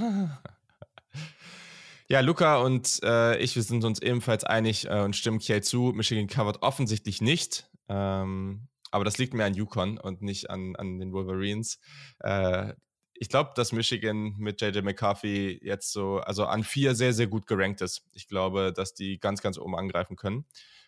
ja, 2.08 2.20
Luca 2.20 2.58
und 2.58 3.00
äh, 3.02 3.38
ich, 3.38 3.56
wir 3.56 3.62
sind 3.62 3.84
uns 3.84 4.00
ebenfalls 4.00 4.44
einig 4.44 4.86
äh, 4.86 5.00
und 5.00 5.16
stimmen 5.16 5.38
Kiel 5.38 5.62
zu. 5.62 5.92
Michigan 5.94 6.28
covered 6.28 6.62
offensichtlich 6.62 7.20
nicht. 7.20 7.68
Ähm, 7.88 8.68
aber 8.92 9.04
das 9.04 9.18
liegt 9.18 9.34
mir 9.34 9.44
an 9.44 9.54
Yukon 9.54 9.98
und 9.98 10.22
nicht 10.22 10.50
an, 10.50 10.76
an 10.76 10.98
den 10.98 11.12
Wolverines. 11.12 11.80
Äh, 12.20 12.74
ich 13.20 13.28
glaube, 13.28 13.50
dass 13.54 13.72
Michigan 13.72 14.34
mit 14.38 14.62
JJ 14.62 14.80
McCarthy 14.80 15.60
jetzt 15.62 15.92
so, 15.92 16.20
also 16.20 16.46
an 16.46 16.64
vier 16.64 16.94
sehr, 16.94 17.12
sehr 17.12 17.26
gut 17.26 17.46
gerankt 17.46 17.82
ist. 17.82 18.02
Ich 18.14 18.26
glaube, 18.26 18.72
dass 18.72 18.94
die 18.94 19.20
ganz, 19.20 19.42
ganz 19.42 19.58
oben 19.58 19.76
angreifen 19.76 20.16
können, 20.16 20.46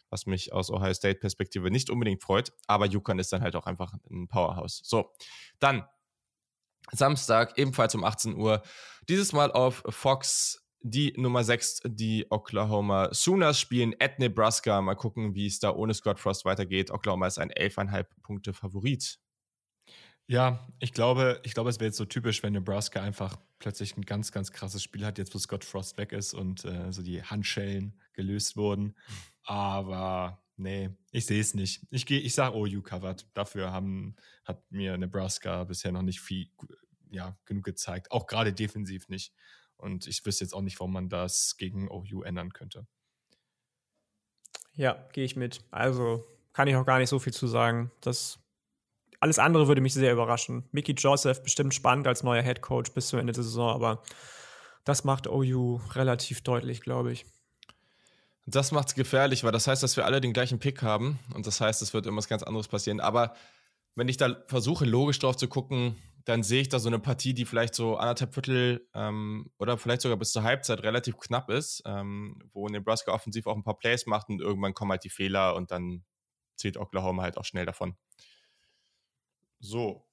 was 0.09 0.25
mich 0.25 0.51
aus 0.51 0.71
Ohio 0.71 0.95
State-Perspektive 0.95 1.71
nicht 1.71 1.91
unbedingt 1.91 2.23
freut. 2.23 2.51
Aber 2.67 2.87
Yukon 2.87 3.19
ist 3.19 3.35
dann 3.35 3.43
halt 3.43 3.55
auch 3.55 3.67
einfach 3.67 3.93
ein 4.11 4.29
Powerhouse. 4.29 4.81
So, 4.83 5.13
dann 5.61 5.87
Samstag, 6.91 7.59
ebenfalls 7.59 7.95
um 7.95 8.03
18 8.03 8.35
Uhr. 8.35 8.63
Dieses 9.11 9.35
Mal 9.35 9.53
auf 9.53 9.83
Fox 9.91 10.67
die 10.81 11.13
Nummer 11.19 11.45
6, 11.45 11.83
die 11.85 12.27
Oklahoma 12.31 13.13
Sooners 13.13 13.61
spielen 13.61 13.95
at 14.01 14.19
Nebraska. 14.19 14.81
Mal 14.81 14.95
gucken, 14.95 15.35
wie 15.35 15.47
es 15.47 15.59
da 15.59 15.71
ohne 15.71 15.93
Scott 15.93 16.19
Frost 16.19 16.47
weitergeht. 16.47 16.91
Oklahoma 16.91 17.27
ist 17.27 17.39
ein 17.39 17.53
11,5 17.53 18.07
Punkte 18.23 18.53
Favorit. 18.55 19.19
Ja, 20.33 20.67
ich 20.79 20.95
glaube, 20.95 21.43
ich 21.43 21.53
glaube, 21.53 21.69
es 21.69 21.79
wäre 21.79 21.89
jetzt 21.89 21.99
so 21.99 22.07
typisch, 22.07 22.43
wenn 22.43 22.55
Nebraska 22.55 23.03
einfach 23.03 23.37
plötzlich 23.59 23.99
ein 23.99 24.07
ganz, 24.07 24.33
ganz 24.33 24.51
krasses 24.51 24.83
Spiel 24.83 25.05
hat, 25.05 25.19
jetzt 25.19 25.35
wo 25.35 25.39
Scott 25.39 25.63
Frost 25.63 25.99
weg 25.99 26.13
ist 26.13 26.33
und 26.33 26.65
äh, 26.65 26.91
so 26.91 27.03
die 27.03 27.23
Handschellen 27.23 28.01
gelöst 28.15 28.57
wurden. 28.57 28.97
Aber 29.43 30.43
nee, 30.57 30.89
ich 31.11 31.27
sehe 31.27 31.39
es 31.39 31.53
nicht. 31.53 31.87
Ich 31.91 32.07
gehe, 32.07 32.19
ich 32.19 32.35
sage 32.35 32.57
OU 32.57 32.81
covered. 32.81 33.27
Dafür 33.35 33.73
haben, 33.73 34.17
hat 34.47 34.65
mir 34.73 34.97
Nebraska 34.97 35.65
bisher 35.65 35.93
noch 35.93 36.01
nicht 36.01 36.23
viel, 36.23 36.49
ja, 37.11 37.37
genug 37.45 37.65
gezeigt. 37.65 38.11
Auch 38.11 38.27
gerade 38.27 38.55
defensiv 38.55 39.11
nicht. 39.11 39.35
Und 39.77 40.07
ich 40.07 40.25
wüsste 40.25 40.45
jetzt 40.45 40.55
auch 40.55 40.63
nicht, 40.63 40.81
warum 40.81 40.95
man 40.95 41.11
das 41.11 41.59
gegen 41.59 41.91
OU 41.91 42.23
ändern 42.23 42.55
könnte. 42.55 42.87
Ja, 44.73 44.95
gehe 45.13 45.27
ich 45.27 45.37
mit. 45.37 45.61
Also 45.71 46.25
kann 46.55 46.69
ich 46.69 46.77
auch 46.77 46.87
gar 46.87 47.01
nicht 47.01 47.11
so 47.11 47.19
viel 47.19 47.35
zu 47.35 47.47
sagen. 47.47 47.93
Das 48.01 48.42
alles 49.23 49.39
andere 49.39 49.69
würde 49.69 49.81
mich 49.81 49.95
sehr 49.95 50.13
überraschen. 50.13 50.69
Mickey 50.73 50.95
Joseph 50.95 51.45
bestimmt 51.45 51.73
spannend 51.75 52.09
als 52.09 52.25
neuer 52.25 52.43
Head 52.43 52.61
Coach 52.61 52.91
bis 52.91 53.07
zum 53.07 53.21
Ende 53.21 53.33
der 53.33 53.45
Saison, 53.45 53.71
aber 53.71 54.03
das 54.85 55.05
macht 55.05 55.29
OU 55.29 55.81
relativ 55.93 56.43
deutlich, 56.43 56.81
glaube 56.81 57.13
ich. 57.13 57.25
Das 58.47 58.73
macht 58.73 58.89
es 58.89 58.95
gefährlich, 58.97 59.45
weil 59.45 59.53
das 59.53 59.69
heißt, 59.69 59.81
dass 59.81 59.97
wir 59.97 60.07
alle 60.07 60.21
den 60.21 60.33
gleichen 60.33 60.59
Pick 60.59 60.83
haben 60.83 61.21
und 61.35 61.47
das 61.47 61.61
heißt, 61.61 61.83
es 61.83 61.95
wird 61.95 62.07
irgendwas 62.07 62.27
ganz 62.27 62.43
anderes 62.43 62.67
passieren. 62.67 62.99
Aber 62.99 63.37
wenn 63.95 64.09
ich 64.09 64.17
da 64.17 64.43
versuche, 64.49 64.85
logisch 64.85 65.21
drauf 65.21 65.37
zu 65.37 65.47
gucken, 65.47 65.95
dann 66.25 66.43
sehe 66.43 66.63
ich 66.63 66.69
da 66.69 66.81
so 66.81 66.89
eine 66.89 66.99
Partie, 66.99 67.33
die 67.33 67.45
vielleicht 67.45 67.77
so 67.77 67.99
anderthalb 67.99 68.35
Viertel 68.35 68.89
ähm, 68.93 69.53
oder 69.57 69.79
vielleicht 69.79 70.01
sogar 70.01 70.19
bis 70.19 70.33
zur 70.33 70.43
Halbzeit 70.43 70.83
relativ 70.83 71.17
knapp 71.19 71.49
ist, 71.49 71.85
ähm, 71.87 72.43
wo 72.53 72.67
Nebraska 72.67 73.13
offensiv 73.13 73.47
auch 73.47 73.55
ein 73.55 73.63
paar 73.63 73.79
Plays 73.79 74.07
macht 74.07 74.31
und 74.31 74.41
irgendwann 74.41 74.75
kommen 74.75 74.91
halt 74.91 75.05
die 75.05 75.11
Fehler 75.11 75.55
und 75.55 75.71
dann 75.71 76.05
zieht 76.57 76.77
Oklahoma 76.77 77.23
halt 77.23 77.39
auch 77.39 77.45
schnell 77.45 77.67
davon. 77.67 77.97
So. 79.63 80.05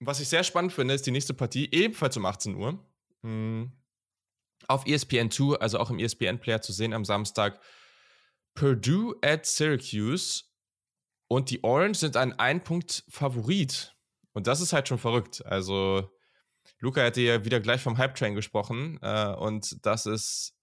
Was 0.00 0.20
ich 0.20 0.28
sehr 0.28 0.44
spannend 0.44 0.72
finde, 0.72 0.94
ist 0.94 1.06
die 1.06 1.10
nächste 1.10 1.34
Partie, 1.34 1.68
ebenfalls 1.72 2.16
um 2.16 2.24
18 2.24 2.54
Uhr. 2.54 2.78
Hm. 3.22 3.72
Auf 4.68 4.86
ESPN 4.86 5.30
2, 5.30 5.56
also 5.56 5.78
auch 5.78 5.90
im 5.90 5.98
ESPN-Player 5.98 6.62
zu 6.62 6.72
sehen 6.72 6.92
am 6.92 7.04
Samstag. 7.04 7.60
Purdue 8.54 9.16
at 9.22 9.44
Syracuse. 9.44 10.44
Und 11.26 11.50
die 11.50 11.62
Orange 11.64 11.98
sind 11.98 12.16
ein 12.16 12.32
Ein-Punkt-Favorit. 12.38 13.96
Und 14.32 14.46
das 14.46 14.60
ist 14.60 14.72
halt 14.72 14.88
schon 14.88 14.98
verrückt. 14.98 15.44
Also, 15.44 16.08
Luca 16.78 17.02
hätte 17.02 17.20
ja 17.20 17.44
wieder 17.44 17.60
gleich 17.60 17.82
vom 17.82 17.98
Hype-Train 17.98 18.34
gesprochen. 18.34 18.98
Äh, 19.02 19.34
und 19.34 19.84
das 19.84 20.06
ist, 20.06 20.54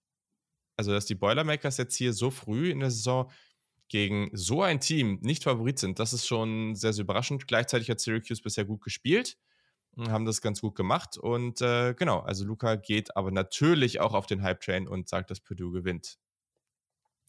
also, 0.76 0.92
dass 0.92 1.04
die 1.04 1.14
Boilermakers 1.14 1.76
jetzt 1.76 1.96
hier 1.96 2.14
so 2.14 2.30
früh 2.30 2.70
in 2.70 2.80
der 2.80 2.90
Saison 2.90 3.30
gegen 3.88 4.30
so 4.32 4.62
ein 4.62 4.80
Team 4.80 5.18
nicht 5.22 5.44
Favorit 5.44 5.78
sind, 5.78 5.98
das 5.98 6.12
ist 6.12 6.26
schon 6.26 6.74
sehr, 6.74 6.92
sehr 6.92 7.04
überraschend. 7.04 7.46
Gleichzeitig 7.46 7.90
hat 7.90 8.00
Syracuse 8.00 8.42
bisher 8.42 8.64
gut 8.64 8.82
gespielt. 8.82 9.36
haben 10.08 10.26
das 10.26 10.42
ganz 10.42 10.60
gut 10.60 10.74
gemacht. 10.74 11.16
Und 11.16 11.62
äh, 11.62 11.94
genau, 11.94 12.20
also 12.20 12.44
Luca 12.44 12.76
geht 12.76 13.16
aber 13.16 13.30
natürlich 13.30 14.00
auch 14.00 14.12
auf 14.14 14.26
den 14.26 14.42
Hype-Train 14.42 14.88
und 14.88 15.08
sagt, 15.08 15.30
dass 15.30 15.40
Purdue 15.40 15.72
gewinnt. 15.72 16.18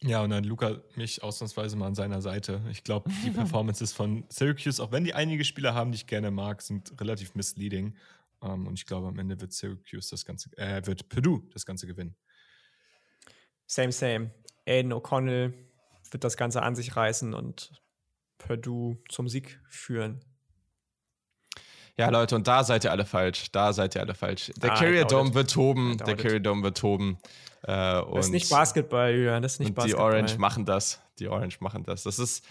Ja, 0.02 0.22
und 0.22 0.30
dann 0.30 0.44
Luca 0.44 0.80
mich 0.94 1.22
ausnahmsweise 1.22 1.76
mal 1.76 1.86
an 1.86 1.94
seiner 1.94 2.22
Seite. 2.22 2.62
Ich 2.70 2.84
glaube, 2.84 3.10
die 3.24 3.30
Performances 3.30 3.92
von 3.92 4.24
Syracuse, 4.28 4.82
auch 4.82 4.92
wenn 4.92 5.04
die 5.04 5.14
einige 5.14 5.44
Spieler 5.44 5.74
haben, 5.74 5.90
die 5.92 5.96
ich 5.96 6.06
gerne 6.06 6.30
mag, 6.30 6.62
sind 6.62 7.00
relativ 7.00 7.34
misleading. 7.34 7.96
Um, 8.40 8.50
ähm, 8.50 8.66
und 8.68 8.78
ich 8.78 8.86
glaube, 8.86 9.08
am 9.08 9.18
Ende 9.18 9.40
wird 9.40 9.52
Syracuse 9.52 10.10
das 10.10 10.24
Ganze, 10.24 10.50
äh, 10.56 10.86
wird 10.86 11.08
Purdue 11.08 11.42
das 11.52 11.66
Ganze 11.66 11.88
gewinnen. 11.88 12.14
Same, 13.66 13.90
same. 13.90 14.30
Aiden 14.66 14.92
O'Connell 14.92 15.52
wird 16.10 16.24
das 16.24 16.36
Ganze 16.36 16.62
an 16.62 16.74
sich 16.74 16.96
reißen 16.96 17.34
und 17.34 17.72
Purdue 18.38 18.98
zum 19.08 19.28
Sieg 19.28 19.60
führen. 19.68 20.20
Ja, 21.96 22.10
Leute, 22.10 22.36
und 22.36 22.46
da 22.46 22.62
seid 22.62 22.84
ihr 22.84 22.92
alle 22.92 23.04
falsch. 23.04 23.50
Da 23.50 23.72
seid 23.72 23.96
ihr 23.96 24.00
alle 24.00 24.14
falsch. 24.14 24.52
Der 24.56 24.72
ah, 24.72 24.76
Carrier 24.76 25.04
Dome 25.04 25.34
wird 25.34 25.50
toben. 25.50 25.98
Der 25.98 26.16
Carrier 26.16 26.38
Dome 26.38 26.62
wird 26.62 26.78
toben. 26.78 27.18
Äh, 27.62 27.72
das 27.72 28.26
ist 28.26 28.30
nicht 28.30 28.50
Basketball, 28.50 29.12
Jürgen. 29.12 29.42
Das 29.42 29.54
ist 29.54 29.58
nicht 29.58 29.70
und 29.70 29.74
Basketball. 29.74 30.12
Die 30.12 30.16
Orange 30.16 30.38
machen 30.38 30.64
das. 30.64 31.02
Die 31.18 31.26
Orange 31.26 31.58
machen 31.58 31.82
das. 31.82 32.04
Das 32.04 32.20
ist, 32.20 32.46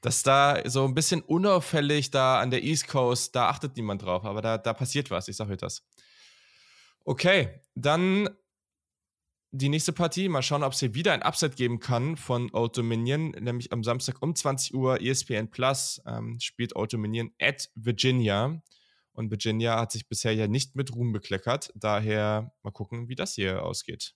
dass 0.00 0.24
da 0.24 0.60
so 0.64 0.84
ein 0.84 0.94
bisschen 0.94 1.22
unauffällig 1.22 2.10
da 2.10 2.40
an 2.40 2.50
der 2.50 2.64
East 2.64 2.88
Coast, 2.88 3.36
da 3.36 3.48
achtet 3.48 3.76
niemand 3.76 4.02
drauf. 4.02 4.24
Aber 4.24 4.42
da, 4.42 4.58
da 4.58 4.74
passiert 4.74 5.12
was. 5.12 5.28
Ich 5.28 5.36
sag 5.36 5.48
euch 5.48 5.58
das. 5.58 5.86
Okay, 7.04 7.60
dann 7.76 8.28
die 9.50 9.68
nächste 9.68 9.92
Partie. 9.92 10.28
Mal 10.28 10.42
schauen, 10.42 10.62
ob 10.62 10.72
es 10.72 10.80
hier 10.80 10.94
wieder 10.94 11.12
ein 11.12 11.22
Upset 11.22 11.56
geben 11.56 11.78
kann 11.78 12.16
von 12.16 12.50
Old 12.52 12.76
Dominion. 12.76 13.30
Nämlich 13.30 13.72
am 13.72 13.82
Samstag 13.82 14.22
um 14.22 14.34
20 14.34 14.74
Uhr 14.74 15.00
ESPN 15.00 15.50
Plus 15.50 16.02
ähm, 16.06 16.38
spielt 16.40 16.76
Old 16.76 16.92
Dominion 16.92 17.32
at 17.40 17.70
Virginia. 17.74 18.62
Und 19.12 19.30
Virginia 19.30 19.80
hat 19.80 19.92
sich 19.92 20.08
bisher 20.08 20.32
ja 20.32 20.46
nicht 20.46 20.76
mit 20.76 20.94
Ruhm 20.94 21.12
bekleckert. 21.12 21.72
Daher 21.74 22.52
mal 22.62 22.70
gucken, 22.70 23.08
wie 23.08 23.16
das 23.16 23.34
hier 23.34 23.64
ausgeht. 23.64 24.14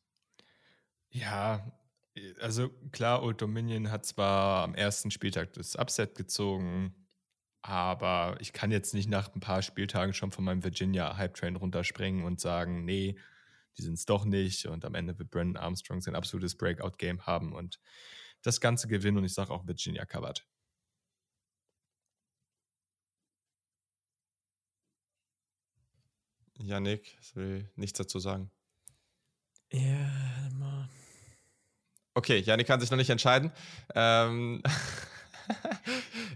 Ja, 1.10 1.72
also 2.40 2.68
klar, 2.90 3.22
Old 3.22 3.40
Dominion 3.40 3.90
hat 3.90 4.06
zwar 4.06 4.64
am 4.64 4.74
ersten 4.74 5.10
Spieltag 5.10 5.52
das 5.54 5.76
Upset 5.76 6.14
gezogen, 6.14 6.94
aber 7.62 8.36
ich 8.40 8.52
kann 8.52 8.70
jetzt 8.70 8.94
nicht 8.94 9.08
nach 9.08 9.34
ein 9.34 9.40
paar 9.40 9.62
Spieltagen 9.62 10.14
schon 10.14 10.30
von 10.30 10.44
meinem 10.44 10.64
Virginia 10.64 11.16
Hype 11.16 11.34
Train 11.34 11.56
runterspringen 11.56 12.24
und 12.24 12.40
sagen, 12.40 12.84
nee, 12.84 13.16
die 13.78 13.82
sind 13.82 13.94
es 13.94 14.04
doch 14.04 14.24
nicht. 14.24 14.66
Und 14.66 14.84
am 14.84 14.94
Ende 14.94 15.18
wird 15.18 15.30
Brandon 15.30 15.56
Armstrong 15.56 16.00
sein 16.00 16.14
absolutes 16.14 16.56
Breakout-Game 16.56 17.26
haben 17.26 17.52
und 17.52 17.80
das 18.42 18.60
Ganze 18.60 18.88
gewinnen. 18.88 19.18
Und 19.18 19.24
ich 19.24 19.34
sage 19.34 19.50
auch 19.50 19.66
Virginia 19.66 20.04
covered. 20.04 20.46
Yannick, 26.58 27.16
ich 27.20 27.34
will 27.34 27.70
nichts 27.76 27.98
dazu 27.98 28.18
sagen. 28.18 28.50
Ja, 29.72 30.50
mal. 30.54 30.88
Okay, 32.14 32.38
Yannick 32.38 32.66
kann 32.66 32.80
sich 32.80 32.90
noch 32.90 32.98
nicht 32.98 33.10
entscheiden. 33.10 33.52
Ähm 33.94 34.62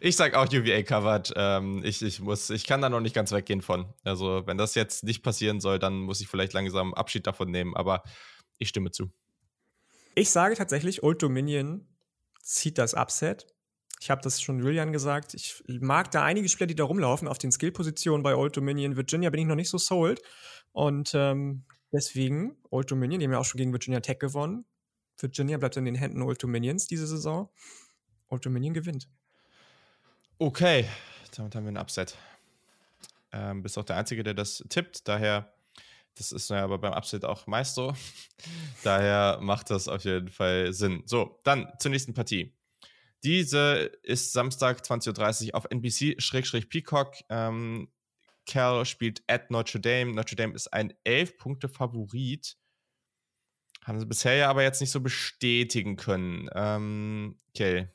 ich 0.01 0.17
sag 0.17 0.35
auch 0.35 0.47
UVA 0.47 0.83
covered. 0.83 1.33
Ähm, 1.37 1.83
ich, 1.85 2.03
ich, 2.03 2.21
muss, 2.21 2.51
ich 2.51 2.67
kann 2.67 2.81
da 2.81 2.89
noch 2.89 3.01
nicht 3.01 3.15
ganz 3.15 3.33
weggehen 3.33 3.63
von. 3.63 3.93
Also, 4.05 4.43
wenn 4.47 4.59
das 4.59 4.75
jetzt 4.75 5.05
nicht 5.05 5.23
passieren 5.23 5.61
soll, 5.61 5.79
dann 5.79 5.99
muss 5.99 6.21
ich 6.21 6.29
vielleicht 6.29 6.53
langsam 6.53 6.95
Abschied 6.95 7.27
davon 7.27 7.51
nehmen, 7.51 7.77
aber 7.77 8.03
ich 8.59 8.69
stimme 8.69 8.91
zu. 8.91 9.11
Ich 10.15 10.31
sage 10.31 10.55
tatsächlich, 10.55 11.03
Old 11.03 11.23
Dominion 11.23 11.87
zieht 12.43 12.79
das 12.79 12.95
Upset. 12.95 13.47
Ich 14.01 14.11
habe 14.11 14.21
das 14.23 14.41
schon 14.41 14.59
Julian 14.59 14.93
gesagt. 14.93 15.35
Ich 15.35 15.63
mag 15.67 16.11
da 16.11 16.23
einige 16.23 16.49
Spieler, 16.49 16.67
die 16.67 16.75
da 16.75 16.85
rumlaufen 16.85 17.29
auf 17.29 17.39
den 17.39 17.53
Skill-Positionen 17.53 18.23
bei 18.23 18.35
Old 18.35 18.57
Dominion. 18.57 18.97
Virginia 18.97 19.31
bin 19.31 19.41
ich 19.41 19.47
noch 19.47 19.57
nicht 19.57 19.71
so 19.71 19.79
sold. 19.79 20.23
Und 20.73 21.13
ähm, 21.15 21.65
deswegen, 21.93 22.57
Old 22.71 22.91
Dominion, 22.91 23.21
die 23.21 23.27
haben 23.27 23.33
ja 23.33 23.39
auch 23.39 23.45
schon 23.45 23.59
gegen 23.59 23.73
Virginia 23.73 24.01
Tech 24.01 24.19
gewonnen. 24.19 24.67
Virginia 25.19 25.57
bleibt 25.57 25.77
in 25.77 25.87
den 25.87 25.95
Händen 25.95 26.23
Old 26.23 26.43
Dominions 26.43 26.87
diese 26.87 27.07
Saison. 27.07 27.51
Old 28.29 28.45
Dominion 28.45 28.75
gewinnt. 28.75 29.09
Okay, 30.39 30.89
damit 31.37 31.55
haben 31.55 31.65
wir 31.65 31.73
ein 31.73 31.79
Upset. 31.79 32.17
Ähm, 33.33 33.63
bist 33.63 33.79
auch 33.79 33.85
der 33.85 33.97
Einzige, 33.97 34.23
der 34.23 34.35
das 34.35 34.65
tippt. 34.69 35.07
Daher, 35.09 35.53
das 36.15 36.33
ist 36.33 36.51
ja 36.51 36.63
aber 36.63 36.79
beim 36.79 36.93
Upset 36.93 37.25
auch 37.25 37.47
meist 37.47 37.75
so. 37.75 37.95
Daher 38.83 39.39
macht 39.41 39.71
das 39.71 39.89
auf 39.89 40.05
jeden 40.05 40.29
Fall 40.29 40.73
Sinn. 40.73 41.03
So, 41.07 41.41
dann 41.45 41.73
zur 41.79 41.91
nächsten 41.91 42.15
Partie. 42.15 42.55
Diese 43.25 43.91
ist 44.03 44.33
Samstag 44.33 44.81
20.30 44.83 45.49
Uhr 45.49 45.55
auf 45.55 45.67
NBC-Peacock. 45.71 47.17
Ähm, 47.29 47.89
Cal 48.47 48.85
spielt 48.85 49.23
at 49.27 49.51
Notre 49.51 49.81
Dame. 49.81 50.13
Notre 50.13 50.37
Dame 50.37 50.55
ist 50.55 50.73
ein 50.73 50.93
11-Punkte-Favorit. 51.05 52.57
Haben 53.83 54.01
sie 54.01 54.07
bisher 54.07 54.35
ja 54.35 54.51
aber 54.51 54.63
jetzt 54.63 54.81
nicht 54.81 54.91
so 54.91 55.01
bestätigen 55.01 55.97
können. 55.97 56.49
Ähm, 56.55 57.41
okay, 57.49 57.89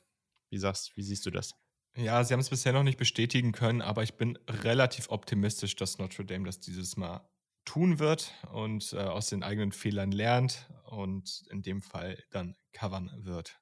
wie 0.52 0.58
sagst, 0.58 0.96
wie 0.96 1.02
siehst 1.02 1.24
du 1.26 1.30
das? 1.30 1.54
Ja, 1.96 2.22
sie 2.22 2.32
haben 2.34 2.40
es 2.40 2.50
bisher 2.50 2.72
noch 2.72 2.82
nicht 2.82 2.98
bestätigen 2.98 3.52
können, 3.52 3.82
aber 3.82 4.02
ich 4.02 4.14
bin 4.14 4.38
relativ 4.48 5.10
optimistisch, 5.10 5.76
dass 5.76 5.98
Notre 5.98 6.24
Dame 6.24 6.44
das 6.44 6.60
dieses 6.60 6.96
Mal 6.96 7.26
tun 7.64 7.98
wird 7.98 8.32
und 8.52 8.92
äh, 8.92 8.98
aus 8.98 9.28
den 9.28 9.42
eigenen 9.42 9.72
Fehlern 9.72 10.12
lernt 10.12 10.68
und 10.84 11.44
in 11.50 11.62
dem 11.62 11.80
Fall 11.80 12.22
dann 12.30 12.56
covern 12.72 13.10
wird. 13.18 13.58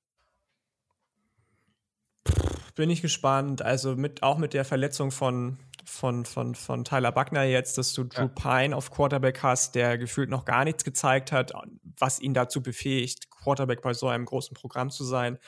Bin 2.74 2.90
ich 2.90 3.02
gespannt. 3.02 3.62
Also 3.62 3.96
mit, 3.96 4.22
auch 4.22 4.38
mit 4.38 4.54
der 4.54 4.64
Verletzung 4.64 5.10
von, 5.10 5.58
von, 5.84 6.24
von, 6.24 6.54
von 6.54 6.84
Tyler 6.84 7.12
Buckner 7.12 7.42
jetzt, 7.42 7.78
dass 7.78 7.92
du 7.92 8.04
Drew 8.04 8.22
ja. 8.22 8.28
Pine 8.28 8.74
auf 8.74 8.90
Quarterback 8.90 9.42
hast, 9.42 9.74
der 9.74 9.98
gefühlt 9.98 10.30
noch 10.30 10.44
gar 10.44 10.64
nichts 10.64 10.84
gezeigt 10.84 11.30
hat, 11.30 11.52
was 11.98 12.20
ihn 12.20 12.32
dazu 12.32 12.62
befähigt, 12.62 13.30
Quarterback 13.30 13.82
bei 13.82 13.92
so 13.92 14.08
einem 14.08 14.24
großen 14.24 14.54
Programm 14.54 14.90
zu 14.90 15.04
sein 15.04 15.38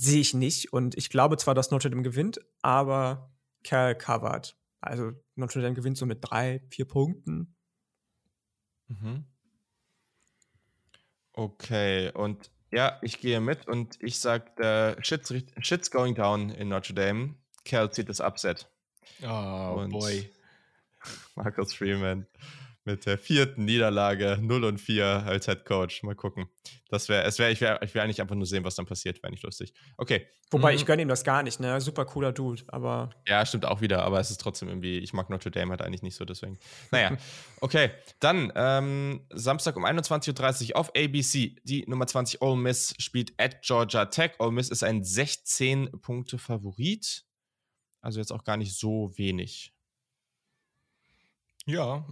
sehe 0.00 0.20
ich 0.20 0.34
nicht. 0.34 0.72
Und 0.72 0.96
ich 0.96 1.10
glaube 1.10 1.36
zwar, 1.36 1.54
dass 1.54 1.70
Notre 1.70 1.90
Dame 1.90 2.02
gewinnt, 2.02 2.40
aber 2.62 3.30
Kerl 3.62 3.94
covered. 3.94 4.56
Also 4.80 5.12
Notre 5.34 5.60
Dame 5.60 5.74
gewinnt 5.74 5.98
so 5.98 6.06
mit 6.06 6.18
drei, 6.22 6.62
vier 6.70 6.86
Punkten. 6.86 7.54
Mhm. 8.88 9.24
Okay, 11.32 12.10
und 12.12 12.50
ja, 12.72 12.98
ich 13.02 13.20
gehe 13.20 13.40
mit 13.40 13.68
und 13.68 13.98
ich 14.02 14.20
sage, 14.20 14.96
shit's, 15.00 15.32
shit's 15.60 15.90
going 15.90 16.14
down 16.14 16.50
in 16.50 16.68
Notre 16.68 16.94
Dame. 16.94 17.34
Cal 17.64 17.92
zieht 17.92 18.08
das 18.08 18.20
Upset. 18.20 18.70
Oh, 19.22 19.80
und 19.82 19.90
boy. 19.90 20.30
Marcus 21.34 21.74
Freeman 21.74 22.26
mit 22.84 23.06
der 23.06 23.18
vierten 23.18 23.64
Niederlage 23.64 24.38
0 24.40 24.64
und 24.64 24.78
4 24.78 25.24
als 25.26 25.46
Head 25.46 25.64
Coach. 25.64 26.02
Mal 26.02 26.14
gucken. 26.14 26.48
Das 26.88 27.08
wäre, 27.08 27.24
es 27.24 27.38
wäre, 27.38 27.50
ich 27.52 27.60
wäre 27.60 27.78
ich 27.82 27.94
wär 27.94 28.02
eigentlich 28.02 28.20
einfach 28.20 28.34
nur 28.34 28.46
sehen, 28.46 28.64
was 28.64 28.74
dann 28.74 28.86
passiert, 28.86 29.22
wäre 29.22 29.30
nicht 29.30 29.44
lustig. 29.44 29.72
Okay. 29.96 30.26
Wobei, 30.50 30.72
mhm. 30.72 30.78
ich 30.78 30.86
gönne 30.86 31.02
ihm 31.02 31.08
das 31.08 31.22
gar 31.22 31.44
nicht, 31.44 31.60
ne? 31.60 31.80
Super 31.80 32.04
cooler 32.04 32.32
Dude, 32.32 32.64
aber. 32.68 33.10
Ja, 33.28 33.46
stimmt 33.46 33.66
auch 33.66 33.80
wieder, 33.80 34.02
aber 34.02 34.18
es 34.18 34.30
ist 34.30 34.40
trotzdem 34.40 34.68
irgendwie, 34.68 34.98
ich 34.98 35.12
mag 35.12 35.30
Notre 35.30 35.52
Dame 35.52 35.70
halt 35.70 35.82
eigentlich 35.82 36.02
nicht 36.02 36.16
so, 36.16 36.24
deswegen. 36.24 36.58
Naja, 36.90 37.16
okay. 37.60 37.90
Dann 38.18 38.52
ähm, 38.56 39.24
Samstag 39.30 39.76
um 39.76 39.84
21.30 39.84 40.70
Uhr 40.70 40.76
auf 40.76 40.90
ABC. 40.96 41.54
Die 41.62 41.84
Nummer 41.86 42.08
20 42.08 42.42
Ole 42.42 42.56
Miss 42.56 42.94
spielt 42.98 43.32
at 43.38 43.62
Georgia 43.62 44.06
Tech. 44.06 44.32
Ole 44.40 44.50
Miss 44.52 44.70
ist 44.70 44.82
ein 44.82 45.02
16-Punkte-Favorit. 45.02 47.24
Also 48.00 48.18
jetzt 48.18 48.32
auch 48.32 48.44
gar 48.44 48.56
nicht 48.56 48.74
so 48.76 49.12
wenig. 49.16 49.74
Ja, 51.66 52.06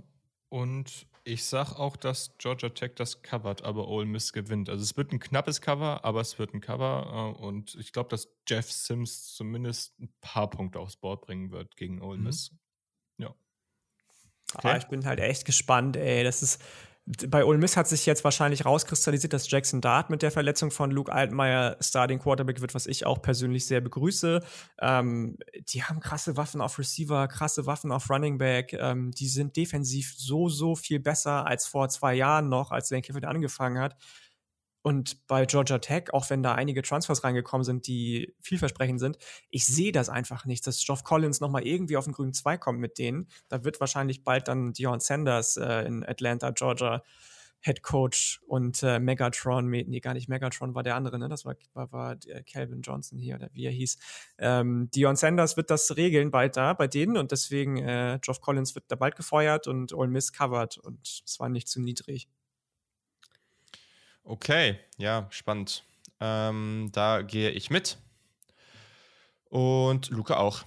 und 0.48 1.06
ich 1.24 1.44
sag 1.44 1.74
auch, 1.74 1.96
dass 1.96 2.36
Georgia 2.38 2.70
Tech 2.70 2.92
das 2.94 3.20
covert, 3.20 3.62
aber 3.62 3.88
Ole 3.88 4.06
Miss 4.06 4.32
gewinnt. 4.32 4.70
Also 4.70 4.82
es 4.82 4.96
wird 4.96 5.12
ein 5.12 5.18
knappes 5.18 5.60
Cover, 5.60 6.04
aber 6.04 6.22
es 6.22 6.38
wird 6.38 6.54
ein 6.54 6.62
Cover. 6.62 7.34
Äh, 7.38 7.42
und 7.42 7.74
ich 7.74 7.92
glaube, 7.92 8.08
dass 8.08 8.28
Jeff 8.48 8.70
Sims 8.70 9.34
zumindest 9.34 9.98
ein 10.00 10.12
paar 10.22 10.48
Punkte 10.48 10.80
aufs 10.80 10.96
Board 10.96 11.20
bringen 11.26 11.50
wird 11.50 11.76
gegen 11.76 12.00
Ole 12.00 12.18
mhm. 12.18 12.24
Miss. 12.24 12.52
Mhm. 12.52 13.24
Ja. 13.24 13.34
Okay. 14.54 14.68
Ah, 14.68 14.76
ich 14.78 14.86
bin 14.86 15.04
halt 15.04 15.20
echt 15.20 15.44
gespannt, 15.44 15.96
ey. 15.96 16.24
Das 16.24 16.42
ist, 16.42 16.62
bei 17.28 17.44
Ole 17.44 17.59
Miss 17.59 17.76
hat 17.76 17.89
sich 17.89 18.05
jetzt 18.05 18.22
wahrscheinlich 18.24 18.66
rauskristallisiert, 18.66 19.32
dass 19.32 19.51
Jackson 19.51 19.80
Dart 19.80 20.10
mit 20.10 20.20
der 20.20 20.30
Verletzung 20.30 20.70
von 20.70 20.90
Luke 20.90 21.10
Altmaier 21.10 21.76
Starting 21.80 22.18
Quarterback 22.18 22.60
wird, 22.60 22.74
was 22.74 22.86
ich 22.86 23.06
auch 23.06 23.22
persönlich 23.22 23.66
sehr 23.66 23.80
begrüße. 23.80 24.43
Ähm, 24.80 25.39
die 25.72 25.82
haben 25.85 26.01
krasse 26.01 26.36
Waffen 26.36 26.60
auf 26.60 26.78
Receiver, 26.78 27.26
krasse 27.28 27.64
Waffen 27.64 27.93
auf 27.93 28.10
Running 28.10 28.36
Back. 28.36 28.74
Ähm, 28.74 29.10
die 29.12 29.28
sind 29.28 29.56
defensiv 29.56 30.14
so, 30.16 30.48
so 30.51 30.76
viel 30.76 31.01
besser 31.01 31.47
als 31.47 31.66
vor 31.66 31.89
zwei 31.89 32.14
Jahren 32.14 32.51
noch, 32.51 32.72
als 32.72 32.90
Lane 32.90 33.02
Kiffin 33.02 33.24
angefangen 33.24 33.78
hat. 33.78 33.97
Und 34.89 35.27
bei 35.27 35.44
Georgia 35.44 35.77
Tech, 35.81 36.15
auch 36.15 36.31
wenn 36.31 36.43
da 36.43 36.55
einige 36.55 36.81
Transfers 36.81 37.23
reingekommen 37.23 37.62
sind, 37.62 37.86
die 37.86 38.35
vielversprechend 38.40 39.01
sind, 39.01 39.19
ich 39.51 39.66
sehe 39.66 39.93
das 39.93 40.09
einfach 40.09 40.47
nicht, 40.47 40.66
dass 40.66 40.82
Geoff 40.82 41.05
Collins 41.05 41.40
nochmal 41.40 41.66
irgendwie 41.66 41.98
auf 41.98 42.05
den 42.05 42.15
grünen 42.15 42.32
Zweig 42.32 42.62
kommt 42.62 42.81
mit 42.81 42.97
denen. 42.97 43.28
Da 43.51 43.65
wird 43.65 43.81
wahrscheinlich 43.81 44.24
bald 44.24 44.48
dann 44.48 44.73
Dion 44.73 45.01
Sanders 45.01 45.59
äh, 45.59 45.82
in 45.82 46.06
Atlanta, 46.06 46.52
Georgia 46.52 47.02
Head 47.60 47.82
Coach 47.82 48.40
und 48.47 48.82
äh, 48.82 48.98
Megatron, 48.98 49.69
nee, 49.69 50.01
gar 50.01 50.15
nicht 50.15 50.31
Megatron, 50.31 50.74
war 50.74 50.82
der 50.82 50.97
andere, 50.97 51.19
ne? 51.19 51.28
Das 51.28 51.44
war, 51.44 51.55
war, 51.74 51.93
war 51.93 52.16
Calvin 52.51 52.81
Johnson 52.81 53.19
hier, 53.19 53.35
oder 53.35 53.51
wie 53.52 53.66
er 53.66 53.73
hieß. 53.73 53.98
Ähm, 54.39 54.89
Dion 54.94 55.16
Sanders 55.16 55.59
wird 55.59 55.69
das 55.69 55.98
regeln 55.98 56.31
bald 56.31 56.56
da 56.56 56.73
bei 56.73 56.86
denen 56.86 57.19
und 57.19 57.31
deswegen 57.31 57.77
äh, 57.77 58.19
Geoff 58.23 58.40
Collins 58.40 58.74
wird 58.74 58.86
da 58.89 58.97
bald 58.97 59.16
gefeuert 59.16 59.66
und 59.66 59.93
Ole 59.93 60.09
Miss 60.09 60.32
covered 60.32 60.78
und 60.78 61.23
es 61.27 61.39
war 61.39 61.51
nicht 61.51 61.69
zu 61.69 61.78
niedrig. 61.82 62.27
Okay, 64.28 64.78
ja, 64.98 65.26
spannend. 65.30 65.84
Ähm, 66.20 66.90
da 66.92 67.22
gehe 67.22 67.48
ich 67.50 67.70
mit. 67.70 67.96
Und 69.48 70.10
Luca 70.10 70.36
auch. 70.36 70.66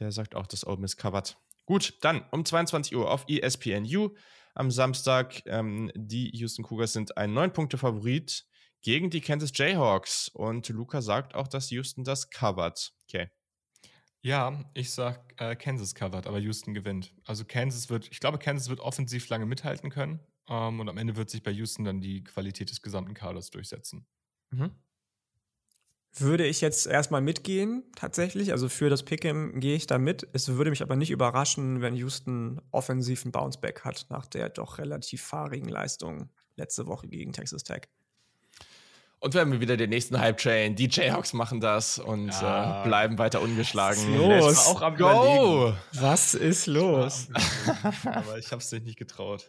Der 0.00 0.10
sagt 0.10 0.34
auch, 0.34 0.46
dass 0.46 0.66
Ole 0.66 0.78
Miss 0.78 0.96
covered. 0.96 1.36
Gut, 1.66 1.98
dann 2.00 2.24
um 2.30 2.46
22 2.46 2.96
Uhr 2.96 3.10
auf 3.10 3.26
ESPNU 3.28 4.16
am 4.54 4.70
Samstag. 4.70 5.42
Ähm, 5.44 5.92
die 5.94 6.30
Houston 6.30 6.64
Cougars 6.64 6.94
sind 6.94 7.18
ein 7.18 7.34
9-Punkte-Favorit 7.34 8.46
gegen 8.80 9.10
die 9.10 9.20
Kansas 9.20 9.52
Jayhawks. 9.54 10.28
Und 10.28 10.66
Luca 10.70 11.02
sagt 11.02 11.34
auch, 11.34 11.48
dass 11.48 11.68
Houston 11.68 12.04
das 12.04 12.30
covert. 12.30 12.94
Okay. 13.06 13.28
Ja, 14.22 14.64
ich 14.72 14.92
sag 14.92 15.34
äh, 15.36 15.56
Kansas 15.56 15.94
covert, 15.94 16.26
aber 16.26 16.38
Houston 16.38 16.72
gewinnt. 16.72 17.14
Also 17.26 17.44
Kansas 17.44 17.90
wird, 17.90 18.08
ich 18.10 18.20
glaube, 18.20 18.38
Kansas 18.38 18.70
wird 18.70 18.80
offensiv 18.80 19.28
lange 19.28 19.44
mithalten 19.44 19.90
können. 19.90 20.26
Ähm, 20.48 20.80
und 20.80 20.88
am 20.88 20.98
Ende 20.98 21.16
wird 21.16 21.30
sich 21.30 21.42
bei 21.42 21.50
Houston 21.50 21.84
dann 21.84 22.00
die 22.00 22.24
Qualität 22.24 22.70
des 22.70 22.82
gesamten 22.82 23.14
Kaders 23.14 23.50
durchsetzen. 23.50 24.06
Mhm 24.50 24.72
würde 26.14 26.46
ich 26.46 26.60
jetzt 26.60 26.86
erstmal 26.86 27.22
mitgehen, 27.22 27.84
tatsächlich. 27.96 28.52
Also 28.52 28.68
für 28.68 28.90
das 28.90 29.06
Pick'em 29.06 29.58
gehe 29.60 29.76
ich 29.76 29.86
da 29.86 29.98
mit. 29.98 30.28
Es 30.32 30.48
würde 30.48 30.70
mich 30.70 30.82
aber 30.82 30.96
nicht 30.96 31.10
überraschen, 31.10 31.80
wenn 31.80 31.94
Houston 31.96 32.60
offensiv 32.70 33.24
einen 33.24 33.32
Bounceback 33.32 33.80
hat 33.84 34.06
nach 34.10 34.26
der 34.26 34.50
doch 34.50 34.78
relativ 34.78 35.22
fahrigen 35.22 35.68
Leistung 35.68 36.28
letzte 36.56 36.86
Woche 36.86 37.08
gegen 37.08 37.32
Texas 37.32 37.64
Tech. 37.64 37.88
Und 39.22 39.34
wir 39.34 39.40
haben 39.40 39.60
wieder 39.60 39.76
den 39.76 39.90
nächsten 39.90 40.18
Hype-Train. 40.18 40.74
Die 40.74 40.88
Jayhawks 40.88 41.32
machen 41.32 41.60
das 41.60 42.00
und 42.00 42.30
ja. 42.30 42.82
äh, 42.82 42.88
bleiben 42.88 43.18
weiter 43.18 43.40
ungeschlagen. 43.40 43.96
Was 43.96 44.08
ist 44.08 44.16
los? 44.18 44.66
Auch 44.66 44.82
am 44.82 44.96
Go! 44.96 45.74
Was 45.92 46.34
ist 46.34 46.66
los? 46.66 47.28
aber 48.04 48.38
ich 48.38 48.50
habe 48.50 48.60
es 48.60 48.72
nicht 48.72 48.98
getraut. 48.98 49.48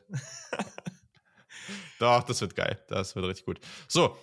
Doch, 1.99 2.21
das 2.21 2.39
wird 2.41 2.55
geil. 2.55 2.79
Das 2.87 3.15
wird 3.15 3.25
richtig 3.25 3.47
gut. 3.47 3.61
So, 3.87 4.15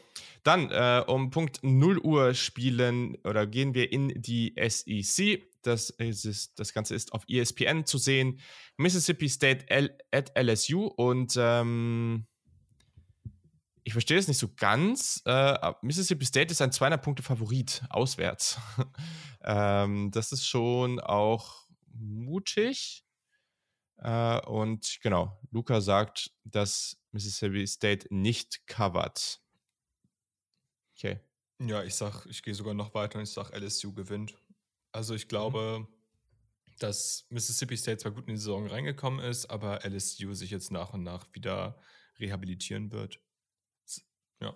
dann 0.44 0.70
äh, 0.70 1.02
um 1.09 1.31
Punkt 1.31 1.59
0 1.62 1.98
Uhr 1.98 2.35
spielen 2.35 3.16
oder 3.24 3.44
gehen 3.48 3.74
wir 3.74 3.90
in 3.90 4.22
die 4.22 4.55
SEC. 4.56 5.43
Das, 5.62 5.90
ist, 5.90 6.60
das 6.60 6.72
Ganze 6.72 6.94
ist 6.94 7.12
auf 7.12 7.24
ESPN 7.28 7.86
zu 7.86 7.98
sehen. 7.98 8.39
Mississippi 8.77 9.28
State 9.28 9.68
L 9.68 9.98
at 10.12 10.31
LSU 10.40 10.86
und 10.86 11.35
ähm, 11.36 12.28
ich 13.91 13.93
verstehe 13.93 14.19
es 14.19 14.29
nicht 14.29 14.39
so 14.39 14.49
ganz. 14.55 15.21
Äh, 15.25 15.73
Mississippi 15.83 16.25
State 16.25 16.53
ist 16.53 16.62
ein 16.62 16.71
200-Punkte-Favorit 16.71 17.83
auswärts. 17.91 18.57
ähm, 19.43 20.12
das 20.12 20.31
ist 20.31 20.47
schon 20.47 21.01
auch 21.01 21.67
mutig. 21.93 23.05
Äh, 23.97 24.41
und 24.47 25.01
genau, 25.03 25.41
Luca 25.51 25.81
sagt, 25.81 26.31
dass 26.45 26.99
Mississippi 27.11 27.67
State 27.67 28.07
nicht 28.15 28.65
covert. 28.69 29.43
Okay. 30.97 31.19
Ja, 31.59 31.83
ich 31.83 31.97
sag, 31.97 32.27
ich 32.27 32.45
gehe 32.45 32.55
sogar 32.55 32.75
noch 32.75 32.95
weiter 32.95 33.19
und 33.19 33.25
ich 33.25 33.33
sag, 33.33 33.51
LSU 33.51 33.93
gewinnt. 33.93 34.37
Also 34.93 35.17
ich 35.17 35.25
mhm. 35.25 35.31
glaube, 35.31 35.79
mhm. 35.81 35.89
dass 36.79 37.27
Mississippi 37.29 37.77
State 37.77 37.99
zwar 37.99 38.12
gut 38.12 38.29
in 38.29 38.35
die 38.35 38.41
Saison 38.41 38.69
reingekommen 38.69 39.19
ist, 39.19 39.51
aber 39.51 39.85
LSU 39.85 40.33
sich 40.35 40.53
jetzt 40.53 40.71
nach 40.71 40.95
und 40.95 41.03
nach 41.03 41.27
wieder 41.35 41.77
rehabilitieren 42.21 42.93
wird. 42.93 43.19
Ja. 44.41 44.55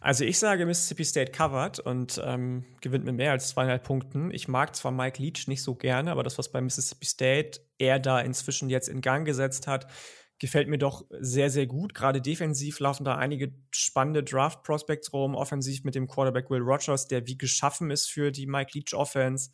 Also 0.00 0.24
ich 0.24 0.38
sage 0.38 0.66
Mississippi 0.66 1.04
State 1.04 1.32
covered 1.32 1.80
und 1.80 2.20
ähm, 2.22 2.64
gewinnt 2.82 3.06
mit 3.06 3.14
mehr 3.14 3.32
als 3.32 3.48
zweieinhalb 3.48 3.84
Punkten. 3.84 4.30
Ich 4.32 4.48
mag 4.48 4.76
zwar 4.76 4.92
Mike 4.92 5.22
Leach 5.22 5.46
nicht 5.48 5.62
so 5.62 5.74
gerne, 5.74 6.10
aber 6.10 6.22
das, 6.22 6.36
was 6.36 6.52
bei 6.52 6.60
Mississippi 6.60 7.06
State 7.06 7.60
er 7.78 7.98
da 7.98 8.20
inzwischen 8.20 8.68
jetzt 8.68 8.88
in 8.88 9.00
Gang 9.00 9.24
gesetzt 9.24 9.66
hat, 9.66 9.86
gefällt 10.38 10.68
mir 10.68 10.76
doch 10.76 11.06
sehr, 11.20 11.48
sehr 11.48 11.66
gut. 11.66 11.94
Gerade 11.94 12.20
defensiv 12.20 12.80
laufen 12.80 13.04
da 13.04 13.16
einige 13.16 13.54
spannende 13.70 14.22
Draft-Prospects 14.22 15.12
rum. 15.14 15.34
Offensiv 15.34 15.84
mit 15.84 15.94
dem 15.94 16.06
Quarterback 16.06 16.50
Will 16.50 16.60
Rogers, 16.60 17.08
der 17.08 17.26
wie 17.26 17.38
geschaffen 17.38 17.90
ist 17.90 18.10
für 18.10 18.30
die 18.30 18.46
Mike 18.46 18.72
Leach-Offense. 18.74 19.52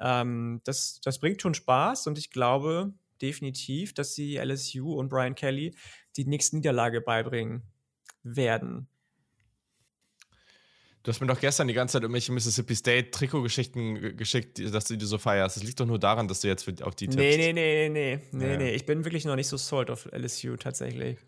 Ähm, 0.00 0.62
das, 0.64 1.00
das 1.04 1.18
bringt 1.18 1.42
schon 1.42 1.52
Spaß 1.52 2.06
und 2.06 2.16
ich 2.16 2.30
glaube 2.30 2.94
definitiv, 3.20 3.92
dass 3.92 4.14
sie 4.14 4.38
LSU 4.38 4.94
und 4.94 5.10
Brian 5.10 5.34
Kelly 5.34 5.74
die 6.24 6.30
nächste 6.30 6.56
Niederlage 6.56 7.00
beibringen 7.00 7.62
werden. 8.22 8.88
Du 11.02 11.10
hast 11.10 11.20
mir 11.20 11.26
doch 11.26 11.40
gestern 11.40 11.66
die 11.66 11.72
ganze 11.72 11.94
Zeit 11.94 12.02
irgendwelche 12.02 12.30
Mississippi 12.30 12.74
State 12.74 13.10
Trikotgeschichten 13.10 14.18
geschickt, 14.18 14.58
dass 14.74 14.84
du 14.84 14.96
die 14.96 15.06
so 15.06 15.16
feierst. 15.16 15.56
Das 15.56 15.62
liegt 15.62 15.80
doch 15.80 15.86
nur 15.86 15.98
daran, 15.98 16.28
dass 16.28 16.42
du 16.42 16.48
jetzt 16.48 16.68
auf 16.82 16.94
die 16.94 17.06
tippst. 17.06 17.18
Nee, 17.18 17.36
nee, 17.38 17.52
nee, 17.54 17.88
nee, 17.88 18.20
nee, 18.32 18.50
ja. 18.50 18.56
nee. 18.58 18.74
Ich 18.74 18.84
bin 18.84 19.04
wirklich 19.04 19.24
noch 19.24 19.36
nicht 19.36 19.48
so 19.48 19.56
sold 19.56 19.90
auf 19.90 20.06
LSU 20.12 20.56
tatsächlich. 20.56 21.18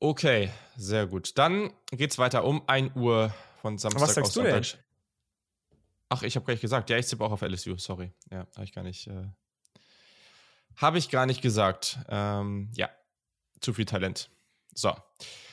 Okay, 0.00 0.50
sehr 0.76 1.06
gut. 1.06 1.38
Dann 1.38 1.72
geht's 1.92 2.18
weiter 2.18 2.44
um 2.44 2.66
1 2.66 2.96
Uhr 2.96 3.32
von 3.60 3.78
Samstag 3.78 4.02
Was 4.02 4.14
sagst 4.14 4.34
du 4.34 4.42
denn? 4.42 4.64
Ach, 6.08 6.24
ich 6.24 6.34
habe 6.34 6.44
gar 6.44 6.54
nicht 6.54 6.60
gesagt. 6.60 6.90
Ja, 6.90 6.98
ich 6.98 7.06
tippe 7.06 7.22
auch 7.22 7.30
auf 7.30 7.42
LSU, 7.42 7.78
sorry. 7.78 8.12
Ja, 8.32 8.48
habe 8.56 8.64
ich 8.64 8.72
gar 8.72 8.82
nicht. 8.82 9.06
Äh, 9.06 9.28
habe 10.74 10.98
ich 10.98 11.08
gar 11.08 11.26
nicht 11.26 11.40
gesagt. 11.40 12.00
Ähm, 12.08 12.70
ja, 12.74 12.90
zu 13.62 13.72
viel 13.72 13.84
Talent. 13.84 14.30
So. 14.74 14.94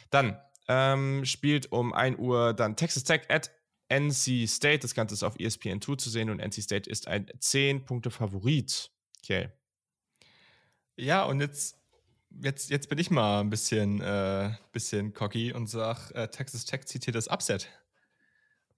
Dann 0.09 0.39
ähm, 0.67 1.25
spielt 1.25 1.71
um 1.71 1.93
1 1.93 2.19
Uhr 2.19 2.53
dann 2.53 2.75
Texas 2.75 3.03
Tech 3.03 3.21
at 3.29 3.51
NC 3.89 4.47
State. 4.47 4.79
Das 4.79 4.93
Ganze 4.93 5.15
ist 5.15 5.23
auf 5.23 5.35
ESPN2 5.37 5.97
zu 5.97 6.09
sehen 6.09 6.29
und 6.29 6.39
NC 6.39 6.61
State 6.61 6.89
ist 6.89 7.07
ein 7.07 7.25
10-Punkte-Favorit. 7.25 8.91
Okay. 9.23 9.49
Ja, 10.95 11.23
und 11.23 11.39
jetzt, 11.39 11.77
jetzt, 12.41 12.69
jetzt 12.69 12.89
bin 12.89 12.97
ich 12.99 13.09
mal 13.09 13.41
ein 13.41 13.49
bisschen, 13.49 14.01
äh, 14.01 14.51
bisschen 14.71 15.13
cocky 15.13 15.53
und 15.53 15.67
sage, 15.67 16.13
äh, 16.13 16.27
Texas 16.27 16.65
Tech 16.65 16.85
zieht 16.85 17.05
hier 17.05 17.13
das 17.13 17.27
Upset. 17.27 17.69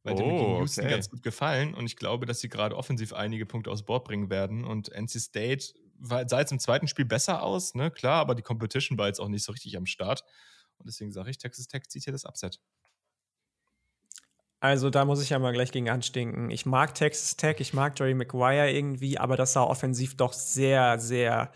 Weil 0.04 0.14
oh, 0.14 0.18
dem 0.18 0.30
gegen 0.30 0.58
Houston 0.60 0.86
okay. 0.86 0.94
ganz 0.94 1.10
gut 1.10 1.22
gefallen 1.22 1.74
und 1.74 1.86
ich 1.86 1.96
glaube, 1.96 2.26
dass 2.26 2.40
sie 2.40 2.50
gerade 2.50 2.76
offensiv 2.76 3.14
einige 3.14 3.46
Punkte 3.46 3.70
aus 3.70 3.84
Bord 3.84 4.06
bringen 4.06 4.30
werden. 4.30 4.64
Und 4.64 4.90
NC 4.90 5.20
State 5.20 5.74
sah 6.02 6.40
jetzt 6.40 6.52
im 6.52 6.60
zweiten 6.60 6.88
Spiel 6.88 7.06
besser 7.06 7.44
aus, 7.44 7.76
ne? 7.76 7.92
Klar, 7.92 8.20
aber 8.20 8.36
die 8.36 8.42
Competition 8.42 8.98
war 8.98 9.08
jetzt 9.08 9.20
auch 9.20 9.28
nicht 9.28 9.44
so 9.44 9.52
richtig 9.52 9.78
am 9.78 9.86
Start. 9.86 10.24
Und 10.78 10.88
deswegen 10.88 11.12
sage 11.12 11.30
ich, 11.30 11.38
Texas 11.38 11.68
Tech 11.68 11.84
zieht 11.88 12.04
hier 12.04 12.14
das 12.14 12.26
Upset. 12.26 12.60
Also 14.60 14.92
da 14.92 15.06
muss 15.06 15.22
ich 15.24 15.30
ja 15.30 15.40
mal 15.40 15.54
gleich 15.54 15.72
gegen 15.72 15.90
anstinken. 15.90 16.52
Ich 16.52 16.68
mag 16.68 16.94
Texas 16.94 17.36
Tech, 17.36 17.60
ich 17.60 17.74
mag 17.74 17.98
Jerry 18.00 18.14
Maguire 18.14 18.72
irgendwie, 18.72 19.18
aber 19.18 19.36
das 19.36 19.54
sah 19.54 19.64
offensiv 19.64 20.18
doch 20.18 20.34
sehr, 20.34 21.00
sehr 21.00 21.52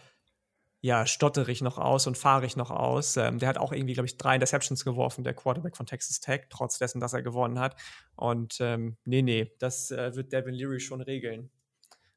ja, 0.81 1.05
stotterig 1.05 1.61
noch 1.61 1.77
aus 1.79 2.05
und 2.05 2.17
fahrig 2.17 2.55
noch 2.55 2.69
aus. 2.69 3.17
Ähm, 3.17 3.39
der 3.39 3.49
hat 3.49 3.57
auch 3.57 3.71
irgendwie, 3.71 3.93
glaube 3.93 4.05
ich, 4.05 4.17
drei 4.17 4.35
Interceptions 4.35 4.83
geworfen, 4.85 5.23
der 5.23 5.33
Quarterback 5.33 5.75
von 5.75 5.87
Texas 5.87 6.19
Tech, 6.19 6.41
trotz 6.49 6.77
dessen, 6.77 6.99
dass 6.99 7.13
er 7.13 7.23
gewonnen 7.23 7.59
hat. 7.59 7.75
Und 8.15 8.57
ähm, 8.59 8.97
nee, 9.03 9.21
nee, 9.21 9.51
das 9.59 9.91
äh, 9.91 10.15
wird 10.15 10.31
Devin 10.31 10.53
Leary 10.53 10.79
schon 10.79 11.01
regeln. 11.01 11.49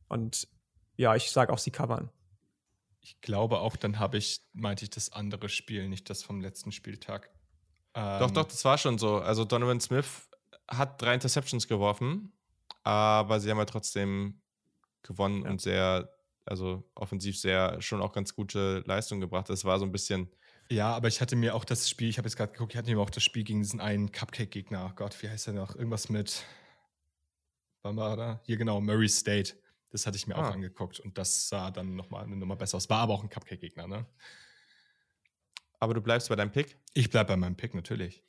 Und 0.08 0.48
ja, 0.96 1.14
ich 1.16 1.30
sage 1.30 1.52
auch, 1.52 1.58
sie 1.58 1.70
covern. 1.70 2.10
Ich 3.08 3.22
glaube 3.22 3.60
auch, 3.60 3.76
dann 3.76 3.98
habe 3.98 4.18
ich, 4.18 4.42
meinte 4.52 4.84
ich, 4.84 4.90
das 4.90 5.12
andere 5.12 5.48
Spiel, 5.48 5.88
nicht 5.88 6.10
das 6.10 6.22
vom 6.22 6.42
letzten 6.42 6.72
Spieltag. 6.72 7.30
Ähm, 7.94 8.20
doch, 8.20 8.30
doch, 8.30 8.44
das 8.44 8.62
war 8.66 8.76
schon 8.76 8.98
so. 8.98 9.16
Also 9.16 9.46
Donovan 9.46 9.80
Smith 9.80 10.28
hat 10.68 11.00
drei 11.00 11.14
Interceptions 11.14 11.66
geworfen, 11.68 12.34
aber 12.82 13.40
sie 13.40 13.50
haben 13.50 13.56
ja 13.56 13.64
trotzdem 13.64 14.42
gewonnen 15.00 15.44
ja. 15.44 15.50
und 15.50 15.62
sehr, 15.62 16.12
also 16.44 16.84
offensiv 16.94 17.38
sehr, 17.38 17.80
schon 17.80 18.02
auch 18.02 18.12
ganz 18.12 18.34
gute 18.34 18.80
Leistung 18.86 19.20
gebracht. 19.20 19.48
Das 19.48 19.64
war 19.64 19.78
so 19.78 19.86
ein 19.86 19.92
bisschen. 19.92 20.30
Ja, 20.70 20.94
aber 20.94 21.08
ich 21.08 21.22
hatte 21.22 21.34
mir 21.34 21.54
auch 21.54 21.64
das 21.64 21.88
Spiel, 21.88 22.10
ich 22.10 22.18
habe 22.18 22.28
jetzt 22.28 22.36
gerade 22.36 22.52
geguckt, 22.52 22.74
ich 22.74 22.78
hatte 22.78 22.94
mir 22.94 23.00
auch 23.00 23.08
das 23.08 23.24
Spiel 23.24 23.42
gegen 23.42 23.62
diesen 23.62 23.80
einen 23.80 24.12
Cupcake-Gegner. 24.12 24.92
Gott, 24.96 25.22
wie 25.22 25.30
heißt 25.30 25.46
der 25.46 25.54
noch? 25.54 25.74
Irgendwas 25.74 26.10
mit. 26.10 26.44
Da? 27.82 28.40
Hier 28.44 28.58
genau, 28.58 28.82
Murray 28.82 29.08
State. 29.08 29.54
Das 29.90 30.06
hatte 30.06 30.16
ich 30.16 30.26
mir 30.26 30.36
ah. 30.36 30.48
auch 30.48 30.52
angeguckt 30.52 31.00
und 31.00 31.18
das 31.18 31.48
sah 31.48 31.70
dann 31.70 31.96
nochmal 31.96 32.24
eine 32.24 32.36
Nummer 32.36 32.56
besser 32.56 32.76
aus. 32.76 32.90
War 32.90 33.00
aber 33.00 33.14
auch 33.14 33.22
ein 33.22 33.30
Cupcake-Gegner, 33.30 33.86
ne? 33.86 34.06
Aber 35.80 35.94
du 35.94 36.00
bleibst 36.00 36.28
bei 36.28 36.36
deinem 36.36 36.50
Pick? 36.50 36.76
Ich 36.94 37.08
bleibe 37.08 37.28
bei 37.28 37.36
meinem 37.36 37.56
Pick, 37.56 37.74
natürlich. 37.74 38.22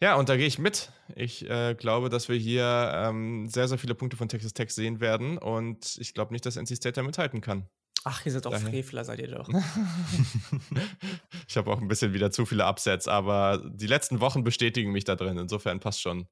Ja, 0.00 0.14
und 0.14 0.28
da 0.28 0.36
gehe 0.36 0.46
ich 0.46 0.58
mit. 0.58 0.92
Ich 1.16 1.48
äh, 1.48 1.74
glaube, 1.74 2.08
dass 2.08 2.28
wir 2.28 2.36
hier 2.36 2.92
ähm, 2.94 3.48
sehr, 3.48 3.66
sehr 3.66 3.78
viele 3.78 3.94
Punkte 3.94 4.16
von 4.16 4.28
Texas 4.28 4.54
Tech 4.54 4.70
sehen 4.70 5.00
werden 5.00 5.38
und 5.38 5.96
ich 6.00 6.14
glaube 6.14 6.32
nicht, 6.32 6.46
dass 6.46 6.56
NC 6.56 6.76
State 6.76 6.92
da 6.92 7.02
mithalten 7.02 7.40
kann. 7.40 7.68
Ach, 8.04 8.24
ihr 8.24 8.30
seid 8.30 8.46
doch 8.46 8.52
Daher. 8.52 8.68
Frevler, 8.68 9.04
seid 9.04 9.18
ihr 9.18 9.28
doch. 9.28 9.48
ich 11.48 11.56
habe 11.56 11.70
auch 11.70 11.80
ein 11.80 11.88
bisschen 11.88 12.14
wieder 12.14 12.30
zu 12.30 12.46
viele 12.46 12.64
Upsets, 12.64 13.08
aber 13.08 13.60
die 13.72 13.88
letzten 13.88 14.20
Wochen 14.20 14.44
bestätigen 14.44 14.92
mich 14.92 15.04
da 15.04 15.16
drin. 15.16 15.36
Insofern 15.36 15.80
passt 15.80 16.00
schon. 16.00 16.28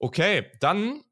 Okay, 0.00 0.50
dann 0.58 1.04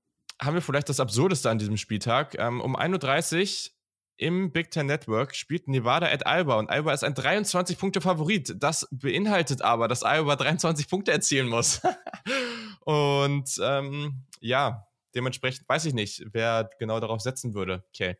haben 0.42 0.54
wir 0.54 0.62
vielleicht 0.62 0.88
das 0.88 1.00
Absurdeste 1.00 1.50
an 1.50 1.58
diesem 1.58 1.76
Spieltag. 1.76 2.36
Ähm, 2.38 2.60
um 2.60 2.76
1.30 2.76 3.66
Uhr 3.66 3.72
im 4.16 4.52
Big 4.52 4.70
Ten 4.70 4.86
Network 4.86 5.34
spielt 5.34 5.68
Nevada 5.68 6.06
at 6.06 6.26
Iowa 6.26 6.58
und 6.58 6.70
Iowa 6.70 6.92
ist 6.92 7.04
ein 7.04 7.14
23-Punkte-Favorit. 7.14 8.54
Das 8.58 8.86
beinhaltet 8.90 9.62
aber, 9.62 9.88
dass 9.88 10.02
Iowa 10.02 10.36
23 10.36 10.88
Punkte 10.88 11.12
erzielen 11.12 11.48
muss. 11.48 11.80
und 12.80 13.50
ähm, 13.62 14.24
ja, 14.40 14.86
dementsprechend 15.14 15.68
weiß 15.68 15.84
ich 15.86 15.94
nicht, 15.94 16.24
wer 16.32 16.70
genau 16.78 17.00
darauf 17.00 17.20
setzen 17.20 17.54
würde. 17.54 17.84
Okay. 17.88 18.16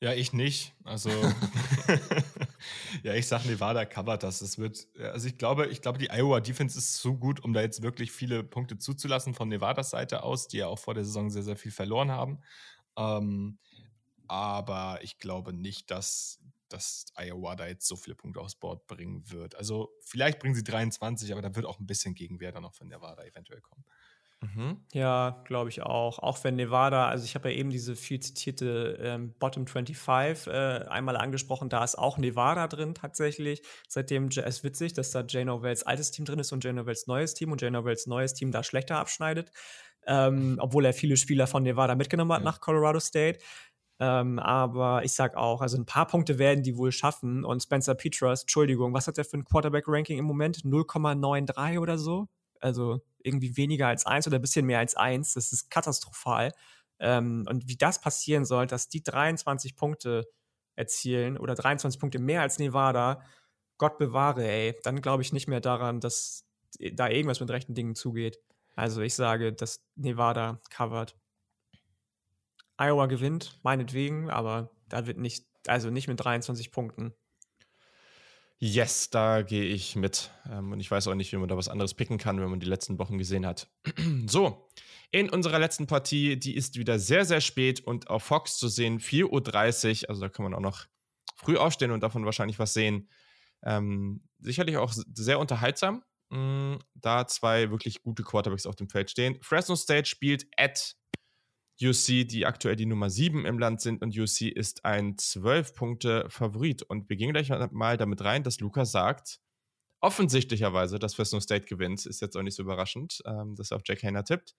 Ja, 0.00 0.12
ich 0.12 0.32
nicht. 0.32 0.74
Also, 0.84 1.10
ja, 3.02 3.14
ich 3.14 3.26
sag, 3.26 3.44
Nevada 3.44 3.84
covert 3.84 4.22
das. 4.22 4.40
Es 4.40 4.58
wird, 4.58 4.88
also 4.98 5.28
ich 5.28 5.38
glaube, 5.38 5.66
ich 5.66 5.82
glaube, 5.82 5.98
die 5.98 6.10
Iowa 6.10 6.40
Defense 6.40 6.78
ist 6.78 6.98
so 6.98 7.16
gut, 7.16 7.42
um 7.44 7.52
da 7.52 7.60
jetzt 7.60 7.82
wirklich 7.82 8.12
viele 8.12 8.44
Punkte 8.44 8.78
zuzulassen 8.78 9.34
von 9.34 9.48
Nevadas 9.48 9.90
Seite 9.90 10.22
aus, 10.22 10.48
die 10.48 10.58
ja 10.58 10.66
auch 10.66 10.78
vor 10.78 10.94
der 10.94 11.04
Saison 11.04 11.30
sehr, 11.30 11.42
sehr 11.42 11.56
viel 11.56 11.72
verloren 11.72 12.10
haben. 12.10 12.40
Ähm, 12.96 13.58
aber 14.26 15.00
ich 15.02 15.18
glaube 15.18 15.52
nicht, 15.52 15.90
dass, 15.90 16.40
dass 16.68 17.06
Iowa 17.16 17.56
da 17.56 17.66
jetzt 17.66 17.86
so 17.86 17.96
viele 17.96 18.14
Punkte 18.14 18.40
aufs 18.40 18.56
Board 18.56 18.86
bringen 18.86 19.30
wird. 19.30 19.54
Also 19.54 19.90
vielleicht 20.00 20.38
bringen 20.38 20.54
sie 20.54 20.64
23, 20.64 21.32
aber 21.32 21.42
da 21.42 21.54
wird 21.54 21.66
auch 21.66 21.80
ein 21.80 21.86
bisschen 21.86 22.14
Gegenwehr 22.14 22.52
dann 22.52 22.62
noch 22.62 22.74
von 22.74 22.88
Nevada 22.88 23.24
eventuell 23.24 23.60
kommen. 23.60 23.84
Mhm. 24.40 24.78
Ja, 24.92 25.42
glaube 25.44 25.68
ich 25.68 25.82
auch. 25.82 26.20
Auch 26.20 26.44
wenn 26.44 26.54
Nevada, 26.54 27.08
also 27.08 27.24
ich 27.24 27.34
habe 27.34 27.50
ja 27.50 27.56
eben 27.56 27.70
diese 27.70 27.96
viel 27.96 28.20
zitierte 28.20 28.96
ähm, 29.02 29.34
Bottom 29.40 29.66
25 29.66 30.46
äh, 30.46 30.84
einmal 30.88 31.16
angesprochen, 31.16 31.68
da 31.68 31.82
ist 31.82 31.98
auch 31.98 32.18
Nevada 32.18 32.68
drin 32.68 32.94
tatsächlich. 32.94 33.62
Seitdem 33.88 34.28
es 34.28 34.36
ist 34.36 34.64
witzig, 34.64 34.92
dass 34.92 35.10
da 35.10 35.24
Jay 35.26 35.44
Novels 35.44 35.82
altes 35.82 36.12
Team 36.12 36.24
drin 36.24 36.38
ist 36.38 36.52
und 36.52 36.62
Jay 36.62 36.72
Novels 36.72 37.08
neues 37.08 37.34
Team 37.34 37.50
und 37.50 37.60
Jay 37.60 37.70
Novels 37.70 38.06
neues 38.06 38.34
Team 38.34 38.52
da 38.52 38.62
schlechter 38.62 38.98
abschneidet. 38.98 39.50
Ähm, 40.06 40.58
obwohl 40.60 40.84
er 40.84 40.94
viele 40.94 41.16
Spieler 41.16 41.48
von 41.48 41.64
Nevada 41.64 41.96
mitgenommen 41.96 42.32
hat 42.32 42.40
ja. 42.40 42.44
nach 42.44 42.60
Colorado 42.60 43.00
State. 43.00 43.40
Ähm, 44.00 44.38
aber 44.38 45.02
ich 45.04 45.12
sag 45.12 45.36
auch, 45.36 45.60
also 45.60 45.76
ein 45.76 45.84
paar 45.84 46.06
Punkte 46.06 46.38
werden 46.38 46.62
die 46.62 46.76
wohl 46.76 46.92
schaffen. 46.92 47.44
Und 47.44 47.60
Spencer 47.60 47.96
Petras, 47.96 48.42
Entschuldigung, 48.42 48.94
was 48.94 49.08
hat 49.08 49.18
er 49.18 49.24
für 49.24 49.36
ein 49.36 49.44
Quarterback-Ranking 49.44 50.16
im 50.16 50.24
Moment? 50.24 50.58
0,93 50.58 51.80
oder 51.80 51.98
so? 51.98 52.28
Also 52.60 53.00
irgendwie 53.22 53.56
weniger 53.56 53.88
als 53.88 54.06
1 54.06 54.26
oder 54.26 54.38
ein 54.38 54.42
bisschen 54.42 54.66
mehr 54.66 54.78
als 54.78 54.96
1. 54.96 55.34
Das 55.34 55.52
ist 55.52 55.70
katastrophal. 55.70 56.52
Ähm, 57.00 57.44
und 57.48 57.68
wie 57.68 57.76
das 57.76 58.00
passieren 58.00 58.44
soll, 58.44 58.66
dass 58.66 58.88
die 58.88 59.02
23 59.02 59.76
Punkte 59.76 60.28
erzielen 60.76 61.36
oder 61.38 61.54
23 61.54 62.00
Punkte 62.00 62.18
mehr 62.18 62.42
als 62.42 62.58
Nevada, 62.58 63.22
Gott 63.78 63.98
bewahre, 63.98 64.46
ey, 64.48 64.76
dann 64.82 65.00
glaube 65.00 65.22
ich 65.22 65.32
nicht 65.32 65.48
mehr 65.48 65.60
daran, 65.60 66.00
dass 66.00 66.44
da 66.92 67.08
irgendwas 67.08 67.40
mit 67.40 67.50
rechten 67.50 67.74
Dingen 67.74 67.94
zugeht. 67.94 68.40
Also 68.74 69.00
ich 69.02 69.14
sage, 69.14 69.52
dass 69.52 69.84
Nevada 69.96 70.60
covert. 70.70 71.16
Iowa 72.76 73.06
gewinnt, 73.06 73.58
meinetwegen, 73.62 74.30
aber 74.30 74.70
da 74.88 75.06
wird 75.06 75.18
nicht, 75.18 75.46
also 75.66 75.90
nicht 75.90 76.06
mit 76.08 76.20
23 76.20 76.70
Punkten. 76.70 77.12
Yes, 78.60 79.10
da 79.10 79.42
gehe 79.42 79.64
ich 79.64 79.94
mit. 79.94 80.30
Ähm, 80.50 80.72
und 80.72 80.80
ich 80.80 80.90
weiß 80.90 81.06
auch 81.06 81.14
nicht, 81.14 81.32
wie 81.32 81.36
man 81.36 81.48
da 81.48 81.56
was 81.56 81.68
anderes 81.68 81.94
picken 81.94 82.18
kann, 82.18 82.40
wenn 82.40 82.50
man 82.50 82.58
die 82.58 82.66
letzten 82.66 82.98
Wochen 82.98 83.16
gesehen 83.16 83.46
hat. 83.46 83.68
so, 84.26 84.68
in 85.12 85.30
unserer 85.30 85.60
letzten 85.60 85.86
Partie, 85.86 86.36
die 86.36 86.56
ist 86.56 86.76
wieder 86.76 86.98
sehr, 86.98 87.24
sehr 87.24 87.40
spät 87.40 87.80
und 87.80 88.10
auf 88.10 88.24
Fox 88.24 88.58
zu 88.58 88.68
sehen, 88.68 88.98
4.30 88.98 90.02
Uhr. 90.02 90.10
Also 90.10 90.20
da 90.22 90.28
kann 90.28 90.42
man 90.42 90.54
auch 90.54 90.60
noch 90.60 90.86
früh 91.36 91.56
aufstehen 91.56 91.92
und 91.92 92.02
davon 92.02 92.24
wahrscheinlich 92.24 92.58
was 92.58 92.74
sehen. 92.74 93.08
Ähm, 93.62 94.22
sicherlich 94.40 94.76
auch 94.76 94.92
sehr 94.92 95.38
unterhaltsam, 95.38 96.02
mm, 96.30 96.76
da 96.94 97.26
zwei 97.28 97.70
wirklich 97.70 98.02
gute 98.02 98.24
Quarterbacks 98.24 98.66
auf 98.66 98.76
dem 98.76 98.88
Feld 98.88 99.10
stehen. 99.10 99.38
Fresno 99.40 99.76
State 99.76 100.06
spielt 100.06 100.46
at 100.56 100.96
UC, 101.80 102.26
die 102.26 102.44
aktuell 102.44 102.76
die 102.76 102.86
Nummer 102.86 103.08
7 103.08 103.46
im 103.46 103.58
Land 103.58 103.80
sind 103.80 104.02
und 104.02 104.16
UC 104.16 104.42
ist 104.42 104.84
ein 104.84 105.16
12-Punkte-Favorit. 105.16 106.82
Und 106.82 107.08
wir 107.08 107.16
gehen 107.16 107.32
gleich 107.32 107.50
mal 107.70 107.96
damit 107.96 108.24
rein, 108.24 108.42
dass 108.42 108.60
Luca 108.60 108.84
sagt, 108.84 109.40
offensichtlicherweise, 110.00 110.98
dass 110.98 111.14
Fresno 111.14 111.40
State 111.40 111.66
gewinnt. 111.66 112.04
Ist 112.06 112.20
jetzt 112.20 112.36
auch 112.36 112.42
nicht 112.42 112.56
so 112.56 112.62
überraschend, 112.62 113.22
ähm, 113.26 113.54
dass 113.54 113.70
er 113.70 113.76
auf 113.76 113.82
Jack 113.84 114.02
Hayner 114.02 114.24
tippt. 114.24 114.54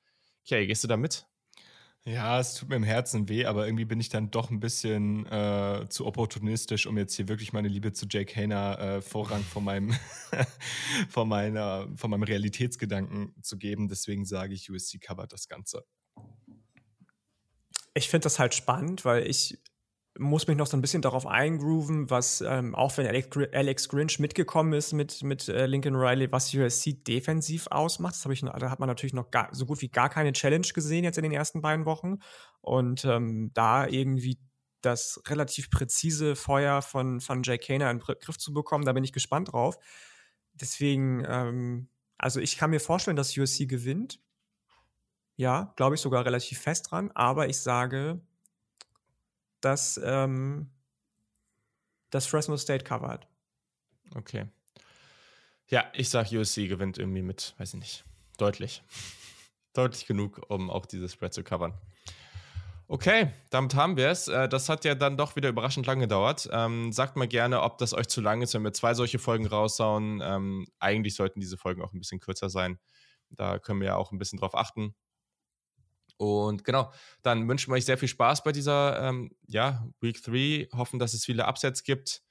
Okay, 0.46 0.66
gehst 0.68 0.84
du 0.84 0.88
da 0.88 0.98
mit? 0.98 1.26
Ja, 2.06 2.40
es 2.40 2.56
tut 2.56 2.70
mir 2.70 2.78
im 2.78 2.84
Herzen 2.84 3.28
weh, 3.28 3.46
aber 3.46 3.66
irgendwie 3.66 3.84
bin 3.84 4.00
ich 4.00 4.08
dann 4.08 4.32
doch 4.32 4.50
ein 4.50 4.62
bisschen 4.62 5.26
äh, 5.26 5.86
zu 5.90 6.06
opportunistisch, 6.06 6.88
um 6.88 6.98
jetzt 6.98 7.16
hier 7.16 7.28
wirklich 7.28 7.52
meine 7.52 7.68
Liebe 7.68 7.91
zu 7.91 8.06
Jake 8.10 8.34
Hayner 8.34 8.80
äh, 8.80 9.02
Vorrang 9.02 9.44
von 9.44 9.66
meinem, 9.66 9.94
von, 11.10 11.28
meiner, 11.28 11.90
von 11.98 12.10
meinem 12.10 12.24
Realitätsgedanken 12.24 13.36
zu 13.41 13.58
geben. 13.58 13.90
Deswegen 13.90 14.26
sage 14.26 14.54
ich, 14.54 14.72
USC 14.72 15.00
covert 15.00 15.34
das 15.34 15.50
Ganze 15.50 15.84
ich 17.94 18.10
finde 18.10 18.26
das 18.26 18.40
halt 18.40 18.53
spannend, 18.53 19.06
weil 19.06 19.28
ich 19.28 19.60
muss 20.18 20.48
mich 20.48 20.57
noch 20.57 20.68
so 20.68 20.76
ein 20.76 20.82
bisschen 20.82 21.02
darauf 21.02 21.26
eingrooven, 21.26 22.10
was, 22.10 22.41
ähm, 22.41 22.76
auch 22.76 22.98
wenn 22.98 23.07
Alex, 23.07 23.88
Grinch 23.88 24.20
mitgekommen 24.20 24.74
ist 24.74 24.91
mit, 24.91 25.24
mit 25.24 25.48
äh, 25.48 25.66
Lincoln 25.66 25.95
Riley, 25.95 26.32
was 26.32 26.53
USC 26.53 27.03
defensiv 27.03 27.68
ausmacht. 27.68 28.16
Das 28.16 28.32
ich, 28.32 28.41
da 28.41 28.70
hat 28.70 28.80
man 28.80 28.88
natürlich 28.88 29.14
noch 29.14 29.32
gar, 29.32 29.48
so 29.53 29.66
gut 29.66 29.82
wie 29.82 29.88
gar 29.88 30.10
keine 30.10 30.34
Challenge 30.34 30.68
gesehen 30.74 31.06
jetzt 31.06 31.18
in 31.18 31.24
den 31.24 31.32
ersten 31.32 31.61
beiden 31.61 31.86
Wochen. 31.86 32.18
Und 32.61 33.06
ähm, 33.06 33.52
da 33.53 33.88
irgendwie 33.88 34.40
das 34.82 35.22
relativ 35.28 35.70
präzise 35.70 36.36
Feuer 36.36 36.82
von, 36.82 37.22
von 37.22 37.44
Jay 37.44 37.57
Kaner 37.57 37.91
in 37.91 37.99
Griff 37.99 38.38
zu 38.38 38.53
bekommen, 38.53 38.86
da 38.86 38.94
bin 38.94 39.03
ich 39.03 39.14
gespannt 39.14 39.53
drauf. 39.53 39.78
Deswegen, 40.53 41.24
ähm, 41.26 41.90
also 42.18 42.41
ich 42.41 42.57
kann 42.57 42.72
mir 42.72 42.80
vorstellen, 42.80 43.18
dass 43.18 43.38
USC 43.38 43.68
gewinnt. 43.68 44.20
Ja, 45.40 45.72
glaube 45.78 45.95
ich 45.95 46.02
sogar 46.02 46.26
relativ 46.26 46.60
fest 46.60 46.91
dran, 46.91 47.11
aber 47.16 47.48
ich 47.48 47.60
sage, 47.60 48.20
dass 49.61 49.98
ähm, 50.03 50.70
das 52.10 52.28
Fresno 52.28 52.57
State 52.57 52.84
covert. 52.84 53.26
Okay. 54.16 54.48
Ja, 55.70 55.86
ich 55.94 56.10
sage, 56.10 56.38
USC 56.38 56.68
gewinnt 56.68 56.98
irgendwie 56.98 57.22
mit, 57.22 57.56
weiß 57.57 57.74
ich 57.76 57.80
nicht, 57.80 58.06
deutlich. 58.38 58.84
deutlich 59.74 60.06
genug, 60.07 60.41
um 60.49 60.70
auch 60.70 60.86
dieses 60.86 61.14
Spread 61.14 61.34
zu 61.34 61.41
covern. 61.41 61.74
Okay, 62.90 63.32
damit 63.49 63.76
haben 63.76 63.95
wir 63.95 64.10
es. 64.10 64.28
Äh, 64.28 64.49
das 64.49 64.68
hat 64.68 64.84
ja 64.84 64.94
dann 64.94 65.16
doch 65.16 65.38
wieder 65.38 65.48
überraschend 65.48 65.86
lang 65.88 66.02
gedauert. 66.02 66.49
Ähm, 66.52 66.91
sagt 66.91 67.16
mal 67.16 67.30
gerne, 67.30 67.61
ob 67.61 67.78
das 67.78 67.94
euch 67.94 68.10
zu 68.10 68.20
lang 68.20 68.41
ist, 68.41 68.56
wenn 68.56 68.66
wir 68.66 68.74
zwei 68.74 68.94
solche 68.94 69.20
Folgen 69.20 69.48
raushauen. 69.48 70.20
Ähm, 70.22 70.68
eigentlich 70.80 71.16
sollten 71.16 71.40
diese 71.40 71.57
Folgen 71.57 71.82
auch 71.82 71.94
ein 71.94 71.99
bisschen 71.99 72.20
kürzer 72.20 72.49
sein. 72.49 72.78
Da 73.30 73.57
können 73.57 73.80
wir 73.80 73.88
ja 73.88 73.95
auch 73.95 74.11
ein 74.11 74.18
bisschen 74.18 74.38
drauf 74.38 74.53
achten. 74.53 74.95
Und 76.20 76.66
genau, 76.66 76.91
dann 77.22 77.48
wünschen 77.48 77.72
wir 77.72 77.76
euch 77.76 77.86
sehr 77.86 77.98
viel 77.98 78.10
Spaß 78.10 78.44
bei 78.44 78.52
dieser 78.52 79.02
ähm, 79.02 79.32
ja, 79.48 79.88
Week 80.02 80.22
3. 80.22 80.68
Hoffen, 80.78 81.00
dass 81.00 81.14
es 81.14 81.24
viele 81.24 81.48
Upsets 81.48 81.84
gibt. 81.84 82.22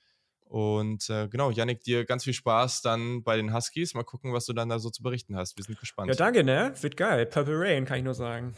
Und 0.45 1.09
äh, 1.09 1.27
genau, 1.29 1.51
Yannick, 1.51 1.83
dir 1.85 2.05
ganz 2.05 2.25
viel 2.25 2.35
Spaß 2.35 2.83
dann 2.83 3.23
bei 3.23 3.37
den 3.37 3.55
Huskies. 3.55 3.95
Mal 3.95 4.05
gucken, 4.05 4.35
was 4.35 4.45
du 4.45 4.53
dann 4.53 4.69
da 4.69 4.79
so 4.79 4.91
zu 4.91 5.03
berichten 5.03 5.37
hast. 5.37 5.57
Wir 5.57 5.65
sind 5.65 5.81
gespannt. 5.81 6.11
Ja, 6.11 6.17
danke, 6.17 6.45
ne? 6.45 6.75
Wird 6.79 6.99
geil. 6.99 7.25
Purple 7.25 7.59
Rain, 7.59 7.87
kann 7.87 7.97
ich 7.97 8.05
nur 8.05 8.13
sagen. 8.13 8.55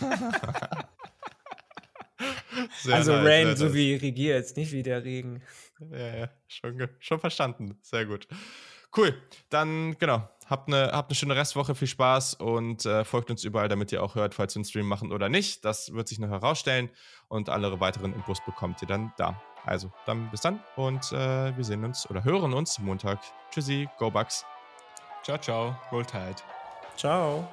also 2.90 3.12
nice, 3.12 3.24
Rain, 3.24 3.56
so 3.56 3.64
nice. 3.64 3.74
wie 3.74 3.94
regiert, 3.94 4.54
nicht 4.54 4.72
wie 4.72 4.82
der 4.82 5.02
Regen. 5.02 5.40
Ja, 5.90 6.16
ja, 6.18 6.28
schon, 6.46 6.88
schon 6.98 7.20
verstanden. 7.20 7.78
Sehr 7.80 8.04
gut. 8.04 8.28
Cool. 8.94 9.14
Dann, 9.48 9.96
genau, 9.98 10.28
Habt 10.48 10.68
eine, 10.68 10.92
habt 10.92 11.10
eine 11.10 11.14
schöne 11.14 11.36
Restwoche, 11.36 11.74
viel 11.74 11.88
Spaß 11.88 12.34
und 12.34 12.86
äh, 12.86 13.04
folgt 13.04 13.30
uns 13.30 13.44
überall, 13.44 13.68
damit 13.68 13.92
ihr 13.92 14.02
auch 14.02 14.14
hört, 14.14 14.34
falls 14.34 14.54
wir 14.54 14.60
einen 14.60 14.64
Stream 14.64 14.86
machen 14.86 15.12
oder 15.12 15.28
nicht. 15.28 15.64
Das 15.64 15.92
wird 15.92 16.08
sich 16.08 16.18
noch 16.18 16.30
herausstellen 16.30 16.88
und 17.28 17.50
alle 17.50 17.80
weiteren 17.80 18.14
Infos 18.14 18.38
bekommt 18.44 18.80
ihr 18.80 18.88
dann 18.88 19.12
da. 19.18 19.40
Also, 19.66 19.92
dann 20.06 20.30
bis 20.30 20.40
dann 20.40 20.60
und 20.76 21.12
äh, 21.12 21.54
wir 21.54 21.64
sehen 21.64 21.84
uns 21.84 22.08
oder 22.08 22.24
hören 22.24 22.54
uns 22.54 22.78
Montag. 22.78 23.20
Tschüssi, 23.50 23.88
Go 23.98 24.10
Bucks. 24.10 24.46
Ciao, 25.22 25.36
ciao, 25.36 25.76
Roll 25.92 26.06
Tide. 26.06 26.36
Ciao. 26.96 27.46